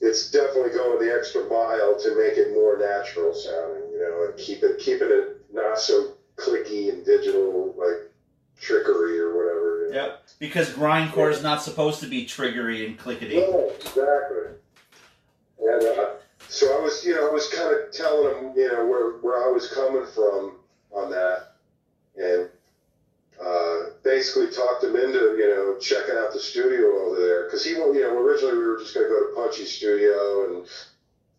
it's 0.01 0.31
definitely 0.31 0.71
going 0.71 1.07
the 1.07 1.15
extra 1.15 1.43
mile 1.49 1.99
to 2.01 2.17
make 2.17 2.39
it 2.39 2.55
more 2.55 2.79
natural 2.79 3.35
sounding. 3.35 3.91
You 3.93 4.01
know, 4.01 4.27
and 4.29 4.39
keep 4.39 4.63
it 4.63 4.79
keeping 4.79 5.09
it 5.11 5.45
not 5.53 5.79
so 5.79 6.15
clicky 6.37 6.89
and 6.91 7.05
digital 7.05 7.75
like 7.79 8.11
trickery 8.61 9.19
or 9.19 9.37
whatever. 9.37 9.87
you 9.87 9.93
know? 9.93 10.03
Yep. 10.03 10.23
Because 10.39 10.71
grindcore 10.71 11.31
is 11.31 11.43
not 11.43 11.63
supposed 11.63 12.01
to 12.01 12.07
be 12.07 12.25
triggery 12.25 12.87
and 12.87 12.99
clickety. 12.99 13.37
No, 13.37 13.71
exactly. 13.75 14.57
And 15.61 15.99
uh, 15.99 16.11
so 16.53 16.79
I 16.79 16.79
was, 16.83 17.05
you 17.05 17.15
know, 17.15 17.29
I 17.29 17.33
was 17.33 17.49
kind 17.49 17.73
of 17.73 17.91
telling 17.93 18.29
him, 18.29 18.53
you 18.57 18.69
know, 18.69 18.85
where, 18.85 19.13
where 19.23 19.43
I 19.43 19.49
was 19.49 19.67
coming 19.67 20.05
from 20.05 20.59
on 20.93 21.09
that, 21.11 21.47
and 22.17 22.47
uh, 23.43 23.77
basically 24.05 24.49
talked 24.49 24.85
him 24.85 24.95
into, 24.95 25.35
you 25.39 25.49
know, 25.49 25.75
checking 25.81 26.15
out 26.17 26.33
the 26.33 26.39
studio 26.39 26.85
over 27.07 27.19
there 27.19 27.45
because 27.45 27.65
he, 27.65 27.71
you 27.71 28.01
know, 28.01 28.19
originally 28.19 28.55
we 28.55 28.65
were 28.65 28.77
just 28.77 28.95
going 28.95 29.07
to 29.07 29.13
go 29.13 29.19
to 29.19 29.35
Punchy 29.35 29.65
Studio 29.65 30.45
and 30.45 30.63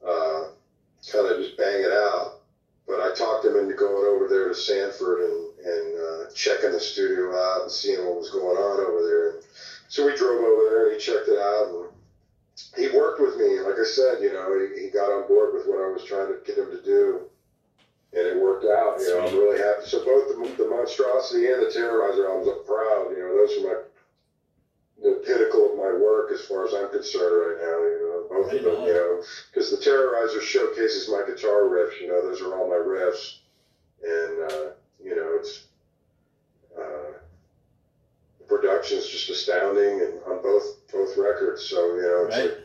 uh, 0.06 0.46
kind 1.12 1.28
of 1.28 1.38
just 1.38 1.56
bang 1.58 1.82
it 1.82 1.92
out. 1.92 2.34
But 2.88 3.00
I 3.00 3.12
talked 3.12 3.46
him 3.46 3.56
into 3.56 3.76
going 3.76 4.04
over 4.04 4.28
there 4.28 4.48
to 4.48 4.56
Sanford 4.56 5.20
and, 5.20 5.50
and 5.64 5.96
uh, 5.96 6.26
checking 6.34 6.72
the 6.72 6.80
studio 6.80 7.34
out 7.34 7.62
and 7.62 7.72
seeing 7.72 8.04
what 8.04 8.18
was 8.18 8.30
going 8.30 8.58
on 8.58 8.80
over 8.80 9.02
there. 9.02 9.34
So 9.88 10.04
we 10.04 10.14
drove 10.14 10.42
over 10.42 10.64
there 10.64 10.84
and 10.86 10.92
he 10.94 10.98
checked 10.98 11.30
it 11.30 11.38
out 11.38 11.68
and 11.68 11.93
he 12.76 12.90
worked 12.96 13.22
with 13.22 13.38
me. 13.38 13.60
Like 13.60 13.80
I 13.80 13.84
said, 13.84 14.22
you 14.22 14.34
know, 14.34 14.54
he, 14.54 14.86
he 14.86 14.90
got 14.90 15.12
on 15.12 15.28
board 15.28 15.54
with 15.54 15.66
what 15.68 15.82
I 15.82 15.92
was 15.92 16.04
trying 16.04 16.28
to 16.28 16.40
get 16.46 16.58
him 16.58 16.70
to 16.72 16.82
do. 16.84 17.22
And 18.14 18.28
it 18.28 18.38
worked 18.42 18.66
out, 18.66 19.00
you 19.00 19.10
know, 19.10 19.26
I'm 19.26 19.34
really 19.34 19.58
happy. 19.58 19.86
So 19.86 20.06
both 20.06 20.30
the, 20.30 20.64
the 20.64 20.70
Monstrosity 20.70 21.50
and 21.52 21.64
the 21.64 21.74
Terrorizer 21.74 22.30
albums, 22.30 22.48
I'm 22.48 22.66
proud. 22.66 23.10
You 23.10 23.26
know, 23.26 23.34
those 23.34 23.58
are 23.58 23.68
my, 23.68 23.78
the 25.02 25.24
pinnacle 25.26 25.72
of 25.72 25.78
my 25.78 25.98
work 25.98 26.32
as 26.32 26.46
far 26.46 26.68
as 26.68 26.74
I'm 26.74 26.92
concerned 26.92 27.34
right 27.34 27.58
now, 27.58 27.78
you 27.90 28.00
know, 28.06 28.18
both 28.30 28.54
of 28.54 28.64
them, 28.64 28.86
you 28.86 28.94
know, 28.94 29.24
because 29.50 29.72
the 29.72 29.78
Terrorizer 29.78 30.42
showcases 30.42 31.10
my 31.10 31.24
guitar 31.26 31.66
riffs, 31.66 32.00
you 32.00 32.08
know, 32.08 32.22
those 32.22 32.42
are 32.42 32.56
all 32.56 32.70
my 32.70 32.76
riffs. 32.76 33.40
And, 34.04 34.52
uh, 34.52 34.70
you 35.04 35.16
know, 35.16 35.38
it's, 35.40 35.66
Uh, 36.74 37.14
the 38.40 38.46
production's 38.46 39.08
just 39.08 39.30
astounding, 39.30 40.02
and 40.02 40.14
on 40.26 40.42
both 40.42 40.83
both 40.94 41.18
records. 41.18 41.64
So 41.66 41.96
you 41.96 42.02
know, 42.04 42.26
it's 42.28 42.38
Right. 42.38 42.50
like, 42.50 42.60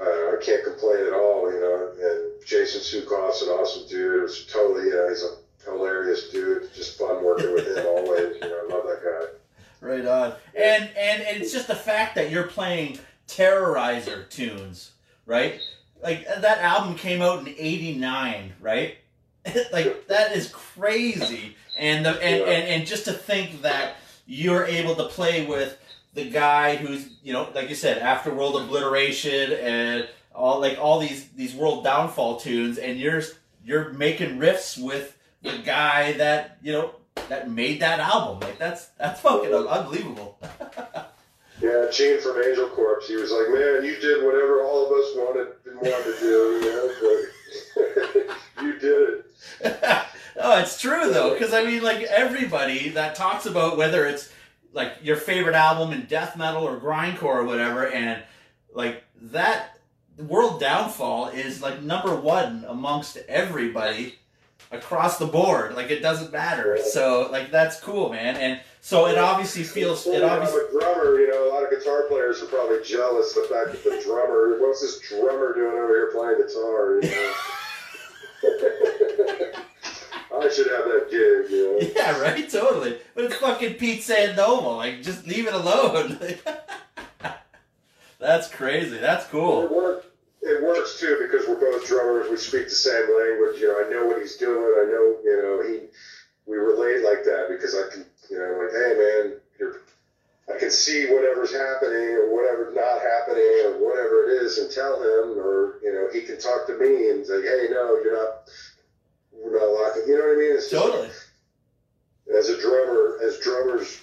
uh, 0.00 0.36
I 0.36 0.36
can't 0.42 0.64
complain 0.64 1.06
at 1.06 1.12
all. 1.12 1.50
You 1.52 1.60
know, 1.60 1.92
and 2.00 2.46
Jason 2.46 2.80
Suecof's 2.80 3.42
an 3.42 3.48
awesome 3.50 3.86
dude. 3.88 4.18
It 4.20 4.22
was 4.22 4.46
totally, 4.46 4.86
you 4.86 4.94
know, 4.94 5.08
he's 5.08 5.22
a 5.22 5.36
hilarious 5.70 6.28
dude. 6.30 6.72
Just 6.74 6.98
fun 6.98 7.22
working 7.24 7.52
with 7.52 7.66
him 7.76 7.86
always. 7.86 8.34
You 8.36 8.40
know, 8.48 8.60
I 8.68 8.74
love 8.74 8.84
that 8.86 9.02
guy. 9.04 9.26
Right 9.82 10.04
on. 10.04 10.34
And 10.54 10.90
and 10.94 11.22
and 11.22 11.40
it's 11.40 11.54
just 11.54 11.66
the 11.66 11.74
fact 11.74 12.14
that 12.16 12.30
you're 12.30 12.46
playing 12.48 12.98
Terrorizer 13.26 14.28
tunes, 14.28 14.90
right? 15.24 15.58
Like 16.02 16.26
that 16.26 16.58
album 16.58 16.96
came 16.96 17.22
out 17.22 17.40
in 17.40 17.54
'89, 17.56 18.52
right? 18.60 18.98
like 19.72 20.06
that 20.08 20.32
is 20.36 20.50
crazy. 20.52 21.56
And 21.78 22.04
the 22.04 22.10
and, 22.22 22.42
and 22.44 22.68
and 22.68 22.86
just 22.86 23.06
to 23.06 23.12
think 23.14 23.62
that 23.62 23.94
you're 24.26 24.66
able 24.66 24.94
to 24.96 25.04
play 25.06 25.46
with 25.46 25.78
the 26.14 26.28
guy 26.28 26.76
who's 26.76 27.08
you 27.22 27.32
know 27.32 27.48
like 27.54 27.68
you 27.68 27.74
said 27.74 27.98
after 27.98 28.32
world 28.34 28.60
obliteration 28.60 29.52
and 29.52 30.08
all 30.34 30.60
like 30.60 30.78
all 30.78 30.98
these 30.98 31.28
these 31.30 31.54
world 31.54 31.84
downfall 31.84 32.38
tunes 32.38 32.78
and 32.78 32.98
you're 32.98 33.22
you're 33.64 33.92
making 33.92 34.38
riffs 34.38 34.80
with 34.82 35.16
the 35.42 35.58
guy 35.58 36.12
that 36.14 36.58
you 36.62 36.72
know 36.72 36.94
that 37.28 37.50
made 37.50 37.80
that 37.80 38.00
album 38.00 38.40
like 38.40 38.58
that's 38.58 38.86
that's 38.98 39.20
fucking 39.20 39.52
unbelievable 39.52 40.38
Yeah, 41.62 41.88
Gene 41.92 42.18
from 42.22 42.42
Angel 42.42 42.70
Corpse. 42.70 43.06
He 43.06 43.16
was 43.16 43.30
like, 43.30 43.50
"Man, 43.50 43.84
you 43.84 43.94
did 44.00 44.24
whatever 44.24 44.62
all 44.62 44.86
of 44.86 44.92
us 44.92 45.14
wanted 45.14 45.48
wanted 45.74 46.04
to 46.04 46.18
do. 46.18 46.58
You 46.64 46.72
know, 46.72 47.26
but 48.56 48.62
you 48.64 48.78
did 48.78 49.10
it." 49.10 49.20
no 49.62 49.76
oh, 50.42 50.60
it's 50.60 50.80
true 50.80 51.12
though 51.12 51.32
because 51.32 51.52
i 51.52 51.64
mean 51.64 51.82
like 51.82 52.02
everybody 52.02 52.90
that 52.90 53.14
talks 53.14 53.46
about 53.46 53.76
whether 53.76 54.06
it's 54.06 54.32
like 54.72 54.94
your 55.02 55.16
favorite 55.16 55.54
album 55.54 55.92
in 55.92 56.06
death 56.06 56.36
metal 56.36 56.62
or 56.64 56.78
grindcore 56.78 57.24
or 57.36 57.44
whatever 57.44 57.88
and 57.88 58.22
like 58.74 59.02
that 59.20 59.78
world 60.16 60.60
downfall 60.60 61.28
is 61.28 61.62
like 61.62 61.82
number 61.82 62.14
one 62.14 62.64
amongst 62.68 63.16
everybody 63.28 64.16
across 64.70 65.18
the 65.18 65.26
board 65.26 65.74
like 65.74 65.90
it 65.90 66.00
doesn't 66.00 66.32
matter 66.32 66.78
so 66.78 67.28
like 67.32 67.50
that's 67.50 67.80
cool 67.80 68.10
man 68.10 68.36
and 68.36 68.60
so 68.80 69.06
it 69.06 69.18
obviously 69.18 69.62
feels 69.62 70.06
it 70.06 70.22
obviously 70.22 70.60
I'm 70.60 70.66
a 70.66 70.80
drummer. 70.80 71.20
You 71.20 71.28
know, 71.28 71.48
a 71.48 71.50
lot 71.52 71.62
of 71.62 71.70
guitar 71.70 72.04
players 72.08 72.42
are 72.42 72.46
probably 72.46 72.82
jealous 72.82 73.36
of 73.36 73.48
the 73.48 73.54
fact 73.54 73.72
that 73.72 73.84
the 73.84 74.02
drummer. 74.02 74.56
What's 74.58 74.80
this 74.80 74.98
drummer 75.00 75.52
doing 75.54 75.72
over 75.72 75.88
here 75.88 76.10
playing 76.12 76.40
guitar? 76.40 77.00
You 77.02 77.10
know? 77.10 77.34
I 80.40 80.48
should 80.50 80.66
have 80.70 80.84
that 80.86 81.08
gig. 81.10 81.50
You 81.50 81.72
know. 81.80 81.88
Yeah, 81.96 82.20
right, 82.20 82.48
totally. 82.48 82.98
But 83.14 83.24
it's 83.24 83.36
fucking 83.36 83.74
Pete 83.74 84.02
Sandoval. 84.02 84.76
Like, 84.76 85.02
just 85.02 85.26
leave 85.26 85.46
it 85.46 85.54
alone. 85.54 86.18
That's 88.18 88.48
crazy. 88.48 88.98
That's 88.98 89.24
It 89.26 89.30
cool. 89.30 89.68
works. 89.68 90.06
It 90.42 90.62
works 90.62 90.98
too 90.98 91.18
because 91.20 91.46
we're 91.46 91.60
both 91.60 91.86
drummers. 91.86 92.30
We 92.30 92.36
speak 92.36 92.64
the 92.64 92.74
same 92.74 93.02
language. 93.16 93.60
You 93.60 93.68
know, 93.68 93.84
I 93.86 93.90
know 93.90 94.06
what 94.06 94.20
he's 94.20 94.36
doing. 94.36 94.56
I 94.58 94.84
know, 94.90 95.16
you 95.24 95.36
know, 95.42 95.62
he. 95.68 95.86
We 96.46 96.56
relate 96.56 97.04
like 97.04 97.24
that 97.24 97.46
because 97.50 97.74
I 97.76 97.92
can, 97.92 98.04
you 98.30 98.38
know, 98.38 98.58
like, 98.58 98.72
hey 98.72 98.94
man, 98.98 99.40
you're. 99.58 99.76
I 100.52 100.58
can 100.58 100.70
see 100.70 101.06
whatever's 101.06 101.52
happening 101.52 102.16
or 102.18 102.34
whatever's 102.34 102.74
not 102.74 102.98
happening 103.00 103.62
or 103.66 103.78
whatever 103.86 104.24
it 104.28 104.42
is 104.42 104.58
and 104.58 104.70
tell 104.70 104.96
him, 104.96 105.38
or 105.38 105.78
you 105.82 105.92
know, 105.92 106.08
he 106.12 106.22
can 106.22 106.38
talk 106.40 106.66
to 106.66 106.76
me 106.76 107.10
and 107.10 107.24
say, 107.24 107.40
hey, 107.42 107.68
no, 107.70 108.00
you're 108.02 108.16
not. 108.16 108.50
We're 109.42 109.58
not 109.58 109.66
locking. 109.72 110.02
You 110.06 110.18
know 110.18 110.26
what 110.26 110.36
I 110.36 110.38
mean? 110.38 110.52
It's 110.56 110.70
just- 110.70 110.82
Totally. 110.84 111.08
as 112.36 112.48
a 112.48 112.60
drummer, 112.60 113.18
as 113.24 113.38
drummers, 113.40 114.00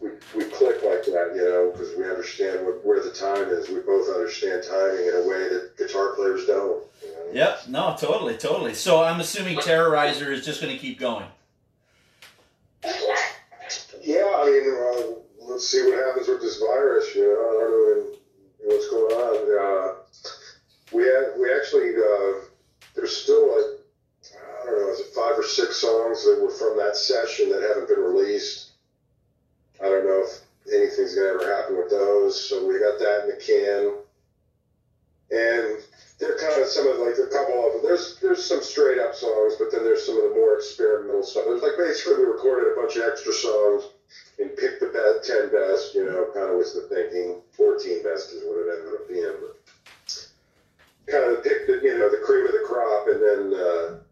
we, 0.00 0.10
we 0.34 0.44
click 0.44 0.82
like 0.82 1.04
that, 1.04 1.32
you 1.34 1.42
know, 1.42 1.70
because 1.72 1.96
we 1.96 2.04
understand 2.08 2.64
what, 2.66 2.84
where 2.84 3.02
the 3.02 3.10
time 3.10 3.48
is. 3.48 3.68
We 3.68 3.80
both 3.80 4.08
understand 4.08 4.62
timing 4.68 5.06
in 5.06 5.14
a 5.14 5.28
way 5.28 5.48
that 5.48 5.72
guitar 5.78 6.14
players 6.14 6.46
don't. 6.46 6.84
You 7.02 7.08
know? 7.10 7.30
Yep. 7.32 7.68
No, 7.68 7.96
totally, 7.98 8.36
totally. 8.36 8.74
So 8.74 9.02
I'm 9.02 9.20
assuming 9.20 9.56
Terrorizer 9.58 10.28
is 10.30 10.44
just 10.44 10.60
going 10.60 10.72
to 10.74 10.78
keep 10.78 10.98
going. 10.98 11.26
Yeah, 14.02 14.30
I 14.36 14.44
mean, 14.46 14.76
uh, 14.76 15.50
let's 15.50 15.68
see 15.68 15.82
what 15.84 16.04
happens 16.06 16.28
with 16.28 16.42
this 16.42 16.58
virus. 16.58 17.14
You 17.14 17.22
know, 17.22 17.40
I 17.40 17.52
don't 17.60 17.70
know 17.70 18.16
what's 18.64 18.90
going 18.90 19.14
on. 19.14 19.34
Uh, 19.64 19.94
we 20.92 21.04
had, 21.04 21.38
we 21.40 21.52
actually 21.54 21.94
uh, 21.96 22.44
there's 22.94 23.16
still 23.16 23.48
like 23.48 23.73
I 24.64 24.70
don't 24.70 24.80
know, 24.80 24.92
is 24.92 25.00
it 25.00 25.14
five 25.14 25.36
or 25.36 25.42
six 25.42 25.76
songs 25.76 26.24
that 26.24 26.40
were 26.40 26.50
from 26.50 26.76
that 26.78 26.96
session 26.96 27.50
that 27.50 27.60
haven't 27.60 27.88
been 27.88 28.00
released. 28.00 28.70
I 29.82 29.88
don't 29.88 30.06
know 30.06 30.24
if 30.24 30.40
anything's 30.72 31.14
gonna 31.14 31.28
ever 31.28 31.54
happen 31.54 31.76
with 31.76 31.90
those. 31.90 32.48
So 32.48 32.66
we 32.66 32.78
got 32.78 32.98
that 32.98 33.24
in 33.24 33.28
the 33.28 33.36
can, 33.44 34.00
and 35.36 35.84
they're 36.18 36.38
kind 36.38 36.62
of 36.62 36.68
some 36.68 36.88
of 36.88 36.96
like 36.96 37.18
a 37.18 37.28
couple 37.28 37.66
of 37.66 37.72
them. 37.74 37.82
There's 37.82 38.18
there's 38.20 38.44
some 38.44 38.62
straight 38.62 38.98
up 38.98 39.14
songs, 39.14 39.54
but 39.58 39.70
then 39.70 39.84
there's 39.84 40.06
some 40.06 40.16
of 40.16 40.30
the 40.30 40.34
more 40.34 40.56
experimental 40.56 41.22
stuff. 41.22 41.44
There's 41.46 41.62
like 41.62 41.76
basically 41.76 42.24
we 42.24 42.30
recorded 42.30 42.72
a 42.72 42.76
bunch 42.80 42.96
of 42.96 43.04
extra 43.04 43.32
songs 43.32 43.84
and 44.38 44.56
picked 44.56 44.80
the 44.80 44.88
best, 44.88 45.28
ten 45.28 45.52
best. 45.52 45.94
You 45.94 46.06
know, 46.06 46.30
kind 46.32 46.48
of 46.48 46.56
was 46.56 46.72
the 46.72 46.88
thinking. 46.88 47.42
Fourteen 47.52 48.02
best 48.02 48.32
is 48.32 48.40
what 48.48 48.64
it 48.64 48.72
ended 48.72 48.94
up 48.96 49.08
being, 49.08 49.36
but 49.44 49.60
kind 51.04 51.36
of 51.36 51.44
picked 51.44 51.66
the 51.66 51.84
you 51.84 51.98
know 51.98 52.08
the 52.08 52.24
cream 52.24 52.46
of 52.46 52.52
the 52.52 52.64
crop, 52.64 53.08
and 53.12 53.20
then. 53.20 53.60
Uh, 53.60 54.03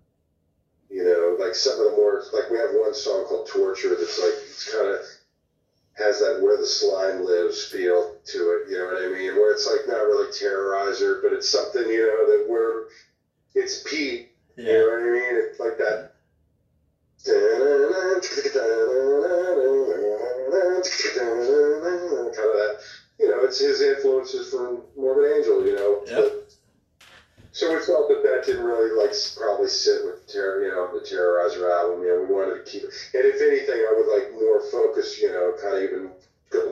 you 0.93 1.03
know, 1.03 1.43
like 1.43 1.55
some 1.55 1.81
of 1.81 1.91
the 1.91 1.97
more 1.97 2.23
like 2.33 2.51
we 2.51 2.59
have 2.59 2.71
one 2.73 2.93
song 2.93 3.25
called 3.25 3.49
Torture 3.49 3.97
that's 3.97 4.19
like 4.19 4.35
it's 4.45 4.71
kind 4.71 4.89
of 4.89 5.01
has 5.95 6.21
that 6.21 6.41
where 6.41 6.59
the 6.59 6.67
slime 6.67 7.25
lives 7.25 7.65
feel 7.65 8.17
to 8.27 8.39
it. 8.51 8.71
You 8.71 8.79
know 8.79 8.85
what 8.85 9.03
I 9.03 9.09
mean? 9.09 9.35
Where 9.35 9.53
it's 9.53 9.67
like 9.67 9.89
not 9.89 10.05
really 10.05 10.29
terrorizer, 10.29 11.23
but 11.23 11.33
it's 11.33 11.49
something 11.49 11.89
you 11.89 12.07
know 12.07 12.27
that 12.27 12.47
we're 12.47 12.89
it's 13.55 13.83
Pete. 13.89 14.33
Yeah. 14.57 14.65
You 14.65 14.73
know 14.73 14.87
what 14.87 15.01
I 15.01 15.11
mean? 15.13 15.35
It's 15.49 15.59
like 15.59 15.79
that. 15.79 16.13
Kind 22.33 22.49
of 22.49 22.57
that, 22.57 22.79
you 23.19 23.29
know, 23.29 23.45
it's 23.45 23.61
his 23.61 23.81
influences 23.81 24.51
from 24.51 24.83
Morbid 24.97 25.31
Angel, 25.37 25.67
you 25.67 25.75
know. 25.75 26.03
Yep. 26.07 26.51
So 27.53 27.73
we 27.73 27.81
felt 27.81 28.09
that 28.09 28.23
that 28.23 28.47
didn't 28.47 28.65
really 28.65 28.97
like 28.97 29.13
probably 29.37 29.69
sit 29.69 30.05
with 30.05 30.27
terror, 30.27 30.65
you 30.65 30.71
know, 30.71 30.89
the 30.93 31.05
Terrorizer 31.05 31.71
album. 31.71 32.03
You 32.03 32.09
know, 32.09 32.23
we 32.23 32.35
wanted 32.35 32.65
to 32.65 32.71
keep 32.71 32.83
it. 32.83 32.91
And 33.13 33.25
if 33.27 33.43
anything, 33.43 33.77
I 33.77 33.93
would 33.95 34.09
like 34.09 34.33
more 34.33 34.61
focus, 34.73 35.21
you 35.21 35.29
know, 35.29 35.55
kind 35.61 35.77
of 35.77 35.83
even 35.83 36.11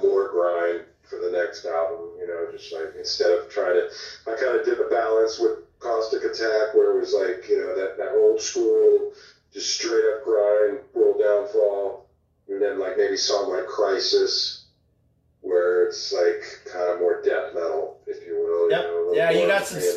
more 0.02 0.28
grind 0.28 0.85
for 1.02 1.19
the 1.19 1.31
next 1.31 1.66
album. 1.66 2.16
You 2.19 2.27
know, 2.27 2.48
just 2.51 2.73
like 2.73 2.94
instead 2.98 3.31
of 3.31 3.48
trying 3.51 3.74
to, 3.74 3.89
I 4.27 4.35
kind 4.36 4.57
of 4.57 4.65
did 4.65 4.81
a 4.81 4.89
balance 4.89 5.39
with 5.39 5.59
Caustic 5.81 6.24
Attack, 6.24 6.73
where 6.74 6.97
it 6.97 6.98
was 6.98 7.12
like, 7.12 7.47
you 7.48 7.59
know, 7.59 7.74
that 7.74 7.98
that 7.98 8.12
old 8.12 8.40
school, 8.40 9.12
just 9.52 9.74
straight 9.74 10.05
up 10.15 10.24
grind, 10.24 10.81
world 10.94 11.20
downfall, 11.20 12.07
and 12.48 12.61
then 12.61 12.78
like 12.78 12.97
maybe 12.97 13.16
song 13.16 13.51
like 13.51 13.66
Crisis, 13.66 14.60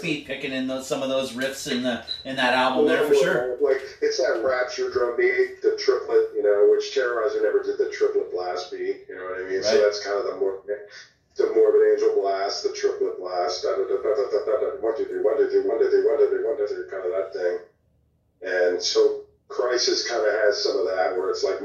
you 0.04 0.10
more 0.12 0.26
got 0.26 0.28
some 0.28 0.28
hands- 0.28 0.28
speed 0.28 0.28
picking 0.28 0.52
in 0.54 0.68
those, 0.68 0.88
some 0.88 1.04
of 1.04 1.10
those 1.10 1.34
riffs 1.34 1.72
in 1.72 1.84
the 1.84 2.04
in 2.26 2.36
that 2.36 2.54
album 2.54 2.88
there 2.88 3.08
for 3.08 3.16
sure. 3.16 3.58
Like 3.62 3.82
it's 4.02 4.18
that 4.18 4.44
rapture 4.44 4.90
drum 4.90 5.16
beat, 5.18 5.62
the 5.62 5.78
triplet, 5.78 6.32
you 6.36 6.44
know, 6.44 6.70
which 6.72 6.96
Terrorizer 6.96 7.42
never 7.42 7.64
did 7.64 7.78
the 7.78 7.90
triplet 7.90 8.32
blast 8.32 8.72
beat. 8.72 9.06
You 9.10 9.16
know 9.16 9.24
what 9.24 9.46
I 9.46 9.50
mean? 9.50 9.64
So 9.64 9.82
that's 9.82 10.04
kind 10.04 10.18
of 10.18 10.26
the 10.26 10.38
more 10.38 10.62
the 11.36 11.52
Morbid 11.56 11.82
Angel 11.94 12.22
blast, 12.22 12.64
the 12.64 12.74
triplet 12.74 13.18
blast, 13.20 13.64
da, 13.64 13.72
da, 13.72 13.84
da, 13.84 13.98
da, 13.98 14.14
da, 14.14 14.26
da, 14.30 14.40
da, 14.46 14.54
da, 14.62 14.82
one 14.82 14.96
two 14.98 15.06
three, 15.06 15.22
one 15.24 15.38
two 15.38 15.50
three, 15.50 15.66
one 15.66 15.80
two 15.80 15.90
three, 15.90 16.06
one 16.06 16.20
two 16.20 16.30
three, 16.30 16.46
one 16.46 16.58
two 16.58 16.68
three, 16.68 16.90
kind 16.92 17.06
of 17.06 17.12
that 17.12 17.34
thing. 17.34 17.58
And 18.46 18.82
so 18.82 19.22
Crisis 19.48 20.08
kind 20.08 20.22
of 20.22 20.34
has 20.46 20.62
some 20.62 20.78
of 20.78 20.86
that, 20.86 21.18
where 21.18 21.30
it's 21.30 21.44
like 21.44 21.60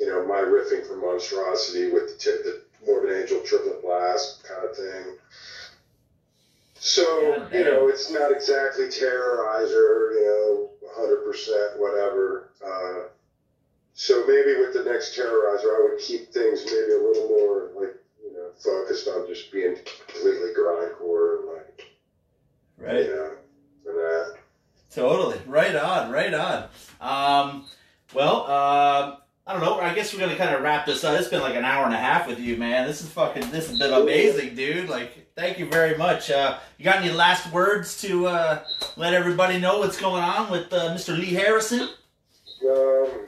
you 0.00 0.06
know 0.06 0.26
my 0.26 0.40
riffing 0.40 0.86
for 0.86 0.96
Monstrosity 0.96 1.90
with 1.90 2.12
the, 2.12 2.16
t- 2.18 2.42
the 2.44 2.62
Morbid 2.86 3.22
Angel 3.22 3.40
triplet 3.40 3.82
blast 3.82 4.44
kind 4.44 4.64
of 4.68 4.76
thing. 4.76 5.16
So, 6.84 7.33
you 7.54 7.64
know, 7.64 7.88
it's 7.88 8.10
not 8.10 8.32
exactly 8.32 8.86
terrorizer, 8.86 10.12
you 10.14 10.24
know, 10.26 10.70
100% 10.98 11.78
whatever. 11.78 12.50
Uh, 12.64 13.08
so 13.94 14.24
maybe 14.26 14.58
with 14.58 14.72
the 14.74 14.82
next 14.84 15.16
terrorizer, 15.16 15.66
I 15.66 15.88
would 15.90 16.00
keep 16.00 16.32
things 16.32 16.64
maybe 16.66 16.92
a 16.92 17.02
little 17.02 17.28
more, 17.28 17.70
like, 17.76 17.94
you 18.24 18.32
know, 18.32 18.48
focused 18.58 19.06
on 19.08 19.26
just 19.28 19.52
being 19.52 19.76
completely 20.08 20.50
grindcore 20.56 21.38
and, 21.40 21.48
like, 21.48 21.86
Right. 22.78 23.04
you 23.06 23.14
know, 23.14 23.30
and 23.86 23.96
that. 23.96 24.36
Totally. 24.90 25.40
Right 25.46 25.76
on. 25.76 26.10
Right 26.10 26.34
on. 26.34 26.68
Um, 27.00 27.66
well, 28.12 28.50
um, 28.50 29.16
I 29.46 29.52
don't 29.52 29.60
know. 29.60 29.78
I 29.78 29.94
guess 29.94 30.14
we're 30.14 30.20
gonna 30.20 30.36
kind 30.36 30.54
of 30.54 30.62
wrap 30.62 30.86
this 30.86 31.04
up. 31.04 31.18
It's 31.20 31.28
been 31.28 31.42
like 31.42 31.54
an 31.54 31.66
hour 31.66 31.84
and 31.84 31.92
a 31.92 31.98
half 31.98 32.26
with 32.26 32.40
you, 32.40 32.56
man. 32.56 32.86
This 32.86 33.02
is 33.02 33.10
fucking. 33.10 33.50
This 33.50 33.68
has 33.68 33.78
been 33.78 33.92
amazing, 33.92 34.54
dude. 34.54 34.88
Like, 34.88 35.28
thank 35.36 35.58
you 35.58 35.68
very 35.68 35.98
much. 35.98 36.30
Uh, 36.30 36.58
you 36.78 36.84
got 36.84 37.02
any 37.02 37.12
last 37.12 37.52
words 37.52 38.00
to 38.00 38.26
uh, 38.26 38.64
let 38.96 39.12
everybody 39.12 39.58
know 39.58 39.80
what's 39.80 40.00
going 40.00 40.22
on 40.22 40.50
with 40.50 40.72
uh, 40.72 40.94
Mr. 40.94 41.18
Lee 41.18 41.34
Harrison? 41.34 41.90
Um, 42.66 43.26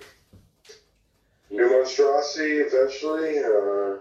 new 1.50 1.70
monstrosity 1.70 2.60
eventually. 2.60 3.38
Uh, 3.40 3.98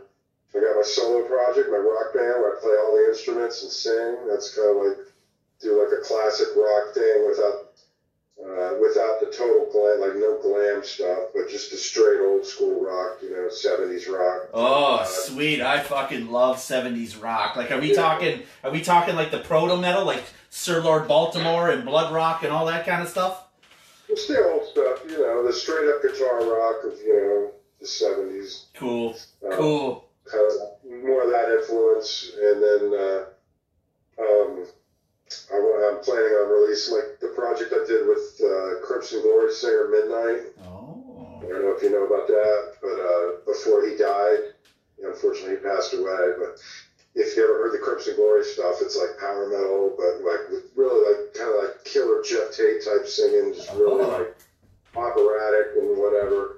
I 0.55 0.61
got 0.61 0.77
my 0.77 0.83
solo 0.85 1.27
project, 1.27 1.69
my 1.69 1.77
rock 1.77 2.13
band, 2.13 2.39
where 2.39 2.55
I 2.55 2.61
play 2.61 2.77
all 2.79 2.95
the 2.95 3.09
instruments 3.09 3.61
and 3.63 3.71
sing. 3.71 4.17
That's 4.29 4.55
kind 4.55 4.69
of 4.69 4.85
like 4.87 5.07
do 5.59 5.81
like 5.83 5.91
a 5.91 6.01
classic 6.01 6.47
rock 6.55 6.93
thing 6.93 7.27
without 7.27 7.64
uh, 8.39 8.73
without 8.81 9.19
the 9.21 9.27
total 9.35 9.69
glam, 9.71 10.01
like 10.01 10.15
no 10.19 10.37
glam 10.41 10.83
stuff, 10.83 11.29
but 11.33 11.49
just 11.49 11.71
the 11.71 11.77
straight 11.77 12.19
old 12.19 12.45
school 12.45 12.81
rock, 12.83 13.19
you 13.21 13.31
know, 13.31 13.49
seventies 13.49 14.07
rock. 14.07 14.49
Oh, 14.53 14.95
Uh, 14.97 15.05
sweet! 15.05 15.61
I 15.61 15.79
fucking 15.81 16.29
love 16.31 16.57
'70s 16.57 17.21
rock. 17.21 17.55
Like, 17.55 17.71
are 17.71 17.79
we 17.79 17.89
Yeah. 17.89 18.01
talking? 18.01 18.43
Are 18.63 18.71
we 18.71 18.81
talking 18.81 19.15
like 19.15 19.31
the 19.31 19.39
proto 19.39 19.77
metal, 19.77 20.05
like 20.05 20.23
Sir 20.49 20.81
Lord 20.81 21.07
Baltimore 21.07 21.69
and 21.69 21.85
Blood 21.85 22.13
Rock 22.13 22.43
and 22.43 22.51
all 22.51 22.65
that 22.65 22.85
kind 22.85 23.01
of 23.01 23.07
stuff? 23.09 23.43
It's 24.09 24.27
the 24.27 24.43
old 24.51 24.67
stuff, 24.67 24.99
you 25.09 25.17
know, 25.17 25.43
the 25.43 25.51
straight 25.53 25.89
up 25.89 26.01
guitar 26.01 26.43
rock 26.45 26.83
of 26.83 26.99
you 26.99 27.13
know 27.15 27.51
the 27.79 27.87
seventies. 27.87 28.65
Cool, 28.75 29.15
Uh, 29.45 29.55
cool. 29.55 30.05
kind 30.25 30.45
of 30.45 31.03
more 31.03 31.23
of 31.23 31.31
that 31.31 31.49
influence, 31.51 32.31
and 32.39 32.61
then 32.61 32.93
uh, 32.99 33.25
um, 34.21 34.65
I, 35.51 35.57
I'm 35.57 36.03
planning 36.03 36.33
on 36.33 36.49
releasing 36.49 36.95
like 36.95 37.19
the 37.19 37.29
project 37.29 37.73
I 37.73 37.85
did 37.87 38.07
with 38.07 38.39
uh, 38.43 38.85
Crimson 38.85 39.21
Glory 39.21 39.51
singer 39.51 39.87
Midnight. 39.91 40.53
Oh, 40.65 41.39
I 41.43 41.47
don't 41.49 41.61
know 41.63 41.75
if 41.75 41.83
you 41.83 41.91
know 41.91 42.05
about 42.05 42.27
that, 42.27 42.73
but 42.81 42.97
uh, 42.99 43.25
before 43.45 43.85
he 43.85 43.95
died, 43.95 44.53
unfortunately 45.03 45.57
he 45.57 45.63
passed 45.63 45.93
away. 45.93 46.33
But 46.39 46.59
if 47.15 47.35
you 47.37 47.43
ever 47.43 47.57
heard 47.63 47.73
the 47.73 47.83
Crimson 47.83 48.15
Glory 48.15 48.43
stuff, 48.43 48.75
it's 48.81 48.97
like 48.97 49.17
power 49.19 49.47
metal, 49.47 49.95
but 49.97 50.23
like 50.25 50.49
with 50.51 50.71
really 50.75 50.99
like 51.05 51.33
kind 51.33 51.49
of 51.53 51.63
like 51.63 51.83
killer 51.83 52.21
Geoff 52.23 52.51
Tate 52.51 52.83
type 52.83 53.07
singing, 53.07 53.53
just 53.53 53.71
really 53.73 54.03
Oh. 54.03 54.07
like 54.17 54.35
operatic 54.95 55.75
and 55.77 55.97
whatever. 55.97 56.57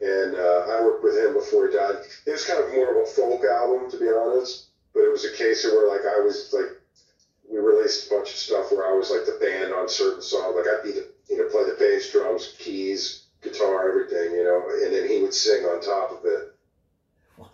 And 0.00 0.34
uh, 0.34 0.66
I 0.68 0.82
worked 0.84 1.02
with 1.04 1.16
him 1.16 1.32
before 1.32 1.66
he 1.68 1.72
died. 1.72 1.96
It 2.26 2.30
was 2.32 2.44
kind 2.44 2.62
of 2.62 2.72
more 2.74 2.90
of 2.90 3.08
a 3.08 3.10
folk 3.10 3.42
album, 3.44 3.90
to 3.90 3.96
be 3.98 4.08
honest. 4.10 4.66
But 4.92 5.00
it 5.04 5.10
was 5.10 5.24
a 5.24 5.32
case 5.32 5.64
of 5.64 5.72
where 5.72 5.88
like 5.88 6.04
I 6.06 6.20
was 6.20 6.52
like, 6.52 6.72
we 7.50 7.58
released 7.58 8.06
a 8.06 8.14
bunch 8.14 8.30
of 8.30 8.36
stuff 8.36 8.72
where 8.72 8.86
I 8.86 8.96
was 8.96 9.10
like 9.10 9.24
the 9.24 9.38
band 9.40 9.72
on 9.72 9.88
certain 9.88 10.22
songs. 10.22 10.56
Like 10.56 10.66
I'd 10.66 10.82
be 10.82 10.92
the, 10.92 11.06
you 11.28 11.38
know, 11.38 11.44
play 11.44 11.64
the 11.64 11.76
bass, 11.78 12.10
drums, 12.10 12.54
keys, 12.58 13.26
guitar, 13.42 13.88
everything, 13.88 14.32
you 14.32 14.44
know, 14.44 14.68
and 14.82 14.92
then 14.92 15.08
he 15.08 15.20
would 15.20 15.34
sing 15.34 15.64
on 15.64 15.80
top 15.80 16.10
of 16.12 16.24
it. 16.24 16.52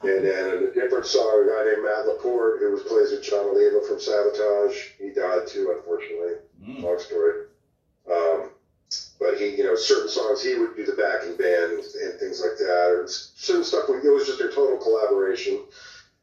And 0.03 0.25
then 0.25 0.57
in 0.57 0.63
a 0.65 0.73
different 0.73 1.07
song, 1.07 1.45
a 1.45 1.51
guy 1.51 1.71
named 1.71 1.83
Matt 1.83 2.07
Laporte, 2.07 2.61
who 2.61 2.71
was 2.71 2.83
plays 2.83 3.11
with 3.11 3.23
Jon 3.23 3.47
Oliva 3.47 3.81
from 3.83 3.97
Savatage, 3.97 4.97
he 4.99 5.11
died 5.11 5.47
too, 5.47 5.75
unfortunately. 5.77 6.35
Mm. 6.63 6.83
Long 6.83 6.99
story. 6.99 7.47
Um, 8.11 8.51
but 9.19 9.39
he, 9.39 9.57
you 9.57 9.65
know, 9.65 9.75
certain 9.75 10.09
songs 10.09 10.43
he 10.43 10.55
would 10.55 10.77
do 10.77 10.85
the 10.85 10.93
backing 10.93 11.37
band 11.37 11.73
and 11.73 12.19
things 12.19 12.41
like 12.41 12.57
that, 12.59 12.91
or 12.91 13.07
certain 13.09 13.65
stuff. 13.65 13.89
It 13.89 14.13
was 14.13 14.27
just 14.27 14.41
a 14.41 14.49
total 14.49 14.79
collaboration. 14.79 15.63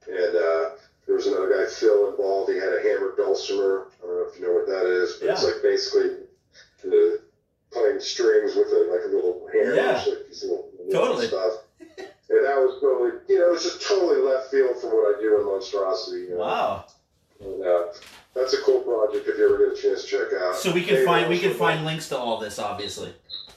And 0.08 0.36
uh, 0.36 0.70
there 1.10 1.16
was 1.18 1.26
another 1.26 1.50
guy, 1.50 1.66
Phil, 1.66 2.12
involved. 2.12 2.52
He 2.52 2.58
had 2.60 2.70
a 2.70 2.82
hammered 2.86 3.18
dulcimer. 3.18 3.88
I 3.98 4.06
don't 4.06 4.16
know 4.16 4.30
if 4.32 4.40
you 4.40 4.46
know 4.46 4.54
what 4.54 4.68
that 4.68 4.86
is, 4.86 5.14
but 5.20 5.30
it's 5.34 5.44
like 5.44 5.58
basically 5.64 6.18
the 6.84 7.22
playing 7.72 8.00
strings 8.00 8.56
with 8.56 8.68
a 8.68 8.86
like 8.94 9.02
a 9.06 9.16
little 9.16 9.50
hammer, 9.52 9.74
Yeah. 9.74 10.04
like 10.08 10.28
these 10.28 10.44
little, 10.44 10.70
little 10.78 10.92
Totally. 11.08 11.26
stuff. 11.28 11.54
And 11.80 12.46
that 12.46 12.58
was 12.62 12.80
totally, 12.80 13.20
you 13.28 13.40
know, 13.40 13.48
it 13.50 13.52
was 13.54 13.64
just 13.64 13.82
totally 13.82 14.22
left 14.22 14.52
field 14.52 14.80
from 14.80 14.92
what 14.92 15.18
I 15.18 15.20
do 15.20 15.40
in 15.40 15.46
Monstrosity. 15.48 16.22
You 16.26 16.30
know? 16.30 16.38
Wow. 16.38 16.86
And, 17.40 17.66
uh, 17.66 17.86
that's 18.36 18.54
a 18.54 18.62
cool 18.62 18.82
project 18.82 19.28
if 19.28 19.40
you 19.40 19.46
ever 19.46 19.58
get 19.66 19.78
a 19.80 19.82
chance 19.82 20.04
to 20.04 20.08
check 20.08 20.40
out. 20.40 20.56
So 20.58 20.72
we 20.72 20.84
can 20.84 20.94
Maybe 20.94 21.06
find 21.08 21.30
we 21.30 21.40
can 21.40 21.54
find 21.56 21.86
links 21.86 22.08
to 22.10 22.18
all 22.20 22.38
this, 22.38 22.60
obviously. 22.60 23.16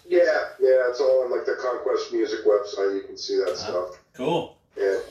Yeah, 0.08 0.22
yeah, 0.58 0.88
it's 0.88 1.00
all 1.00 1.24
on 1.24 1.30
like 1.30 1.44
the 1.44 1.56
Conquest 1.60 2.14
Music 2.14 2.46
website. 2.46 2.94
You 2.94 3.02
can 3.06 3.18
see 3.18 3.36
that 3.44 3.58
stuff. 3.58 3.98
Cool. 4.14 4.56
And 4.80 5.02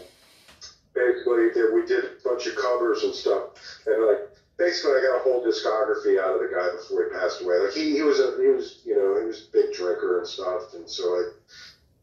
basically, 0.94 1.50
there- 1.50 1.72
we 1.72 1.82
did 1.86 2.04
a 2.04 2.10
bunch 2.24 2.48
of 2.48 2.56
covers 2.56 3.04
and 3.04 3.14
stuff. 3.14 3.44
And 3.86 4.02
like, 4.04 4.20
basically, 4.58 4.92
I 4.94 5.02
got 5.02 5.16
a 5.16 5.20
whole 5.20 5.42
discography 5.42 6.20
out 6.20 6.34
of 6.34 6.40
the 6.40 6.48
guy 6.48 6.70
before 6.70 7.04
he 7.04 7.10
passed 7.10 7.42
away. 7.42 7.58
Like 7.58 7.72
he, 7.72 7.92
he 7.96 8.02
was 8.02 8.20
a 8.20 8.32
he 8.40 8.48
was 8.48 8.80
you 8.84 8.96
know 8.96 9.16
he 9.16 9.26
was 9.26 9.40
a 9.40 9.52
big 9.52 9.72
drinker 9.72 10.18
and 10.18 10.28
stuff, 10.28 10.74
and 10.74 10.90
so 10.90 11.10
like 11.10 11.28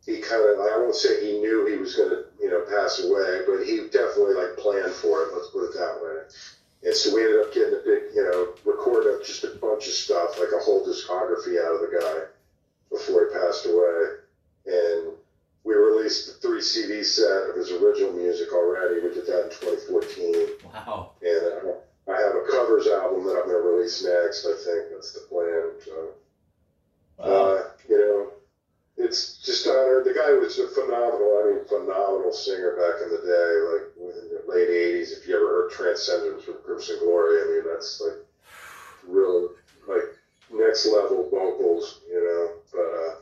he 0.06 0.18
kind 0.18 0.42
of 0.44 0.58
I 0.58 0.76
won't 0.76 0.94
say 0.96 1.20
he 1.20 1.38
knew 1.38 1.64
he 1.64 1.76
was 1.76 1.94
to 1.94 2.24
you 2.40 2.48
know 2.50 2.60
pass 2.60 2.98
away, 2.98 3.40
but 3.46 3.60
he 3.62 3.78
definitely 3.90 4.34
like 4.34 4.56
planned 4.56 4.92
for 4.92 5.22
it. 5.22 5.28
Let's 5.32 5.48
put 5.48 5.64
it 5.64 5.72
that 5.74 6.00
way. 6.00 6.18
And 6.84 6.94
so 6.94 7.10
we 7.12 7.22
ended 7.24 7.40
up 7.40 7.52
getting 7.52 7.74
a 7.74 7.82
big, 7.84 8.02
you 8.14 8.22
know, 8.22 8.54
recording 8.64 9.12
of 9.12 9.22
just 9.22 9.44
a 9.44 9.48
bunch 9.48 9.88
of 9.88 9.92
stuff, 9.92 10.38
like 10.38 10.52
a 10.52 10.58
whole 10.58 10.80
discography 10.80 11.58
out 11.60 11.74
of 11.74 11.80
the 11.80 11.88
guy 12.00 12.20
before 12.90 13.26
he 13.26 13.26
passed 13.36 13.66
away. 13.66 14.06
And 14.66 15.12
we 15.68 15.74
released 15.74 16.26
the 16.26 16.32
three 16.48 16.62
CD 16.62 17.04
set 17.04 17.50
of 17.50 17.56
his 17.56 17.70
original 17.70 18.14
music 18.14 18.54
already. 18.54 18.94
We 19.02 19.12
did 19.12 19.26
that 19.26 19.44
in 19.44 19.50
2014. 19.50 20.48
Wow. 20.64 21.12
And 21.20 21.68
uh, 21.68 22.10
I 22.10 22.16
have 22.18 22.34
a 22.34 22.44
covers 22.50 22.86
album 22.86 23.26
that 23.26 23.36
I'm 23.36 23.44
going 23.46 23.62
to 23.62 23.68
release 23.68 24.02
next. 24.02 24.46
I 24.46 24.54
think 24.64 24.88
that's 24.90 25.12
the 25.12 25.20
plan. 25.28 25.64
So, 25.84 25.92
Wow. 27.18 27.26
uh, 27.26 27.62
you 27.88 27.98
know, 27.98 28.30
it's 28.96 29.44
just 29.44 29.66
honor. 29.66 30.02
The 30.02 30.14
guy 30.14 30.32
was 30.32 30.58
a 30.58 30.68
phenomenal, 30.68 31.36
I 31.44 31.52
mean, 31.52 31.64
phenomenal 31.66 32.32
singer 32.32 32.72
back 32.78 33.02
in 33.02 33.10
the 33.10 33.20
day, 33.26 33.50
like 33.68 33.86
in 34.00 34.28
the 34.30 34.42
late 34.50 34.68
80s. 34.68 35.18
If 35.18 35.28
you 35.28 35.36
ever 35.36 35.48
heard 35.48 35.70
Transcendence 35.70 36.46
with 36.46 36.62
Crimson 36.62 36.96
Glory, 37.00 37.42
I 37.42 37.44
mean, 37.44 37.64
that's 37.70 38.00
like 38.00 38.24
really 39.06 39.48
like 39.86 40.16
next 40.50 40.86
level 40.86 41.28
vocals, 41.28 42.00
you 42.08 42.22
know. 42.22 42.52
But 42.72 42.80
uh, 42.80 43.14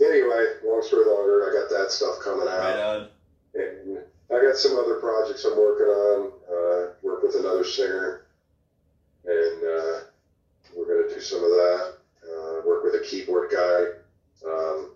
anyway, 0.00 0.44
long 0.64 0.82
story 0.82 1.06
longer, 1.06 1.48
I 1.50 1.52
got 1.60 1.70
that 1.78 1.90
stuff 1.90 2.18
coming 2.22 2.48
out. 2.48 2.58
right 2.58 2.80
on. 2.80 3.08
And 3.54 3.98
I 4.30 4.42
got 4.42 4.56
some 4.56 4.76
other 4.78 4.96
projects 4.96 5.44
I'm 5.44 5.56
working 5.56 5.86
on. 5.86 6.32
Uh, 6.50 6.92
work 7.02 7.22
with 7.22 7.36
another 7.36 7.64
singer, 7.64 8.26
and 9.24 9.62
uh, 9.62 10.00
we're 10.74 10.86
going 10.86 11.08
to 11.08 11.14
do 11.14 11.20
some 11.20 11.38
of 11.44 11.50
that. 11.50 11.94
Uh, 12.24 12.66
work 12.66 12.82
with 12.84 12.94
a 12.94 13.04
keyboard 13.04 13.50
guy. 13.52 13.84
Um, 14.48 14.90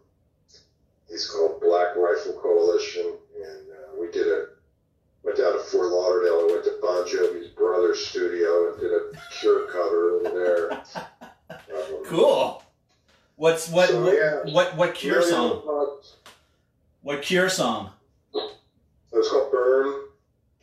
he's 1.08 1.28
called 1.30 1.60
Black 1.60 1.94
Rifle 1.96 2.32
Coalition, 2.40 3.12
and 3.36 3.66
uh, 3.70 4.00
we 4.00 4.10
did 4.10 4.26
a 4.26 4.46
went 5.24 5.36
down 5.36 5.52
to 5.52 5.58
Fort 5.58 5.88
Lauderdale 5.92 6.40
and 6.42 6.50
went 6.52 6.64
to 6.64 6.78
Bon 6.80 7.04
Jovi's 7.06 7.48
brother's 7.48 8.06
studio 8.06 8.72
and 8.72 8.80
did 8.80 8.90
a 8.92 9.10
Cure 9.38 9.66
cover 9.66 10.10
over 10.16 10.30
there. 10.30 10.82
Um, 11.50 12.04
Cool. 12.06 12.62
What's 13.38 13.68
what 13.68 13.88
So, 13.88 14.04
what, 14.04 14.14
yeah. 14.14 14.52
what 14.52 14.76
what 14.76 14.94
Cure 14.96 15.22
song? 15.22 15.62
What 17.02 17.22
Cure 17.22 17.48
song? 17.48 17.90
It's 19.12 19.30
called 19.30 19.52
Burn. 19.52 19.94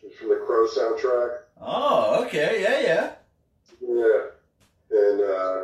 It's 0.04 0.18
from 0.18 0.28
the 0.28 0.36
Crow 0.46 0.68
soundtrack. 0.68 1.38
Oh, 1.62 2.26
okay. 2.26 2.62
Yeah, 2.62 2.82
yeah. 2.82 3.12
Yeah, 3.80 5.00
and 5.00 5.22
uh, 5.22 5.64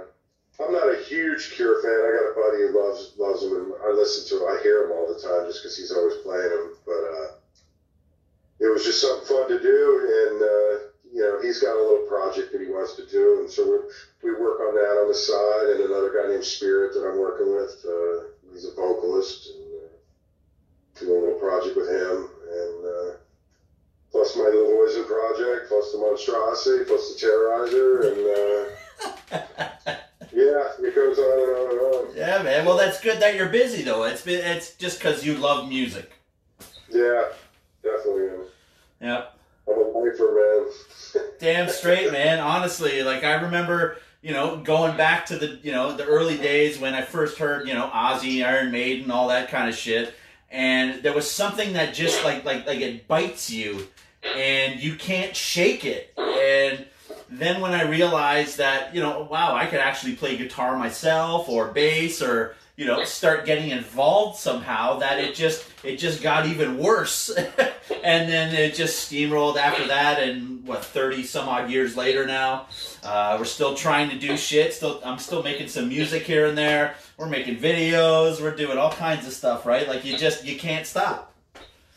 I'm 0.63 0.71
not 0.71 0.87
a 0.87 1.03
huge 1.03 1.51
Cure 1.51 1.81
fan. 1.81 1.91
I 1.91 2.15
got 2.15 2.31
a 2.31 2.35
buddy 2.39 2.63
who 2.63 2.79
loves 2.81 3.13
loves 3.17 3.41
them, 3.41 3.57
and 3.57 3.73
I 3.85 3.91
listen 3.91 4.39
to. 4.39 4.45
I 4.45 4.61
hear 4.63 4.85
him 4.85 4.91
all 4.93 5.13
the 5.13 5.19
time 5.19 5.45
just 5.47 5.61
because 5.61 5.77
he's 5.77 5.91
always 5.91 6.15
playing 6.23 6.49
them. 6.49 6.77
But 6.85 7.03
uh, 7.11 7.27
it 8.61 8.71
was 8.71 8.85
just 8.85 9.01
something 9.01 9.27
fun 9.27 9.49
to 9.49 9.59
do, 9.59 9.81
and 10.23 10.41
uh, 10.41 10.87
you 11.11 11.21
know 11.23 11.40
he's 11.51 11.59
got 11.59 11.75
a 11.75 11.83
little 11.83 12.07
project 12.07 12.53
that 12.53 12.61
he 12.61 12.67
wants 12.67 12.95
to 12.95 13.05
do, 13.07 13.41
and 13.41 13.49
so 13.51 13.67
we 13.67 14.31
we 14.31 14.39
work 14.39 14.61
on 14.61 14.73
that 14.73 14.95
on 15.03 15.07
the 15.11 15.13
side. 15.13 15.75
And 15.75 15.91
another 15.91 16.15
guy 16.15 16.31
named 16.31 16.45
Spirit 16.45 16.93
that 16.93 17.03
I'm 17.03 17.19
working 17.19 17.51
with. 17.51 17.75
Uh, 17.83 18.31
he's 18.53 18.63
a 18.63 18.73
vocalist, 18.73 19.51
and 19.51 19.83
uh, 19.83 20.99
doing 20.99 21.17
a 21.17 21.23
little 21.25 21.39
project 21.39 21.75
with 21.75 21.89
him, 21.89 22.29
and. 22.47 22.85
Uh, 22.85 23.17
Plus 24.11 24.35
my 24.35 24.43
little 24.43 24.65
Poison 24.65 25.05
project, 25.05 25.69
plus 25.69 25.93
the 25.93 25.97
Monstrosity, 25.97 26.83
plus 26.83 27.13
the 27.13 27.25
Terrorizer, 27.25 28.11
and 28.11 28.19
uh, 29.31 29.95
yeah, 30.33 30.85
it 30.85 30.93
goes 30.93 31.17
on 31.17 31.39
and 31.39 31.57
on 31.57 31.71
and 31.71 31.79
on. 31.79 32.17
Yeah, 32.17 32.43
man. 32.43 32.65
Well, 32.65 32.75
that's 32.75 32.99
good 32.99 33.21
that 33.21 33.35
you're 33.35 33.47
busy 33.47 33.83
though. 33.83 34.03
It's 34.03 34.21
been 34.21 34.43
it's 34.43 34.75
just 34.75 34.99
because 34.99 35.25
you 35.25 35.35
love 35.35 35.69
music. 35.69 36.11
Yeah, 36.89 37.29
definitely. 37.81 38.47
am. 39.01 39.23
Damn 41.39 41.69
straight, 41.69 42.11
man. 42.11 42.39
Honestly, 42.39 43.03
like 43.03 43.23
I 43.23 43.33
remember, 43.35 43.97
you 44.21 44.31
know, 44.31 44.57
going 44.57 44.97
back 44.97 45.25
to 45.27 45.37
the, 45.37 45.59
you 45.63 45.71
know, 45.71 45.95
the 45.95 46.05
early 46.05 46.37
days 46.37 46.79
when 46.79 46.93
I 46.93 47.01
first 47.01 47.37
heard, 47.37 47.67
you 47.67 47.73
know, 47.73 47.89
Ozzy, 47.93 48.45
Iron 48.45 48.71
Maiden, 48.71 49.11
all 49.11 49.27
that 49.29 49.49
kind 49.49 49.69
of 49.69 49.75
shit, 49.75 50.13
and 50.49 51.01
there 51.03 51.13
was 51.13 51.29
something 51.29 51.73
that 51.73 51.93
just 51.93 52.23
like 52.23 52.45
like 52.45 52.65
like 52.67 52.79
it 52.79 53.07
bites 53.07 53.49
you, 53.49 53.87
and 54.35 54.79
you 54.79 54.95
can't 54.95 55.35
shake 55.35 55.85
it. 55.85 56.13
And 56.17 56.85
then 57.29 57.61
when 57.61 57.71
I 57.71 57.83
realized 57.83 58.57
that, 58.57 58.93
you 58.93 59.01
know, 59.01 59.27
wow, 59.31 59.55
I 59.55 59.65
could 59.65 59.79
actually 59.79 60.15
play 60.15 60.35
guitar 60.37 60.77
myself 60.77 61.47
or 61.47 61.67
bass 61.67 62.21
or 62.21 62.55
you 62.81 62.87
know 62.87 63.03
start 63.03 63.45
getting 63.45 63.69
involved 63.69 64.39
somehow 64.39 64.97
that 64.97 65.19
it 65.19 65.35
just 65.35 65.67
it 65.83 65.97
just 65.97 66.23
got 66.23 66.47
even 66.47 66.79
worse 66.79 67.29
and 68.03 68.27
then 68.27 68.55
it 68.55 68.73
just 68.73 69.07
steamrolled 69.07 69.55
after 69.55 69.87
that 69.87 70.19
and 70.19 70.65
what 70.65 70.83
30 70.83 71.21
some 71.21 71.47
odd 71.47 71.69
years 71.69 71.95
later 71.95 72.25
now 72.25 72.65
uh, 73.03 73.35
we're 73.37 73.45
still 73.45 73.75
trying 73.75 74.09
to 74.09 74.17
do 74.17 74.35
shit 74.35 74.73
still 74.73 74.99
i'm 75.05 75.19
still 75.19 75.43
making 75.43 75.67
some 75.67 75.89
music 75.89 76.23
here 76.23 76.47
and 76.47 76.57
there 76.57 76.95
we're 77.17 77.29
making 77.29 77.55
videos 77.55 78.41
we're 78.41 78.55
doing 78.55 78.79
all 78.79 78.91
kinds 78.91 79.27
of 79.27 79.31
stuff 79.31 79.67
right 79.67 79.87
like 79.87 80.03
you 80.03 80.17
just 80.17 80.43
you 80.43 80.57
can't 80.57 80.87
stop 80.87 81.27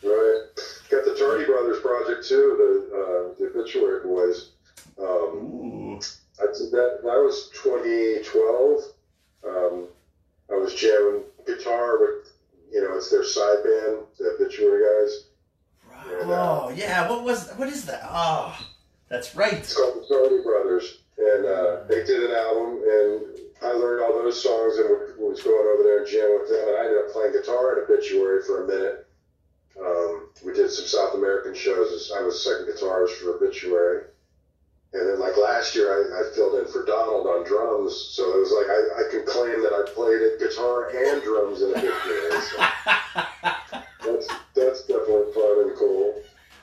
Right. 0.03 0.43
Got 0.91 1.17
Tardy 1.17 1.45
Brothers 1.45 1.79
project 1.79 2.27
too. 2.27 2.55
The 2.59 2.95
uh, 2.95 3.39
the 3.39 3.59
Obituary 3.59 4.03
Boys. 4.03 4.51
Um, 4.99 5.07
Ooh. 5.07 5.99
I 6.39 6.45
that. 6.45 6.99
That 7.01 7.17
was 7.17 7.49
2012. 7.55 8.81
Um, 9.47 9.87
I 10.51 10.55
was 10.55 10.75
jamming 10.75 11.23
guitar 11.45 11.99
with, 11.99 12.31
you 12.71 12.81
know, 12.81 12.95
it's 12.95 13.09
their 13.09 13.23
side 13.23 13.63
band, 13.63 13.97
the 14.17 14.35
Obituary 14.35 14.83
guys. 14.83 15.25
Right. 15.89 16.21
Oh 16.23 16.73
yeah. 16.75 17.09
What 17.09 17.23
was? 17.23 17.51
What 17.53 17.69
is 17.69 17.85
that? 17.85 18.01
Oh, 18.03 18.57
that's 19.09 19.35
right. 19.35 19.53
It's 19.53 19.75
called 19.75 20.03
the 20.03 20.07
Tardy 20.07 20.43
Brothers, 20.43 20.99
and 21.17 21.45
uh, 21.45 21.83
they 21.87 22.03
did 22.03 22.29
an 22.29 22.35
album, 22.35 22.83
and 22.83 23.39
I 23.63 23.71
learned 23.71 24.03
all 24.03 24.13
those 24.13 24.41
songs 24.41 24.77
and 24.77 24.89
was 25.17 25.41
going 25.41 25.67
over 25.73 25.83
there 25.83 25.99
and 25.99 26.07
jamming 26.07 26.39
with 26.41 26.49
them. 26.49 26.67
And 26.67 26.77
I 26.77 26.85
ended 26.85 27.05
up 27.05 27.11
playing 27.11 27.33
guitar 27.33 27.77
in 27.77 27.83
Obituary 27.83 28.41
for 28.43 28.63
a 28.63 28.67
minute. 28.67 29.07
Um, 29.79 30.29
we 30.45 30.53
did 30.53 30.69
some 30.69 30.85
South 30.85 31.15
American 31.15 31.53
shows. 31.53 32.11
I 32.15 32.21
was 32.21 32.43
second 32.43 32.67
guitarist 32.67 33.15
for 33.17 33.35
Obituary. 33.35 34.05
And 34.95 35.09
then, 35.09 35.19
like 35.19 35.35
last 35.35 35.75
year, 35.75 35.91
I, 35.91 36.23
I 36.23 36.35
filled 36.35 36.55
in 36.55 36.71
for 36.71 36.85
Donald 36.85 37.27
on 37.27 37.43
drums, 37.43 37.91
so 38.15 38.23
it 38.31 38.39
was 38.39 38.55
like 38.55 38.71
I, 38.71 39.03
I 39.03 39.11
can 39.11 39.27
claim 39.27 39.59
that 39.59 39.75
I 39.75 39.83
played 39.91 40.23
it 40.23 40.39
guitar 40.39 40.87
and 40.87 41.21
drums 41.21 41.61
in 41.61 41.75
Obituary. 41.75 42.39
So 42.39 42.55
that's 44.07 44.27
that's 44.55 44.81
definitely 44.87 45.35
fun 45.35 45.67
and 45.67 45.75
cool. 45.75 46.15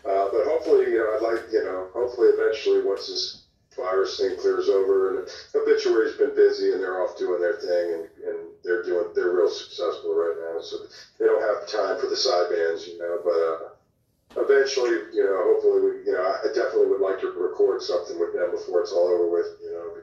Uh, 0.09 0.33
but 0.33 0.49
hopefully, 0.49 0.91
you 0.91 0.99
know, 0.99 1.13
I'd 1.13 1.23
like, 1.23 1.53
you 1.53 1.63
know, 1.63 1.89
hopefully 1.93 2.29
eventually 2.33 2.83
once 2.83 3.07
this 3.07 3.45
virus 3.77 4.19
thing 4.19 4.37
clears 4.41 4.69
over 4.69 5.21
and 5.21 5.29
Obituary's 5.55 6.17
been 6.17 6.35
busy 6.35 6.73
and 6.73 6.83
they're 6.83 7.05
off 7.05 7.17
doing 7.17 7.41
their 7.41 7.61
thing 7.61 8.01
and, 8.01 8.05
and 8.27 8.39
they're 8.65 8.83
doing, 8.83 9.13
they're 9.15 9.37
real 9.37 9.49
successful 9.49 10.17
right 10.17 10.37
now. 10.41 10.61
So 10.61 10.77
they 11.19 11.27
don't 11.27 11.41
have 11.41 11.69
time 11.69 12.01
for 12.01 12.09
the 12.09 12.17
side 12.17 12.49
bands, 12.51 12.89
you 12.89 12.99
know, 12.99 13.21
but, 13.23 13.37
uh, 13.37 13.72
eventually, 14.37 15.13
you 15.13 15.25
know, 15.25 15.37
hopefully 15.53 15.81
we, 15.83 15.91
you 16.07 16.13
know, 16.13 16.23
I 16.23 16.47
definitely 16.55 16.89
would 16.89 17.01
like 17.01 17.21
to 17.21 17.33
record 17.33 17.83
something 17.83 18.19
with 18.19 18.33
them 18.33 18.51
before 18.51 18.81
it's 18.81 18.93
all 18.93 19.09
over 19.09 19.31
with, 19.31 19.47
you 19.63 19.73
know, 19.73 19.97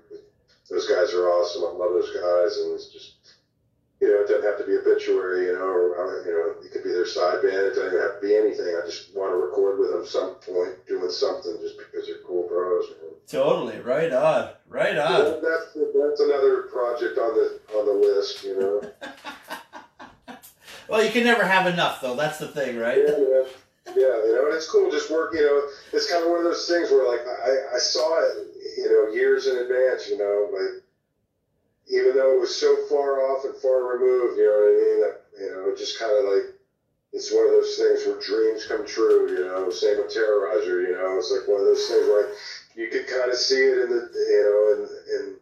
those 0.69 0.87
guys 0.87 1.13
are 1.13 1.29
awesome. 1.29 1.63
I 1.65 1.71
love 1.73 1.93
those 1.93 2.13
guys 2.13 2.57
and 2.61 2.73
it's 2.73 2.89
just, 2.93 3.13
you 3.99 4.07
know, 4.07 4.21
it 4.21 4.27
doesn't 4.27 4.45
have 4.45 4.57
to 4.59 4.65
be 4.65 4.77
obituary, 4.77 5.47
you 5.47 5.53
know, 5.53 5.65
or, 5.65 5.97
uh, 5.97 6.25
you 6.25 6.31
know, 6.31 6.61
it 6.63 6.71
could 6.71 6.83
be 6.83 6.93
their 6.93 7.07
side 7.07 7.41
band. 7.41 7.73
It 7.73 7.75
doesn't 7.75 7.87
even 7.93 7.99
have 7.99 8.21
to 8.21 8.27
be 8.27 8.37
anything. 8.37 8.77
I 8.77 8.85
just 8.85 9.15
want 9.15 9.33
to 9.33 9.37
record 9.37 9.79
with 9.79 9.91
them 9.91 10.05
some 10.05 10.35
point, 10.35 10.77
doing 10.87 11.09
something 11.09 11.57
just 11.59 11.77
because 11.77 12.07
they're 12.07 12.23
cool 12.25 12.47
bros, 12.47 12.85
man. 13.01 13.11
Totally. 13.27 13.79
Right 13.81 14.13
on. 14.13 14.51
Right 14.69 14.97
on. 14.97 15.11
Yeah, 15.25 15.39
that's, 15.41 15.73
that's 15.73 16.21
another 16.21 16.69
project 16.71 17.17
on 17.17 17.33
the, 17.35 17.59
on 17.75 17.85
the 17.85 18.07
list, 18.07 18.43
you 18.43 18.59
know. 18.59 18.81
Well, 20.89 21.05
you 21.05 21.11
can 21.11 21.23
never 21.23 21.45
have 21.45 21.67
enough, 21.67 22.01
though. 22.01 22.15
That's 22.15 22.39
the 22.39 22.47
thing, 22.47 22.77
right? 22.77 22.97
Yeah, 22.97 23.15
yeah. 23.19 23.43
Yeah, 23.95 24.25
you 24.25 24.33
know, 24.35 24.45
and 24.47 24.55
it's 24.55 24.69
cool 24.69 24.91
just 24.91 25.11
work, 25.11 25.33
you 25.33 25.41
know, 25.41 25.61
it's 25.93 26.09
kind 26.11 26.23
of 26.23 26.29
one 26.29 26.39
of 26.39 26.45
those 26.45 26.67
things 26.67 26.91
where, 26.91 27.07
like, 27.09 27.25
I, 27.25 27.75
I 27.75 27.79
saw 27.79 28.19
it, 28.21 28.47
you 28.77 28.89
know, 28.89 29.13
years 29.13 29.47
in 29.47 29.57
advance, 29.57 30.09
you 30.09 30.17
know, 30.17 30.49
like, 30.51 30.83
even 31.91 32.15
though 32.15 32.37
it 32.37 32.39
was 32.39 32.55
so 32.55 32.75
far 32.87 33.19
off 33.31 33.45
and 33.45 33.55
far 33.55 33.97
removed, 33.97 34.37
you 34.37 34.45
know 34.45 34.57
what 34.61 34.69
I 34.69 34.77
mean? 34.77 34.97
That, 35.01 35.15
you 35.41 35.49
know, 35.51 35.75
just 35.75 35.97
kind 35.97 36.13
of 36.13 36.23
like, 36.25 36.53
it's 37.13 37.33
one 37.33 37.45
of 37.45 37.51
those 37.51 37.75
things 37.75 38.05
where 38.05 38.21
dreams 38.21 38.67
come 38.67 38.85
true, 38.85 39.31
you 39.31 39.45
know, 39.45 39.69
same 39.71 39.97
with 39.97 40.13
Terrorizer, 40.13 40.85
you 40.85 40.93
know, 40.93 41.17
it's 41.17 41.31
like 41.31 41.47
one 41.47 41.59
of 41.61 41.65
those 41.65 41.87
things 41.87 42.05
where 42.05 42.29
you 42.75 42.89
could 42.89 43.07
kind 43.07 43.31
of 43.31 43.37
see 43.37 43.57
it 43.57 43.81
in 43.85 43.89
the, 43.89 44.09
you 44.13 44.43
know, 44.45 44.59
in, 44.77 45.29
in 45.31 45.35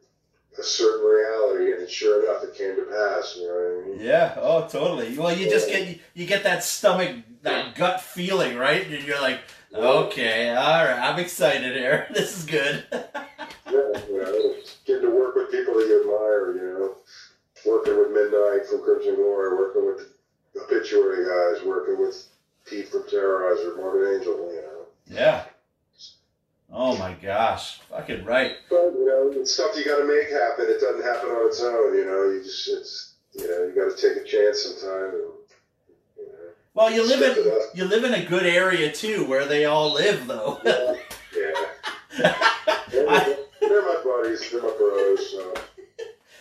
a 0.57 0.63
certain 0.63 1.05
reality, 1.05 1.73
and 1.73 1.89
sure 1.89 2.23
enough, 2.23 2.43
it 2.43 2.55
came 2.55 2.75
to 2.75 2.83
pass, 2.83 3.35
you 3.37 3.47
know 3.47 3.53
what 3.53 3.83
I 3.83 3.89
mean? 3.89 3.99
Yeah. 3.99 4.33
Oh, 4.37 4.67
totally. 4.67 5.17
Well, 5.17 5.35
you 5.35 5.49
just 5.49 5.67
get 5.69 5.99
you 6.15 6.25
get 6.25 6.43
that 6.43 6.63
stomach, 6.63 7.17
that 7.43 7.75
gut 7.75 8.01
feeling, 8.01 8.57
right? 8.57 8.85
And 8.87 9.03
you're 9.03 9.21
like, 9.21 9.39
okay, 9.73 10.49
all 10.49 10.85
right, 10.85 10.99
I'm 10.99 11.19
excited 11.19 11.75
here. 11.75 12.07
This 12.13 12.37
is 12.37 12.45
good. 12.45 12.83
Yeah, 12.91 13.01
you 14.09 14.23
know, 14.23 14.55
getting 14.85 15.03
to 15.03 15.09
work 15.15 15.35
with 15.35 15.51
people 15.51 15.73
that 15.75 15.87
you 15.87 16.01
admire, 16.01 16.55
you 16.55 16.79
know, 16.79 16.95
working 17.65 17.97
with 17.97 18.11
Midnight 18.11 18.67
from 18.69 18.83
Crimson 18.83 19.15
Glory, 19.15 19.55
working 19.57 19.85
with 19.85 20.09
the 20.53 20.61
Obituary 20.61 21.25
guys, 21.25 21.65
working 21.65 21.99
with 21.99 22.27
Pete 22.65 22.89
from 22.89 23.03
Terrorizer, 23.03 23.75
Morbid 23.77 24.19
Angel, 24.19 24.33
you 24.53 24.61
know. 24.61 24.85
yeah. 25.07 25.43
Oh 26.69 26.97
my 26.97 27.13
gosh, 27.13 27.79
fucking 27.89 28.25
right. 28.25 28.57
But, 28.69 28.91
you 28.93 29.05
know, 29.05 29.31
it's 29.39 29.53
stuff 29.53 29.71
you 29.77 29.85
got 29.85 29.99
to 29.99 30.05
make 30.05 30.29
happen. 30.29 30.65
It 30.67 30.81
doesn't 30.81 31.01
happen 31.01 31.29
on 31.29 31.47
its 31.47 31.61
own, 31.61 31.95
you 31.95 32.05
know. 32.05 32.29
You 32.29 32.43
just, 32.43 32.67
it's, 32.67 33.13
you 33.33 33.47
know, 33.47 33.63
you 33.67 33.73
got 33.73 33.95
to 33.95 34.01
take 34.01 34.21
a 34.21 34.27
chance 34.27 34.63
sometime. 34.63 35.13
And, 36.77 36.95
you 36.95 37.01
know, 37.01 37.07
Well, 37.07 37.17
you 37.17 37.25
live 37.25 37.37
in 37.37 37.61
you 37.73 37.85
live 37.85 38.03
in 38.03 38.13
a 38.13 38.25
good 38.25 38.45
area 38.45 38.91
too, 38.91 39.25
where 39.25 39.45
they 39.45 39.65
all 39.65 39.93
live, 39.93 40.27
though. 40.27 40.59
Yeah, 40.63 40.95
yeah. 41.37 41.53
They're, 42.89 43.37
they're 43.59 43.81
my 43.81 44.01
buddies. 44.03 44.49
They're 44.49 44.61
my 44.61 44.73
bros. 44.77 45.31
So. 45.31 45.53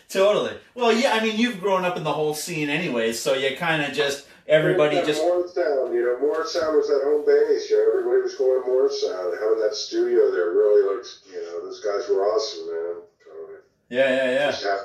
totally. 0.08 0.56
Well, 0.74 0.92
yeah. 0.92 1.12
I 1.14 1.20
mean, 1.22 1.36
you've 1.36 1.60
grown 1.60 1.84
up 1.84 1.96
in 1.96 2.04
the 2.04 2.12
whole 2.12 2.34
scene, 2.34 2.70
anyways, 2.70 3.18
so 3.18 3.34
you 3.34 3.56
kind 3.56 3.82
of 3.82 3.92
just 3.92 4.26
everybody 4.48 4.96
just 5.04 5.20
Morrisound, 5.20 5.92
you 5.92 6.02
know, 6.04 6.16
Morrisound 6.22 6.76
was 6.76 6.88
that 6.88 7.02
home 7.04 7.26
base. 7.26 7.68
You 7.70 7.76
know, 7.76 7.98
everybody 7.98 8.22
was 8.22 8.34
going 8.36 8.62
to 8.62 8.68
Morrisound. 8.68 9.38
Having 9.40 9.60
that 9.60 9.74
studio 9.74 10.30
there 10.30 10.50
really 10.50 10.82
looks, 10.82 11.22
you 11.30 11.40
know, 11.42 11.64
those 11.64 11.80
guys 11.80 12.08
were 12.08 12.22
awesome, 12.24 12.66
man. 12.66 12.94
Totally. 13.24 13.58
yeah, 13.90 14.08
yeah, 14.08 14.30
yeah. 14.32 14.50
Just 14.50 14.64
have, 14.64 14.80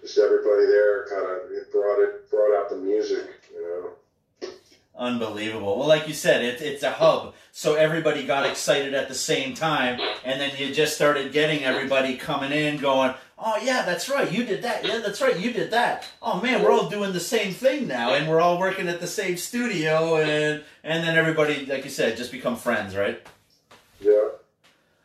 just 0.00 0.18
everybody 0.18 0.66
there 0.66 1.06
kind 1.08 1.24
of 1.24 1.50
it 1.52 1.70
brought 1.70 2.00
it 2.00 2.30
brought 2.30 2.56
out 2.58 2.70
the 2.70 2.76
music, 2.76 3.28
you 3.52 3.62
know. 3.62 3.90
Unbelievable. 4.96 5.76
Well, 5.76 5.88
like 5.88 6.06
you 6.06 6.14
said, 6.14 6.44
it, 6.44 6.60
it's 6.60 6.84
a 6.84 6.92
hub, 6.92 7.34
so 7.50 7.74
everybody 7.74 8.24
got 8.24 8.46
excited 8.46 8.94
at 8.94 9.08
the 9.08 9.14
same 9.14 9.52
time, 9.52 10.00
and 10.24 10.40
then 10.40 10.52
you 10.56 10.72
just 10.72 10.94
started 10.94 11.32
getting 11.32 11.64
everybody 11.64 12.16
coming 12.16 12.52
in, 12.52 12.76
going, 12.76 13.12
"Oh 13.36 13.58
yeah, 13.60 13.82
that's 13.84 14.08
right, 14.08 14.30
you 14.30 14.44
did 14.44 14.62
that. 14.62 14.86
Yeah, 14.86 15.00
that's 15.00 15.20
right, 15.20 15.38
you 15.38 15.52
did 15.52 15.72
that. 15.72 16.06
Oh 16.22 16.40
man, 16.40 16.62
we're 16.62 16.70
all 16.70 16.88
doing 16.88 17.12
the 17.12 17.18
same 17.18 17.52
thing 17.52 17.88
now, 17.88 18.14
and 18.14 18.28
we're 18.28 18.40
all 18.40 18.60
working 18.60 18.86
at 18.86 19.00
the 19.00 19.08
same 19.08 19.36
studio, 19.36 20.16
and 20.18 20.62
and 20.84 21.04
then 21.04 21.16
everybody, 21.16 21.66
like 21.66 21.82
you 21.82 21.90
said, 21.90 22.16
just 22.16 22.30
become 22.30 22.54
friends, 22.54 22.94
right? 22.94 23.20
Yeah. 24.00 24.28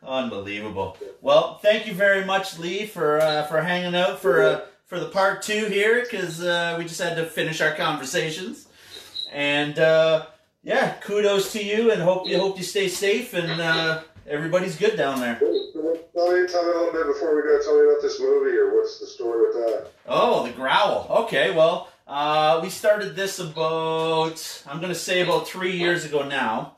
Unbelievable. 0.06 0.98
Well, 1.20 1.58
thank 1.58 1.88
you 1.88 1.94
very 1.94 2.24
much, 2.24 2.58
Lee, 2.60 2.86
for 2.86 3.18
uh, 3.20 3.42
for 3.48 3.60
hanging 3.60 3.96
out 3.96 4.20
for 4.20 4.42
uh, 4.42 4.60
for 4.86 5.00
the 5.00 5.08
part 5.08 5.42
two 5.42 5.66
here, 5.66 6.02
because 6.02 6.40
uh, 6.40 6.76
we 6.78 6.84
just 6.84 7.00
had 7.00 7.16
to 7.16 7.26
finish 7.26 7.60
our 7.60 7.74
conversations. 7.74 8.68
And 9.30 9.78
uh, 9.78 10.26
yeah, 10.62 10.94
kudos 11.00 11.52
to 11.52 11.64
you, 11.64 11.92
and 11.92 12.02
hope 12.02 12.26
you 12.26 12.38
hope 12.38 12.58
you 12.58 12.64
stay 12.64 12.88
safe 12.88 13.32
and 13.34 13.60
uh, 13.60 14.02
everybody's 14.26 14.76
good 14.76 14.96
down 14.96 15.20
there. 15.20 15.36
Tell 15.36 16.32
me, 16.32 16.46
tell 16.48 16.64
me 16.64 16.72
a 16.72 16.76
little 16.76 16.92
bit 16.92 17.06
before 17.06 17.36
we 17.36 17.42
go. 17.42 17.58
Tell 17.62 17.78
me 17.78 17.88
about 17.88 18.02
this 18.02 18.20
movie, 18.20 18.56
or 18.56 18.74
what's 18.74 18.98
the 18.98 19.06
story 19.06 19.46
with 19.46 19.54
that? 19.54 19.90
Oh, 20.06 20.46
the 20.46 20.52
growl. 20.52 21.06
Okay, 21.24 21.54
well, 21.54 21.88
uh, 22.06 22.60
we 22.62 22.68
started 22.68 23.14
this 23.14 23.38
about 23.38 24.64
I'm 24.66 24.80
gonna 24.80 24.94
say 24.94 25.20
about 25.20 25.46
three 25.46 25.76
years 25.76 26.04
ago 26.04 26.26
now. 26.26 26.76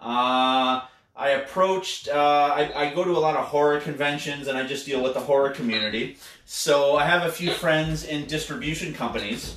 Uh, 0.00 0.82
I 1.14 1.28
approached. 1.30 2.08
Uh, 2.08 2.52
I, 2.54 2.86
I 2.86 2.94
go 2.94 3.04
to 3.04 3.10
a 3.10 3.20
lot 3.20 3.36
of 3.36 3.44
horror 3.44 3.80
conventions, 3.80 4.48
and 4.48 4.56
I 4.56 4.66
just 4.66 4.86
deal 4.86 5.02
with 5.02 5.14
the 5.14 5.20
horror 5.20 5.50
community. 5.50 6.16
So 6.46 6.96
I 6.96 7.04
have 7.04 7.24
a 7.28 7.30
few 7.30 7.52
friends 7.52 8.04
in 8.04 8.26
distribution 8.26 8.94
companies. 8.94 9.56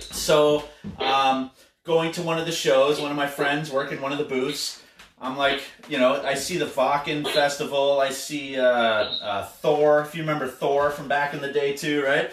So 0.00 0.64
um, 0.98 1.50
going 1.84 2.12
to 2.12 2.22
one 2.22 2.38
of 2.38 2.46
the 2.46 2.52
shows, 2.52 3.00
one 3.00 3.10
of 3.10 3.16
my 3.16 3.26
friends 3.26 3.70
working 3.70 4.00
one 4.00 4.12
of 4.12 4.18
the 4.18 4.24
booths. 4.24 4.82
I'm 5.22 5.36
like, 5.36 5.60
you 5.86 5.98
know, 5.98 6.22
I 6.22 6.34
see 6.34 6.56
the 6.56 6.64
Wacken 6.64 7.28
Festival. 7.28 8.00
I 8.00 8.08
see 8.08 8.58
uh, 8.58 8.64
uh, 8.64 9.44
Thor. 9.44 10.00
If 10.00 10.14
you 10.14 10.22
remember 10.22 10.48
Thor 10.48 10.90
from 10.90 11.08
back 11.08 11.34
in 11.34 11.42
the 11.42 11.52
day, 11.52 11.76
too, 11.76 12.02
right? 12.02 12.30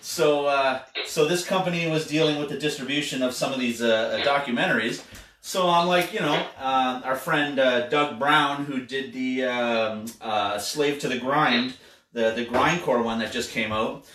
So, 0.00 0.46
uh, 0.46 0.80
so 1.04 1.26
this 1.28 1.44
company 1.44 1.90
was 1.90 2.06
dealing 2.06 2.38
with 2.38 2.48
the 2.48 2.58
distribution 2.58 3.22
of 3.22 3.34
some 3.34 3.52
of 3.52 3.60
these 3.60 3.82
uh, 3.82 4.18
uh, 4.18 4.24
documentaries. 4.24 5.04
So 5.42 5.68
I'm 5.68 5.86
like, 5.88 6.14
you 6.14 6.20
know, 6.20 6.46
uh, 6.58 7.02
our 7.04 7.16
friend 7.16 7.56
Doug 7.56 8.18
Brown, 8.18 8.64
who 8.64 8.86
did 8.86 9.12
the 9.12 9.44
um, 9.44 10.06
Slave 10.58 11.00
to 11.00 11.08
the 11.08 11.18
Grind, 11.18 11.74
the 12.14 12.30
the 12.30 12.46
grindcore 12.46 13.04
one 13.04 13.18
that 13.18 13.32
just 13.32 13.50
came 13.50 13.72
out. 13.72 14.06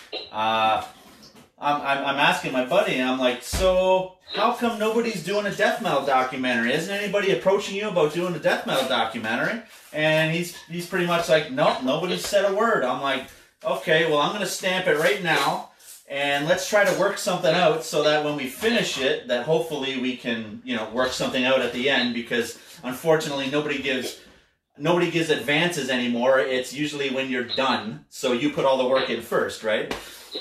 I'm, 1.59 1.81
I'm, 1.81 2.05
I'm 2.05 2.17
asking 2.17 2.51
my 2.51 2.65
buddy, 2.65 2.95
and 2.95 3.09
I'm 3.09 3.17
like, 3.17 3.41
so 3.41 4.17
how 4.33 4.53
come 4.53 4.77
nobody's 4.77 5.23
doing 5.23 5.45
a 5.45 5.55
death 5.55 5.81
metal 5.81 6.05
documentary? 6.05 6.73
Isn't 6.73 6.93
anybody 6.93 7.31
approaching 7.31 7.75
you 7.75 7.89
about 7.89 8.13
doing 8.13 8.35
a 8.35 8.39
death 8.39 8.67
metal 8.67 8.87
documentary? 8.87 9.63
And 9.91 10.35
he's 10.35 10.55
he's 10.63 10.85
pretty 10.85 11.07
much 11.07 11.29
like, 11.29 11.51
nope, 11.51 11.83
nobody's 11.83 12.25
said 12.25 12.45
a 12.45 12.53
word. 12.53 12.83
I'm 12.83 13.01
like, 13.01 13.27
okay, 13.63 14.09
well, 14.09 14.19
I'm 14.19 14.33
gonna 14.33 14.45
stamp 14.45 14.85
it 14.87 14.99
right 14.99 15.23
now, 15.23 15.71
and 16.07 16.47
let's 16.47 16.69
try 16.69 16.83
to 16.85 16.99
work 16.99 17.17
something 17.17 17.53
out 17.53 17.83
so 17.83 18.03
that 18.03 18.23
when 18.23 18.35
we 18.35 18.47
finish 18.47 18.99
it, 18.99 19.27
that 19.27 19.45
hopefully 19.45 19.99
we 19.99 20.15
can, 20.15 20.61
you 20.63 20.75
know, 20.75 20.89
work 20.91 21.11
something 21.11 21.43
out 21.43 21.61
at 21.61 21.73
the 21.73 21.89
end 21.89 22.13
because 22.13 22.59
unfortunately 22.83 23.49
nobody 23.49 23.81
gives 23.81 24.19
nobody 24.77 25.09
gives 25.09 25.31
advances 25.31 25.89
anymore. 25.89 26.39
It's 26.39 26.71
usually 26.71 27.09
when 27.09 27.31
you're 27.31 27.45
done, 27.45 28.05
so 28.09 28.33
you 28.33 28.51
put 28.51 28.65
all 28.65 28.77
the 28.77 28.87
work 28.87 29.09
in 29.09 29.21
first, 29.21 29.63
right? 29.63 29.95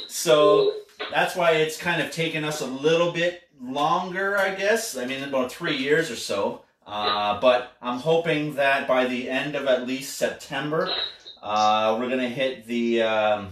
So 0.08 0.74
that's 1.10 1.36
why 1.36 1.52
it's 1.52 1.76
kind 1.76 2.00
of 2.00 2.10
taken 2.10 2.44
us 2.44 2.60
a 2.60 2.66
little 2.66 3.12
bit 3.12 3.48
longer, 3.60 4.36
I 4.36 4.54
guess. 4.54 4.96
I 4.96 5.06
mean, 5.06 5.22
about 5.22 5.52
three 5.52 5.76
years 5.76 6.10
or 6.10 6.16
so. 6.16 6.62
Uh, 6.86 7.40
but 7.40 7.72
I'm 7.82 7.98
hoping 7.98 8.54
that 8.54 8.86
by 8.86 9.06
the 9.06 9.28
end 9.28 9.56
of 9.56 9.66
at 9.66 9.86
least 9.86 10.16
September, 10.16 10.88
uh, 11.42 11.96
we're 11.98 12.08
gonna 12.08 12.28
hit 12.28 12.64
the 12.66 13.02
um, 13.02 13.48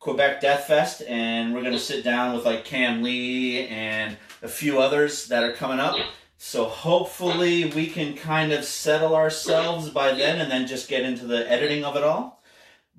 Quebec 0.00 0.40
Death 0.40 0.66
Fest, 0.66 1.02
and 1.08 1.54
we're 1.54 1.62
gonna 1.62 1.78
sit 1.78 2.02
down 2.02 2.34
with 2.34 2.44
like 2.44 2.64
Kam 2.64 3.02
Lee 3.02 3.68
and 3.68 4.16
a 4.42 4.48
few 4.48 4.80
others 4.80 5.28
that 5.28 5.44
are 5.44 5.52
coming 5.52 5.78
up. 5.78 5.96
So 6.36 6.64
hopefully 6.64 7.66
we 7.66 7.86
can 7.86 8.14
kind 8.14 8.52
of 8.52 8.64
settle 8.64 9.14
ourselves 9.14 9.88
by 9.88 10.12
then, 10.12 10.40
and 10.40 10.50
then 10.50 10.66
just 10.66 10.88
get 10.88 11.02
into 11.04 11.26
the 11.26 11.50
editing 11.50 11.84
of 11.84 11.96
it 11.96 12.02
all. 12.02 12.42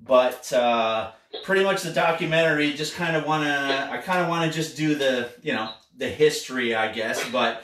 But 0.02 0.50
uh, 0.54 1.12
pretty 1.44 1.64
much 1.64 1.82
the 1.82 1.92
documentary, 1.92 2.72
just 2.72 2.94
kind 2.94 3.16
of 3.16 3.26
wanna, 3.26 3.88
I 3.90 3.98
kind 3.98 4.20
of 4.20 4.28
wanna 4.28 4.52
just 4.52 4.76
do 4.76 4.94
the, 4.94 5.30
you 5.42 5.52
know, 5.52 5.70
the 5.96 6.08
history, 6.08 6.74
I 6.74 6.92
guess, 6.92 7.28
but 7.30 7.62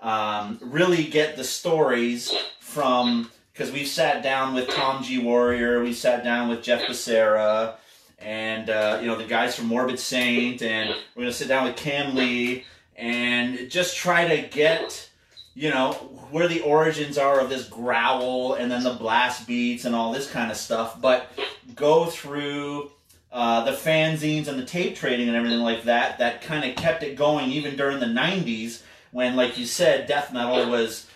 um, 0.00 0.58
really 0.60 1.04
get 1.04 1.36
the 1.36 1.44
stories 1.44 2.32
from 2.60 3.30
because 3.52 3.70
we've 3.70 3.88
sat 3.88 4.22
down 4.22 4.52
with 4.52 4.68
Tom 4.68 5.02
G 5.02 5.18
Warrior, 5.18 5.82
we 5.82 5.92
sat 5.92 6.24
down 6.24 6.48
with 6.48 6.62
Jeff 6.62 6.82
Becerra, 6.82 7.76
and 8.18 8.68
uh, 8.68 8.98
you 9.00 9.06
know 9.06 9.16
the 9.16 9.24
guys 9.24 9.54
from 9.54 9.66
Morbid 9.66 9.98
Saint, 9.98 10.60
and 10.62 10.90
we're 11.14 11.22
gonna 11.22 11.32
sit 11.32 11.48
down 11.48 11.64
with 11.64 11.76
Kam 11.76 12.14
Lee 12.14 12.64
and 12.96 13.70
just 13.70 13.96
try 13.96 14.26
to 14.28 14.48
get 14.48 15.08
you 15.54 15.70
know 15.70 15.92
where 16.30 16.48
the 16.48 16.60
origins 16.62 17.16
are 17.16 17.40
of 17.40 17.48
this 17.48 17.68
growl 17.68 18.54
and 18.54 18.70
then 18.70 18.82
the 18.82 18.94
blast 18.94 19.46
beats 19.46 19.84
and 19.84 19.94
all 19.94 20.12
this 20.12 20.28
kind 20.28 20.50
of 20.50 20.56
stuff, 20.56 21.00
but 21.00 21.30
go 21.74 22.06
through. 22.06 22.90
Uh, 23.34 23.64
the 23.64 23.72
fanzines 23.72 24.46
and 24.46 24.56
the 24.56 24.64
tape 24.64 24.94
trading 24.94 25.26
and 25.26 25.36
everything 25.36 25.58
like 25.58 25.82
that 25.82 26.18
that 26.18 26.40
kind 26.40 26.64
of 26.64 26.76
kept 26.76 27.02
it 27.02 27.16
going 27.16 27.50
even 27.50 27.74
during 27.74 27.98
the 27.98 28.06
90s 28.06 28.82
when, 29.10 29.34
like 29.34 29.58
you 29.58 29.66
said, 29.66 30.06
death 30.06 30.32
metal 30.32 30.70
was 30.70 31.08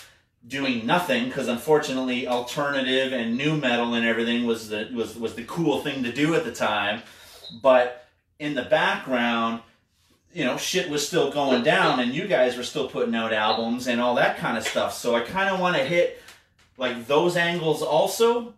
doing 0.48 0.84
nothing 0.84 1.26
because 1.26 1.46
unfortunately 1.46 2.26
alternative 2.26 3.12
and 3.12 3.36
nu 3.36 3.56
metal 3.56 3.94
and 3.94 4.04
everything 4.04 4.46
was 4.46 4.68
the 4.68 4.90
was 4.92 5.16
was 5.16 5.36
the 5.36 5.44
cool 5.44 5.80
thing 5.80 6.02
to 6.02 6.12
do 6.12 6.34
at 6.34 6.44
the 6.44 6.52
time. 6.52 7.02
But 7.62 8.08
in 8.40 8.54
the 8.54 8.64
background 8.64 9.62
you 10.32 10.44
know 10.44 10.56
shit 10.56 10.90
was 10.90 11.06
still 11.06 11.30
going 11.30 11.62
down 11.62 12.00
and 12.00 12.12
you 12.12 12.26
guys 12.26 12.56
were 12.56 12.62
still 12.62 12.88
putting 12.88 13.14
out 13.14 13.32
albums 13.32 13.86
and 13.86 14.00
all 14.00 14.16
that 14.16 14.38
kind 14.38 14.56
of 14.56 14.66
stuff. 14.66 14.94
So 14.94 15.14
i 15.14 15.20
kind 15.20 15.48
of 15.48 15.60
want 15.60 15.76
to 15.76 15.84
hit 15.84 16.20
like 16.76 17.06
those 17.06 17.36
angles 17.36 17.80
also 17.80 18.54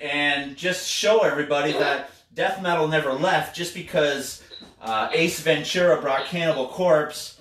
and 0.00 0.56
just 0.56 0.88
show 0.88 1.20
everybody 1.20 1.72
that 1.72 2.10
death 2.34 2.62
metal 2.62 2.88
never 2.88 3.12
left 3.12 3.54
just 3.54 3.74
because 3.74 4.42
uh, 4.80 5.08
ace 5.12 5.40
ventura 5.40 6.00
brought 6.00 6.26
cannibal 6.26 6.68
corpse 6.68 7.38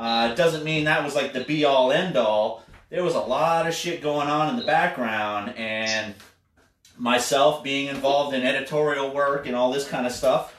uh, 0.00 0.34
doesn't 0.34 0.64
mean 0.64 0.84
that 0.84 1.04
was 1.04 1.14
like 1.14 1.34
the 1.34 1.44
be 1.44 1.66
all 1.66 1.92
end 1.92 2.16
all. 2.16 2.64
There 2.88 3.04
was 3.04 3.14
a 3.14 3.20
lot 3.20 3.66
of 3.66 3.74
shit 3.74 4.02
going 4.02 4.28
on 4.28 4.48
in 4.48 4.56
the 4.56 4.64
background, 4.64 5.54
and 5.56 6.14
myself 6.96 7.62
being 7.62 7.88
involved 7.88 8.34
in 8.34 8.42
editorial 8.42 9.12
work 9.12 9.46
and 9.46 9.54
all 9.54 9.70
this 9.70 9.86
kind 9.86 10.06
of 10.06 10.12
stuff, 10.12 10.56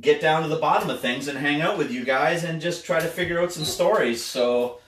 get 0.00 0.20
down 0.20 0.42
to 0.42 0.48
the 0.48 0.56
bottom 0.56 0.90
of 0.90 1.00
things 1.00 1.28
and 1.28 1.38
hang 1.38 1.62
out 1.62 1.78
with 1.78 1.92
you 1.92 2.04
guys 2.04 2.42
and 2.42 2.60
just 2.60 2.84
try 2.84 2.98
to 2.98 3.06
figure 3.06 3.40
out 3.40 3.52
some 3.52 3.64
stories. 3.64 4.22
So 4.22 4.80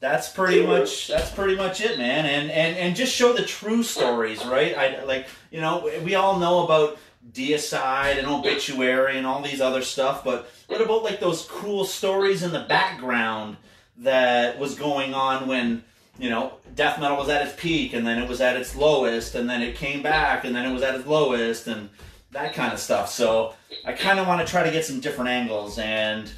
that's 0.00 0.30
pretty 0.30 0.66
much 0.66 1.08
that's 1.08 1.30
pretty 1.30 1.54
much 1.54 1.80
it, 1.82 1.98
man. 1.98 2.24
And 2.24 2.50
and 2.50 2.76
and 2.76 2.96
just 2.96 3.14
show 3.14 3.32
the 3.34 3.44
true 3.44 3.82
stories, 3.82 4.44
right? 4.44 4.76
I 4.76 5.04
like 5.04 5.26
you 5.50 5.60
know 5.60 5.88
we 6.02 6.14
all 6.14 6.38
know 6.38 6.64
about 6.64 6.98
deicide 7.32 8.18
and 8.18 8.26
obituary 8.26 9.18
and 9.18 9.26
all 9.26 9.42
these 9.42 9.60
other 9.60 9.82
stuff, 9.82 10.24
but 10.24 10.50
what 10.68 10.80
about 10.80 11.04
like 11.04 11.20
those 11.20 11.46
cool 11.50 11.84
stories 11.84 12.42
in 12.42 12.50
the 12.50 12.60
background 12.60 13.58
that 13.98 14.58
was 14.58 14.74
going 14.74 15.12
on 15.12 15.46
when 15.46 15.84
you 16.18 16.30
know 16.30 16.54
death 16.74 16.98
metal 16.98 17.18
was 17.18 17.28
at 17.28 17.46
its 17.46 17.60
peak 17.60 17.92
and 17.92 18.06
then 18.06 18.20
it 18.20 18.28
was 18.28 18.40
at 18.40 18.56
its 18.56 18.74
lowest 18.74 19.34
and 19.34 19.48
then 19.50 19.60
it 19.60 19.76
came 19.76 20.02
back 20.02 20.44
and 20.44 20.56
then 20.56 20.64
it 20.64 20.72
was 20.72 20.82
at 20.82 20.94
its 20.94 21.06
lowest 21.06 21.66
and 21.66 21.90
that 22.30 22.54
kind 22.54 22.72
of 22.72 22.78
stuff. 22.78 23.10
So 23.10 23.54
I 23.84 23.92
kind 23.92 24.18
of 24.18 24.26
want 24.26 24.44
to 24.46 24.50
try 24.50 24.62
to 24.62 24.70
get 24.70 24.84
some 24.86 25.00
different 25.00 25.28
angles 25.28 25.78
and 25.78 26.30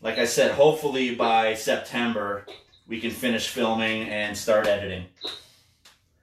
like 0.00 0.18
I 0.18 0.24
said, 0.24 0.52
hopefully 0.52 1.14
by 1.14 1.54
September 1.54 2.46
we 2.88 3.00
can 3.00 3.10
finish 3.10 3.48
filming 3.48 4.08
and 4.08 4.36
start 4.36 4.66
editing. 4.66 5.06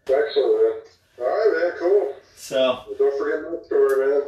Excellent, 0.08 0.36
man. 0.64 0.82
All 1.20 1.26
right, 1.26 1.54
man. 1.62 1.72
Cool. 1.80 2.14
So 2.36 2.84
Well, 2.88 2.96
don't 2.98 3.18
forget 3.20 3.52
my 3.52 3.66
story, 3.66 4.10
man. 4.10 4.24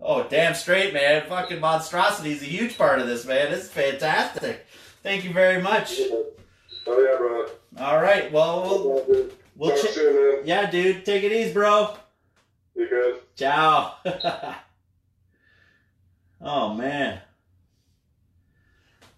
Oh, 0.00 0.26
damn 0.28 0.54
straight, 0.54 0.92
man. 0.92 1.22
Fucking 1.28 1.60
monstrosity 1.60 2.32
is 2.32 2.42
a 2.42 2.46
huge 2.46 2.76
part 2.76 2.98
of 3.00 3.06
this, 3.06 3.24
man. 3.24 3.50
This 3.50 3.64
is 3.64 3.70
fantastic. 3.70 4.66
Thank 5.02 5.24
you 5.24 5.32
very 5.32 5.62
much. 5.62 5.98
Oh 6.00 6.24
yeah, 6.86 7.16
brother. 7.18 7.52
All 7.78 8.02
right. 8.02 8.30
Well, 8.32 8.62
we'll, 8.62 9.04
dude. 9.06 9.32
we'll 9.56 9.70
Talk 9.70 9.90
ch- 9.90 9.94
soon, 9.94 10.14
man. 10.36 10.42
yeah, 10.46 10.70
dude. 10.70 11.04
Take 11.04 11.22
it 11.22 11.32
easy, 11.32 11.52
bro. 11.52 11.96
You 12.74 12.88
good? 12.88 13.20
Ciao. 13.36 13.94
oh, 16.40 16.74
man. 16.74 17.20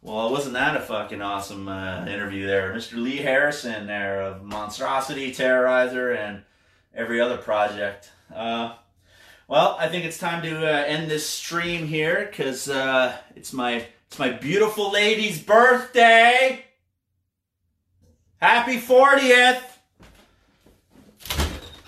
Well, 0.04 0.30
wasn't 0.30 0.52
that 0.52 0.76
a 0.76 0.80
fucking 0.80 1.22
awesome 1.22 1.66
uh, 1.66 2.04
interview 2.04 2.46
there? 2.46 2.74
Mr. 2.74 3.02
Lee 3.02 3.16
Harrison 3.16 3.86
there 3.86 4.20
of 4.20 4.44
Monstrosity, 4.44 5.32
Terrorizer, 5.32 6.14
and 6.14 6.42
every 6.94 7.22
other 7.22 7.38
project. 7.38 8.10
Uh, 8.32 8.74
well, 9.48 9.78
I 9.80 9.88
think 9.88 10.04
it's 10.04 10.18
time 10.18 10.42
to 10.42 10.58
uh, 10.58 10.84
end 10.84 11.10
this 11.10 11.26
stream 11.26 11.86
here 11.86 12.26
because 12.28 12.68
uh, 12.68 13.16
it's 13.34 13.54
my 13.54 13.86
it's 14.06 14.18
my 14.18 14.28
beautiful 14.28 14.92
lady's 14.92 15.40
birthday. 15.40 16.62
Happy 18.42 18.78
40th. 18.78 19.62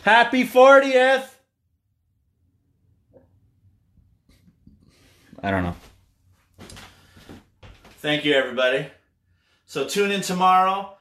Happy 0.04 0.44
40th. 0.44 1.28
I 5.42 5.50
don't 5.50 5.64
know. 5.64 5.76
Thank 8.06 8.24
you, 8.24 8.34
everybody. 8.34 8.86
So 9.64 9.84
tune 9.84 10.12
in 10.12 10.20
tomorrow 10.20 10.96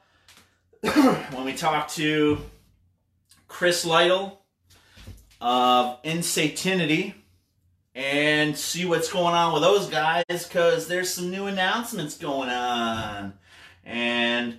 when 0.80 1.44
we 1.44 1.52
talk 1.52 1.86
to 1.90 2.38
Chris 3.46 3.84
Lytle 3.84 4.42
of 5.40 6.00
Insatanity 6.02 7.14
and 7.94 8.58
see 8.58 8.86
what's 8.86 9.08
going 9.12 9.36
on 9.36 9.52
with 9.52 9.62
those 9.62 9.88
guys 9.88 10.24
because 10.28 10.88
there's 10.88 11.08
some 11.08 11.30
new 11.30 11.46
announcements 11.46 12.18
going 12.18 12.48
on. 12.48 13.34
And 13.84 14.58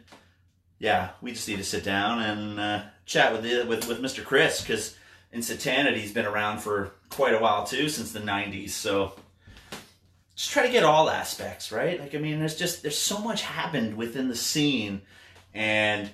yeah, 0.80 1.10
we 1.22 1.34
just 1.34 1.50
need 1.50 1.58
to 1.58 1.66
sit 1.66 1.84
down 1.84 2.22
and 2.22 2.60
uh, 2.62 2.84
chat 3.06 3.34
with, 3.34 3.44
the, 3.44 3.66
with 3.68 3.90
with 3.90 4.02
Mr. 4.02 4.24
Chris 4.24 4.62
because 4.62 4.96
Insatanity's 5.34 6.14
been 6.14 6.26
around 6.26 6.60
for 6.60 6.94
quite 7.10 7.34
a 7.34 7.40
while 7.40 7.66
too, 7.66 7.90
since 7.90 8.14
the 8.14 8.22
'90s. 8.22 8.70
So 8.70 9.16
just 10.38 10.52
try 10.52 10.68
to 10.68 10.72
get 10.72 10.84
all 10.84 11.10
aspects 11.10 11.72
right. 11.72 12.00
Like 12.00 12.14
I 12.14 12.20
mean, 12.20 12.40
there's 12.40 12.56
just 12.56 12.84
there's 12.84 12.98
so 12.98 13.18
much 13.18 13.42
happened 13.42 13.98
within 13.98 14.30
the 14.30 14.36
scene, 14.36 15.02
and 15.54 16.10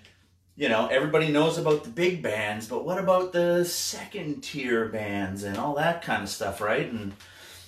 you 0.56 0.70
know 0.70 0.88
everybody 0.88 1.28
knows 1.28 1.58
about 1.58 1.84
the 1.84 1.90
big 1.90 2.24
bands, 2.24 2.66
but 2.68 2.86
what 2.86 2.98
about 2.98 3.34
the 3.34 3.66
second 3.66 4.42
tier 4.42 4.88
bands 4.88 5.44
and 5.44 5.58
all 5.58 5.76
that 5.76 6.04
kind 6.04 6.24
of 6.24 6.30
stuff, 6.30 6.62
right? 6.62 6.90
And 6.90 7.12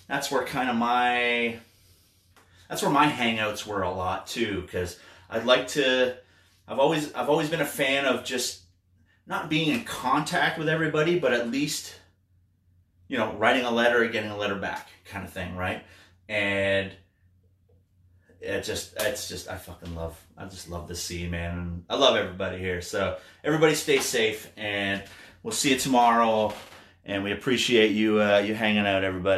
that's 0.07 0.31
where 0.31 0.45
kind 0.45 0.69
of 0.69 0.77
my 0.77 1.57
that's 2.69 2.81
where 2.81 2.91
my 2.91 3.07
hangouts 3.07 3.67
were 3.67 3.81
a 3.81 3.91
lot 3.91 4.25
too, 4.25 4.61
because 4.61 4.97
I'd 5.29 5.45
like 5.45 5.67
to. 5.69 6.15
I've 6.69 6.79
always 6.79 7.13
I've 7.13 7.29
always 7.29 7.49
been 7.49 7.61
a 7.61 7.65
fan 7.65 8.05
of 8.05 8.23
just 8.23 8.61
not 9.27 9.49
being 9.49 9.73
in 9.73 9.83
contact 9.83 10.57
with 10.57 10.69
everybody, 10.69 11.19
but 11.19 11.33
at 11.33 11.51
least 11.51 11.95
you 13.09 13.17
know 13.17 13.33
writing 13.33 13.65
a 13.65 13.71
letter 13.71 14.03
and 14.03 14.13
getting 14.13 14.31
a 14.31 14.37
letter 14.37 14.55
back, 14.55 14.87
kind 15.03 15.25
of 15.25 15.33
thing, 15.33 15.57
right? 15.57 15.83
And 16.27 16.91
it 18.41 18.63
just 18.63 18.95
it's 18.99 19.27
just 19.27 19.49
I 19.49 19.57
fucking 19.57 19.95
love 19.95 20.19
I 20.37 20.45
just 20.45 20.69
love 20.69 20.87
the 20.87 20.95
scene, 20.95 21.31
man. 21.31 21.57
And 21.57 21.83
I 21.89 21.95
love 21.95 22.15
everybody 22.15 22.57
here. 22.57 22.81
So 22.81 23.17
everybody 23.43 23.75
stay 23.75 23.99
safe, 23.99 24.51
and 24.57 25.03
we'll 25.43 25.51
see 25.51 25.71
you 25.71 25.79
tomorrow. 25.79 26.53
And 27.07 27.23
we 27.23 27.31
appreciate 27.31 27.91
you 27.91 28.21
uh, 28.21 28.39
you 28.39 28.55
hanging 28.55 28.85
out, 28.85 29.03
everybody. 29.03 29.33